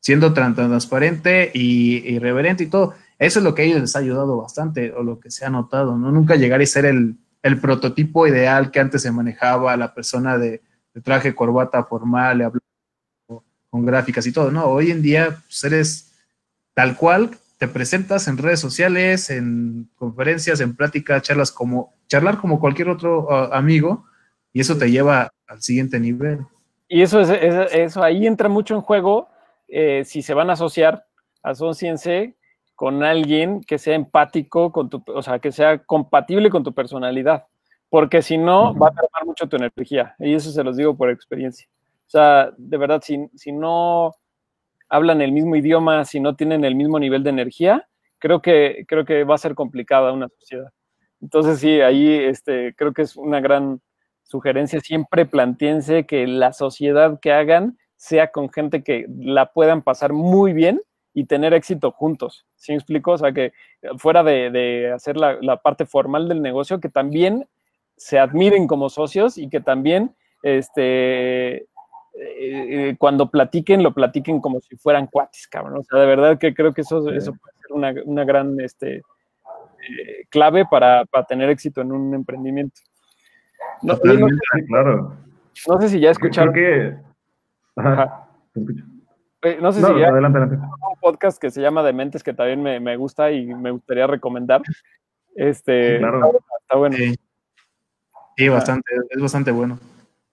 siendo 0.00 0.32
transparente 0.32 1.50
y 1.54 2.14
irreverente 2.14 2.64
y 2.64 2.68
todo. 2.68 2.94
Eso 3.18 3.40
es 3.40 3.44
lo 3.44 3.54
que 3.54 3.62
a 3.62 3.64
ellos 3.64 3.80
les 3.80 3.96
ha 3.96 3.98
ayudado 3.98 4.40
bastante 4.40 4.92
o 4.92 5.02
lo 5.02 5.18
que 5.18 5.30
se 5.30 5.44
ha 5.44 5.50
notado, 5.50 5.96
¿no? 5.96 6.12
Nunca 6.12 6.36
llegar 6.36 6.62
y 6.62 6.66
ser 6.66 6.86
el, 6.86 7.16
el 7.42 7.60
prototipo 7.60 8.26
ideal 8.26 8.70
que 8.70 8.80
antes 8.80 9.02
se 9.02 9.10
manejaba, 9.10 9.76
la 9.76 9.94
persona 9.94 10.38
de, 10.38 10.62
traje, 11.02 11.34
corbata 11.34 11.84
formal, 11.84 12.42
hablar 12.42 12.62
con 13.70 13.84
gráficas 13.84 14.26
y 14.26 14.32
todo, 14.32 14.50
¿no? 14.50 14.66
Hoy 14.66 14.90
en 14.90 15.02
día 15.02 15.38
pues, 15.46 15.64
eres 15.64 16.12
tal 16.74 16.96
cual, 16.96 17.30
te 17.58 17.66
presentas 17.66 18.28
en 18.28 18.38
redes 18.38 18.60
sociales, 18.60 19.30
en 19.30 19.90
conferencias, 19.96 20.60
en 20.60 20.76
pláticas, 20.76 21.22
charlas 21.22 21.50
como, 21.50 21.92
charlar 22.06 22.38
como 22.38 22.60
cualquier 22.60 22.88
otro 22.88 23.26
uh, 23.26 23.52
amigo, 23.52 24.06
y 24.52 24.60
eso 24.60 24.78
te 24.78 24.90
lleva 24.90 25.30
al 25.46 25.60
siguiente 25.60 25.98
nivel. 25.98 26.40
Y 26.88 27.02
eso 27.02 27.20
es, 27.20 27.28
eso 27.72 28.02
ahí 28.02 28.26
entra 28.26 28.48
mucho 28.48 28.74
en 28.74 28.80
juego 28.80 29.28
eh, 29.68 30.02
si 30.04 30.22
se 30.22 30.34
van 30.34 30.50
a 30.50 30.54
asociar 30.54 31.04
a 31.42 31.54
Son 31.54 31.74
Cience 31.74 32.36
con 32.74 33.02
alguien 33.02 33.62
que 33.62 33.78
sea 33.78 33.94
empático, 33.94 34.72
con 34.72 34.88
tu, 34.88 35.02
o 35.08 35.22
sea, 35.22 35.38
que 35.38 35.52
sea 35.52 35.78
compatible 35.84 36.50
con 36.50 36.64
tu 36.64 36.72
personalidad, 36.72 37.46
porque 37.88 38.22
si 38.22 38.38
no, 38.38 38.74
va 38.74 38.88
a 38.88 38.92
perder 38.92 39.24
mucho 39.26 39.48
tu 39.48 39.56
energía, 39.56 40.14
y 40.18 40.34
eso 40.34 40.50
se 40.50 40.62
los 40.62 40.76
digo 40.76 40.96
por 40.96 41.10
experiencia. 41.10 41.68
O 42.06 42.10
sea, 42.10 42.52
de 42.56 42.76
verdad, 42.76 43.02
si, 43.02 43.28
si 43.34 43.52
no 43.52 44.14
hablan 44.88 45.20
el 45.20 45.32
mismo 45.32 45.56
idioma, 45.56 46.04
si 46.04 46.20
no 46.20 46.36
tienen 46.36 46.64
el 46.64 46.74
mismo 46.74 46.98
nivel 46.98 47.22
de 47.22 47.30
energía, 47.30 47.88
creo 48.18 48.40
que, 48.42 48.84
creo 48.88 49.04
que 49.04 49.24
va 49.24 49.34
a 49.34 49.38
ser 49.38 49.54
complicada 49.54 50.12
una 50.12 50.28
sociedad. 50.28 50.70
Entonces, 51.20 51.58
sí, 51.58 51.80
ahí 51.80 52.08
este, 52.08 52.74
creo 52.74 52.92
que 52.92 53.02
es 53.02 53.16
una 53.16 53.40
gran 53.40 53.80
sugerencia. 54.22 54.80
Siempre 54.80 55.26
plantéense 55.26 56.06
que 56.06 56.26
la 56.26 56.52
sociedad 56.52 57.18
que 57.20 57.32
hagan 57.32 57.76
sea 57.98 58.30
con 58.30 58.48
gente 58.50 58.82
que 58.82 59.06
la 59.18 59.52
puedan 59.52 59.82
pasar 59.82 60.12
muy 60.12 60.52
bien 60.52 60.80
y 61.12 61.24
tener 61.24 61.52
éxito 61.52 61.90
juntos. 61.90 62.46
¿Sí 62.54 62.72
me 62.72 62.76
explico? 62.76 63.12
O 63.12 63.18
sea, 63.18 63.32
que 63.32 63.52
fuera 63.98 64.22
de, 64.22 64.50
de 64.50 64.92
hacer 64.92 65.16
la, 65.16 65.36
la, 65.42 65.56
parte 65.56 65.84
formal 65.84 66.28
del 66.28 66.40
negocio, 66.40 66.78
que 66.78 66.88
también 66.88 67.46
se 67.96 68.20
admiren 68.20 68.68
como 68.68 68.88
socios 68.88 69.36
y 69.36 69.48
que 69.48 69.60
también 69.60 70.14
este, 70.44 71.66
eh, 72.14 72.94
cuando 72.98 73.30
platiquen, 73.30 73.82
lo 73.82 73.92
platiquen 73.92 74.40
como 74.40 74.60
si 74.60 74.76
fueran 74.76 75.08
cuatis, 75.08 75.48
cabrón. 75.48 75.78
O 75.78 75.82
sea, 75.82 75.98
de 75.98 76.06
verdad 76.06 76.38
que 76.38 76.54
creo 76.54 76.72
que 76.72 76.82
eso, 76.82 77.10
eso 77.10 77.32
puede 77.32 77.56
ser 77.58 77.72
una, 77.72 77.94
una 78.04 78.24
gran 78.24 78.60
este, 78.60 78.98
eh, 78.98 80.24
clave 80.30 80.66
para, 80.70 81.04
para, 81.06 81.24
tener 81.24 81.50
éxito 81.50 81.80
en 81.80 81.90
un 81.90 82.14
emprendimiento. 82.14 82.80
No, 83.82 83.94
no, 83.94 84.28
claro. 84.68 85.16
No 85.66 85.80
sé 85.80 85.88
si 85.88 85.98
ya 85.98 86.10
escucharon. 86.10 86.54
que... 86.54 87.07
Ajá. 87.78 88.28
Eh, 89.42 89.58
no 89.60 89.70
sé 89.72 89.80
si 89.80 89.86
adelante, 89.86 90.38
adelante. 90.38 90.56
un 90.56 91.00
podcast 91.00 91.40
que 91.40 91.50
se 91.50 91.60
llama 91.62 91.82
Dementes 91.84 92.24
que 92.24 92.34
también 92.34 92.60
me, 92.60 92.80
me, 92.80 92.96
gusta 92.96 93.30
y 93.30 93.46
me 93.54 93.70
gustaría 93.70 94.06
recomendar. 94.06 94.62
Este, 95.36 95.98
claro. 95.98 96.32
está, 96.60 96.76
bueno. 96.76 96.96
Sí, 98.36 98.48
bastante, 98.48 98.90
es 99.10 99.22
bastante 99.22 99.52
bueno. 99.52 99.78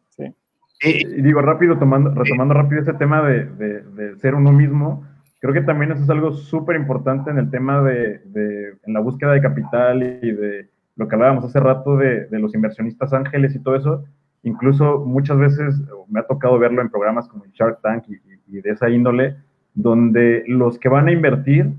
Sí. 0.09 0.35
Y, 0.81 1.21
digo, 1.21 1.41
rápido, 1.41 1.77
tomando, 1.77 2.09
retomando 2.11 2.55
rápido 2.55 2.81
ese 2.81 2.93
tema 2.93 3.21
de, 3.21 3.45
de, 3.45 3.81
de, 3.81 4.17
ser 4.17 4.33
uno 4.33 4.51
mismo, 4.51 5.05
creo 5.39 5.53
que 5.53 5.61
también 5.61 5.91
eso 5.91 6.03
es 6.03 6.09
algo 6.09 6.31
súper 6.31 6.75
importante 6.75 7.29
en 7.29 7.37
el 7.37 7.51
tema 7.51 7.83
de, 7.83 8.19
de, 8.25 8.77
en 8.83 8.93
la 8.93 8.99
búsqueda 8.99 9.33
de 9.33 9.41
capital 9.41 10.01
y 10.01 10.31
de 10.31 10.69
lo 10.95 11.07
que 11.07 11.15
hablábamos 11.15 11.45
hace 11.45 11.59
rato 11.59 11.97
de, 11.97 12.25
de 12.25 12.39
los 12.39 12.55
inversionistas 12.55 13.13
ángeles 13.13 13.55
y 13.55 13.59
todo 13.59 13.75
eso. 13.75 14.05
Incluso 14.45 14.99
muchas 14.99 15.39
veces 15.39 15.81
me 16.07 16.19
ha 16.19 16.23
tocado 16.23 16.59
verlo 16.59 16.81
en 16.81 16.89
programas 16.89 17.27
como 17.27 17.45
Shark 17.47 17.81
Tank 17.81 18.03
y, 18.07 18.19
y 18.47 18.61
de 18.61 18.69
esa 18.69 18.89
índole, 18.89 19.35
donde 19.73 20.43
los 20.47 20.77
que 20.77 20.87
van 20.87 21.07
a 21.07 21.11
invertir, 21.11 21.73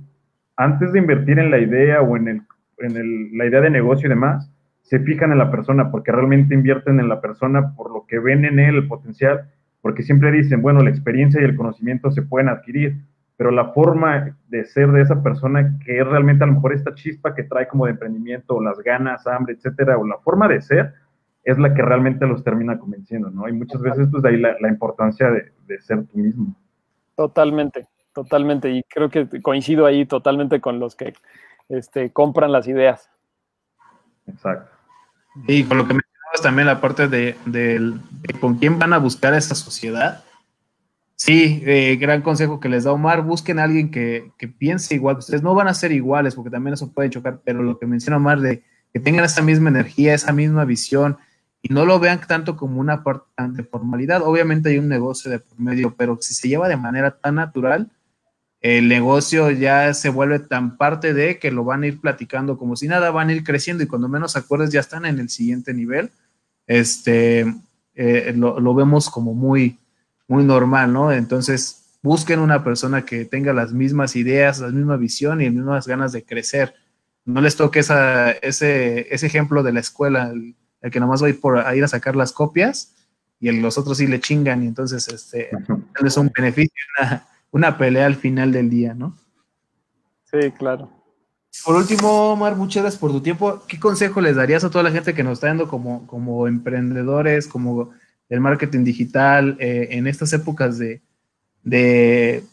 antes 0.57 0.93
de 0.93 0.99
invertir 0.99 1.39
en 1.39 1.53
la 1.53 1.59
idea 1.59 2.03
o 2.03 2.17
en, 2.17 2.27
el, 2.27 2.43
en 2.79 2.97
el, 2.97 3.39
la 3.39 3.47
idea 3.47 3.61
de 3.61 3.71
negocio 3.71 4.07
y 4.07 4.11
demás, 4.11 4.51
se 4.83 4.99
fijan 4.99 5.31
en 5.31 5.39
la 5.39 5.51
persona, 5.51 5.93
porque 5.93 6.11
realmente 6.11 6.55
invierten 6.55 6.99
en 6.99 7.09
la 7.09 7.21
persona 7.21 7.75
por 7.77 7.93
lo 7.93 8.05
que 8.07 8.19
ven 8.19 8.45
en 8.45 8.59
él 8.59 8.75
el 8.75 8.89
potencial, 8.89 9.49
porque 9.81 10.03
siempre 10.03 10.33
dicen, 10.33 10.61
bueno, 10.61 10.83
la 10.83 10.91
experiencia 10.91 11.41
y 11.41 11.45
el 11.45 11.57
conocimiento 11.57 12.11
se 12.11 12.23
pueden 12.23 12.49
adquirir, 12.49 12.97
pero 13.37 13.53
la 13.53 13.67
forma 13.67 14.37
de 14.49 14.65
ser 14.65 14.91
de 14.91 15.03
esa 15.03 15.23
persona, 15.23 15.79
que 15.85 16.01
es 16.01 16.07
realmente 16.07 16.43
a 16.43 16.47
lo 16.49 16.55
mejor 16.55 16.73
esta 16.73 16.95
chispa 16.95 17.33
que 17.33 17.45
trae 17.45 17.69
como 17.69 17.85
de 17.85 17.93
emprendimiento, 17.93 18.61
las 18.61 18.79
ganas, 18.81 19.25
hambre, 19.27 19.55
etcétera, 19.55 19.99
o 19.99 20.07
la 20.07 20.19
forma 20.19 20.49
de 20.49 20.61
ser, 20.61 20.95
es 21.47 21.59
la 21.59 21.73
que 21.73 21.81
realmente 21.81 22.27
los 22.27 22.43
termina 22.43 22.77
convenciendo, 22.77 23.31
¿no? 23.31 23.49
Y 23.49 23.53
muchas 23.53 23.81
veces, 23.81 24.09
pues 24.11 24.21
de 24.25 24.31
ahí 24.31 24.37
la, 24.37 24.57
la 24.61 24.69
importancia 24.69 25.31
de, 25.31 25.53
de, 25.69 25.81
ser 25.81 26.05
tú 26.07 26.19
mismo. 26.19 26.57
Totalmente, 27.15 27.87
totalmente. 28.13 28.69
Y 28.69 28.83
creo 28.83 29.09
que 29.09 29.29
coincido 29.41 29.87
ahí 29.87 30.07
totalmente 30.07 30.61
con 30.61 30.81
los 30.81 30.97
que 30.97 31.15
este, 31.69 32.11
compran 32.11 32.51
las 32.51 32.67
ideas. 32.67 33.09
Exacto. 34.27 34.73
Y 35.47 35.63
con 35.63 35.79
lo 35.79 35.87
que 35.87 35.95
mencionabas 35.95 36.43
también 36.43 36.67
la 36.67 36.81
parte 36.81 37.07
de, 37.07 37.37
de, 37.47 37.95
con 38.41 38.59
quién 38.59 38.81
van 38.81 38.93
a 38.93 38.99
buscar 38.99 39.33
esta 39.33 39.55
sociedad. 39.55 40.25
Sí, 41.15 41.63
eh, 41.65 41.95
gran 41.95 42.23
consejo 42.23 42.59
que 42.59 42.69
les 42.69 42.83
da 42.83 42.93
Omar, 42.93 43.23
busquen 43.23 43.61
a 43.61 43.65
alguien 43.65 43.93
que, 43.93 44.33
que, 44.37 44.49
piense 44.49 44.97
igual. 44.97 45.19
Ustedes 45.19 45.45
no 45.45 45.55
van 45.55 45.69
a 45.69 45.75
ser 45.75 45.93
iguales 45.93 46.35
porque 46.35 46.51
también 46.51 46.75
eso 46.75 46.93
puede 46.93 47.09
chocar, 47.09 47.41
pero 47.45 47.63
lo 47.63 47.79
que 47.79 47.87
menciona 47.87 48.17
Omar 48.17 48.41
de 48.41 48.65
que 48.93 48.99
tengan 48.99 49.25
esa 49.25 49.43
misma 49.43 49.69
energía, 49.69 50.13
esa 50.13 50.33
misma 50.33 50.65
visión, 50.65 51.19
y 51.69 51.75
no 51.75 51.85
lo 51.85 51.99
vean 51.99 52.21
tanto 52.29 52.57
como 52.57 52.81
una 52.81 53.03
parte 53.03 53.27
de 53.51 53.65
formalidad. 53.65 54.23
Obviamente 54.23 54.69
hay 54.69 54.79
un 54.79 54.89
negocio 54.89 55.31
de 55.33 55.41
por 55.41 55.59
medio, 55.59 55.95
pero 55.97 56.17
si 56.21 56.33
se 56.33 56.49
lleva 56.49 56.69
de 56.69 56.77
manera 56.77 57.19
tan 57.19 57.35
natural, 57.35 57.91
el 58.61 58.87
negocio 58.87 59.51
ya 59.51 59.93
se 59.93 60.09
vuelve 60.09 60.39
tan 60.39 60.77
parte 60.77 61.13
de 61.13 61.41
que 61.41 61.51
lo 61.51 61.65
van 61.65 61.83
a 61.83 61.89
ir 61.89 62.01
platicando 62.01 62.57
como 62.57 62.77
si 62.77 62.87
nada, 62.87 63.11
van 63.11 63.31
a 63.31 63.33
ir 63.33 63.43
creciendo 63.43 63.83
y 63.83 63.89
cuando 63.89 64.09
menos 64.09 64.37
acuerdes 64.37 64.71
ya 64.71 64.79
están 64.79 65.07
en 65.07 65.19
el 65.19 65.29
siguiente 65.29 65.75
nivel. 65.75 66.11
Este, 66.69 67.53
eh, 67.95 68.33
lo, 68.37 68.75
vemos 68.75 69.11
como 69.11 69.35
muy, 69.35 69.81
muy 70.29 70.45
normal, 70.45 70.93
¿no? 70.93 71.11
Entonces, 71.11 71.99
busquen 72.01 72.39
una 72.39 72.63
persona 72.63 73.05
que 73.05 73.25
tenga 73.25 73.53
las 73.53 73.73
mismas 73.73 74.15
ideas, 74.15 74.61
la 74.61 74.69
misma 74.69 74.97
visión 74.97 75.41
y 75.41 75.47
las 75.47 75.55
mismas 75.55 75.89
ganas 75.89 76.13
de 76.13 76.25
crecer. 76.25 76.75
No 77.25 77.41
les 77.41 77.57
toque 77.57 77.81
esa, 77.81 78.31
ese, 78.31 79.13
ese 79.13 79.27
ejemplo 79.27 79.65
de 79.65 79.73
la 79.73 79.81
escuela, 79.81 80.31
el, 80.31 80.55
el 80.81 80.91
que 80.91 81.01
nomás 81.01 81.23
va 81.23 81.27
a 81.27 81.31
ir, 81.31 81.41
por, 81.41 81.59
a 81.59 81.75
ir 81.75 81.85
a 81.85 81.89
sacar 81.89 82.17
las 82.17 82.33
copias 82.33 82.95
y 83.41 83.51
los 83.53 83.79
otros 83.79 83.99
sí 83.99 84.07
le 84.07 84.21
chingan 84.21 84.63
y 84.63 84.67
entonces 84.67 85.09
este, 85.09 85.51
es 86.05 86.17
un 86.17 86.31
beneficio, 86.35 86.75
una, 86.99 87.27
una, 87.51 87.79
pelea 87.79 88.07
al 88.07 88.17
final 88.17 88.53
del 88.53 88.71
día, 88.71 88.95
¿no? 88.95 89.17
Sí, 90.25 90.51
claro. 90.53 90.91
Por 91.65 91.77
último, 91.77 92.33
Omar, 92.33 92.57
muchas 92.57 92.83
gracias 92.83 93.01
por 93.01 93.11
tu 93.11 93.21
tiempo. 93.21 93.63
¿Qué 93.67 93.79
consejo 93.79 94.21
les 94.21 94.37
darías 94.37 94.65
a 94.65 94.71
toda 94.71 94.85
la 94.85 94.91
gente 94.91 95.15
que 95.15 95.23
nos 95.23 95.35
está 95.35 95.49
dando 95.49 95.69
como, 95.69 96.07
como 96.07 96.47
emprendedores, 96.49 97.47
como 97.47 97.91
el 98.29 98.41
marketing 98.41 98.85
digital, 98.85 99.57
eh, 99.59 99.89
en 99.93 100.07
estas 100.07 100.33
épocas 100.33 100.79
de, 100.79 101.01
de, 101.63 102.45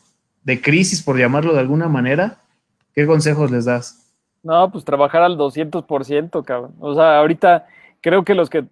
de 0.43 0.61
crisis, 0.61 1.01
por 1.01 1.17
llamarlo 1.17 1.53
de 1.53 1.59
alguna 1.59 1.89
manera? 1.89 2.41
¿Qué 2.93 3.05
consejos 3.05 3.51
les 3.51 3.65
das? 3.65 4.11
No, 4.43 4.71
pues 4.71 4.83
trabajar 4.85 5.21
al 5.23 5.37
200%, 5.37 6.43
cabrón. 6.43 6.75
O 6.79 6.93
sea, 6.93 7.19
ahorita 7.19 7.65
creo 8.03 8.25
que 8.25 8.35
los 8.35 8.49
que 8.49 8.65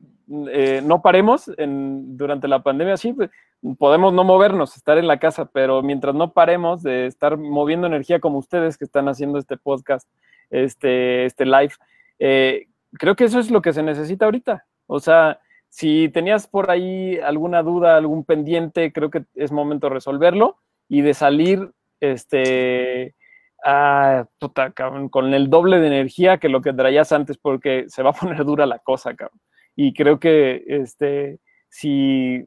eh, 0.51 0.81
no 0.83 1.01
paremos 1.01 1.49
durante 1.57 2.47
la 2.47 2.61
pandemia, 2.61 2.97
sí, 2.97 3.13
pues, 3.13 3.31
podemos 3.79 4.13
no 4.13 4.23
movernos, 4.23 4.75
estar 4.75 4.97
en 4.97 5.07
la 5.07 5.19
casa, 5.19 5.45
pero 5.45 5.81
mientras 5.81 6.13
no 6.13 6.33
paremos 6.33 6.83
de 6.83 7.07
estar 7.07 7.37
moviendo 7.37 7.87
energía 7.87 8.19
como 8.19 8.37
ustedes 8.37 8.77
que 8.77 8.85
están 8.85 9.07
haciendo 9.07 9.39
este 9.39 9.57
podcast, 9.57 10.07
este, 10.49 11.25
este 11.25 11.45
live, 11.45 11.73
eh, 12.19 12.67
creo 12.93 13.15
que 13.15 13.23
eso 13.23 13.39
es 13.39 13.49
lo 13.49 13.61
que 13.61 13.73
se 13.73 13.83
necesita 13.83 14.25
ahorita. 14.25 14.65
O 14.85 14.99
sea, 14.99 15.39
si 15.69 16.09
tenías 16.09 16.45
por 16.47 16.69
ahí 16.69 17.17
alguna 17.19 17.63
duda, 17.63 17.95
algún 17.95 18.25
pendiente, 18.25 18.91
creo 18.91 19.09
que 19.09 19.23
es 19.35 19.51
momento 19.53 19.87
de 19.87 19.93
resolverlo 19.93 20.57
y 20.89 21.01
de 21.01 21.13
salir 21.13 21.71
este, 22.01 23.15
ah, 23.63 24.25
puta, 24.39 24.71
cabrón, 24.71 25.09
con 25.09 25.33
el 25.33 25.49
doble 25.49 25.79
de 25.79 25.87
energía 25.87 26.37
que 26.37 26.49
lo 26.49 26.61
que 26.61 26.73
traías 26.73 27.11
antes, 27.11 27.37
porque 27.37 27.85
se 27.87 28.03
va 28.03 28.11
a 28.11 28.13
poner 28.19 28.43
dura 28.45 28.65
la 28.65 28.79
cosa, 28.79 29.15
cabrón. 29.15 29.39
Y 29.75 29.93
creo 29.93 30.19
que 30.19 30.63
este, 30.67 31.39
si 31.69 32.45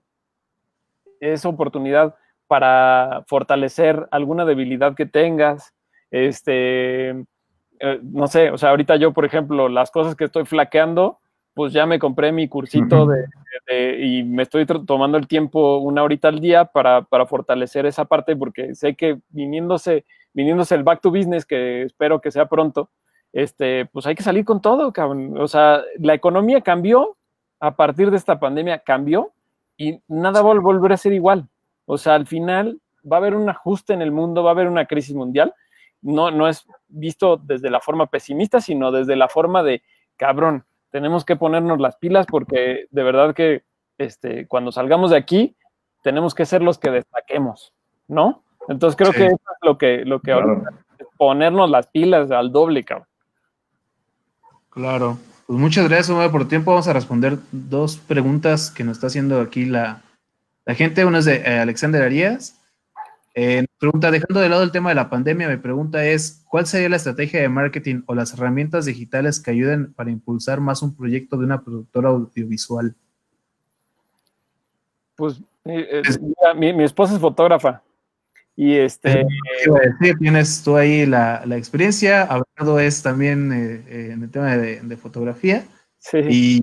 es 1.20 1.45
oportunidad 1.47 2.15
para 2.47 3.24
fortalecer 3.27 4.07
alguna 4.11 4.45
debilidad 4.45 4.95
que 4.95 5.07
tengas, 5.07 5.74
este, 6.11 7.11
eh, 7.11 8.01
no 8.03 8.27
sé, 8.27 8.51
o 8.51 8.59
sea, 8.59 8.70
ahorita 8.70 8.97
yo, 8.97 9.12
por 9.12 9.24
ejemplo, 9.24 9.69
las 9.69 9.91
cosas 9.91 10.15
que 10.15 10.24
estoy 10.24 10.45
flaqueando, 10.45 11.19
pues 11.55 11.73
ya 11.73 11.86
me 11.86 11.99
compré 11.99 12.32
mi 12.32 12.49
cursito 12.49 13.07
de, 13.07 13.27
de, 13.66 14.05
y 14.05 14.24
me 14.24 14.43
estoy 14.43 14.66
tomando 14.66 15.16
el 15.16 15.28
tiempo 15.28 15.78
una 15.78 16.03
horita 16.03 16.28
al 16.28 16.41
día 16.41 16.65
para, 16.65 17.03
para 17.03 17.27
fortalecer 17.27 17.86
esa 17.86 18.05
parte, 18.05 18.36
porque 18.36 18.74
sé 18.74 18.95
que 18.95 19.19
viniéndose 19.28 20.05
viniéndose 20.35 20.74
el 20.74 20.82
back 20.82 21.01
to 21.01 21.11
business, 21.11 21.47
que 21.47 21.82
espero 21.82 22.20
que 22.20 22.31
sea 22.31 22.47
pronto, 22.47 22.90
este, 23.32 23.86
pues 23.86 24.06
hay 24.06 24.15
que 24.15 24.23
salir 24.23 24.44
con 24.44 24.61
todo, 24.61 24.93
cabrón. 24.93 25.40
O 25.40 25.48
sea, 25.48 25.82
la 25.98 26.15
economía 26.15 26.61
cambió, 26.61 27.16
a 27.61 27.77
partir 27.77 28.11
de 28.11 28.16
esta 28.16 28.39
pandemia 28.39 28.81
cambió 28.81 29.32
y 29.77 30.01
nada 30.06 30.43
va 30.43 30.52
a 30.52 30.61
volver 30.61 30.93
a 30.93 30.97
ser 30.97 31.12
igual. 31.12 31.48
O 31.86 31.98
sea, 31.98 32.15
al 32.15 32.27
final 32.27 32.81
va 33.11 33.16
a 33.16 33.20
haber 33.20 33.35
un 33.35 33.48
ajuste 33.48 33.93
en 33.93 34.02
el 34.02 34.12
mundo, 34.12 34.43
va 34.43 34.51
a 34.51 34.52
haber 34.52 34.69
una 34.69 34.86
crisis 34.86 35.15
mundial. 35.15 35.55
No, 36.02 36.31
no 36.31 36.48
es 36.48 36.66
visto 36.89 37.39
desde 37.39 37.70
la 37.70 37.81
forma 37.81 38.06
pesimista, 38.06 38.61
sino 38.61 38.93
desde 38.93 39.16
la 39.16 39.28
forma 39.28 39.62
de, 39.62 39.82
cabrón, 40.16 40.65
tenemos 40.90 41.24
que 41.24 41.36
ponernos 41.36 41.81
las 41.81 41.97
pilas 41.97 42.27
porque 42.27 42.86
de 42.90 43.02
verdad 43.02 43.35
que 43.35 43.65
este, 43.98 44.47
cuando 44.47 44.70
salgamos 44.70 45.11
de 45.11 45.16
aquí, 45.16 45.56
tenemos 46.02 46.35
que 46.35 46.47
ser 46.47 46.62
los 46.62 46.78
que 46.78 46.90
destaquemos, 46.90 47.73
¿no? 48.06 48.43
Entonces 48.69 48.97
creo 48.97 49.12
que 49.12 49.27
eso 49.27 49.35
es 49.35 49.59
lo 49.62 49.78
que, 49.78 50.05
lo 50.05 50.20
que 50.20 50.32
ahora 50.32 50.62
ponernos 51.16 51.70
las 51.70 51.86
pilas 51.86 52.31
al 52.31 52.53
doble, 52.53 52.85
cabrón. 52.85 53.09
Claro. 54.70 55.19
Pues 55.47 55.59
muchas 55.59 55.89
gracias, 55.89 56.11
Omar, 56.11 56.31
por 56.31 56.43
el 56.43 56.49
tiempo. 56.49 56.70
Vamos 56.70 56.89
a 56.89 56.93
responder 56.93 57.39
dos 57.53 57.97
preguntas 57.97 58.70
que 58.70 58.82
nos 58.82 58.97
está 58.97 59.09
haciendo 59.09 59.41
aquí 59.41 59.66
la, 59.66 60.03
la 60.65 60.74
gente. 60.74 61.05
Una 61.05 61.19
es 61.19 61.27
de 61.27 61.36
eh, 61.36 61.59
Alexander 61.59 62.03
Arias. 62.03 62.61
Eh, 63.35 63.66
pregunta, 63.78 64.11
dejando 64.11 64.41
de 64.41 64.49
lado 64.49 64.62
el 64.62 64.70
tema 64.70 64.91
de 64.91 64.95
la 64.95 65.11
pandemia, 65.11 65.49
mi 65.49 65.57
pregunta 65.57 66.05
es, 66.05 66.45
¿cuál 66.49 66.66
sería 66.66 66.89
la 66.89 66.97
estrategia 66.97 67.41
de 67.41 67.49
marketing 67.49 68.03
o 68.07 68.15
las 68.15 68.32
herramientas 68.32 68.85
digitales 68.85 69.41
que 69.41 69.51
ayuden 69.51 69.93
para 69.93 70.11
impulsar 70.11 70.61
más 70.61 70.82
un 70.82 70.97
proyecto 70.97 71.36
de 71.36 71.45
una 71.45 71.61
productora 71.61 72.11
audiovisual? 72.11 72.95
Pues 75.16 75.41
eh, 75.65 76.03
mi, 76.57 76.73
mi, 76.73 76.85
esposa 76.85 77.15
es 77.15 77.20
fotógrafa 77.20 77.82
y 78.56 78.76
este. 78.76 79.26
Sí, 80.01 80.12
tienes 80.18 80.62
tú 80.62 80.76
ahí 80.76 81.06
la, 81.06 81.43
la 81.44 81.56
experiencia. 81.56 82.22
Hablando 82.22 82.78
es 82.78 83.02
también 83.02 83.52
eh, 83.52 83.82
eh, 83.89 84.10
en 84.12 84.22
el 84.22 84.31
tema 84.31 84.56
de, 84.56 84.81
de 84.81 84.97
fotografía. 84.97 85.64
Sí. 85.98 86.18
Y 86.28 86.62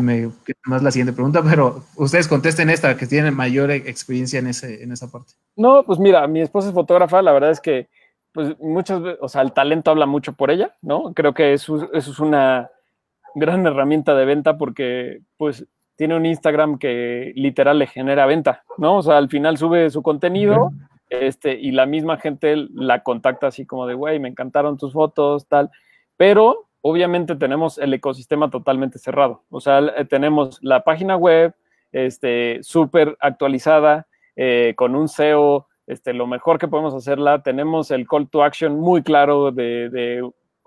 me, 0.00 0.30
más 0.64 0.82
la 0.82 0.90
siguiente 0.90 1.12
pregunta, 1.12 1.42
pero 1.48 1.82
ustedes 1.96 2.28
contesten 2.28 2.70
esta, 2.70 2.96
que 2.96 3.06
tienen 3.06 3.34
mayor 3.34 3.70
experiencia 3.70 4.38
en, 4.38 4.48
ese, 4.48 4.82
en 4.82 4.92
esa 4.92 5.10
parte. 5.10 5.34
No, 5.56 5.84
pues 5.84 5.98
mira, 5.98 6.26
mi 6.26 6.40
esposa 6.40 6.68
es 6.68 6.74
fotógrafa, 6.74 7.22
la 7.22 7.32
verdad 7.32 7.50
es 7.50 7.60
que, 7.60 7.88
pues 8.32 8.58
muchas 8.58 9.00
veces, 9.02 9.18
o 9.20 9.28
sea, 9.28 9.42
el 9.42 9.52
talento 9.52 9.90
habla 9.90 10.06
mucho 10.06 10.32
por 10.32 10.50
ella, 10.50 10.74
¿no? 10.82 11.12
Creo 11.14 11.34
que 11.34 11.52
eso, 11.52 11.90
eso 11.92 12.10
es 12.10 12.18
una 12.18 12.70
gran 13.34 13.66
herramienta 13.66 14.14
de 14.14 14.24
venta 14.24 14.56
porque, 14.56 15.20
pues, 15.36 15.66
tiene 15.96 16.16
un 16.16 16.26
Instagram 16.26 16.78
que 16.78 17.32
literal 17.36 17.78
le 17.78 17.86
genera 17.86 18.26
venta, 18.26 18.64
¿no? 18.78 18.96
O 18.96 19.02
sea, 19.02 19.16
al 19.16 19.28
final 19.28 19.56
sube 19.56 19.90
su 19.90 20.02
contenido. 20.02 20.72
Este, 21.10 21.54
y 21.54 21.70
la 21.70 21.86
misma 21.86 22.18
gente 22.18 22.56
la 22.72 23.02
contacta 23.02 23.48
así 23.48 23.66
como 23.66 23.86
de, 23.86 23.94
güey, 23.94 24.18
me 24.18 24.28
encantaron 24.28 24.78
tus 24.78 24.92
fotos, 24.92 25.46
tal. 25.46 25.70
Pero 26.16 26.68
obviamente 26.80 27.36
tenemos 27.36 27.78
el 27.78 27.94
ecosistema 27.94 28.50
totalmente 28.50 28.98
cerrado. 28.98 29.42
O 29.50 29.60
sea, 29.60 29.78
eh, 29.78 30.04
tenemos 30.04 30.58
la 30.62 30.84
página 30.84 31.16
web 31.16 31.54
este, 31.92 32.58
súper 32.62 33.16
actualizada, 33.20 34.06
eh, 34.36 34.74
con 34.76 34.96
un 34.96 35.08
SEO 35.08 35.68
este, 35.86 36.12
lo 36.12 36.26
mejor 36.26 36.58
que 36.58 36.68
podemos 36.68 36.94
hacerla. 36.94 37.42
Tenemos 37.42 37.90
el 37.90 38.06
call 38.06 38.28
to 38.28 38.42
action 38.42 38.78
muy 38.78 39.02
claro 39.02 39.52
de, 39.52 40.22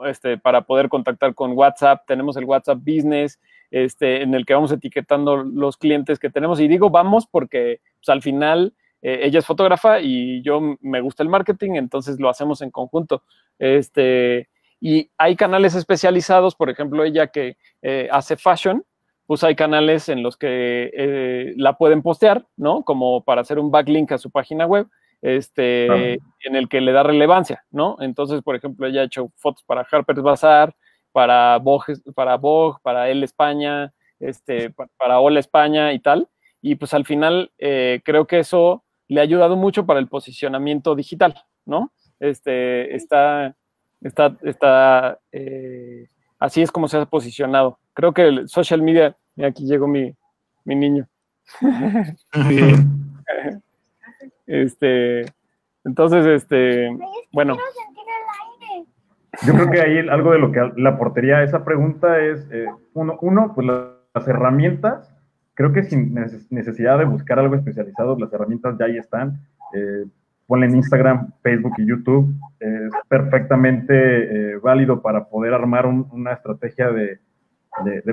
este, 0.06 0.38
para 0.38 0.62
poder 0.62 0.90
contactar 0.90 1.34
con 1.34 1.52
WhatsApp. 1.54 2.04
Tenemos 2.08 2.38
el 2.38 2.46
WhatsApp 2.46 2.80
Business, 2.80 3.40
este, 3.72 4.22
en 4.22 4.34
el 4.34 4.46
que 4.46 4.54
vamos 4.54 4.72
etiquetando 4.72 5.38
los 5.38 5.78
clientes 5.78 6.20
que 6.20 6.30
tenemos. 6.30 6.60
Y 6.60 6.68
digo 6.68 6.90
vamos 6.90 7.28
porque 7.28 7.82
pues, 8.00 8.10
al 8.10 8.22
final 8.22 8.74
eh, 9.08 9.26
ella 9.26 9.40
es 9.40 9.46
fotógrafa 9.46 10.02
y 10.02 10.42
yo 10.42 10.60
me 10.82 11.00
gusta 11.00 11.24
el 11.24 11.30
marketing, 11.30 11.76
entonces 11.76 12.20
lo 12.20 12.28
hacemos 12.28 12.62
en 12.62 12.72
conjunto. 12.72 13.24
Este, 13.58 14.50
y 14.82 15.10
hay 15.18 15.38
canales 15.38 15.76
especializados, 15.76 16.56
por 16.56 16.70
ejemplo, 16.70 17.06
ella 17.06 17.28
que 17.28 17.56
eh, 17.82 18.10
hace 18.12 18.36
fashion, 18.36 18.84
pues 19.26 19.46
hay 19.46 19.56
canales 19.56 20.10
en 20.10 20.24
los 20.24 20.36
que 20.36 20.92
eh, 20.94 21.54
la 21.56 21.78
pueden 21.78 22.02
postear, 22.02 22.46
¿no? 22.58 22.84
Como 22.84 23.24
para 23.24 23.40
hacer 23.40 23.60
un 23.60 23.72
backlink 23.72 24.12
a 24.12 24.18
su 24.18 24.30
página 24.30 24.66
web, 24.66 24.88
este, 25.22 26.16
en 26.16 26.56
el 26.58 26.68
que 26.68 26.82
le 26.82 26.92
da 26.92 27.04
relevancia, 27.04 27.64
¿no? 27.72 27.96
Entonces, 28.02 28.42
por 28.42 28.58
ejemplo, 28.58 28.88
ella 28.88 29.02
ha 29.02 29.06
hecho 29.06 29.32
fotos 29.38 29.64
para 29.64 29.88
Harper's 29.90 30.22
Bazaar, 30.22 30.76
para 31.14 31.60
Vogue, 31.60 31.96
para, 32.14 32.36
Vogue, 32.36 32.80
para 32.84 33.10
El 33.10 33.24
España, 33.24 33.94
este, 34.20 34.70
para 34.98 35.22
Hola 35.22 35.40
España 35.40 35.94
y 35.94 36.00
tal. 36.00 36.28
Y 36.62 36.76
pues 36.76 36.94
al 36.94 37.06
final 37.06 37.54
eh, 37.58 38.02
creo 38.04 38.28
que 38.28 38.40
eso 38.40 38.84
le 39.08 39.20
ha 39.20 39.24
ayudado 39.24 39.56
mucho 39.56 39.86
para 39.86 40.00
el 40.00 40.08
posicionamiento 40.08 40.96
digital, 40.96 41.36
¿no? 41.66 41.92
Este, 42.20 42.96
está, 42.96 43.56
está, 44.02 44.38
está, 44.44 45.20
eh, 45.32 46.08
así 46.40 46.62
es 46.62 46.72
como 46.72 46.88
se 46.88 46.98
ha 46.98 47.06
posicionado. 47.06 47.80
Creo 47.94 48.14
que 48.14 48.28
el 48.28 48.50
social 48.50 48.82
media, 48.82 49.16
aquí 49.44 49.66
llegó 49.66 49.88
mi, 49.88 50.14
mi 50.66 50.76
niño. 50.76 51.08
este, 54.46 55.26
entonces, 55.84 56.26
este, 56.26 56.90
bueno. 57.32 57.56
Yo 59.46 59.54
creo 59.54 59.70
que 59.70 59.82
ahí 59.82 60.00
algo 60.10 60.32
de 60.32 60.40
lo 60.40 60.52
que 60.52 60.72
le 60.76 60.90
aportaría 60.90 61.38
a 61.38 61.44
esa 61.44 61.64
pregunta 61.64 62.20
es, 62.20 62.50
eh, 62.52 62.66
uno, 62.94 63.18
uno, 63.22 63.54
pues 63.54 63.68
las 63.68 64.28
herramientas, 64.28 65.17
creo 65.58 65.74
que 65.74 65.84
sin 65.84 66.14
necesidad 66.52 67.00
de 67.00 67.06
buscar 67.06 67.40
algo 67.40 67.56
especializado, 67.56 68.16
las 68.20 68.32
herramientas 68.32 68.78
ya 68.78 68.86
ahí 68.86 68.98
están. 68.98 69.40
Eh, 69.74 70.06
ponle 70.46 70.68
en 70.68 70.76
Instagram, 70.76 71.32
Facebook 71.42 71.74
y 71.80 71.88
YouTube. 71.88 72.32
Es 72.60 72.92
perfectamente 73.08 73.94
eh, 73.94 74.58
válido 74.58 75.02
para 75.02 75.26
poder 75.26 75.56
armar 75.56 75.88
una 75.88 76.34
estrategia 76.34 76.92
de, 76.92 77.20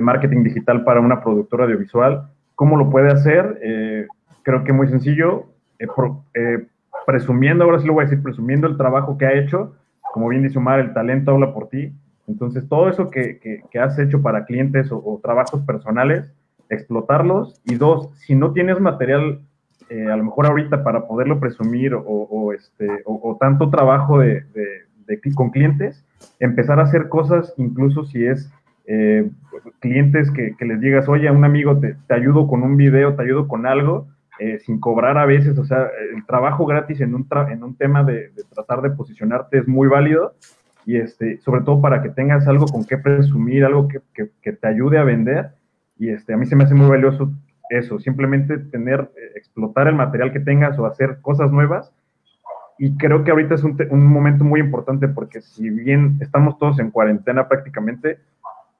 marketing 0.01 0.43
digital 0.43 0.83
para 0.83 0.99
una 0.99 1.21
productora 1.21 1.65
audiovisual. 1.65 2.29
¿Cómo 2.55 2.77
lo 2.77 2.89
puede 2.89 3.11
hacer? 3.11 3.59
Eh, 3.61 4.07
creo 4.41 4.63
que 4.63 4.73
muy 4.73 4.87
sencillo. 4.87 5.45
Eh, 5.77 6.65
presumiendo, 7.05 7.63
ahora 7.63 7.79
sí 7.79 7.85
lo 7.85 7.93
voy 7.93 8.05
a 8.05 8.07
decir, 8.07 8.23
presumiendo 8.23 8.65
el 8.65 8.75
trabajo 8.75 9.19
que 9.19 9.27
ha 9.27 9.33
hecho. 9.33 9.75
Como 10.13 10.29
bien 10.29 10.41
dice 10.41 10.57
Omar, 10.57 10.79
el 10.79 10.95
talento 10.95 11.29
habla 11.29 11.53
por 11.53 11.69
ti. 11.69 11.93
Entonces, 12.27 12.67
todo 12.67 12.89
eso 12.89 13.11
que, 13.11 13.61
has 13.79 13.99
hecho 13.99 14.23
para 14.23 14.45
clientes 14.45 14.89
o 14.91 15.19
trabajos 15.21 15.61
personales, 15.61 16.33
explotarlos. 16.69 17.61
Y 17.65 17.75
dos, 17.75 18.09
si 18.25 18.35
no 18.35 18.53
tienes 18.53 18.79
material 18.79 19.41
eh, 19.89 20.07
a 20.11 20.17
lo 20.17 20.23
mejor 20.23 20.47
ahorita 20.47 20.83
para 20.83 21.07
poderlo 21.07 21.39
presumir 21.39 21.93
o, 21.93 22.53
este, 22.53 22.87
o, 23.05 23.37
tanto 23.39 23.69
trabajo 23.69 24.19
de, 24.19 24.43
con 25.35 25.51
clientes, 25.51 26.03
empezar 26.39 26.79
a 26.79 26.83
hacer 26.83 27.07
cosas, 27.07 27.53
incluso 27.57 28.03
si 28.05 28.25
es 28.25 28.51
eh, 28.87 29.29
clientes 29.79 30.31
que, 30.31 30.55
les 30.59 30.81
digas, 30.81 31.07
oye, 31.07 31.29
un 31.29 31.45
amigo 31.45 31.79
te, 31.79 31.95
ayudo 32.09 32.47
con 32.47 32.63
un 32.63 32.77
video, 32.77 33.15
te 33.15 33.23
ayudo 33.23 33.47
con 33.47 33.67
algo, 33.67 34.07
eh, 34.39 34.57
sin 34.65 34.79
cobrar 34.79 35.19
a 35.19 35.25
veces, 35.27 35.57
o 35.59 35.65
sea, 35.65 35.87
el 36.13 36.25
trabajo 36.25 36.65
gratis 36.65 36.99
en 37.01 37.13
un, 37.13 37.27
en 37.51 37.63
un 37.63 37.75
tema 37.75 38.03
de, 38.03 38.31
tratar 38.55 38.81
de 38.81 38.89
posicionarte 38.89 39.59
es 39.59 39.67
muy 39.67 39.87
válido 39.87 40.33
y 40.87 40.97
este, 40.97 41.39
sobre 41.41 41.61
todo 41.61 41.79
para 41.79 42.01
que 42.01 42.09
tengas 42.09 42.47
algo 42.47 42.65
con 42.65 42.85
qué 42.85 42.97
presumir, 42.97 43.65
algo 43.65 43.87
que, 43.87 44.01
que 44.41 44.51
te 44.51 44.67
ayude 44.67 44.97
a 44.97 45.03
vender. 45.03 45.51
Y 45.97 46.09
este, 46.09 46.33
a 46.33 46.37
mí 46.37 46.45
se 46.45 46.55
me 46.55 46.65
hace 46.65 46.75
muy 46.75 46.87
valioso 46.87 47.31
eso, 47.69 47.99
simplemente 47.99 48.57
tener, 48.57 49.11
eh, 49.15 49.31
explotar 49.35 49.87
el 49.87 49.95
material 49.95 50.31
que 50.31 50.39
tengas 50.39 50.77
o 50.77 50.85
hacer 50.85 51.19
cosas 51.21 51.51
nuevas. 51.51 51.91
Y 52.77 52.97
creo 52.97 53.23
que 53.23 53.31
ahorita 53.31 53.55
es 53.55 53.63
un, 53.63 53.77
un, 53.89 54.05
momento 54.05 54.43
muy 54.43 54.59
importante 54.59 55.07
porque 55.07 55.41
si 55.41 55.69
bien 55.69 56.17
estamos 56.19 56.57
todos 56.57 56.79
en 56.79 56.91
cuarentena 56.91 57.47
prácticamente, 57.47 58.19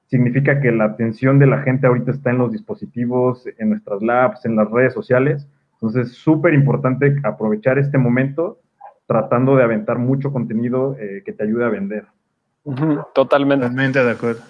significa 0.08 0.60
que 0.60 0.72
la 0.72 0.86
atención 0.86 1.40
de 1.40 1.48
la 1.48 1.60
gente 1.60 1.88
ahorita 1.88 2.12
está 2.12 2.30
en 2.30 2.38
los 2.38 2.52
dispositivos, 2.52 3.48
en 3.58 3.70
nuestras 3.70 4.02
labs, 4.02 4.46
en 4.46 4.56
las 4.56 4.70
redes 4.70 4.94
sociales. 4.94 5.48
Entonces, 5.74 6.14
súper 6.14 6.54
importante 6.54 7.16
aprovechar 7.24 7.80
este 7.80 7.98
momento 7.98 8.60
tratando 9.08 9.56
de 9.56 9.64
aventar 9.64 9.98
mucho 9.98 10.32
contenido 10.32 10.96
eh, 11.00 11.22
que 11.26 11.32
te 11.32 11.44
ayude 11.44 11.66
a 11.66 11.70
vender. 11.70 12.06
Totalmente. 13.14 13.66
Totalmente 13.66 14.04
de 14.04 14.12
acuerdo. 14.12 14.42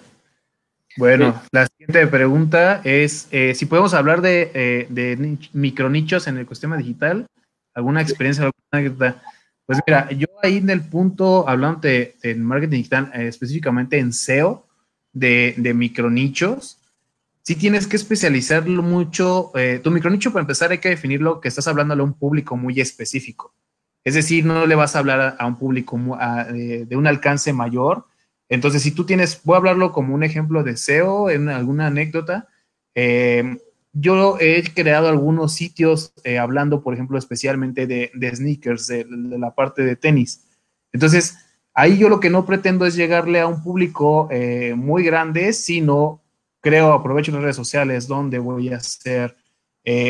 Bueno, 0.96 1.42
la 1.52 1.66
siguiente 1.66 2.06
pregunta 2.06 2.80
es 2.82 3.28
eh, 3.30 3.54
si 3.54 3.66
podemos 3.66 3.92
hablar 3.92 4.22
de, 4.22 4.50
eh, 4.54 4.86
de 4.88 5.38
micronichos 5.52 6.26
en 6.26 6.36
el 6.36 6.42
ecosistema 6.42 6.76
digital, 6.78 7.26
alguna 7.74 8.00
experiencia, 8.00 8.44
alguna 8.44 8.62
anécdota. 8.70 9.22
Pues 9.66 9.80
mira, 9.86 10.10
yo 10.12 10.26
ahí 10.42 10.56
en 10.58 10.70
el 10.70 10.80
punto, 10.88 11.48
hablando 11.48 11.80
de, 11.80 12.16
marketing 12.38 12.76
digital, 12.78 13.10
eh, 13.14 13.26
específicamente 13.26 13.98
en 13.98 14.12
SEO, 14.12 14.66
de, 15.12 15.54
de 15.58 15.74
micronichos, 15.74 16.80
sí 17.42 17.56
tienes 17.56 17.86
que 17.86 17.96
especializarlo 17.96 18.82
mucho. 18.82 19.52
tu 19.82 19.90
micronicho, 19.90 20.32
para 20.32 20.42
empezar, 20.42 20.70
hay 20.70 20.78
que 20.78 20.90
definirlo 20.90 21.40
que 21.40 21.48
estás 21.48 21.68
hablándole 21.68 22.02
a 22.02 22.04
un 22.04 22.14
público 22.14 22.56
muy 22.56 22.80
específico. 22.80 23.54
Es 24.04 24.14
decir, 24.14 24.44
no 24.44 24.66
le 24.66 24.74
vas 24.74 24.94
a 24.94 25.00
hablar 25.00 25.36
a, 25.38 25.46
un 25.46 25.56
público 25.56 25.96
de 25.96 26.96
un 26.96 27.06
alcance 27.06 27.52
mayor, 27.52 28.06
entonces, 28.48 28.82
si 28.82 28.92
tú 28.92 29.04
tienes, 29.04 29.40
voy 29.42 29.54
a 29.54 29.58
hablarlo 29.58 29.92
como 29.92 30.14
un 30.14 30.22
ejemplo 30.22 30.62
de 30.62 30.76
SEO, 30.76 31.30
en 31.30 31.48
alguna 31.48 31.88
anécdota. 31.88 32.48
Eh, 32.94 33.58
yo 33.92 34.38
he 34.38 34.62
creado 34.74 35.08
algunos 35.08 35.54
sitios 35.54 36.12
eh, 36.22 36.38
hablando, 36.38 36.82
por 36.82 36.94
ejemplo, 36.94 37.18
especialmente 37.18 37.86
de, 37.86 38.10
sneakers, 38.34 38.86
de, 38.86 39.06
la 39.08 39.54
parte 39.54 39.82
de 39.82 39.96
tenis. 39.96 40.44
Entonces, 40.92 41.38
ahí 41.74 41.98
yo 41.98 42.08
lo 42.08 42.20
que 42.20 42.30
no 42.30 42.46
pretendo 42.46 42.86
es 42.86 42.94
llegarle 42.94 43.40
a 43.40 43.46
un 43.46 43.62
público 43.62 44.28
eh, 44.30 44.74
muy 44.76 45.02
grande, 45.02 45.52
sino 45.52 46.22
creo, 46.60 46.92
aprovecho 46.92 47.32
las 47.32 47.42
redes 47.42 47.56
sociales 47.56 48.06
donde 48.06 48.38
voy 48.38 48.72
a 48.72 48.76
hacer 48.76 49.36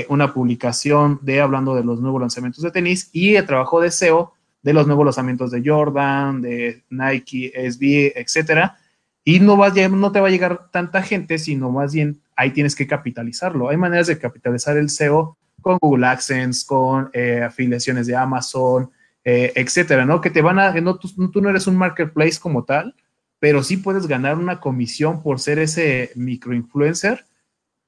una 0.09 0.33
publicación 0.33 1.19
de 1.21 1.43
hablando 1.43 1.75
de 1.75 1.85
los 1.85 2.01
nuevos 2.01 2.19
lanzamientos 2.19 2.65
de 2.65 2.71
tenis 2.71 3.11
y 3.13 3.35
el 3.35 3.45
trabajo 3.45 3.79
de 3.79 3.91
SEO 3.91 4.33
de 4.67 4.73
los 4.73 4.89
nuevos 4.89 5.05
lanzamientos 5.05 5.53
de 5.53 5.63
Jordan, 5.65 6.43
de 6.43 6.83
Nike, 6.91 7.53
SB, 7.55 8.15
etcétera. 8.17 8.77
Y 9.23 9.39
no, 9.39 9.57
va, 9.57 9.71
no 9.71 10.11
te 10.11 10.19
va 10.19 10.27
a 10.27 10.31
llegar 10.31 10.73
tanta 10.73 11.03
gente, 11.03 11.39
sino 11.39 11.71
más 11.71 11.95
bien 11.95 12.21
ahí 12.35 12.51
tienes 12.51 12.75
que 12.75 12.89
capitalizarlo. 12.89 13.69
Hay 13.69 13.77
maneras 13.77 14.09
de 14.09 14.19
capitalizar 14.19 14.77
el 14.77 14.91
SEO 14.91 15.39
con 15.61 15.79
Google 15.81 16.09
AdSense, 16.09 16.67
con 16.67 17.11
eh, 17.13 17.43
afiliaciones 17.45 18.09
de 18.09 18.17
Amazon, 18.17 18.91
eh, 19.23 19.53
etcétera, 19.55 20.05
¿no? 20.05 20.21
Que 20.21 20.31
te 20.31 20.43
van 20.43 20.59
a, 20.59 20.73
no, 20.81 20.99
tú, 20.99 21.41
no 21.41 21.49
eres 21.49 21.69
un 21.69 21.77
marketplace 21.77 22.41
como 22.41 22.65
tal, 22.65 22.97
pero 23.39 23.63
sí 23.63 23.77
puedes 23.77 24.09
ganar 24.09 24.37
una 24.37 24.59
comisión 24.59 25.23
por 25.23 25.39
ser 25.39 25.61
ese 25.61 26.11
microinfluencer 26.17 27.25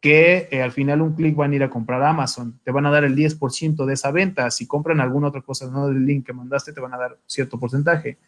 que 0.01 0.49
eh, 0.51 0.63
al 0.63 0.73
final 0.73 1.03
un 1.03 1.15
clic 1.15 1.35
van 1.35 1.53
a 1.53 1.57
ir 1.57 1.63
a 1.63 1.71
comprar 1.71 2.03
Amazon, 2.03 2.61
te 2.65 2.71
van 2.71 2.87
a 2.87 2.91
dar 2.91 3.05
el 3.05 3.17
10% 3.17 3.85
de 3.85 3.95
esa 3.95 4.11
venta, 4.13 4.51
si 4.51 4.67
compran 4.67 5.01
alguna 5.01 5.29
otra 5.29 5.43
cosa, 5.43 5.69
no 5.71 5.89
del 5.89 6.07
link 6.07 6.27
que 6.27 6.33
mandaste, 6.33 6.73
te 6.73 6.81
van 6.81 6.95
a 6.95 6.99
dar 6.99 7.19
cierto 7.27 7.59
porcentaje. 7.59 8.19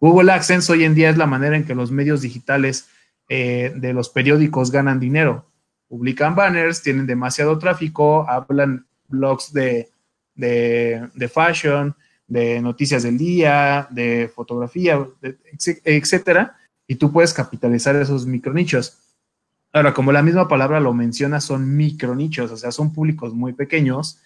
Google 0.00 0.32
AdSense 0.32 0.70
hoy 0.70 0.84
en 0.84 0.94
día 0.94 1.10
es 1.10 1.16
la 1.16 1.26
manera 1.26 1.56
en 1.56 1.64
que 1.64 1.74
los 1.74 1.90
medios 1.90 2.20
digitales 2.20 2.88
eh, 3.28 3.72
de 3.74 3.94
los 3.94 4.10
periódicos 4.10 4.70
ganan 4.70 5.00
dinero. 5.00 5.46
Publican 5.88 6.34
banners, 6.34 6.82
tienen 6.82 7.06
demasiado 7.06 7.58
tráfico, 7.58 8.28
hablan 8.28 8.86
blogs 9.08 9.52
de, 9.52 9.88
de, 10.34 11.08
de 11.14 11.28
fashion, 11.28 11.94
de 12.26 12.60
noticias 12.60 13.02
del 13.02 13.16
día, 13.16 13.86
de 13.90 14.30
fotografía, 14.34 15.06
etcétera, 15.84 16.56
y 16.86 16.96
tú 16.96 17.12
puedes 17.12 17.32
capitalizar 17.32 17.96
esos 17.96 18.26
micronichos. 18.26 18.98
Ahora, 19.74 19.92
como 19.92 20.12
la 20.12 20.22
misma 20.22 20.46
palabra 20.46 20.78
lo 20.78 20.94
menciona, 20.94 21.40
son 21.40 21.76
micronichos, 21.76 22.52
o 22.52 22.56
sea, 22.56 22.70
son 22.70 22.92
públicos 22.92 23.34
muy 23.34 23.54
pequeños. 23.54 24.20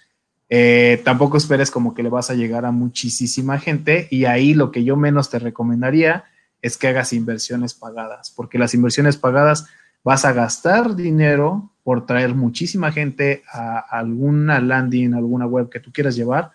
Eh, 0.51 1.01
tampoco 1.07 1.39
esperes 1.39 1.71
como 1.71 1.95
que 1.95 2.03
le 2.03 2.11
vas 2.11 2.31
a 2.31 2.35
llegar 2.35 2.67
a 2.67 2.71
muchísima 2.71 3.59
gente 3.59 4.09
y 4.11 4.27
ahí 4.27 4.53
lo 4.53 4.71
que 4.71 4.85
yo 4.85 4.95
menos 4.97 5.31
te 5.31 5.39
recomendaría 5.39 6.25
es 6.61 6.77
que 6.77 6.89
hagas 6.89 7.15
inversiones 7.15 7.73
pagadas, 7.73 8.31
porque 8.31 8.59
las 8.59 8.75
inversiones 8.75 9.17
pagadas 9.17 9.67
vas 10.05 10.27
a 10.27 10.35
gastar 10.35 10.95
dinero 10.95 11.73
por 11.83 12.05
traer 12.05 12.35
muchísima 12.35 12.93
gente 12.93 13.43
a 13.51 13.79
alguna 13.79 14.61
landing, 14.61 15.15
alguna 15.15 15.47
web 15.47 15.71
que 15.71 15.81
tú 15.81 15.91
quieras 15.93 16.15
llevar, 16.15 16.51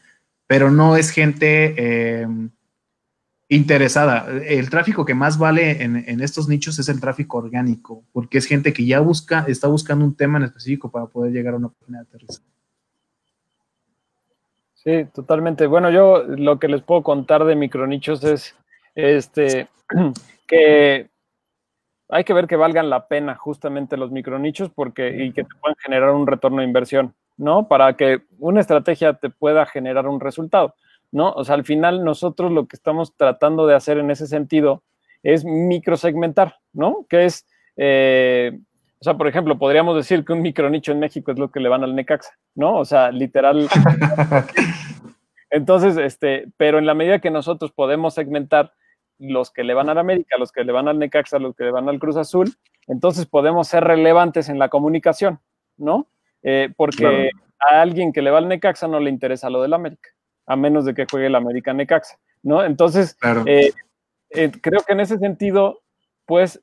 pero 0.46 0.70
no 0.70 0.98
es 0.98 1.10
gente 1.10 1.74
eh, 1.78 2.28
interesada. 3.56 4.28
El 4.46 4.70
tráfico 4.70 5.06
que 5.06 5.14
más 5.14 5.38
vale 5.38 5.84
en, 5.84 6.22
estos 6.22 6.48
nichos 6.48 6.80
es 6.80 6.90
el 6.90 7.00
tráfico 7.00 7.38
orgánico, 7.38 8.04
porque 8.12 8.38
es 8.38 8.46
gente 8.46 8.74
que 8.74 8.86
ya 8.86 9.00
busca, 9.00 9.46
está 9.48 9.68
buscando 9.68 10.06
un 10.06 10.16
tema 10.16 10.38
en 10.38 10.46
específico 10.46 10.92
para 10.92 11.08
poder 11.08 11.32
llegar 11.32 11.54
a 11.54 11.58
una 11.58 11.70
página 11.70 12.00
de 12.00 12.04
aterrizaje. 12.04 12.48
Sí, 14.76 15.06
totalmente. 15.14 15.66
Bueno, 15.66 15.90
yo 15.90 16.24
lo 16.24 16.60
que 16.60 16.68
les 16.68 16.82
puedo 16.82 17.04
contar 17.04 17.46
de 17.46 17.56
micronichos 17.56 18.24
es 18.24 18.56
este 18.96 19.68
que 20.48 21.10
hay 22.10 22.24
que 22.24 22.34
ver 22.34 22.48
que 22.48 22.56
valgan 22.56 22.90
la 22.90 23.08
pena 23.08 23.36
justamente 23.36 23.98
los 23.98 24.12
micronichos 24.12 24.70
porque 24.70 25.24
y 25.24 25.32
que 25.32 25.44
te 25.44 25.56
puedan 25.60 25.76
generar 25.78 26.12
un 26.12 26.28
retorno 26.28 26.60
de 26.60 26.68
inversión, 26.68 27.16
¿no? 27.38 27.68
Para 27.68 27.96
que 27.96 28.22
una 28.40 28.60
estrategia 28.60 29.14
te 29.14 29.30
pueda 29.30 29.66
generar 29.66 30.08
un 30.08 30.20
resultado, 30.20 30.76
¿no? 31.14 31.32
O 31.32 31.46
sea, 31.46 31.56
al 31.56 31.64
final 31.64 32.04
nosotros 32.04 32.52
lo 32.52 32.68
que 32.68 32.76
estamos 32.76 33.16
tratando 33.16 33.68
de 33.68 33.76
hacer 33.76 34.00
en 34.00 34.10
ese 34.10 34.28
sentido 34.28 34.84
es 35.22 35.46
microsegmentar, 35.46 36.58
¿no? 36.74 37.06
Que 37.08 37.26
es, 37.26 37.46
eh, 37.78 38.60
o 39.00 39.04
sea, 39.04 39.14
por 39.14 39.28
ejemplo, 39.28 39.58
podríamos 39.58 39.96
decir 39.96 40.26
que 40.26 40.34
un 40.34 40.42
micronicho 40.42 40.92
en 40.92 41.00
México 41.00 41.32
es 41.32 41.38
lo 41.38 41.52
que 41.52 41.60
le 41.60 41.70
van 41.70 41.84
al 41.84 41.96
Necaxa, 41.96 42.32
¿no? 42.56 42.78
O 42.78 42.84
sea, 42.84 43.12
literal. 43.12 43.70
Entonces, 45.52 45.98
este, 45.98 46.48
pero 46.58 46.80
en 46.80 46.88
la 46.88 46.96
medida 46.96 47.20
que 47.20 47.30
nosotros 47.30 47.72
podemos 47.72 48.16
segmentar 48.16 48.74
los 49.20 49.52
que 49.52 49.64
le 49.64 49.76
van 49.76 49.90
al 49.90 50.00
América, 50.00 50.38
los 50.40 50.52
que 50.52 50.64
le 50.64 50.72
van 50.72 50.88
al 50.88 50.98
Necaxa, 50.98 51.38
los 51.38 51.56
que 51.56 51.66
le 51.66 51.72
van 51.72 51.88
al 51.90 52.00
Cruz 52.00 52.18
Azul, 52.18 52.52
entonces 52.88 53.28
podemos 53.28 53.68
ser 53.68 53.84
relevantes 53.84 54.50
en 54.50 54.58
la 54.58 54.70
comunicación, 54.70 55.40
¿no? 55.78 56.08
Eh, 56.42 56.70
porque 56.76 57.30
a 57.60 57.82
alguien 57.82 58.12
que 58.12 58.24
le 58.24 58.32
va 58.32 58.40
al 58.40 58.48
Necaxa 58.48 58.88
no 58.88 59.00
le 59.00 59.12
interesa 59.12 59.52
lo 59.52 59.62
del 59.62 59.76
América, 59.76 60.10
a 60.46 60.56
menos 60.56 60.86
de 60.86 60.94
que 60.94 61.06
juegue 61.10 61.28
el 61.28 61.36
América 61.36 61.74
Necaxa, 61.74 62.18
¿no? 62.42 62.64
Entonces, 62.64 63.18
eh, 63.46 63.72
eh, 64.30 64.52
creo 64.62 64.82
que 64.82 64.94
en 64.94 65.00
ese 65.00 65.18
sentido, 65.18 65.82
pues, 66.26 66.62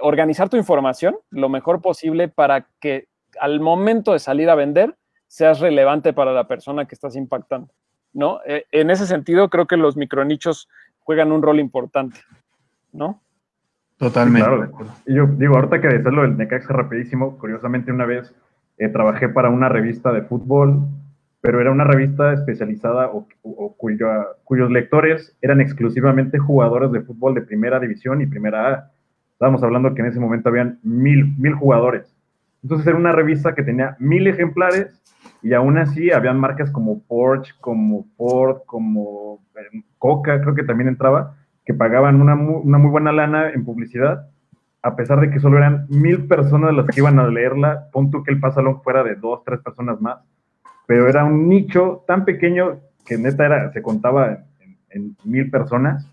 organizar 0.00 0.48
tu 0.48 0.56
información 0.56 1.16
lo 1.30 1.48
mejor 1.48 1.82
posible 1.82 2.28
para 2.28 2.66
que 2.80 3.08
al 3.40 3.60
momento 3.60 4.12
de 4.12 4.18
salir 4.18 4.48
a 4.50 4.54
vender 4.54 4.96
seas 5.26 5.60
relevante 5.60 6.12
para 6.12 6.32
la 6.32 6.46
persona 6.46 6.86
que 6.86 6.94
estás 6.94 7.16
impactando. 7.16 7.72
¿no? 8.12 8.40
Eh, 8.46 8.66
en 8.72 8.90
ese 8.90 9.06
sentido, 9.06 9.48
creo 9.48 9.66
que 9.66 9.76
los 9.76 9.96
micronichos 9.96 10.68
juegan 11.00 11.32
un 11.32 11.42
rol 11.42 11.58
importante, 11.58 12.20
¿no? 12.92 13.20
Totalmente. 13.96 14.48
Y 15.06 15.14
yo 15.14 15.26
digo, 15.26 15.54
ahorita 15.54 15.80
que 15.80 15.88
decirlo 15.88 16.22
lo 16.22 16.22
del 16.22 16.36
Necaxa 16.36 16.72
rapidísimo, 16.72 17.38
curiosamente 17.38 17.92
una 17.92 18.04
vez 18.04 18.34
eh, 18.78 18.88
trabajé 18.88 19.28
para 19.28 19.48
una 19.48 19.68
revista 19.68 20.12
de 20.12 20.22
fútbol, 20.22 20.86
pero 21.42 21.60
era 21.60 21.72
una 21.72 21.84
revista 21.84 22.32
especializada 22.32 23.10
cuyos 23.76 24.70
lectores 24.70 25.36
eran 25.42 25.60
exclusivamente 25.60 26.38
jugadores 26.38 26.92
de 26.92 27.02
fútbol 27.02 27.34
de 27.34 27.42
primera 27.42 27.80
división 27.80 28.22
y 28.22 28.26
primera 28.26 28.68
A. 28.68 28.90
Estábamos 29.32 29.60
hablando 29.64 29.92
que 29.92 30.02
en 30.02 30.06
ese 30.06 30.20
momento 30.20 30.48
habían 30.48 30.78
mil, 30.84 31.36
mil 31.36 31.54
jugadores. 31.54 32.14
Entonces 32.62 32.86
era 32.86 32.96
una 32.96 33.10
revista 33.10 33.56
que 33.56 33.64
tenía 33.64 33.96
mil 33.98 34.28
ejemplares 34.28 35.02
y 35.42 35.52
aún 35.52 35.78
así 35.78 36.12
habían 36.12 36.38
marcas 36.38 36.70
como 36.70 37.02
Porsche, 37.02 37.54
como 37.60 38.06
Ford, 38.16 38.58
como 38.64 39.40
eh, 39.56 39.82
Coca, 39.98 40.40
creo 40.40 40.54
que 40.54 40.62
también 40.62 40.86
entraba, 40.86 41.34
que 41.66 41.74
pagaban 41.74 42.20
una 42.20 42.36
una 42.36 42.78
muy 42.78 42.90
buena 42.92 43.10
lana 43.10 43.50
en 43.50 43.64
publicidad, 43.64 44.28
a 44.80 44.94
pesar 44.94 45.18
de 45.18 45.30
que 45.30 45.40
solo 45.40 45.58
eran 45.58 45.86
mil 45.88 46.28
personas 46.28 46.72
las 46.72 46.86
que 46.86 47.00
iban 47.00 47.18
a 47.18 47.26
leerla, 47.26 47.88
punto 47.92 48.22
que 48.22 48.30
el 48.30 48.38
pasalón 48.38 48.80
fuera 48.82 49.02
de 49.02 49.16
dos, 49.16 49.42
tres 49.44 49.58
personas 49.58 50.00
más, 50.00 50.20
pero 50.92 51.08
era 51.08 51.24
un 51.24 51.48
nicho 51.48 52.04
tan 52.06 52.26
pequeño 52.26 52.80
que 53.06 53.16
neta 53.16 53.46
era, 53.46 53.72
se 53.72 53.80
contaba 53.80 54.44
en, 54.90 55.16
mil 55.24 55.50
personas, 55.50 56.06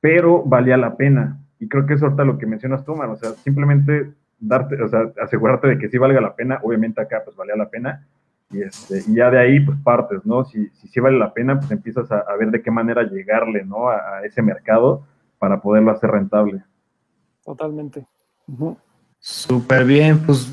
pero 0.00 0.44
valía 0.44 0.76
la 0.76 0.96
pena. 0.96 1.40
Y 1.58 1.66
creo 1.66 1.86
que 1.86 1.94
es 1.94 2.02
ahorita 2.04 2.22
lo 2.22 2.38
que 2.38 2.46
mencionas 2.46 2.84
tú, 2.84 2.94
man, 2.94 3.10
o 3.10 3.16
sea, 3.16 3.30
simplemente 3.30 4.12
darte, 4.38 4.80
o 4.80 4.86
sea, 4.86 5.10
asegurarte 5.20 5.66
de 5.66 5.78
que 5.78 5.88
sí 5.88 5.98
valga 5.98 6.20
la 6.20 6.36
pena, 6.36 6.60
obviamente 6.62 7.00
acá 7.00 7.22
pues 7.24 7.36
valía 7.36 7.56
la 7.56 7.68
pena, 7.68 8.06
y, 8.52 8.62
este, 8.62 9.02
y 9.08 9.16
ya 9.16 9.28
de 9.28 9.40
ahí 9.40 9.58
pues 9.58 9.76
partes, 9.82 10.24
¿no? 10.24 10.44
Si, 10.44 10.68
si 10.68 10.86
sí 10.86 11.00
vale 11.00 11.18
la 11.18 11.34
pena, 11.34 11.58
pues 11.58 11.72
empiezas 11.72 12.08
a, 12.12 12.24
ver 12.38 12.52
de 12.52 12.62
qué 12.62 12.70
manera 12.70 13.02
llegarle, 13.02 13.64
¿no? 13.64 13.88
A, 13.88 14.24
ese 14.24 14.40
mercado 14.40 15.04
para 15.40 15.60
poderlo 15.60 15.90
hacer 15.90 16.12
rentable. 16.12 16.62
Totalmente. 17.44 18.06
Súper 19.18 19.84
bien, 19.84 20.20
pues 20.20 20.48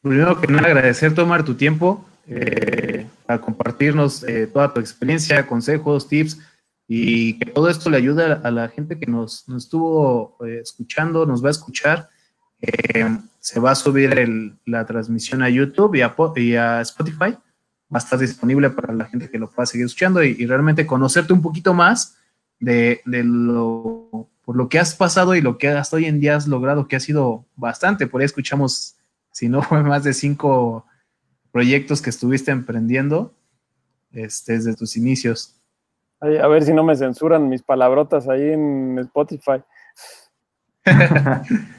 primero 0.00 0.40
que 0.40 0.46
nada 0.46 0.68
agradecer 0.68 1.12
tomar 1.12 1.42
tu 1.42 1.56
tiempo 1.56 2.06
eh, 2.30 3.06
a 3.26 3.38
compartirnos 3.38 4.22
eh, 4.24 4.46
toda 4.46 4.72
tu 4.72 4.80
experiencia, 4.80 5.46
consejos, 5.46 6.08
tips 6.08 6.38
y 6.88 7.38
que 7.38 7.50
todo 7.50 7.68
esto 7.68 7.90
le 7.90 7.98
ayude 7.98 8.24
a, 8.24 8.50
la 8.50 8.68
gente 8.68 8.98
que 8.98 9.06
nos, 9.06 9.48
nos 9.48 9.64
estuvo 9.64 10.36
eh, 10.44 10.60
escuchando, 10.62 11.26
nos 11.26 11.44
va 11.44 11.48
a 11.48 11.52
escuchar 11.52 12.08
eh, 12.62 13.18
se 13.38 13.58
va 13.58 13.70
a 13.70 13.74
subir 13.74 14.58
la 14.66 14.84
transmisión 14.84 15.42
a 15.42 15.48
YouTube 15.48 15.94
y 15.94 16.56
a, 16.56 16.80
Spotify. 16.82 17.36
Va 17.92 17.96
a 17.96 17.98
estar 17.98 18.18
disponible 18.18 18.70
para 18.70 18.94
la 18.94 19.06
gente 19.06 19.30
que 19.30 19.38
lo 19.38 19.50
pueda 19.50 19.66
seguir 19.66 19.86
escuchando 19.86 20.22
y, 20.22 20.46
realmente 20.46 20.86
conocerte 20.86 21.32
un 21.32 21.42
poquito 21.42 21.74
más 21.74 22.16
de, 22.60 23.00
lo, 23.06 24.28
por 24.44 24.56
lo 24.56 24.68
que 24.68 24.78
has 24.78 24.94
pasado 24.94 25.34
y 25.34 25.40
lo 25.40 25.58
que 25.58 25.68
hasta 25.68 25.96
hoy 25.96 26.04
en 26.04 26.20
día 26.20 26.36
has 26.36 26.46
logrado, 26.46 26.86
que 26.86 26.96
ha 26.96 27.00
sido 27.00 27.46
bastante. 27.56 28.06
Por 28.06 28.20
ahí 28.20 28.26
escuchamos, 28.26 28.96
si 29.32 29.48
no 29.48 29.62
fue 29.62 29.82
más 29.82 30.04
de 30.04 30.12
cinco 30.12 30.86
proyectos 31.52 32.02
que 32.02 32.10
estuviste 32.10 32.50
emprendiendo 32.50 33.34
este, 34.12 34.54
desde 34.54 34.74
tus 34.74 34.96
inicios. 34.96 35.56
a 36.20 36.48
ver 36.48 36.64
si 36.64 36.72
no 36.72 36.84
me 36.84 36.96
censuran 36.96 37.48
mis 37.48 37.62
palabrotas 37.62 38.28
ahí 38.28 38.50
en 38.50 38.98
Spotify. 38.98 39.62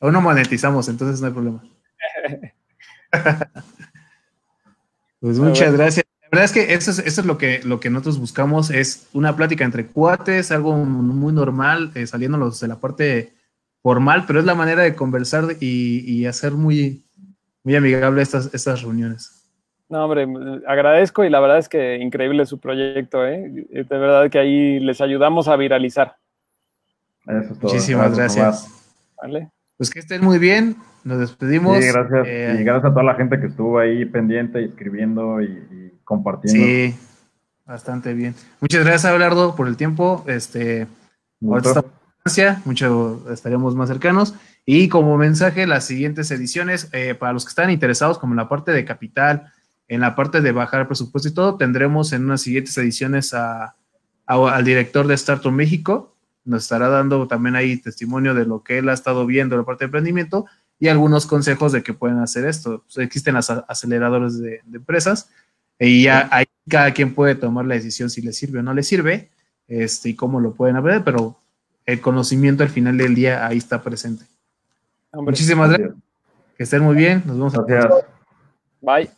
aún, 0.00 0.12
no, 0.12 0.20
monetizamos, 0.20 0.88
entonces 0.88 1.20
no 1.20 1.26
hay 1.26 1.32
problema. 1.32 1.62
pues 5.20 5.38
muchas 5.38 5.72
gracias. 5.72 6.04
La 6.22 6.28
verdad 6.30 6.44
es 6.44 6.52
que 6.52 6.74
eso 6.74 6.90
es, 6.90 6.98
eso 6.98 7.22
es 7.22 7.26
lo, 7.26 7.38
que, 7.38 7.62
lo 7.64 7.80
que 7.80 7.88
nosotros 7.88 8.18
buscamos, 8.18 8.70
es 8.70 9.08
una 9.14 9.34
plática 9.34 9.64
entre 9.64 9.86
cuates, 9.86 10.52
algo 10.52 10.76
muy 10.76 11.32
normal, 11.32 11.90
eh, 11.94 12.06
saliéndonos 12.06 12.60
de 12.60 12.68
la 12.68 12.76
parte 12.76 13.32
formal, 13.82 14.24
pero 14.26 14.40
es 14.40 14.44
la 14.44 14.54
manera 14.54 14.82
de 14.82 14.94
conversar 14.94 15.44
y, 15.60 16.26
hacer 16.26 16.52
muy, 16.52 17.04
muy 17.64 17.76
amigable 17.76 18.22
estas, 18.22 18.52
estas 18.54 18.82
reuniones. 18.82 19.34
No, 19.88 20.04
hombre, 20.04 20.26
agradezco 20.66 21.24
y 21.24 21.30
la 21.30 21.40
verdad 21.40 21.58
es 21.58 21.68
que 21.68 21.96
increíble 21.96 22.44
su 22.44 22.60
proyecto, 22.60 23.26
¿eh? 23.26 23.50
De 23.70 23.98
verdad 23.98 24.30
que 24.30 24.38
ahí 24.38 24.80
les 24.80 25.00
ayudamos 25.00 25.48
a 25.48 25.56
viralizar. 25.56 26.16
Muchísimas 27.62 28.16
gracias. 28.16 28.68
Vale. 29.20 29.50
Pues 29.78 29.90
que 29.90 30.00
estén 30.00 30.22
muy 30.24 30.38
bien. 30.38 30.76
Nos 31.04 31.20
despedimos. 31.20 31.78
Sí, 31.78 31.90
gracias. 31.90 32.26
Eh, 32.26 32.58
y 32.60 32.64
gracias 32.64 32.90
a 32.90 32.90
toda 32.90 33.04
la 33.04 33.14
gente 33.14 33.40
que 33.40 33.46
estuvo 33.46 33.78
ahí 33.78 34.04
pendiente, 34.04 34.62
escribiendo 34.62 35.40
y, 35.40 35.94
compartiendo. 36.04 36.64
Sí, 36.64 36.94
bastante 37.64 38.12
bien. 38.12 38.34
Muchas 38.60 38.80
gracias, 38.84 39.06
Abelardo, 39.06 39.54
por 39.56 39.68
el 39.68 39.76
tiempo. 39.76 40.24
Este, 40.26 40.86
ahorita 41.42 41.84
mucho 42.64 43.24
estaríamos 43.30 43.74
más 43.74 43.88
cercanos. 43.88 44.34
Y 44.66 44.88
como 44.88 45.16
mensaje, 45.16 45.66
las 45.66 45.86
siguientes 45.86 46.30
ediciones, 46.30 46.88
eh, 46.92 47.14
para 47.14 47.32
los 47.32 47.44
que 47.44 47.50
están 47.50 47.70
interesados, 47.70 48.18
como 48.18 48.34
en 48.34 48.38
la 48.38 48.48
parte 48.48 48.72
de 48.72 48.84
capital, 48.84 49.52
en 49.88 50.00
la 50.00 50.14
parte 50.14 50.40
de 50.42 50.52
bajar 50.52 50.86
presupuesto 50.86 51.28
y 51.28 51.32
todo, 51.32 51.56
tendremos 51.56 52.12
en 52.12 52.24
unas 52.24 52.42
siguientes 52.42 52.76
ediciones 52.76 53.32
a, 53.32 53.74
al 54.26 54.64
director 54.64 55.06
de 55.06 55.14
Startup 55.14 55.50
México, 55.50 56.14
nos 56.44 56.64
estará 56.64 56.88
dando 56.88 57.26
también 57.26 57.56
ahí 57.56 57.78
testimonio 57.78 58.34
de 58.34 58.44
lo 58.44 58.62
que 58.62 58.78
él 58.78 58.88
ha 58.88 58.92
estado 58.92 59.26
viendo 59.26 59.54
en 59.54 59.60
la 59.60 59.66
parte 59.66 59.84
de 59.84 59.86
emprendimiento 59.86 60.46
y 60.78 60.88
algunos 60.88 61.26
consejos 61.26 61.72
de 61.72 61.82
que 61.82 61.94
pueden 61.94 62.18
hacer 62.18 62.44
esto. 62.46 62.84
existen 62.96 63.34
las 63.34 63.50
aceleradores 63.50 64.38
de, 64.38 64.62
empresas 64.72 65.30
y 65.78 66.04
ya 66.04 66.28
ahí 66.30 66.46
cada 66.68 66.92
quien 66.92 67.14
puede 67.14 67.34
tomar 67.34 67.64
la 67.64 67.74
decisión 67.74 68.10
si 68.10 68.20
le 68.22 68.32
sirve 68.32 68.58
o 68.58 68.62
no 68.62 68.74
le 68.74 68.82
sirve 68.82 69.30
este, 69.66 70.10
y 70.10 70.14
cómo 70.14 70.40
lo 70.40 70.54
pueden 70.54 70.76
aprender, 70.76 71.04
pero 71.04 71.38
el 71.88 72.02
conocimiento 72.02 72.62
al 72.62 72.68
final 72.68 72.98
del 72.98 73.14
día 73.14 73.46
ahí 73.46 73.56
está 73.56 73.80
presente. 73.80 74.26
Muchísimas 75.14 75.70
gracias. 75.70 75.94
Que 76.58 76.64
estén 76.64 76.82
muy 76.82 76.94
bien. 76.94 77.22
Nos 77.24 77.36
vemos. 77.38 77.66
Gracias. 77.66 78.04
Bye. 78.82 79.17